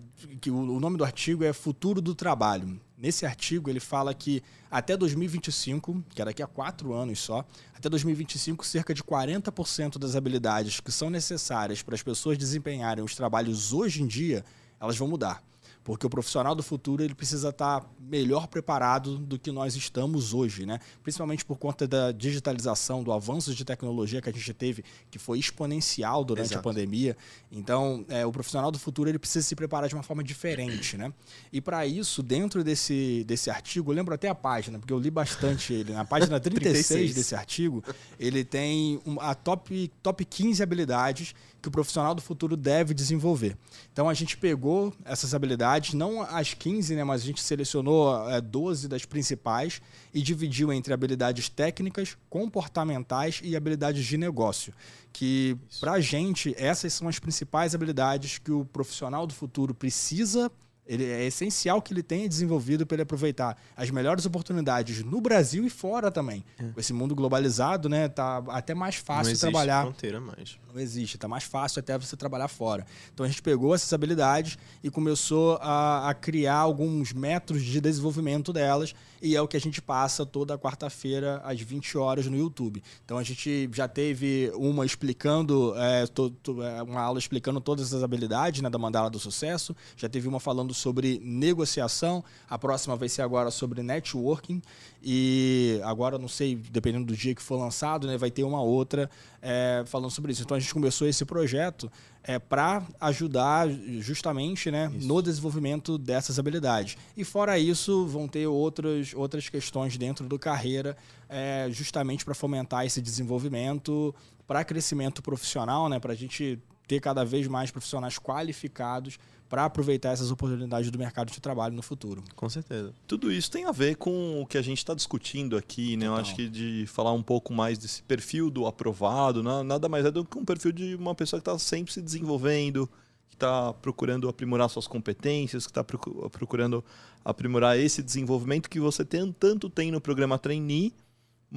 que 0.42 0.50
o, 0.50 0.58
o 0.58 0.80
nome 0.80 0.98
do 0.98 1.04
artigo 1.04 1.44
é 1.44 1.54
Futuro 1.54 2.02
do 2.02 2.16
Trabalho. 2.16 2.80
Nesse 2.98 3.26
artigo, 3.26 3.70
ele 3.70 3.80
fala 3.80 4.14
que 4.14 4.42
até 4.72 4.96
2025, 4.96 6.04
que 6.10 6.22
é 6.22 6.26
daqui 6.26 6.42
a 6.42 6.48
quatro 6.48 6.94
anos 6.94 7.20
só, 7.20 7.46
até 7.74 7.90
2025, 7.90 8.66
cerca 8.66 8.94
de 8.94 9.04
40% 9.04 9.98
das 9.98 10.16
habilidades 10.16 10.80
que 10.80 10.92
são 10.92 11.10
necessárias 11.10 11.82
para 11.82 11.96
as 11.96 12.04
pessoas 12.04 12.38
desempenharem 12.38 13.04
os 13.04 13.16
trabalhos 13.16 13.74
hoje 13.74 14.02
em 14.02 14.08
dia, 14.08 14.44
elas 14.80 14.98
vão 14.98 15.08
mudar 15.08 15.44
porque 15.86 16.04
o 16.04 16.10
profissional 16.10 16.56
do 16.56 16.64
futuro 16.64 17.04
ele 17.04 17.14
precisa 17.14 17.50
estar 17.50 17.88
melhor 18.00 18.48
preparado 18.48 19.20
do 19.20 19.38
que 19.38 19.52
nós 19.52 19.76
estamos 19.76 20.34
hoje, 20.34 20.66
né? 20.66 20.80
Principalmente 21.04 21.46
por 21.46 21.60
conta 21.60 21.88
da 21.88 22.12
digitalização, 22.12 23.04
do 23.04 23.14
avanço 23.14 23.54
de 23.54 23.64
tecnologia 23.64 24.20
que 24.20 24.28
a 24.28 24.34
gente 24.34 24.52
teve, 24.52 24.84
que 25.12 25.20
foi 25.20 25.38
exponencial 25.38 26.26
durante 26.26 26.48
Exato. 26.48 26.60
a 26.60 26.64
pandemia. 26.64 27.16
Então, 27.52 28.04
é, 28.10 28.26
o 28.26 28.32
profissional 28.32 28.72
do 28.72 28.80
futuro 28.80 29.08
ele 29.10 29.20
precisa 29.20 29.46
se 29.46 29.56
preparar 29.56 29.88
de 29.88 29.94
uma 29.94 30.02
forma 30.02 30.24
diferente, 30.24 30.98
né? 30.98 31.14
E 31.54 31.62
para 31.62 31.86
isso, 31.86 32.24
dentro 32.24 32.64
desse, 32.64 33.24
desse 33.28 33.52
artigo, 33.52 33.92
eu 33.92 33.96
lembro 33.96 34.16
até 34.16 34.28
a 34.28 34.34
página, 34.34 34.80
porque 34.80 34.92
eu 34.92 34.98
li 34.98 35.12
bastante 35.12 35.72
ele. 35.72 35.94
Na 35.94 36.04
página 36.04 36.40
36, 36.42 36.88
36. 36.88 37.16
desse 37.16 37.36
artigo, 37.36 37.84
ele 38.20 38.44
tem 38.44 39.00
a 39.20 39.36
top, 39.36 39.92
top 40.02 40.26
15 40.26 40.64
habilidades 40.64 41.36
que 41.66 41.70
o 41.70 41.72
profissional 41.72 42.14
do 42.14 42.22
futuro 42.22 42.56
deve 42.56 42.94
desenvolver. 42.94 43.58
Então 43.92 44.08
a 44.08 44.14
gente 44.14 44.38
pegou 44.38 44.94
essas 45.04 45.34
habilidades, 45.34 45.96
não 45.96 46.22
as 46.22 46.54
15, 46.54 46.96
né, 46.96 47.04
mas 47.04 47.24
a 47.24 47.26
gente 47.26 47.42
selecionou 47.42 48.30
é, 48.30 48.40
12 48.40 48.88
das 48.88 49.04
principais 49.04 49.82
e 50.14 50.22
dividiu 50.22 50.72
entre 50.72 50.94
habilidades 50.94 51.50
técnicas, 51.50 52.16
comportamentais 52.30 53.42
e 53.44 53.56
habilidades 53.56 54.06
de 54.06 54.16
negócio. 54.16 54.76
Que 55.12 55.58
para 55.80 55.94
a 55.94 56.00
gente 56.00 56.54
essas 56.56 56.94
são 56.94 57.08
as 57.08 57.18
principais 57.18 57.74
habilidades 57.74 58.38
que 58.38 58.52
o 58.52 58.64
profissional 58.64 59.26
do 59.26 59.34
futuro 59.34 59.74
precisa 59.74 60.52
ele 60.88 61.04
é 61.04 61.26
essencial 61.26 61.82
que 61.82 61.94
ele 61.94 62.04
tenha 62.04 62.28
desenvolvido 62.30 62.86
para 62.86 62.96
ele 62.96 63.02
aproveitar 63.04 63.58
as 63.76 63.90
melhores 63.90 64.26
oportunidades 64.26 65.04
no 65.04 65.20
Brasil 65.20 65.66
e 65.66 65.70
fora 65.70 66.12
também. 66.12 66.44
É. 66.60 66.66
Esse 66.78 66.94
mundo 66.94 67.16
globalizado, 67.16 67.90
né, 67.90 68.08
tá 68.08 68.44
até 68.50 68.74
mais 68.74 68.96
fácil 68.96 69.34
Não 69.34 69.40
trabalhar. 69.40 69.82
fronteira 69.84 70.22
mais. 70.22 70.58
Não 70.74 70.80
existe, 70.80 71.18
tá 71.18 71.28
mais 71.28 71.44
fácil 71.44 71.80
até 71.80 71.98
você 71.98 72.16
trabalhar 72.16 72.48
fora. 72.48 72.86
Então 73.14 73.26
a 73.26 73.30
gente 73.30 73.42
pegou 73.42 73.74
essas 73.74 73.92
habilidades 73.94 74.58
e 74.84 74.90
começou 74.90 75.58
a, 75.62 76.10
a 76.10 76.14
criar 76.14 76.58
alguns 76.58 77.14
métodos 77.14 77.64
de 77.64 77.82
desenvolvimento 77.82 78.54
delas 78.54 78.94
e 79.22 79.36
é 79.36 79.42
o 79.42 79.48
que 79.48 79.58
a 79.58 79.60
gente 79.60 79.82
passa 79.82 80.26
toda 80.26 80.58
quarta-feira 80.58 81.42
às 81.44 81.60
20 81.60 81.98
horas 81.98 82.26
no 82.28 82.38
YouTube. 82.38 82.84
Então 83.04 83.18
a 83.18 83.24
gente 83.24 83.70
já 83.74 83.88
teve 83.88 84.52
uma 84.56 84.86
explicando, 84.86 85.74
é, 85.78 86.06
to, 86.08 86.30
to, 86.30 86.62
é, 86.62 86.82
uma 86.84 87.02
aula 87.02 87.20
explicando 87.20 87.60
todas 87.60 87.94
as 87.94 88.04
habilidades 88.04 88.62
né, 88.62 88.70
da 88.70 88.78
mandala 88.78 89.10
do 89.10 89.20
sucesso, 89.20 89.76
já 89.96 90.10
teve 90.10 90.28
uma 90.28 90.40
falando 90.40 90.74
sobre 90.74 91.20
negociação, 91.24 92.24
a 92.50 92.58
próxima 92.58 92.96
vai 92.96 93.10
ser 93.10 93.22
agora 93.22 93.52
sobre 93.52 93.82
networking 93.82 94.62
e 95.04 95.80
agora 95.84 96.18
não 96.18 96.28
sei, 96.28 96.56
dependendo 96.56 97.06
do 97.06 97.16
dia 97.16 97.36
que 97.36 97.42
for 97.42 97.58
lançado, 97.58 98.08
né, 98.08 98.18
vai 98.18 98.32
ter 98.32 98.44
uma 98.44 98.62
outra 98.62 99.10
é, 99.42 99.84
falando 99.86 100.12
sobre 100.12 100.32
isso. 100.32 100.42
Então 100.42 100.58
a 100.58 100.60
gente 100.60 100.74
começou 100.74 101.08
esse 101.08 101.24
projeto 101.26 101.92
é, 102.28 102.40
para 102.40 102.84
ajudar 103.00 103.70
justamente 104.00 104.72
né, 104.72 104.92
no 105.02 105.22
desenvolvimento 105.22 105.98
dessas 105.98 106.40
habilidades. 106.40 106.98
E 107.16 107.24
fora 107.24 107.58
isso, 107.60 108.06
vão 108.08 108.28
ter 108.28 108.48
outras, 108.48 109.14
outras 109.14 109.48
questões 109.48 109.96
dentro 109.96 110.28
do 110.28 110.40
carreira, 110.40 110.98
é, 111.30 111.68
justamente 111.70 112.26
para 112.26 112.34
fomentar 112.34 112.84
esse 112.86 113.00
desenvolvimento, 113.00 114.14
para 114.48 114.64
crescimento 114.64 115.22
profissional, 115.22 115.88
né, 115.88 116.00
para 116.00 116.14
a 116.14 116.16
gente 116.16 116.60
ter 116.88 117.00
cada 117.00 117.24
vez 117.24 117.48
mais 117.48 117.70
profissionais 117.70 118.18
qualificados 118.18 119.20
para 119.48 119.66
aproveitar 119.66 120.10
essas 120.10 120.32
oportunidades 120.32 120.90
do 120.90 120.98
mercado 120.98 121.32
de 121.32 121.40
trabalho 121.40 121.76
no 121.76 121.82
futuro. 121.82 122.24
Com 122.36 122.50
certeza. 122.50 122.94
Tudo 123.08 123.32
isso 123.32 123.52
tem 123.52 123.66
a 123.66 123.72
ver 123.72 123.96
com 123.96 124.42
o 124.42 124.46
que 124.46 124.58
a 124.58 124.62
gente 124.62 124.80
está 124.80 124.94
discutindo 124.94 125.56
aqui, 125.56 125.96
né? 125.96 126.08
Eu 126.08 126.16
acho 126.16 126.36
que 126.36 126.50
de 126.50 126.86
falar 126.88 127.12
um 127.14 127.24
pouco 127.24 127.54
mais 127.54 127.78
desse 127.78 128.02
perfil 128.04 128.50
do 128.50 128.66
aprovado, 128.66 129.44
nada 129.44 129.88
mais 129.88 130.06
é 130.06 130.12
do 130.12 130.26
que 130.26 130.38
um 130.38 130.44
perfil 130.46 130.72
de 130.72 130.96
uma 130.96 131.14
pessoa 131.14 131.40
que 131.40 131.48
está 131.48 131.60
sempre 131.60 131.94
se 131.94 132.02
desenvolvendo, 132.02 132.90
que 133.30 133.36
está 133.36 133.72
procurando 133.74 134.28
aprimorar 134.28 134.70
suas 134.70 134.88
competências, 134.88 135.66
que 135.66 135.72
está 135.72 135.84
procurando 135.84 136.84
aprimorar 137.24 137.78
esse 137.80 138.04
desenvolvimento 138.04 138.70
que 138.70 138.80
você 138.80 139.06
tem, 139.06 139.32
tanto 139.32 139.70
tem 139.70 139.92
no 139.92 140.02
programa 140.02 140.38
Trainee, 140.38 140.94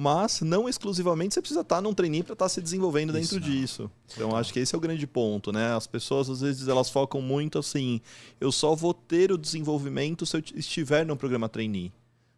mas 0.01 0.39
não 0.39 0.69
exclusivamente 0.69 1.33
você 1.33 1.41
precisa 1.41 1.59
estar 1.59 1.81
num 1.81 1.93
trainee 1.93 2.23
para 2.23 2.31
estar 2.31 2.47
se 2.47 2.61
desenvolvendo 2.61 3.11
dentro 3.11 3.37
Isso, 3.37 3.39
disso. 3.41 3.91
Então 4.13 4.33
acho 4.33 4.53
que 4.53 4.59
esse 4.61 4.73
é 4.73 4.77
o 4.77 4.79
grande 4.79 5.05
ponto, 5.05 5.51
né? 5.51 5.75
As 5.75 5.87
pessoas 5.87 6.29
às 6.29 6.39
vezes 6.39 6.69
elas 6.69 6.89
focam 6.89 7.21
muito 7.21 7.59
assim, 7.59 7.99
eu 8.39 8.49
só 8.49 8.73
vou 8.73 8.93
ter 8.93 9.29
o 9.29 9.37
desenvolvimento 9.37 10.25
se 10.25 10.37
eu 10.37 10.43
estiver 10.55 11.05
no 11.05 11.17
programa 11.17 11.49
trainee. 11.49 11.91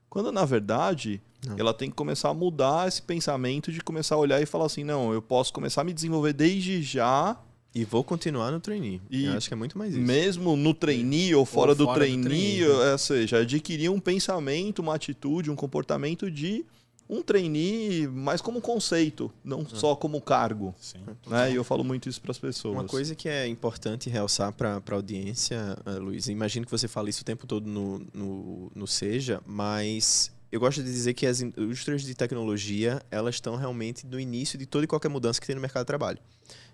Quando 0.10 0.32
na 0.32 0.44
verdade, 0.44 1.22
não. 1.46 1.56
ela 1.56 1.72
tem 1.72 1.88
que 1.88 1.96
começar 1.96 2.30
a 2.30 2.34
mudar 2.34 2.88
esse 2.88 3.04
pensamento 3.04 3.72
de 3.72 3.80
começar 3.82 4.16
a 4.16 4.18
olhar 4.18 4.42
e 4.42 4.48
falar 4.48 4.66
assim, 4.66 4.84
não, 4.84 5.14
eu 5.14 5.22
posso 5.22 5.54
começar 5.54 5.82
a 5.82 5.84
me 5.84 5.94
desenvolver 5.94 6.34
desde 6.34 6.82
já 6.82 7.38
e 7.76 7.86
vou 7.86 8.04
continuar 8.04 8.50
no 8.50 8.60
trainee. 8.60 9.00
E 9.08 9.26
eu 9.26 9.34
acho 9.34 9.48
que 9.48 9.54
é 9.54 9.58
muito 9.58 9.78
mais 9.78 9.94
isso. 9.94 10.02
Mesmo 10.02 10.56
no 10.56 10.74
trainee 10.74 11.36
ou 11.36 11.46
fora, 11.46 11.74
ou 11.74 11.76
do, 11.76 11.86
fora 11.86 12.00
trainee, 12.00 12.24
do 12.24 12.28
trainee, 12.28 12.92
ou 12.92 12.98
seja, 12.98 13.38
adquirir 13.38 13.92
um 13.92 14.00
pensamento, 14.00 14.80
uma 14.80 14.96
atitude, 14.96 15.52
um 15.52 15.56
comportamento 15.56 16.32
de 16.32 16.66
um 17.12 17.22
trainee 17.22 18.08
mais 18.08 18.40
como 18.40 18.62
conceito, 18.62 19.30
não 19.44 19.62
ah. 19.62 19.76
só 19.76 19.96
como 19.98 20.22
cargo. 20.22 20.74
Sim. 20.80 21.00
Né? 21.28 21.52
E 21.52 21.56
eu 21.56 21.64
falo 21.64 21.84
muito 21.84 22.08
isso 22.08 22.22
para 22.22 22.32
as 22.32 22.40
pessoas. 22.40 22.74
Uma 22.74 22.86
coisa 22.86 23.14
que 23.14 23.28
é 23.28 23.46
importante 23.46 24.10
realçar 24.10 24.54
para 24.54 24.78
a 24.78 24.94
audiência, 24.96 25.78
uh, 25.86 26.00
Luiz, 26.00 26.30
imagino 26.30 26.66
que 26.66 26.72
você 26.72 26.88
fala 26.88 27.10
isso 27.10 27.22
o 27.22 27.26
tempo 27.26 27.46
todo 27.46 27.68
no, 27.68 28.00
no, 28.14 28.72
no 28.74 28.88
Seja, 28.88 29.42
mas 29.46 30.32
eu 30.50 30.60
gosto 30.60 30.82
de 30.82 30.90
dizer 30.90 31.14
que 31.14 31.28
as 31.28 31.42
indústrias 31.42 32.04
de 32.04 32.16
tecnologia 32.16 33.02
elas 33.12 33.36
estão 33.36 33.58
realmente 33.58 34.08
no 34.08 34.18
início 34.18 34.58
de 34.58 34.66
toda 34.66 34.86
e 34.86 34.88
qualquer 34.88 35.10
mudança 35.10 35.42
que 35.42 35.46
tem 35.46 35.56
no 35.56 35.62
mercado 35.62 35.84
de 35.84 35.88
trabalho. 35.88 36.20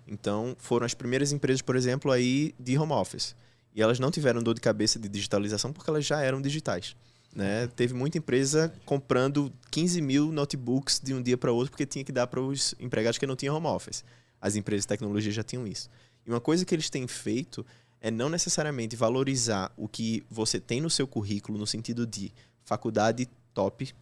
Então, 0.06 0.56
foram 0.58 0.86
as 0.86 0.94
primeiras 0.94 1.32
empresas, 1.32 1.60
por 1.60 1.74
exemplo, 1.74 2.12
aí 2.12 2.54
de 2.58 2.78
home 2.78 2.92
office. 2.92 3.34
E 3.74 3.82
elas 3.82 3.98
não 3.98 4.10
tiveram 4.10 4.42
dor 4.42 4.54
de 4.54 4.60
cabeça 4.60 4.98
de 4.98 5.08
digitalização 5.08 5.72
porque 5.72 5.90
elas 5.90 6.06
já 6.06 6.20
eram 6.20 6.40
digitais. 6.40 6.96
Né? 7.34 7.66
Teve 7.68 7.94
muita 7.94 8.18
empresa 8.18 8.72
comprando 8.84 9.52
15 9.70 10.00
mil 10.00 10.32
notebooks 10.32 11.00
de 11.00 11.14
um 11.14 11.22
dia 11.22 11.36
para 11.36 11.52
outro 11.52 11.70
porque 11.70 11.86
tinha 11.86 12.04
que 12.04 12.12
dar 12.12 12.26
para 12.26 12.40
os 12.40 12.74
empregados 12.80 13.18
que 13.18 13.26
não 13.26 13.36
tinham 13.36 13.56
home 13.56 13.66
office. 13.66 14.04
As 14.40 14.56
empresas 14.56 14.84
de 14.84 14.88
tecnologia 14.88 15.30
já 15.30 15.42
tinham 15.42 15.66
isso. 15.66 15.88
E 16.26 16.30
uma 16.30 16.40
coisa 16.40 16.64
que 16.64 16.74
eles 16.74 16.90
têm 16.90 17.06
feito 17.06 17.64
é 18.00 18.10
não 18.10 18.28
necessariamente 18.28 18.96
valorizar 18.96 19.72
o 19.76 19.88
que 19.88 20.22
você 20.30 20.60
tem 20.60 20.80
no 20.80 20.90
seu 20.90 21.06
currículo 21.06 21.58
no 21.58 21.66
sentido 21.66 22.06
de 22.06 22.32
faculdade 22.64 23.28
top, 23.52 23.92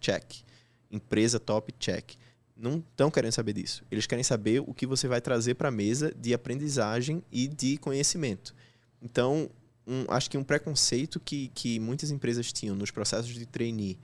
check. 0.00 0.42
Empresa 0.90 1.38
top, 1.38 1.72
check. 1.78 2.12
Não 2.56 2.78
estão 2.78 3.10
querendo 3.10 3.32
saber 3.32 3.54
disso. 3.54 3.82
Eles 3.90 4.06
querem 4.06 4.22
saber 4.22 4.60
o 4.60 4.72
que 4.72 4.86
você 4.86 5.08
vai 5.08 5.20
trazer 5.20 5.54
para 5.54 5.68
a 5.68 5.72
mesa 5.72 6.14
de 6.16 6.32
aprendizagem 6.32 7.22
e 7.30 7.48
de 7.48 7.76
conhecimento. 7.78 8.54
Então, 9.00 9.50
um, 9.86 10.04
acho 10.08 10.30
que 10.30 10.38
um 10.38 10.44
preconceito 10.44 11.18
que, 11.20 11.48
que 11.54 11.78
muitas 11.80 12.10
empresas 12.10 12.52
tinham 12.52 12.76
nos 12.76 12.90
processos 12.90 13.32
de 13.32 13.46
trainee, 13.46 13.98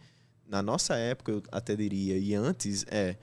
na 0.46 0.62
nossa 0.62 0.96
época, 0.96 1.32
eu 1.32 1.42
até 1.52 1.76
diria, 1.76 2.16
e 2.16 2.34
antes, 2.34 2.84
é 2.88 3.16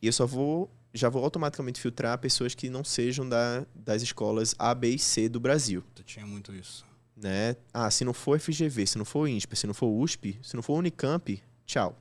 eu 0.00 0.12
só 0.12 0.26
vou 0.26 0.70
já 0.96 1.08
vou 1.08 1.24
automaticamente 1.24 1.80
filtrar 1.80 2.16
pessoas 2.18 2.54
que 2.54 2.70
não 2.70 2.84
sejam 2.84 3.28
da, 3.28 3.66
das 3.74 4.00
escolas 4.00 4.54
A, 4.56 4.72
B 4.72 4.90
e 4.90 4.98
C 4.98 5.28
do 5.28 5.40
Brasil. 5.40 5.82
Tinha 6.04 6.24
muito 6.24 6.54
isso. 6.54 6.86
Né? 7.16 7.56
Ah, 7.72 7.90
se 7.90 8.04
não 8.04 8.14
for 8.14 8.38
FGV, 8.38 8.86
se 8.86 8.96
não 8.96 9.04
for 9.04 9.26
INSPER, 9.26 9.58
se 9.58 9.66
não 9.66 9.74
for 9.74 9.88
USP, 9.88 10.38
se 10.40 10.54
não 10.54 10.62
for 10.62 10.78
Unicamp, 10.78 11.42
tchau. 11.66 11.98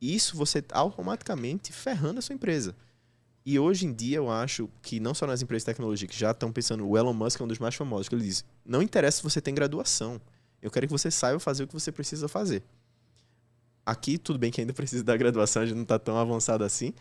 Isso 0.00 0.36
você 0.36 0.64
automaticamente 0.70 1.72
ferrando 1.72 2.20
a 2.20 2.22
sua 2.22 2.34
empresa. 2.36 2.76
E 3.50 3.58
hoje 3.58 3.86
em 3.86 3.94
dia 3.94 4.18
eu 4.18 4.30
acho 4.30 4.68
que 4.82 5.00
não 5.00 5.14
só 5.14 5.26
nas 5.26 5.40
empresas 5.40 5.62
de 5.62 5.72
tecnologia 5.72 6.06
que 6.06 6.14
já 6.14 6.32
estão 6.32 6.52
pensando, 6.52 6.86
o 6.86 6.98
Elon 6.98 7.14
Musk 7.14 7.40
é 7.40 7.44
um 7.44 7.48
dos 7.48 7.58
mais 7.58 7.74
famosos, 7.74 8.06
que 8.06 8.14
ele 8.14 8.24
diz: 8.24 8.44
não 8.62 8.82
interessa 8.82 9.16
se 9.16 9.22
você 9.22 9.40
tem 9.40 9.54
graduação, 9.54 10.20
eu 10.60 10.70
quero 10.70 10.86
que 10.86 10.92
você 10.92 11.10
saiba 11.10 11.40
fazer 11.40 11.64
o 11.64 11.66
que 11.66 11.72
você 11.72 11.90
precisa 11.90 12.28
fazer. 12.28 12.62
Aqui, 13.86 14.18
tudo 14.18 14.38
bem 14.38 14.50
que 14.50 14.60
ainda 14.60 14.74
precisa 14.76 15.02
da 15.02 15.16
graduação, 15.16 15.62
a 15.62 15.64
gente 15.64 15.76
não 15.76 15.84
está 15.84 15.98
tão 15.98 16.18
avançado 16.18 16.62
assim, 16.62 16.92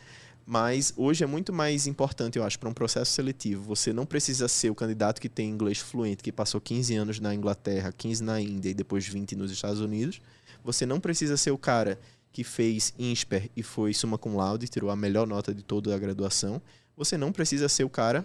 mas 0.45 0.93
hoje 0.95 1.21
é 1.21 1.27
muito 1.27 1.51
mais 1.51 1.85
importante, 1.85 2.37
eu 2.37 2.45
acho, 2.45 2.57
para 2.57 2.69
um 2.69 2.73
processo 2.73 3.11
seletivo. 3.11 3.63
Você 3.63 3.91
não 3.91 4.05
precisa 4.05 4.47
ser 4.47 4.69
o 4.69 4.75
candidato 4.75 5.19
que 5.19 5.27
tem 5.27 5.49
inglês 5.49 5.79
fluente, 5.79 6.23
que 6.23 6.31
passou 6.31 6.61
15 6.61 6.95
anos 6.95 7.19
na 7.19 7.35
Inglaterra, 7.35 7.91
15 7.91 8.23
na 8.23 8.39
Índia 8.39 8.69
e 8.69 8.73
depois 8.73 9.05
20 9.05 9.35
nos 9.35 9.51
Estados 9.51 9.81
Unidos. 9.81 10.21
Você 10.63 10.85
não 10.85 11.01
precisa 11.01 11.35
ser 11.35 11.51
o 11.51 11.57
cara 11.57 11.99
que 12.37 12.43
fez 12.43 12.93
INSPER 12.99 13.49
e 13.55 13.63
foi 13.63 13.95
summa 13.95 14.15
cum 14.15 14.35
laude, 14.37 14.67
tirou 14.67 14.91
a 14.91 14.95
melhor 14.95 15.25
nota 15.25 15.51
de 15.51 15.63
toda 15.63 15.95
a 15.95 15.97
graduação. 15.97 16.61
Você 16.95 17.17
não 17.17 17.31
precisa 17.31 17.67
ser 17.67 17.83
o 17.83 17.89
cara 17.89 18.23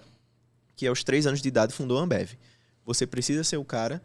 que 0.77 0.87
aos 0.87 1.03
três 1.03 1.27
anos 1.27 1.41
de 1.41 1.49
idade 1.49 1.73
fundou 1.73 1.99
a 1.99 2.03
Ambev. 2.03 2.33
Você 2.85 3.07
precisa 3.07 3.43
ser 3.43 3.57
o 3.57 3.65
cara, 3.65 4.03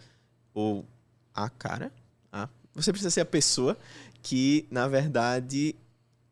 ou 0.53 0.85
a 1.33 1.49
cara, 1.49 1.91
a, 2.31 2.47
você 2.73 2.93
precisa 2.93 3.11
ser 3.11 3.19
a 3.19 3.25
pessoa 3.25 3.77
que, 4.23 4.65
na 4.71 4.87
verdade, 4.87 5.75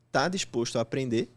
está 0.07 0.29
disposto 0.29 0.77
a 0.77 0.81
aprender, 0.81 1.29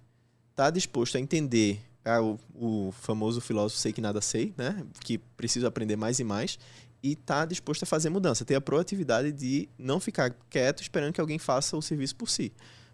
está 0.52 0.70
disposto 0.70 1.16
a 1.16 1.20
entender 1.20 1.80
é, 2.04 2.20
o, 2.20 2.38
o, 2.54 2.92
famoso 2.92 3.40
filósofo 3.40 3.80
sei 3.80 3.92
que 3.92 4.00
nada 4.00 4.20
sei, 4.20 4.54
né? 4.56 4.86
que 5.00 5.18
preciso 5.18 5.66
aprender 5.66 5.96
mais 5.96 6.20
e 6.20 6.24
mais, 6.24 6.56
e 7.02 7.12
está 7.12 7.44
disposto 7.44 7.84
a 7.84 7.86
fazer 7.86 8.10
mudança, 8.10 8.44
ter 8.44 8.54
a 8.54 8.60
proatividade 8.60 9.32
de 9.32 9.68
não 9.78 10.00
ficar 10.00 10.34
quieto 10.50 10.82
esperando 10.82 11.12
que 11.12 11.20
alguém 11.20 11.38
faça 11.38 11.76
o 11.76 11.82
serviço 11.82 12.16
por 12.16 12.28
si. 12.28 12.52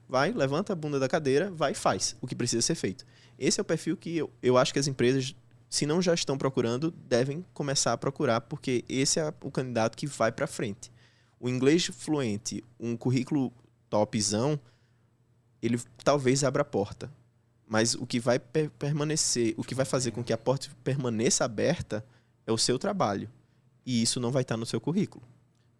Vai, 0.08 0.32
levanta 0.32 0.72
a 0.72 0.76
bunda 0.76 0.98
da 0.98 1.08
cadeira, 1.08 1.50
vai 1.50 1.72
e 1.72 1.74
faz 1.74 2.14
o 2.20 2.26
que 2.26 2.34
precisa 2.34 2.60
ser 2.60 2.74
feito. 2.74 3.06
Esse 3.38 3.60
é 3.60 3.62
o 3.62 3.64
perfil 3.64 3.96
que 3.96 4.16
eu, 4.16 4.30
eu 4.42 4.58
acho 4.58 4.72
que 4.72 4.78
as 4.78 4.86
empresas, 4.86 5.34
se 5.68 5.86
não 5.86 6.02
já 6.02 6.12
estão 6.12 6.36
procurando, 6.36 6.90
devem 6.90 7.44
começar 7.54 7.92
a 7.92 7.98
procurar, 7.98 8.42
porque 8.42 8.84
esse 8.88 9.18
é 9.18 9.32
o 9.42 9.50
candidato 9.50 9.96
que 9.96 10.06
vai 10.06 10.30
para 10.30 10.46
frente. 10.46 10.92
O 11.40 11.48
inglês 11.48 11.86
fluente, 11.86 12.62
um 12.78 12.96
currículo 12.96 13.52
topzão, 13.88 14.60
ele 15.62 15.80
talvez 16.04 16.44
abra 16.44 16.62
a 16.62 16.66
porta. 16.66 17.10
Mas 17.66 17.94
o 17.94 18.06
que 18.06 18.20
vai 18.20 18.38
per 18.38 18.70
permanecer, 18.70 19.54
o 19.56 19.64
que 19.64 19.74
vai 19.74 19.86
fazer 19.86 20.10
com 20.10 20.22
que 20.22 20.34
a 20.34 20.38
porta 20.38 20.68
permaneça 20.84 21.44
aberta 21.44 22.04
é 22.46 22.52
o 22.52 22.58
seu 22.58 22.78
trabalho 22.78 23.28
e 23.86 24.02
isso 24.02 24.20
não 24.20 24.30
vai 24.30 24.42
estar 24.42 24.56
no 24.56 24.66
seu 24.66 24.80
currículo. 24.80 25.24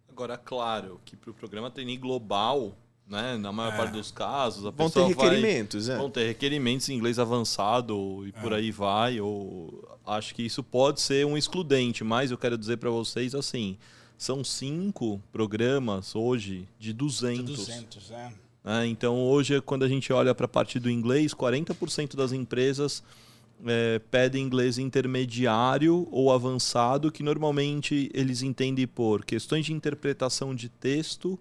Agora, 0.09 0.37
claro 0.37 1.01
que 1.03 1.15
para 1.15 1.31
o 1.31 1.33
programa 1.33 1.69
trainee 1.69 1.97
global, 1.97 2.73
né, 3.07 3.37
na 3.37 3.51
maior 3.51 3.73
é. 3.73 3.77
parte 3.77 3.91
dos 3.91 4.11
casos, 4.11 4.65
a 4.65 4.69
vão 4.69 4.89
ter 4.89 5.03
requerimentos, 5.03 5.87
vai, 5.87 5.95
é. 5.95 5.99
vão 5.99 6.09
ter 6.09 6.27
requerimentos 6.27 6.87
em 6.89 6.95
inglês 6.95 7.19
avançado 7.19 8.23
e 8.25 8.29
é. 8.29 8.41
por 8.41 8.53
aí 8.53 8.71
vai. 8.71 9.19
Ou 9.19 9.97
acho 10.05 10.33
que 10.33 10.43
isso 10.43 10.63
pode 10.63 11.01
ser 11.01 11.25
um 11.25 11.37
excludente, 11.37 12.03
mas 12.03 12.31
eu 12.31 12.37
quero 12.37 12.57
dizer 12.57 12.77
para 12.77 12.89
vocês 12.89 13.35
assim, 13.35 13.77
são 14.17 14.43
cinco 14.43 15.21
programas 15.31 16.15
hoje 16.15 16.67
de 16.79 16.93
200. 16.93 17.45
De 17.45 17.55
200, 17.55 18.11
é. 18.11 18.33
é. 18.63 18.85
Então 18.85 19.21
hoje, 19.21 19.59
quando 19.61 19.83
a 19.83 19.87
gente 19.87 20.11
olha 20.13 20.33
para 20.33 20.45
a 20.45 20.49
parte 20.49 20.79
do 20.79 20.89
inglês, 20.89 21.33
40% 21.33 22.15
das 22.15 22.31
empresas 22.31 23.03
é, 23.65 23.99
pedem 23.99 24.43
inglês 24.43 24.77
intermediário 24.77 26.07
ou 26.11 26.31
avançado, 26.31 27.11
que 27.11 27.23
normalmente 27.23 28.09
eles 28.13 28.41
entendem 28.41 28.87
por 28.87 29.25
questões 29.25 29.65
de 29.65 29.73
interpretação 29.73 30.53
de 30.53 30.69
texto 30.69 31.39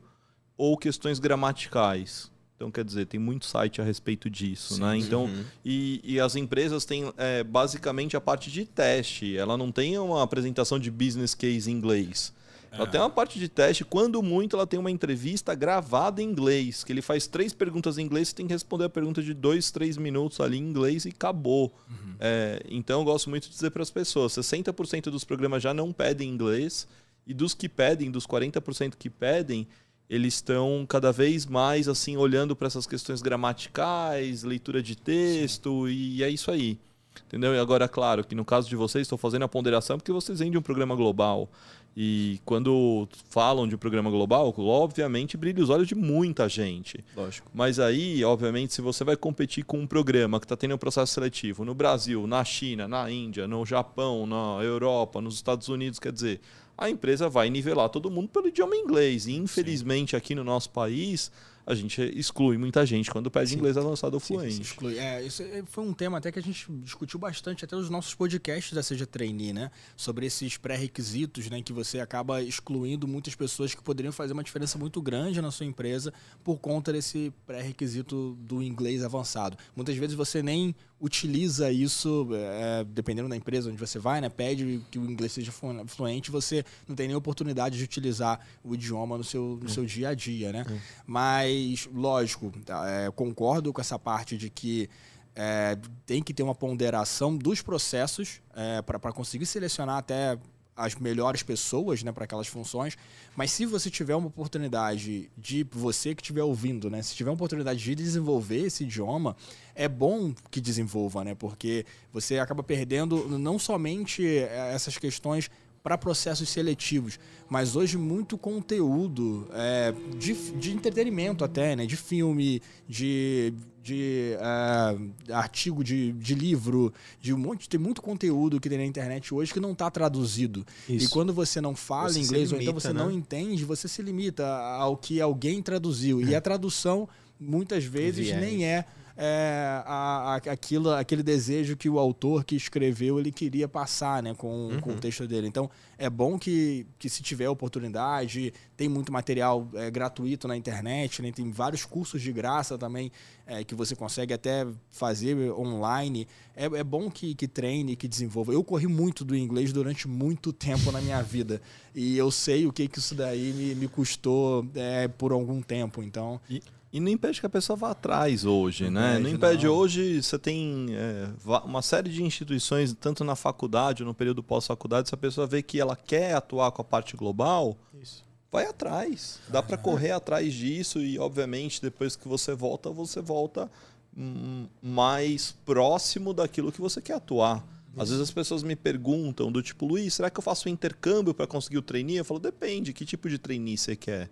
ou 0.57 0.77
questões 0.77 1.19
gramaticais. 1.19 2.33
Então, 2.57 2.71
quer 2.71 2.85
dizer, 2.85 3.07
tem 3.07 3.19
muito 3.19 3.47
site 3.47 3.81
a 3.81 3.85
respeito 3.85 4.31
disso, 4.31 4.75
Sim, 4.75 4.81
né? 4.81 4.97
Então, 4.97 5.25
uhum. 5.25 5.45
e, 5.65 6.01
e, 6.05 6.21
as 6.21 6.37
empresas 6.37 6.85
têm 6.85 7.13
é, 7.17 7.43
basicamente 7.43 8.17
a 8.17 8.21
parte 8.21 8.51
de 8.51 8.65
teste. 8.65 9.37
Ela 9.37 9.57
não 9.57 9.73
tem 9.73 9.99
uma 9.99 10.23
apresentação 10.23 10.79
de 10.79 10.91
business 10.91 11.35
case 11.35 11.71
em 11.71 11.75
inglês. 11.75 12.33
Ela 12.77 12.87
tem 12.87 13.01
uma 13.01 13.11
parte 13.11 13.39
de 13.39 13.49
teste, 13.49 13.85
quando 13.85 14.23
muito, 14.23 14.57
ela 14.57 14.67
tem 14.67 14.79
uma 14.79 14.91
entrevista 14.91 15.55
gravada 15.55 16.21
em 16.21 16.25
inglês, 16.25 16.83
que 16.83 16.93
ele 16.93 17.03
faz 17.03 17.27
três 17.27 17.53
perguntas 17.53 17.99
em 17.99 18.03
inglês, 18.03 18.29
você 18.29 18.35
tem 18.35 18.47
que 18.47 18.53
responder 18.53 18.85
a 18.85 18.89
pergunta 18.89 19.23
de 19.23 19.33
dois, 19.33 19.71
três 19.71 19.97
minutos 19.97 20.41
ali 20.41 20.59
em 20.59 20.63
inglês 20.63 21.05
e 21.05 21.11
acabou. 21.11 21.73
Uhum. 21.89 22.15
É, 22.19 22.63
então 22.69 23.01
eu 23.01 23.05
gosto 23.05 23.31
muito 23.31 23.45
de 23.45 23.51
dizer 23.51 23.71
para 23.71 23.83
as 23.83 23.91
pessoas: 23.91 24.33
60% 24.33 25.05
dos 25.05 25.25
programas 25.25 25.63
já 25.63 25.73
não 25.73 25.93
pedem 25.93 26.29
inglês, 26.29 26.89
e 27.27 27.33
dos 27.33 27.55
que 27.55 27.69
pedem, 27.69 28.11
dos 28.11 28.27
40% 28.27 28.95
que 28.99 29.09
pedem, 29.09 29.67
eles 30.09 30.35
estão 30.35 30.85
cada 30.89 31.13
vez 31.13 31.47
mais 31.47 31.89
assim 31.89 32.17
olhando 32.17 32.55
para 32.55 32.67
essas 32.67 32.87
questões 32.87 33.23
gramaticais, 33.23 34.43
leitura 34.43 34.83
de 34.83 34.97
texto, 34.97 35.87
Sim. 35.87 35.93
e 35.93 36.23
é 36.23 36.29
isso 36.29 36.51
aí. 36.51 36.79
Entendeu? 37.27 37.55
E 37.55 37.59
agora, 37.59 37.89
claro, 37.89 38.25
que 38.25 38.35
no 38.35 38.45
caso 38.45 38.69
de 38.69 38.77
vocês, 38.77 39.03
estou 39.03 39.17
fazendo 39.17 39.45
a 39.45 39.49
ponderação 39.49 39.97
porque 39.97 40.13
vocês 40.13 40.41
vêm 40.41 40.51
de 40.51 40.59
um 40.59 40.63
programa 40.63 40.95
global. 40.95 41.49
E 41.97 42.41
quando 42.45 43.09
falam 43.31 43.69
de 43.69 43.77
um 43.77 43.79
programa 43.79 44.11
global, 44.11 44.53
obviamente 44.59 45.37
brilha 45.37 45.63
os 45.63 45.71
olhos 45.71 45.87
de 45.87 45.95
muita 45.95 46.49
gente. 46.49 47.05
Lógico. 47.17 47.49
Mas 47.55 47.79
aí, 47.79 48.25
obviamente, 48.25 48.75
se 48.75 48.81
você 48.81 49.05
vai 49.05 49.17
competir 49.17 49.65
com 49.65 49.79
um 49.79 49.87
programa 49.87 50.41
que 50.41 50.45
está 50.45 50.57
tendo 50.57 50.75
um 50.75 50.79
processo 50.79 51.13
seletivo 51.13 51.65
no 51.65 51.75
Brasil, 51.75 52.27
na 52.27 52.45
China, 52.45 52.89
na 52.89 53.09
Índia, 53.11 53.47
no 53.47 53.65
Japão, 53.65 54.27
na 54.27 54.63
Europa, 54.63 55.21
nos 55.21 55.37
Estados 55.37 55.69
Unidos, 55.69 56.01
quer 56.01 56.13
dizer, 56.13 56.41
a 56.77 56.91
empresa 56.91 57.29
vai 57.29 57.49
nivelar 57.49 57.89
todo 57.89 58.11
mundo 58.11 58.29
pelo 58.29 58.49
idioma 58.49 58.75
inglês. 58.75 59.27
E 59.27 59.37
infelizmente 59.37 60.11
Sim. 60.11 60.17
aqui 60.17 60.35
no 60.35 60.43
nosso 60.43 60.71
país 60.71 61.31
a 61.67 61.75
gente 61.75 62.01
exclui 62.17 62.59
muita 62.59 62.85
gente 62.85 63.11
quando 63.11 63.31
pede 63.31 63.51
sim. 63.51 63.57
inglês 63.57 63.77
avançado 63.77 64.15
ou 64.15 64.21
fluente. 64.21 64.55
Sim, 64.55 64.63
exclui. 64.63 64.99
É, 64.99 65.23
isso 65.23 65.43
é, 65.43 65.63
foi 65.67 65.85
um 65.85 65.93
tema 65.93 66.19
até 66.19 66.31
que 66.31 66.39
a 66.39 66.43
gente 66.43 66.71
discutiu 66.83 67.19
bastante 67.19 67.65
até 67.65 67.75
nos 67.75 67.89
nossos 67.89 68.15
podcasts 68.15 68.73
da 68.73 68.83
Seja 68.83 69.07
Trainee, 69.07 69.53
né? 69.53 69.71
Sobre 69.97 70.27
esses 70.27 70.57
pré-requisitos, 70.57 71.49
né? 71.49 71.63
Que 71.63 71.73
você 71.73 72.01
acaba 72.01 72.43
excluindo 72.43 73.09
muitas 73.09 73.35
pessoas 73.35 73.75
que 73.75 73.83
poderiam 73.83 74.13
fazer 74.13 74.33
uma 74.33 74.45
diferença 74.45 74.79
muito 74.79 75.01
grande 75.01 75.41
na 75.41 75.51
sua 75.51 75.67
empresa 75.67 76.13
por 76.43 76.59
conta 76.59 76.93
desse 76.93 77.33
pré-requisito 77.47 78.37
do 78.41 78.63
inglês 78.63 79.03
avançado. 79.03 79.57
Muitas 79.75 79.97
vezes 79.97 80.15
você 80.15 80.43
nem 80.43 80.75
utiliza 81.05 81.71
isso, 81.71 82.29
é, 82.33 82.83
dependendo 82.85 83.29
da 83.29 83.37
empresa 83.37 83.69
onde 83.69 83.77
você 83.77 83.99
vai, 83.99 84.23
né? 84.23 84.31
Pede 84.31 84.81
que 84.91 84.99
o 84.99 85.05
inglês 85.05 85.33
seja 85.33 85.53
fluente, 85.87 86.31
você 86.31 86.65
não 86.89 86.97
tem 86.97 87.07
nem 87.07 87.15
oportunidade 87.15 87.77
de 87.77 87.85
utilizar 87.85 88.41
o 88.65 88.75
idioma 88.75 89.19
no 89.19 89.23
seu, 89.23 89.59
no 89.63 89.69
seu 89.69 89.85
dia 89.85 90.09
a 90.09 90.15
dia, 90.15 90.51
né? 90.51 90.65
Mas, 91.07 91.87
lógico, 91.93 92.51
é, 92.87 93.11
concordo 93.11 93.71
com 93.71 93.83
essa 93.83 93.99
parte 93.99 94.39
de 94.39 94.49
que 94.49 94.89
é, 95.37 95.77
tem 96.07 96.23
que 96.23 96.33
ter 96.33 96.43
uma 96.43 96.55
ponderação 96.55 97.37
dos 97.37 97.61
processos 97.61 98.41
é, 98.57 98.81
para 98.81 99.13
conseguir 99.13 99.45
selecionar 99.45 99.99
até 99.99 100.39
as 100.77 100.95
melhores 100.95 101.43
pessoas 101.43 102.03
né, 102.03 102.13
para 102.13 102.25
aquelas 102.25 102.47
funções. 102.47 102.97
Mas 103.37 103.51
se 103.51 103.67
você 103.67 103.91
tiver 103.91 104.15
uma 104.15 104.29
oportunidade 104.29 105.31
de 105.37 105.67
você 105.73 106.15
que 106.15 106.23
estiver 106.23 106.43
ouvindo, 106.43 106.91
né, 106.91 107.03
se 107.03 107.15
tiver 107.15 107.31
uma 107.31 107.35
oportunidade 107.35 107.83
de 107.83 107.95
desenvolver 107.95 108.67
esse 108.67 108.85
idioma, 108.85 109.37
é 109.75 109.89
bom 109.89 110.35
que 110.51 110.61
desenvolva, 110.61 111.25
né? 111.25 111.35
Porque 111.35 111.85
você 112.13 112.39
acaba 112.39 112.63
perdendo 112.63 113.29
não 113.39 113.59
somente 113.59 114.25
eh, 114.27 114.71
essas 114.73 114.97
questões 114.99 115.51
para 115.83 115.99
processos 115.99 116.49
seletivos, 116.49 117.19
mas 117.49 117.77
hoje 117.77 117.99
muito 117.99 118.39
conteúdo 118.39 119.47
é, 119.53 119.93
de, 120.17 120.33
de 120.53 120.73
entretenimento 120.73 121.45
até, 121.45 121.77
né? 121.77 121.85
De 121.85 121.97
filme, 121.97 122.63
de, 122.89 123.53
de 123.85 124.35
uh, 124.39 125.35
artigo 125.35 125.85
de, 125.85 126.13
de 126.13 126.35
livro, 126.35 126.91
de 127.21 127.35
um 127.35 127.37
monte, 127.37 127.69
tem 127.69 127.79
muito 127.79 128.01
conteúdo 128.01 128.59
que 128.59 128.67
tem 128.67 128.79
na 128.79 128.85
internet 128.87 129.35
hoje 129.35 129.53
que 129.53 129.61
não 129.61 129.73
está 129.73 129.91
traduzido. 129.91 130.67
Isso. 130.89 131.05
E 131.05 131.09
quando 131.09 131.35
você 131.35 131.61
não 131.61 131.77
fala 131.77 132.09
você 132.09 132.21
inglês 132.21 132.51
limita, 132.51 132.57
ou 132.57 132.63
então 132.63 132.81
você 132.81 132.95
né? 132.95 133.05
não 133.05 133.11
entende, 133.11 133.63
você 133.63 133.87
se 133.87 134.01
limita 134.01 134.47
ao 134.47 134.97
que 134.97 135.21
alguém 135.21 135.61
traduziu. 135.61 136.23
É. 136.23 136.25
E 136.25 136.35
a 136.35 136.41
tradução 136.41 137.07
muitas 137.39 137.85
vezes 137.85 138.27
Viés. 138.27 138.41
nem 138.41 138.65
é 138.65 138.87
é, 139.17 139.83
a, 139.87 140.35
a, 140.35 140.37
aquilo, 140.37 140.91
aquele 140.91 141.23
desejo 141.23 141.77
que 141.77 141.89
o 141.89 141.99
autor 141.99 142.45
que 142.45 142.57
escreveu 142.57 143.19
ele 143.19 143.31
queria 143.31 143.69
passar 143.69 144.23
né, 144.23 144.35
com, 144.35 144.69
uhum. 144.69 144.81
com 144.81 144.91
o 144.91 144.97
texto 144.97 145.27
dele. 145.27 145.47
Então, 145.47 145.71
é 145.97 146.11
bom 146.11 146.39
que, 146.39 146.87
que 146.99 147.09
se 147.09 147.23
tiver 147.23 147.49
oportunidade, 147.49 148.53
tem 148.77 148.89
muito 148.89 149.13
material 149.13 149.69
é, 149.75 149.91
gratuito 149.91 150.49
na 150.49 150.57
internet, 150.57 151.23
né, 151.23 151.31
tem 151.31 151.51
vários 151.51 151.85
cursos 151.85 152.21
de 152.21 152.33
graça 152.33 152.77
também 152.77 153.13
é, 153.47 153.63
que 153.63 153.75
você 153.75 153.95
consegue 153.95 154.35
até 154.35 154.67
fazer 154.91 155.37
online. 155.53 156.27
É, 156.57 156.65
é 156.65 156.85
bom 156.85 157.09
que, 157.09 157.35
que 157.35 157.47
treine, 157.47 157.95
que 157.95 158.09
desenvolva. 158.09 158.53
Eu 158.53 158.65
corri 158.65 158.89
muito 158.89 159.25
do 159.25 159.37
inglês 159.37 159.73
durante 159.73 160.09
muito 160.09 160.53
tempo 160.53 160.91
na 160.91 161.01
minha 161.01 161.23
vida 161.23 161.63
e 161.95 162.17
eu 162.17 162.31
sei 162.33 162.67
o 162.67 162.73
que, 162.73 162.89
que 162.89 162.99
isso 162.99 163.15
daí 163.15 163.53
me, 163.53 163.75
me 163.77 163.89
custou 163.89 164.67
é, 164.75 165.07
por 165.07 165.31
algum 165.31 165.63
tempo. 165.63 166.03
Então... 166.03 166.41
E 166.51 166.61
e 166.95 167.01
não 167.01 167.11
impede 167.11 167.41
que 167.41 167.47
a 167.47 167.51
pessoa 167.51 167.77
vá 167.77 167.91
atrás 167.91 168.45
hoje, 168.45 168.85
não 168.85 169.01
né? 169.01 169.15
Impede, 169.15 169.23
não 169.25 169.31
impede. 169.31 169.67
Não. 169.67 169.75
Hoje 169.75 170.23
você 170.23 170.39
tem 170.39 170.87
é, 170.91 171.29
uma 171.65 171.83
série 171.83 172.09
de 172.09 172.23
instituições, 172.23 172.95
tanto 172.95 173.25
na 173.25 173.35
faculdade 173.35 174.05
ou 174.05 174.07
no 174.07 174.15
período 174.15 174.45
pós-faculdade, 174.45 175.09
se 175.09 175.15
a 175.15 175.19
pessoa 175.19 175.45
vê 175.45 175.61
que 175.61 175.81
ela 175.81 175.97
quer 175.97 176.35
atuar 176.35 176.71
com 176.71 176.83
a 176.83 176.85
parte 176.85 177.17
global, 177.17 177.77
Isso. 178.01 178.25
vai 178.49 178.67
atrás. 178.67 179.41
Dá 179.49 179.61
para 179.61 179.77
correr 179.77 180.13
atrás 180.13 180.55
disso 180.55 181.01
e, 181.01 181.19
obviamente, 181.19 181.83
depois 181.83 182.15
que 182.15 182.29
você 182.29 182.55
volta, 182.55 182.91
você 182.91 183.21
volta 183.21 183.69
hum, 184.17 184.69
mais 184.81 185.51
próximo 185.67 186.33
daquilo 186.33 186.71
que 186.71 186.81
você 186.81 187.03
quer 187.03 187.15
atuar. 187.15 187.67
Às 187.97 188.11
vezes 188.11 188.23
as 188.23 188.31
pessoas 188.31 188.63
me 188.63 188.77
perguntam 188.77 189.51
do 189.51 189.61
tipo, 189.61 189.85
Luiz, 189.85 190.15
será 190.15 190.31
que 190.31 190.39
eu 190.39 190.43
faço 190.43 190.69
um 190.69 190.73
intercâmbio 190.73 191.35
para 191.35 191.47
conseguir 191.49 191.79
o 191.79 191.83
trainee? 191.83 192.19
Eu 192.19 192.25
falo, 192.25 192.39
depende, 192.39 192.93
que 192.93 193.05
tipo 193.05 193.29
de 193.29 193.37
trainee 193.37 193.77
você 193.77 193.97
quer? 193.97 194.31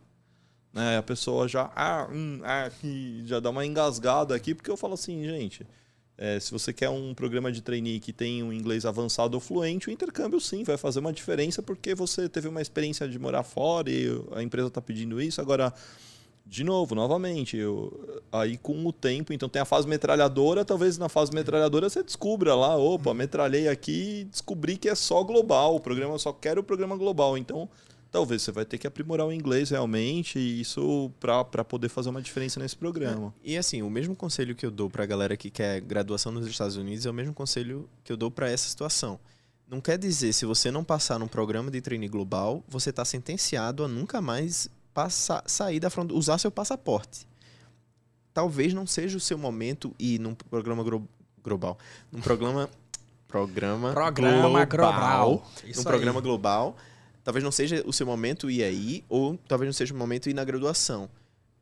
Né? 0.73 0.99
A 0.99 1.03
pessoa 1.03 1.47
já, 1.47 1.71
ah, 1.77 2.09
hum, 2.11 2.41
ah, 2.43 2.71
já 3.25 3.41
dá 3.41 3.51
uma 3.51 3.67
engasgada 3.67 4.35
aqui, 4.35 4.55
porque 4.55 4.71
eu 4.71 4.77
falo 4.77 4.95
assim, 4.95 5.23
gente, 5.25 5.67
é, 6.17 6.39
se 6.39 6.51
você 6.51 6.73
quer 6.73 6.89
um 6.89 7.15
programa 7.15 7.51
de 7.51 7.61
trainee 7.61 7.99
que 7.99 8.13
tem 8.13 8.43
um 8.43 8.53
inglês 8.53 8.87
avançado 8.87 9.35
ou 9.35 9.41
fluente, 9.41 9.89
o 9.89 9.91
intercâmbio 9.91 10.41
sim 10.41 10.63
vai 10.63 10.77
fazer 10.77 11.01
uma 11.01 11.13
diferença 11.13 11.63
porque 11.63 11.95
você 11.95 12.29
teve 12.29 12.49
uma 12.49 12.63
experiência 12.63 13.09
de 13.09 13.19
morar 13.19 13.43
fora 13.43 13.91
e 13.91 14.07
a 14.33 14.43
empresa 14.43 14.69
está 14.69 14.81
pedindo 14.81 15.21
isso. 15.21 15.41
Agora, 15.41 15.75
de 16.47 16.65
novo, 16.65 16.95
novamente, 16.95 17.57
eu, 17.57 18.21
aí 18.31 18.57
com 18.59 18.87
o 18.87 18.93
tempo, 18.93 19.33
então 19.33 19.49
tem 19.49 19.63
a 19.63 19.65
fase 19.65 19.89
metralhadora, 19.89 20.65
talvez 20.65 20.99
na 20.99 21.09
fase 21.09 21.33
metralhadora 21.33 21.89
você 21.89 22.03
descubra 22.03 22.55
lá, 22.55 22.77
opa, 22.77 23.15
metralhei 23.15 23.69
aqui 23.69 24.21
e 24.21 24.25
descobri 24.25 24.77
que 24.77 24.89
é 24.89 24.95
só 24.95 25.23
global, 25.23 25.77
o 25.77 25.81
programa 25.81 26.19
só 26.19 26.33
quer 26.33 26.59
o 26.59 26.63
programa 26.63 26.97
global, 26.97 27.39
então 27.39 27.69
talvez 28.13 28.43
você 28.43 28.53
vai 28.53 28.67
ter 28.67 28.77
que 28.77 28.87
aprimorar 28.87 29.27
o 29.27 29.33
inglês 29.33 29.71
realmente, 29.71 30.39
e 30.39 30.61
isso 30.61 31.11
para 31.19 31.65
poder 31.65 31.89
fazer 31.89 32.11
uma 32.11 32.21
diferença 32.21 32.61
nesse 32.61 32.77
programa. 32.77 33.35
E 33.43 33.57
assim, 33.57 33.81
o 33.81 33.89
mesmo 33.89 34.15
conselho 34.15 34.55
que 34.55 34.67
eu 34.67 34.71
dou 34.71 34.91
para 34.91 35.03
a 35.03 35.07
galera 35.07 35.35
que 35.35 35.51
quer 35.51 35.81
graduação 35.81 36.31
nos 36.31 36.47
Estados 36.47 36.77
Unidos 36.77 37.07
é 37.07 37.11
o 37.11 37.15
mesmo 37.15 37.33
conselho 37.33 37.89
que 38.05 38.13
eu 38.13 38.17
dou 38.17 38.31
para 38.31 38.51
essa 38.51 38.69
situação. 38.69 39.19
Não 39.67 39.81
quer 39.81 39.97
dizer, 39.97 40.35
se 40.35 40.45
você 40.45 40.71
não 40.71 40.85
passar 40.85 41.19
num 41.19 41.27
programa 41.27 41.71
de 41.71 41.81
treine 41.81 42.07
global, 42.07 42.63
você 42.69 42.91
está 42.91 43.03
sentenciado 43.03 43.83
a 43.83 43.89
nunca 43.89 44.21
mais 44.21 44.69
passar, 44.93 45.43
sair 45.47 45.81
da 45.81 45.89
fronteira, 45.89 46.19
usar 46.19 46.37
seu 46.37 46.51
passaporte. 46.51 47.27
Talvez 48.35 48.75
não 48.75 48.87
seja 48.87 49.17
o 49.17 49.21
seu 49.21 49.39
momento 49.39 49.95
ir 49.99 50.19
num 50.19 50.35
programa 50.35 50.83
glo 50.83 51.09
global, 51.43 51.79
num 52.13 52.21
programa 52.21 52.69
programa, 53.27 53.93
programa 53.93 54.67
global, 54.67 54.67
global. 54.67 55.51
num 55.75 55.83
programa 55.83 56.21
global, 56.21 56.77
talvez 57.25 57.45
não 57.45 57.53
seja 57.53 57.83
o 57.87 57.93
seu 57.93 58.07
momento 58.07 58.51
ir 58.51 58.63
aí 58.63 59.05
ou 59.09 59.39
talvez 59.49 59.69
não 59.69 59.73
seja 59.73 59.95
o 59.95 59.97
momento 59.97 60.29
ir 60.29 60.35
na 60.35 60.45
graduação. 60.45 61.09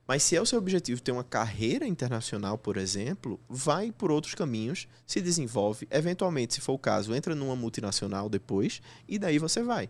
Mas 0.07 0.25
se 0.25 0.35
é 0.35 0.41
o 0.41 0.47
seu 0.47 0.59
objetivo 0.59 1.01
ter 1.01 1.13
uma 1.13 1.23
carreira 1.23 1.87
internacional, 1.87 2.59
por 2.59 2.77
exemplo, 2.77 3.39
vai 3.49 3.93
por 3.93 4.11
outros 4.11 4.35
caminhos, 4.35 4.89
se 5.07 5.21
desenvolve, 5.21 5.87
eventualmente, 5.89 6.55
se 6.55 6.61
for 6.61 6.73
o 6.73 6.79
caso, 6.79 7.15
entra 7.15 7.33
numa 7.33 7.55
multinacional 7.55 8.29
depois 8.29 8.83
e 9.09 9.21
daí 9.21 9.39
você 9.39 9.63
vai. 9.63 9.89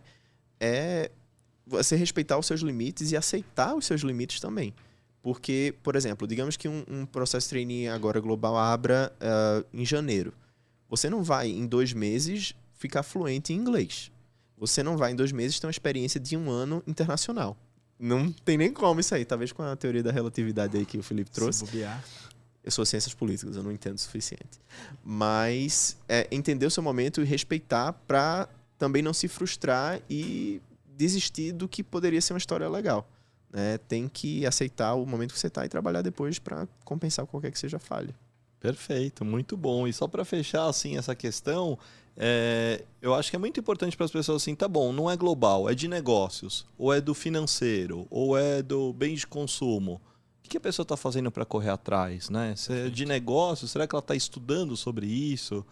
É 0.59 1.09
você 1.65 1.95
respeitar 1.95 2.37
os 2.37 2.45
seus 2.45 2.61
limites 2.61 3.11
e 3.11 3.17
aceitar 3.17 3.73
os 3.75 3.85
seus 3.85 4.01
limites 4.01 4.39
também. 4.39 4.73
Porque, 5.23 5.73
por 5.81 5.95
exemplo, 5.95 6.27
digamos 6.27 6.57
que 6.57 6.67
um, 6.67 6.83
um 6.87 7.05
processo 7.05 7.49
trainee 7.49 7.87
agora 7.87 8.19
global 8.19 8.57
abra 8.57 9.11
uh, 9.17 9.65
em 9.73 9.85
janeiro. 9.85 10.33
Você 10.89 11.09
não 11.09 11.23
vai, 11.23 11.47
em 11.47 11.65
dois 11.65 11.93
meses, 11.93 12.53
ficar 12.73 13.01
fluente 13.01 13.53
em 13.53 13.55
inglês. 13.55 14.11
Você 14.61 14.83
não 14.83 14.95
vai, 14.95 15.11
em 15.11 15.15
dois 15.15 15.31
meses, 15.31 15.59
ter 15.59 15.65
uma 15.65 15.71
experiência 15.71 16.19
de 16.19 16.37
um 16.37 16.47
ano 16.51 16.83
internacional. 16.85 17.57
Não 17.97 18.31
tem 18.31 18.59
nem 18.59 18.71
como 18.71 18.99
isso 18.99 19.15
aí. 19.15 19.25
Talvez 19.25 19.51
com 19.51 19.63
a 19.63 19.75
teoria 19.75 20.03
da 20.03 20.11
relatividade 20.11 20.77
aí 20.77 20.85
que 20.85 20.99
o 20.99 21.03
Felipe 21.03 21.31
trouxe. 21.31 21.65
Eu 22.63 22.69
sou 22.69 22.85
ciências 22.85 23.11
políticas, 23.11 23.55
eu 23.55 23.63
não 23.63 23.71
entendo 23.71 23.95
o 23.95 23.99
suficiente. 23.99 24.61
Mas 25.03 25.97
é, 26.07 26.27
entender 26.29 26.67
o 26.67 26.69
seu 26.69 26.83
momento 26.83 27.23
e 27.23 27.25
respeitar 27.25 27.91
para 28.07 28.47
também 28.77 29.01
não 29.01 29.13
se 29.13 29.27
frustrar 29.27 29.99
e 30.07 30.61
desistir 30.95 31.53
do 31.53 31.67
que 31.67 31.81
poderia 31.81 32.21
ser 32.21 32.33
uma 32.33 32.37
história 32.37 32.69
legal. 32.69 33.09
Né? 33.51 33.79
Tem 33.79 34.07
que 34.07 34.45
aceitar 34.45 34.93
o 34.93 35.07
momento 35.07 35.33
que 35.33 35.39
você 35.39 35.47
está 35.47 35.65
e 35.65 35.69
trabalhar 35.69 36.03
depois 36.03 36.37
para 36.37 36.67
compensar 36.85 37.25
qualquer 37.25 37.49
que 37.49 37.57
seja 37.57 37.77
a 37.77 37.79
falha. 37.79 38.13
Perfeito, 38.59 39.25
muito 39.25 39.57
bom. 39.57 39.87
E 39.87 39.93
só 39.93 40.07
para 40.07 40.23
fechar 40.23 40.67
assim 40.69 40.99
essa 40.99 41.15
questão, 41.15 41.79
é, 42.17 42.83
eu 43.01 43.13
acho 43.13 43.29
que 43.29 43.35
é 43.35 43.39
muito 43.39 43.59
importante 43.59 43.95
para 43.95 44.05
as 44.05 44.11
pessoas 44.11 44.41
assim, 44.41 44.55
tá 44.55 44.67
bom, 44.67 44.91
não 44.91 45.09
é 45.09 45.15
global, 45.15 45.69
é 45.69 45.73
de 45.73 45.87
negócios, 45.87 46.65
ou 46.77 46.93
é 46.93 46.99
do 46.99 47.13
financeiro, 47.13 48.05
ou 48.09 48.37
é 48.37 48.61
do 48.61 48.93
bem 48.93 49.15
de 49.15 49.25
consumo. 49.25 50.01
O 50.45 50.49
que 50.51 50.57
a 50.57 50.61
pessoa 50.61 50.83
está 50.83 50.97
fazendo 50.97 51.31
para 51.31 51.45
correr 51.45 51.69
atrás, 51.69 52.29
né? 52.29 52.53
Se 52.57 52.73
é 52.73 52.89
de 52.89 53.05
negócios, 53.05 53.71
será 53.71 53.87
que 53.87 53.95
ela 53.95 54.01
está 54.01 54.15
estudando 54.15 54.75
sobre 54.75 55.07
isso? 55.07 55.65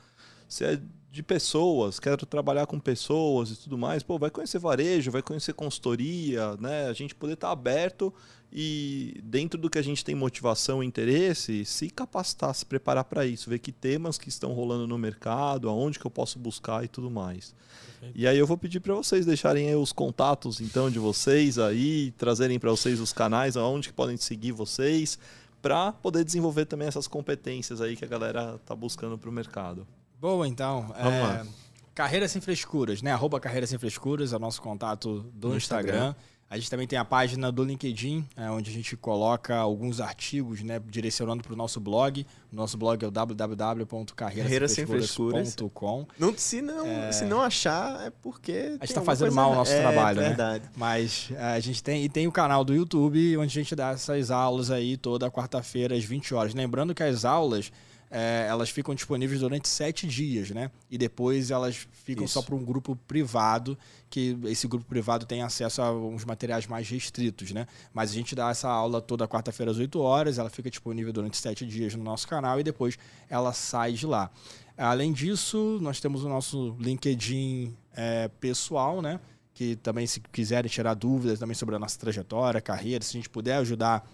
Se 0.47 0.63
é 0.63 0.81
de 1.11 1.23
pessoas, 1.23 1.99
quero 1.99 2.25
trabalhar 2.25 2.65
com 2.67 2.79
pessoas 2.79 3.49
e 3.49 3.55
tudo 3.57 3.77
mais, 3.77 4.03
pô, 4.03 4.17
vai 4.17 4.29
conhecer 4.29 4.59
varejo, 4.59 5.11
vai 5.11 5.21
conhecer 5.21 5.53
consultoria, 5.53 6.55
né? 6.57 6.87
A 6.87 6.93
gente 6.93 7.15
poder 7.15 7.33
estar 7.33 7.47
tá 7.47 7.53
aberto 7.53 8.13
e 8.51 9.19
dentro 9.23 9.59
do 9.59 9.69
que 9.69 9.77
a 9.77 9.81
gente 9.81 10.03
tem 10.03 10.15
motivação 10.15 10.83
e 10.83 10.87
interesse, 10.87 11.63
se 11.65 11.89
capacitar, 11.89 12.53
se 12.53 12.65
preparar 12.65 13.03
para 13.03 13.25
isso, 13.25 13.49
ver 13.49 13.59
que 13.59 13.71
temas 13.71 14.17
que 14.17 14.27
estão 14.27 14.53
rolando 14.53 14.87
no 14.87 14.97
mercado, 14.97 15.69
aonde 15.69 15.99
que 15.99 16.05
eu 16.05 16.11
posso 16.11 16.39
buscar 16.39 16.83
e 16.83 16.87
tudo 16.87 17.11
mais. 17.11 17.53
Perfeito. 17.99 18.17
E 18.17 18.27
aí 18.27 18.37
eu 18.37 18.47
vou 18.47 18.57
pedir 18.57 18.79
para 18.79 18.95
vocês 18.95 19.25
deixarem 19.25 19.75
os 19.75 19.91
contatos 19.91 20.61
então 20.61 20.89
de 20.89 20.97
vocês 20.97 21.59
aí, 21.59 22.11
trazerem 22.17 22.57
para 22.57 22.71
vocês 22.71 22.99
os 22.99 23.13
canais 23.13 23.55
aonde 23.55 23.89
que 23.89 23.93
podem 23.93 24.17
seguir 24.17 24.51
vocês 24.51 25.19
para 25.61 25.91
poder 25.91 26.23
desenvolver 26.23 26.65
também 26.65 26.87
essas 26.87 27.07
competências 27.07 27.81
aí 27.81 27.95
que 27.95 28.05
a 28.05 28.07
galera 28.07 28.59
tá 28.65 28.75
buscando 28.75 29.17
para 29.17 29.29
o 29.29 29.33
mercado. 29.33 29.85
Boa, 30.19 30.47
então. 30.47 30.87
Vamos 30.97 31.13
é, 31.13 31.21
lá. 31.21 31.47
Carreira 31.93 32.27
Sem 32.27 32.41
Frescuras, 32.41 33.01
né? 33.01 33.11
Arroba 33.11 33.39
Carreira 33.39 33.67
Sem 33.67 33.77
Frescuras 33.77 34.33
é 34.33 34.37
o 34.37 34.39
nosso 34.39 34.61
contato 34.61 35.25
do 35.33 35.55
Instagram. 35.55 36.09
Instagram. 36.09 36.15
A 36.49 36.57
gente 36.57 36.67
também 36.67 36.87
tem 36.87 36.97
a 36.97 37.05
página 37.05 37.51
do 37.51 37.63
LinkedIn, 37.63 38.25
é, 38.35 38.49
onde 38.49 38.71
a 38.71 38.73
gente 38.73 38.97
coloca 38.97 39.55
alguns 39.55 40.01
artigos, 40.01 40.63
né, 40.63 40.81
direcionando 40.87 41.43
para 41.43 41.53
o 41.53 41.55
nosso 41.55 41.79
blog. 41.79 42.25
O 42.51 42.55
nosso 42.55 42.75
blog 42.75 43.05
é 43.05 43.07
o 43.07 43.11
www.carreirasemfrescuras.com. 43.11 46.07
Não, 46.17 46.35
se, 46.35 46.59
não, 46.59 46.87
é... 46.87 47.11
se 47.11 47.25
não 47.25 47.39
achar, 47.39 48.07
é 48.07 48.09
porque. 48.09 48.51
A 48.51 48.71
gente 48.71 48.85
está 48.85 49.03
fazendo 49.03 49.31
mal 49.31 49.51
o 49.51 49.55
nosso 49.55 49.73
é, 49.73 49.79
trabalho, 49.79 50.21
né? 50.21 50.29
verdade. 50.29 50.63
né? 50.63 50.71
Mas 50.75 51.29
é, 51.35 51.53
a 51.53 51.59
gente 51.59 51.83
tem. 51.83 52.03
E 52.03 52.09
tem 52.09 52.25
o 52.25 52.31
canal 52.31 52.65
do 52.65 52.73
YouTube, 52.73 53.37
onde 53.37 53.59
a 53.59 53.61
gente 53.61 53.75
dá 53.75 53.91
essas 53.91 54.31
aulas 54.31 54.71
aí 54.71 54.97
toda 54.97 55.29
quarta-feira, 55.29 55.95
às 55.95 56.03
20 56.03 56.33
horas. 56.33 56.55
Lembrando 56.55 56.95
que 56.95 57.03
as 57.03 57.25
aulas 57.25 57.71
é, 58.11 58.47
elas 58.49 58.69
ficam 58.69 58.95
disponíveis 58.95 59.41
durante 59.41 59.67
sete 59.67 60.07
dias, 60.07 60.49
né? 60.49 60.71
E 60.89 60.97
depois 60.97 61.51
elas 61.51 61.87
ficam 61.91 62.25
Isso. 62.25 62.33
só 62.33 62.41
para 62.41 62.55
um 62.55 62.63
grupo 62.63 62.95
privado, 63.07 63.77
que 64.09 64.37
esse 64.45 64.67
grupo 64.67 64.85
privado 64.85 65.25
tem 65.25 65.43
acesso 65.43 65.81
a 65.81 65.91
uns 65.91 66.25
materiais 66.25 66.65
mais 66.65 66.89
restritos, 66.89 67.51
né? 67.51 67.67
Mas 67.93 68.09
a 68.09 68.13
gente 68.13 68.33
dá 68.33 68.49
essa 68.49 68.67
aula 68.67 68.99
toda 68.99 69.27
quarta-feira 69.27 69.71
às 69.71 69.77
8 69.77 69.99
horas, 69.99 70.39
ela 70.39 70.49
fica 70.49 70.69
disponível 70.69 71.13
durante 71.13 71.37
sete 71.37 71.65
dias 71.65 71.93
no 71.93 72.03
nosso 72.03 72.27
canal 72.27 72.59
e 72.59 72.63
depois 72.63 72.97
ela 73.29 73.53
sai 73.53 73.93
de 73.93 74.07
lá. 74.07 74.31
Além 74.75 75.11
disso, 75.11 75.77
nós 75.81 75.99
temos 75.99 76.23
o 76.23 76.29
nosso 76.29 76.75
LinkedIn 76.79 77.75
é, 77.95 78.27
pessoal, 78.39 79.01
né? 79.01 79.19
Que 79.53 79.75
também, 79.75 80.07
se 80.07 80.19
quiserem 80.19 80.71
tirar 80.71 80.93
dúvidas 80.93 81.37
também 81.37 81.53
sobre 81.53 81.75
a 81.75 81.79
nossa 81.79 81.99
trajetória, 81.99 82.61
carreira, 82.61 83.03
se 83.03 83.17
a 83.17 83.19
gente 83.19 83.29
puder 83.29 83.57
ajudar 83.57 84.09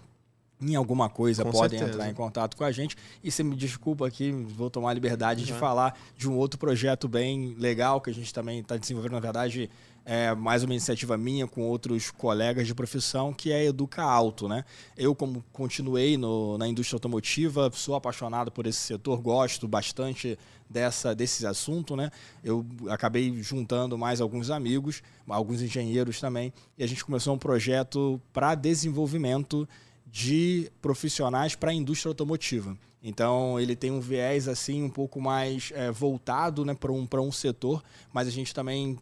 em 0.60 0.74
alguma 0.74 1.08
coisa 1.08 1.44
com 1.44 1.50
podem 1.50 1.78
certeza. 1.78 1.98
entrar 1.98 2.10
em 2.10 2.14
contato 2.14 2.56
com 2.56 2.64
a 2.64 2.72
gente. 2.72 2.96
E 3.22 3.30
você 3.30 3.42
me 3.42 3.54
desculpa 3.54 4.06
aqui, 4.06 4.30
vou 4.30 4.70
tomar 4.70 4.90
a 4.90 4.94
liberdade 4.94 5.40
uhum. 5.40 5.46
de 5.46 5.52
falar 5.52 5.98
de 6.16 6.28
um 6.28 6.36
outro 6.36 6.58
projeto 6.58 7.08
bem 7.08 7.54
legal 7.58 8.00
que 8.00 8.10
a 8.10 8.14
gente 8.14 8.32
também 8.32 8.60
está 8.60 8.76
desenvolvendo, 8.76 9.12
na 9.12 9.20
verdade, 9.20 9.70
é 10.08 10.32
mais 10.36 10.62
uma 10.62 10.72
iniciativa 10.72 11.16
minha 11.18 11.48
com 11.48 11.62
outros 11.62 12.12
colegas 12.12 12.64
de 12.64 12.72
profissão, 12.72 13.32
que 13.32 13.50
é 13.50 13.64
Educa 13.64 14.02
Alto. 14.02 14.48
Né? 14.48 14.64
Eu, 14.96 15.16
como 15.16 15.44
continuei 15.52 16.16
no, 16.16 16.56
na 16.56 16.68
indústria 16.68 16.96
automotiva, 16.96 17.68
sou 17.74 17.96
apaixonado 17.96 18.52
por 18.52 18.68
esse 18.68 18.78
setor, 18.78 19.20
gosto 19.20 19.66
bastante 19.66 20.38
dessa, 20.70 21.12
desse 21.12 21.44
assunto. 21.44 21.96
Né? 21.96 22.10
Eu 22.44 22.64
acabei 22.88 23.42
juntando 23.42 23.98
mais 23.98 24.20
alguns 24.20 24.48
amigos, 24.48 25.02
alguns 25.28 25.60
engenheiros 25.60 26.20
também, 26.20 26.52
e 26.78 26.84
a 26.84 26.86
gente 26.86 27.04
começou 27.04 27.34
um 27.34 27.38
projeto 27.38 28.20
para 28.32 28.54
desenvolvimento 28.54 29.68
de 30.06 30.70
profissionais 30.80 31.54
para 31.54 31.70
a 31.70 31.74
indústria 31.74 32.10
automotiva. 32.10 32.76
Então 33.02 33.60
ele 33.60 33.76
tem 33.76 33.90
um 33.90 34.00
viés 34.00 34.48
assim 34.48 34.82
um 34.82 34.90
pouco 34.90 35.20
mais 35.20 35.70
é, 35.74 35.90
voltado 35.90 36.64
né, 36.64 36.74
para 36.74 36.90
um, 36.92 37.06
um 37.12 37.32
setor, 37.32 37.82
mas 38.12 38.26
a 38.26 38.30
gente 38.30 38.54
também 38.54 38.98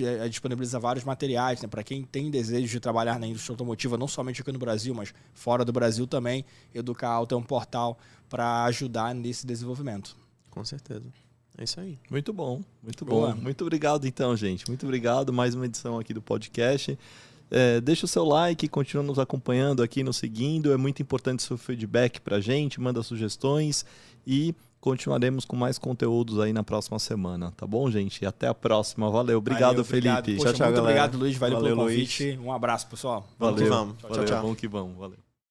é, 0.00 0.28
disponibiliza 0.28 0.78
vários 0.78 1.04
materiais 1.04 1.62
né, 1.62 1.68
para 1.68 1.82
quem 1.82 2.02
tem 2.02 2.30
desejo 2.30 2.68
de 2.68 2.78
trabalhar 2.78 3.18
na 3.18 3.26
indústria 3.26 3.54
automotiva, 3.54 3.96
não 3.96 4.06
somente 4.06 4.42
aqui 4.42 4.52
no 4.52 4.58
Brasil, 4.58 4.94
mas 4.94 5.14
fora 5.32 5.64
do 5.64 5.72
Brasil 5.72 6.06
também. 6.06 6.44
Educar 6.74 7.08
Alto 7.08 7.34
é 7.34 7.38
um 7.38 7.42
portal 7.42 7.98
para 8.28 8.64
ajudar 8.64 9.14
nesse 9.14 9.46
desenvolvimento. 9.46 10.16
Com 10.50 10.64
certeza. 10.64 11.06
É 11.56 11.64
isso 11.64 11.80
aí. 11.80 11.98
Muito 12.08 12.32
bom, 12.32 12.62
muito 12.80 13.04
Boa. 13.04 13.34
bom. 13.34 13.40
Muito 13.40 13.62
obrigado 13.62 14.06
então, 14.06 14.36
gente. 14.36 14.68
Muito 14.68 14.84
obrigado. 14.86 15.32
Mais 15.32 15.56
uma 15.56 15.66
edição 15.66 15.98
aqui 15.98 16.14
do 16.14 16.22
podcast. 16.22 16.96
É, 17.50 17.80
deixa 17.80 18.04
o 18.04 18.08
seu 18.08 18.24
like, 18.24 18.68
continua 18.68 19.02
nos 19.02 19.18
acompanhando 19.18 19.82
aqui, 19.82 20.02
nos 20.02 20.16
seguindo. 20.16 20.72
É 20.72 20.76
muito 20.76 21.02
importante 21.02 21.42
seu 21.42 21.56
feedback 21.56 22.20
para 22.20 22.36
a 22.36 22.40
gente, 22.40 22.80
manda 22.80 23.02
sugestões 23.02 23.84
e 24.26 24.54
continuaremos 24.80 25.44
com 25.44 25.56
mais 25.56 25.78
conteúdos 25.78 26.38
aí 26.38 26.52
na 26.52 26.62
próxima 26.62 26.98
semana, 26.98 27.52
tá 27.56 27.66
bom, 27.66 27.90
gente? 27.90 28.22
E 28.22 28.26
até 28.26 28.46
a 28.46 28.54
próxima. 28.54 29.10
Valeu. 29.10 29.38
Obrigado, 29.38 29.70
Valeu, 29.70 29.84
Felipe. 29.84 30.08
Obrigado. 30.08 30.36
Poxa, 30.36 30.44
tchau, 30.44 30.54
tchau, 30.54 30.66
muito 30.66 30.76
galera. 30.76 30.80
obrigado, 30.82 31.18
Luiz. 31.18 31.36
Valeu, 31.36 31.56
Valeu 31.56 31.76
pelo 31.76 31.88
convite. 31.88 32.24
Luiz. 32.24 32.40
Um 32.40 32.52
abraço, 32.52 32.86
pessoal. 32.86 33.26
Valeu. 33.38 33.56
Vamos 33.56 33.62
que 33.62 33.68
vamos. 33.68 33.98
Tchau, 33.98 34.10
Valeu, 34.10 34.24
tchau. 34.24 34.42
Vamos 34.42 34.56
que 34.56 34.68
vamos. 34.68 34.96
Valeu. 34.96 35.27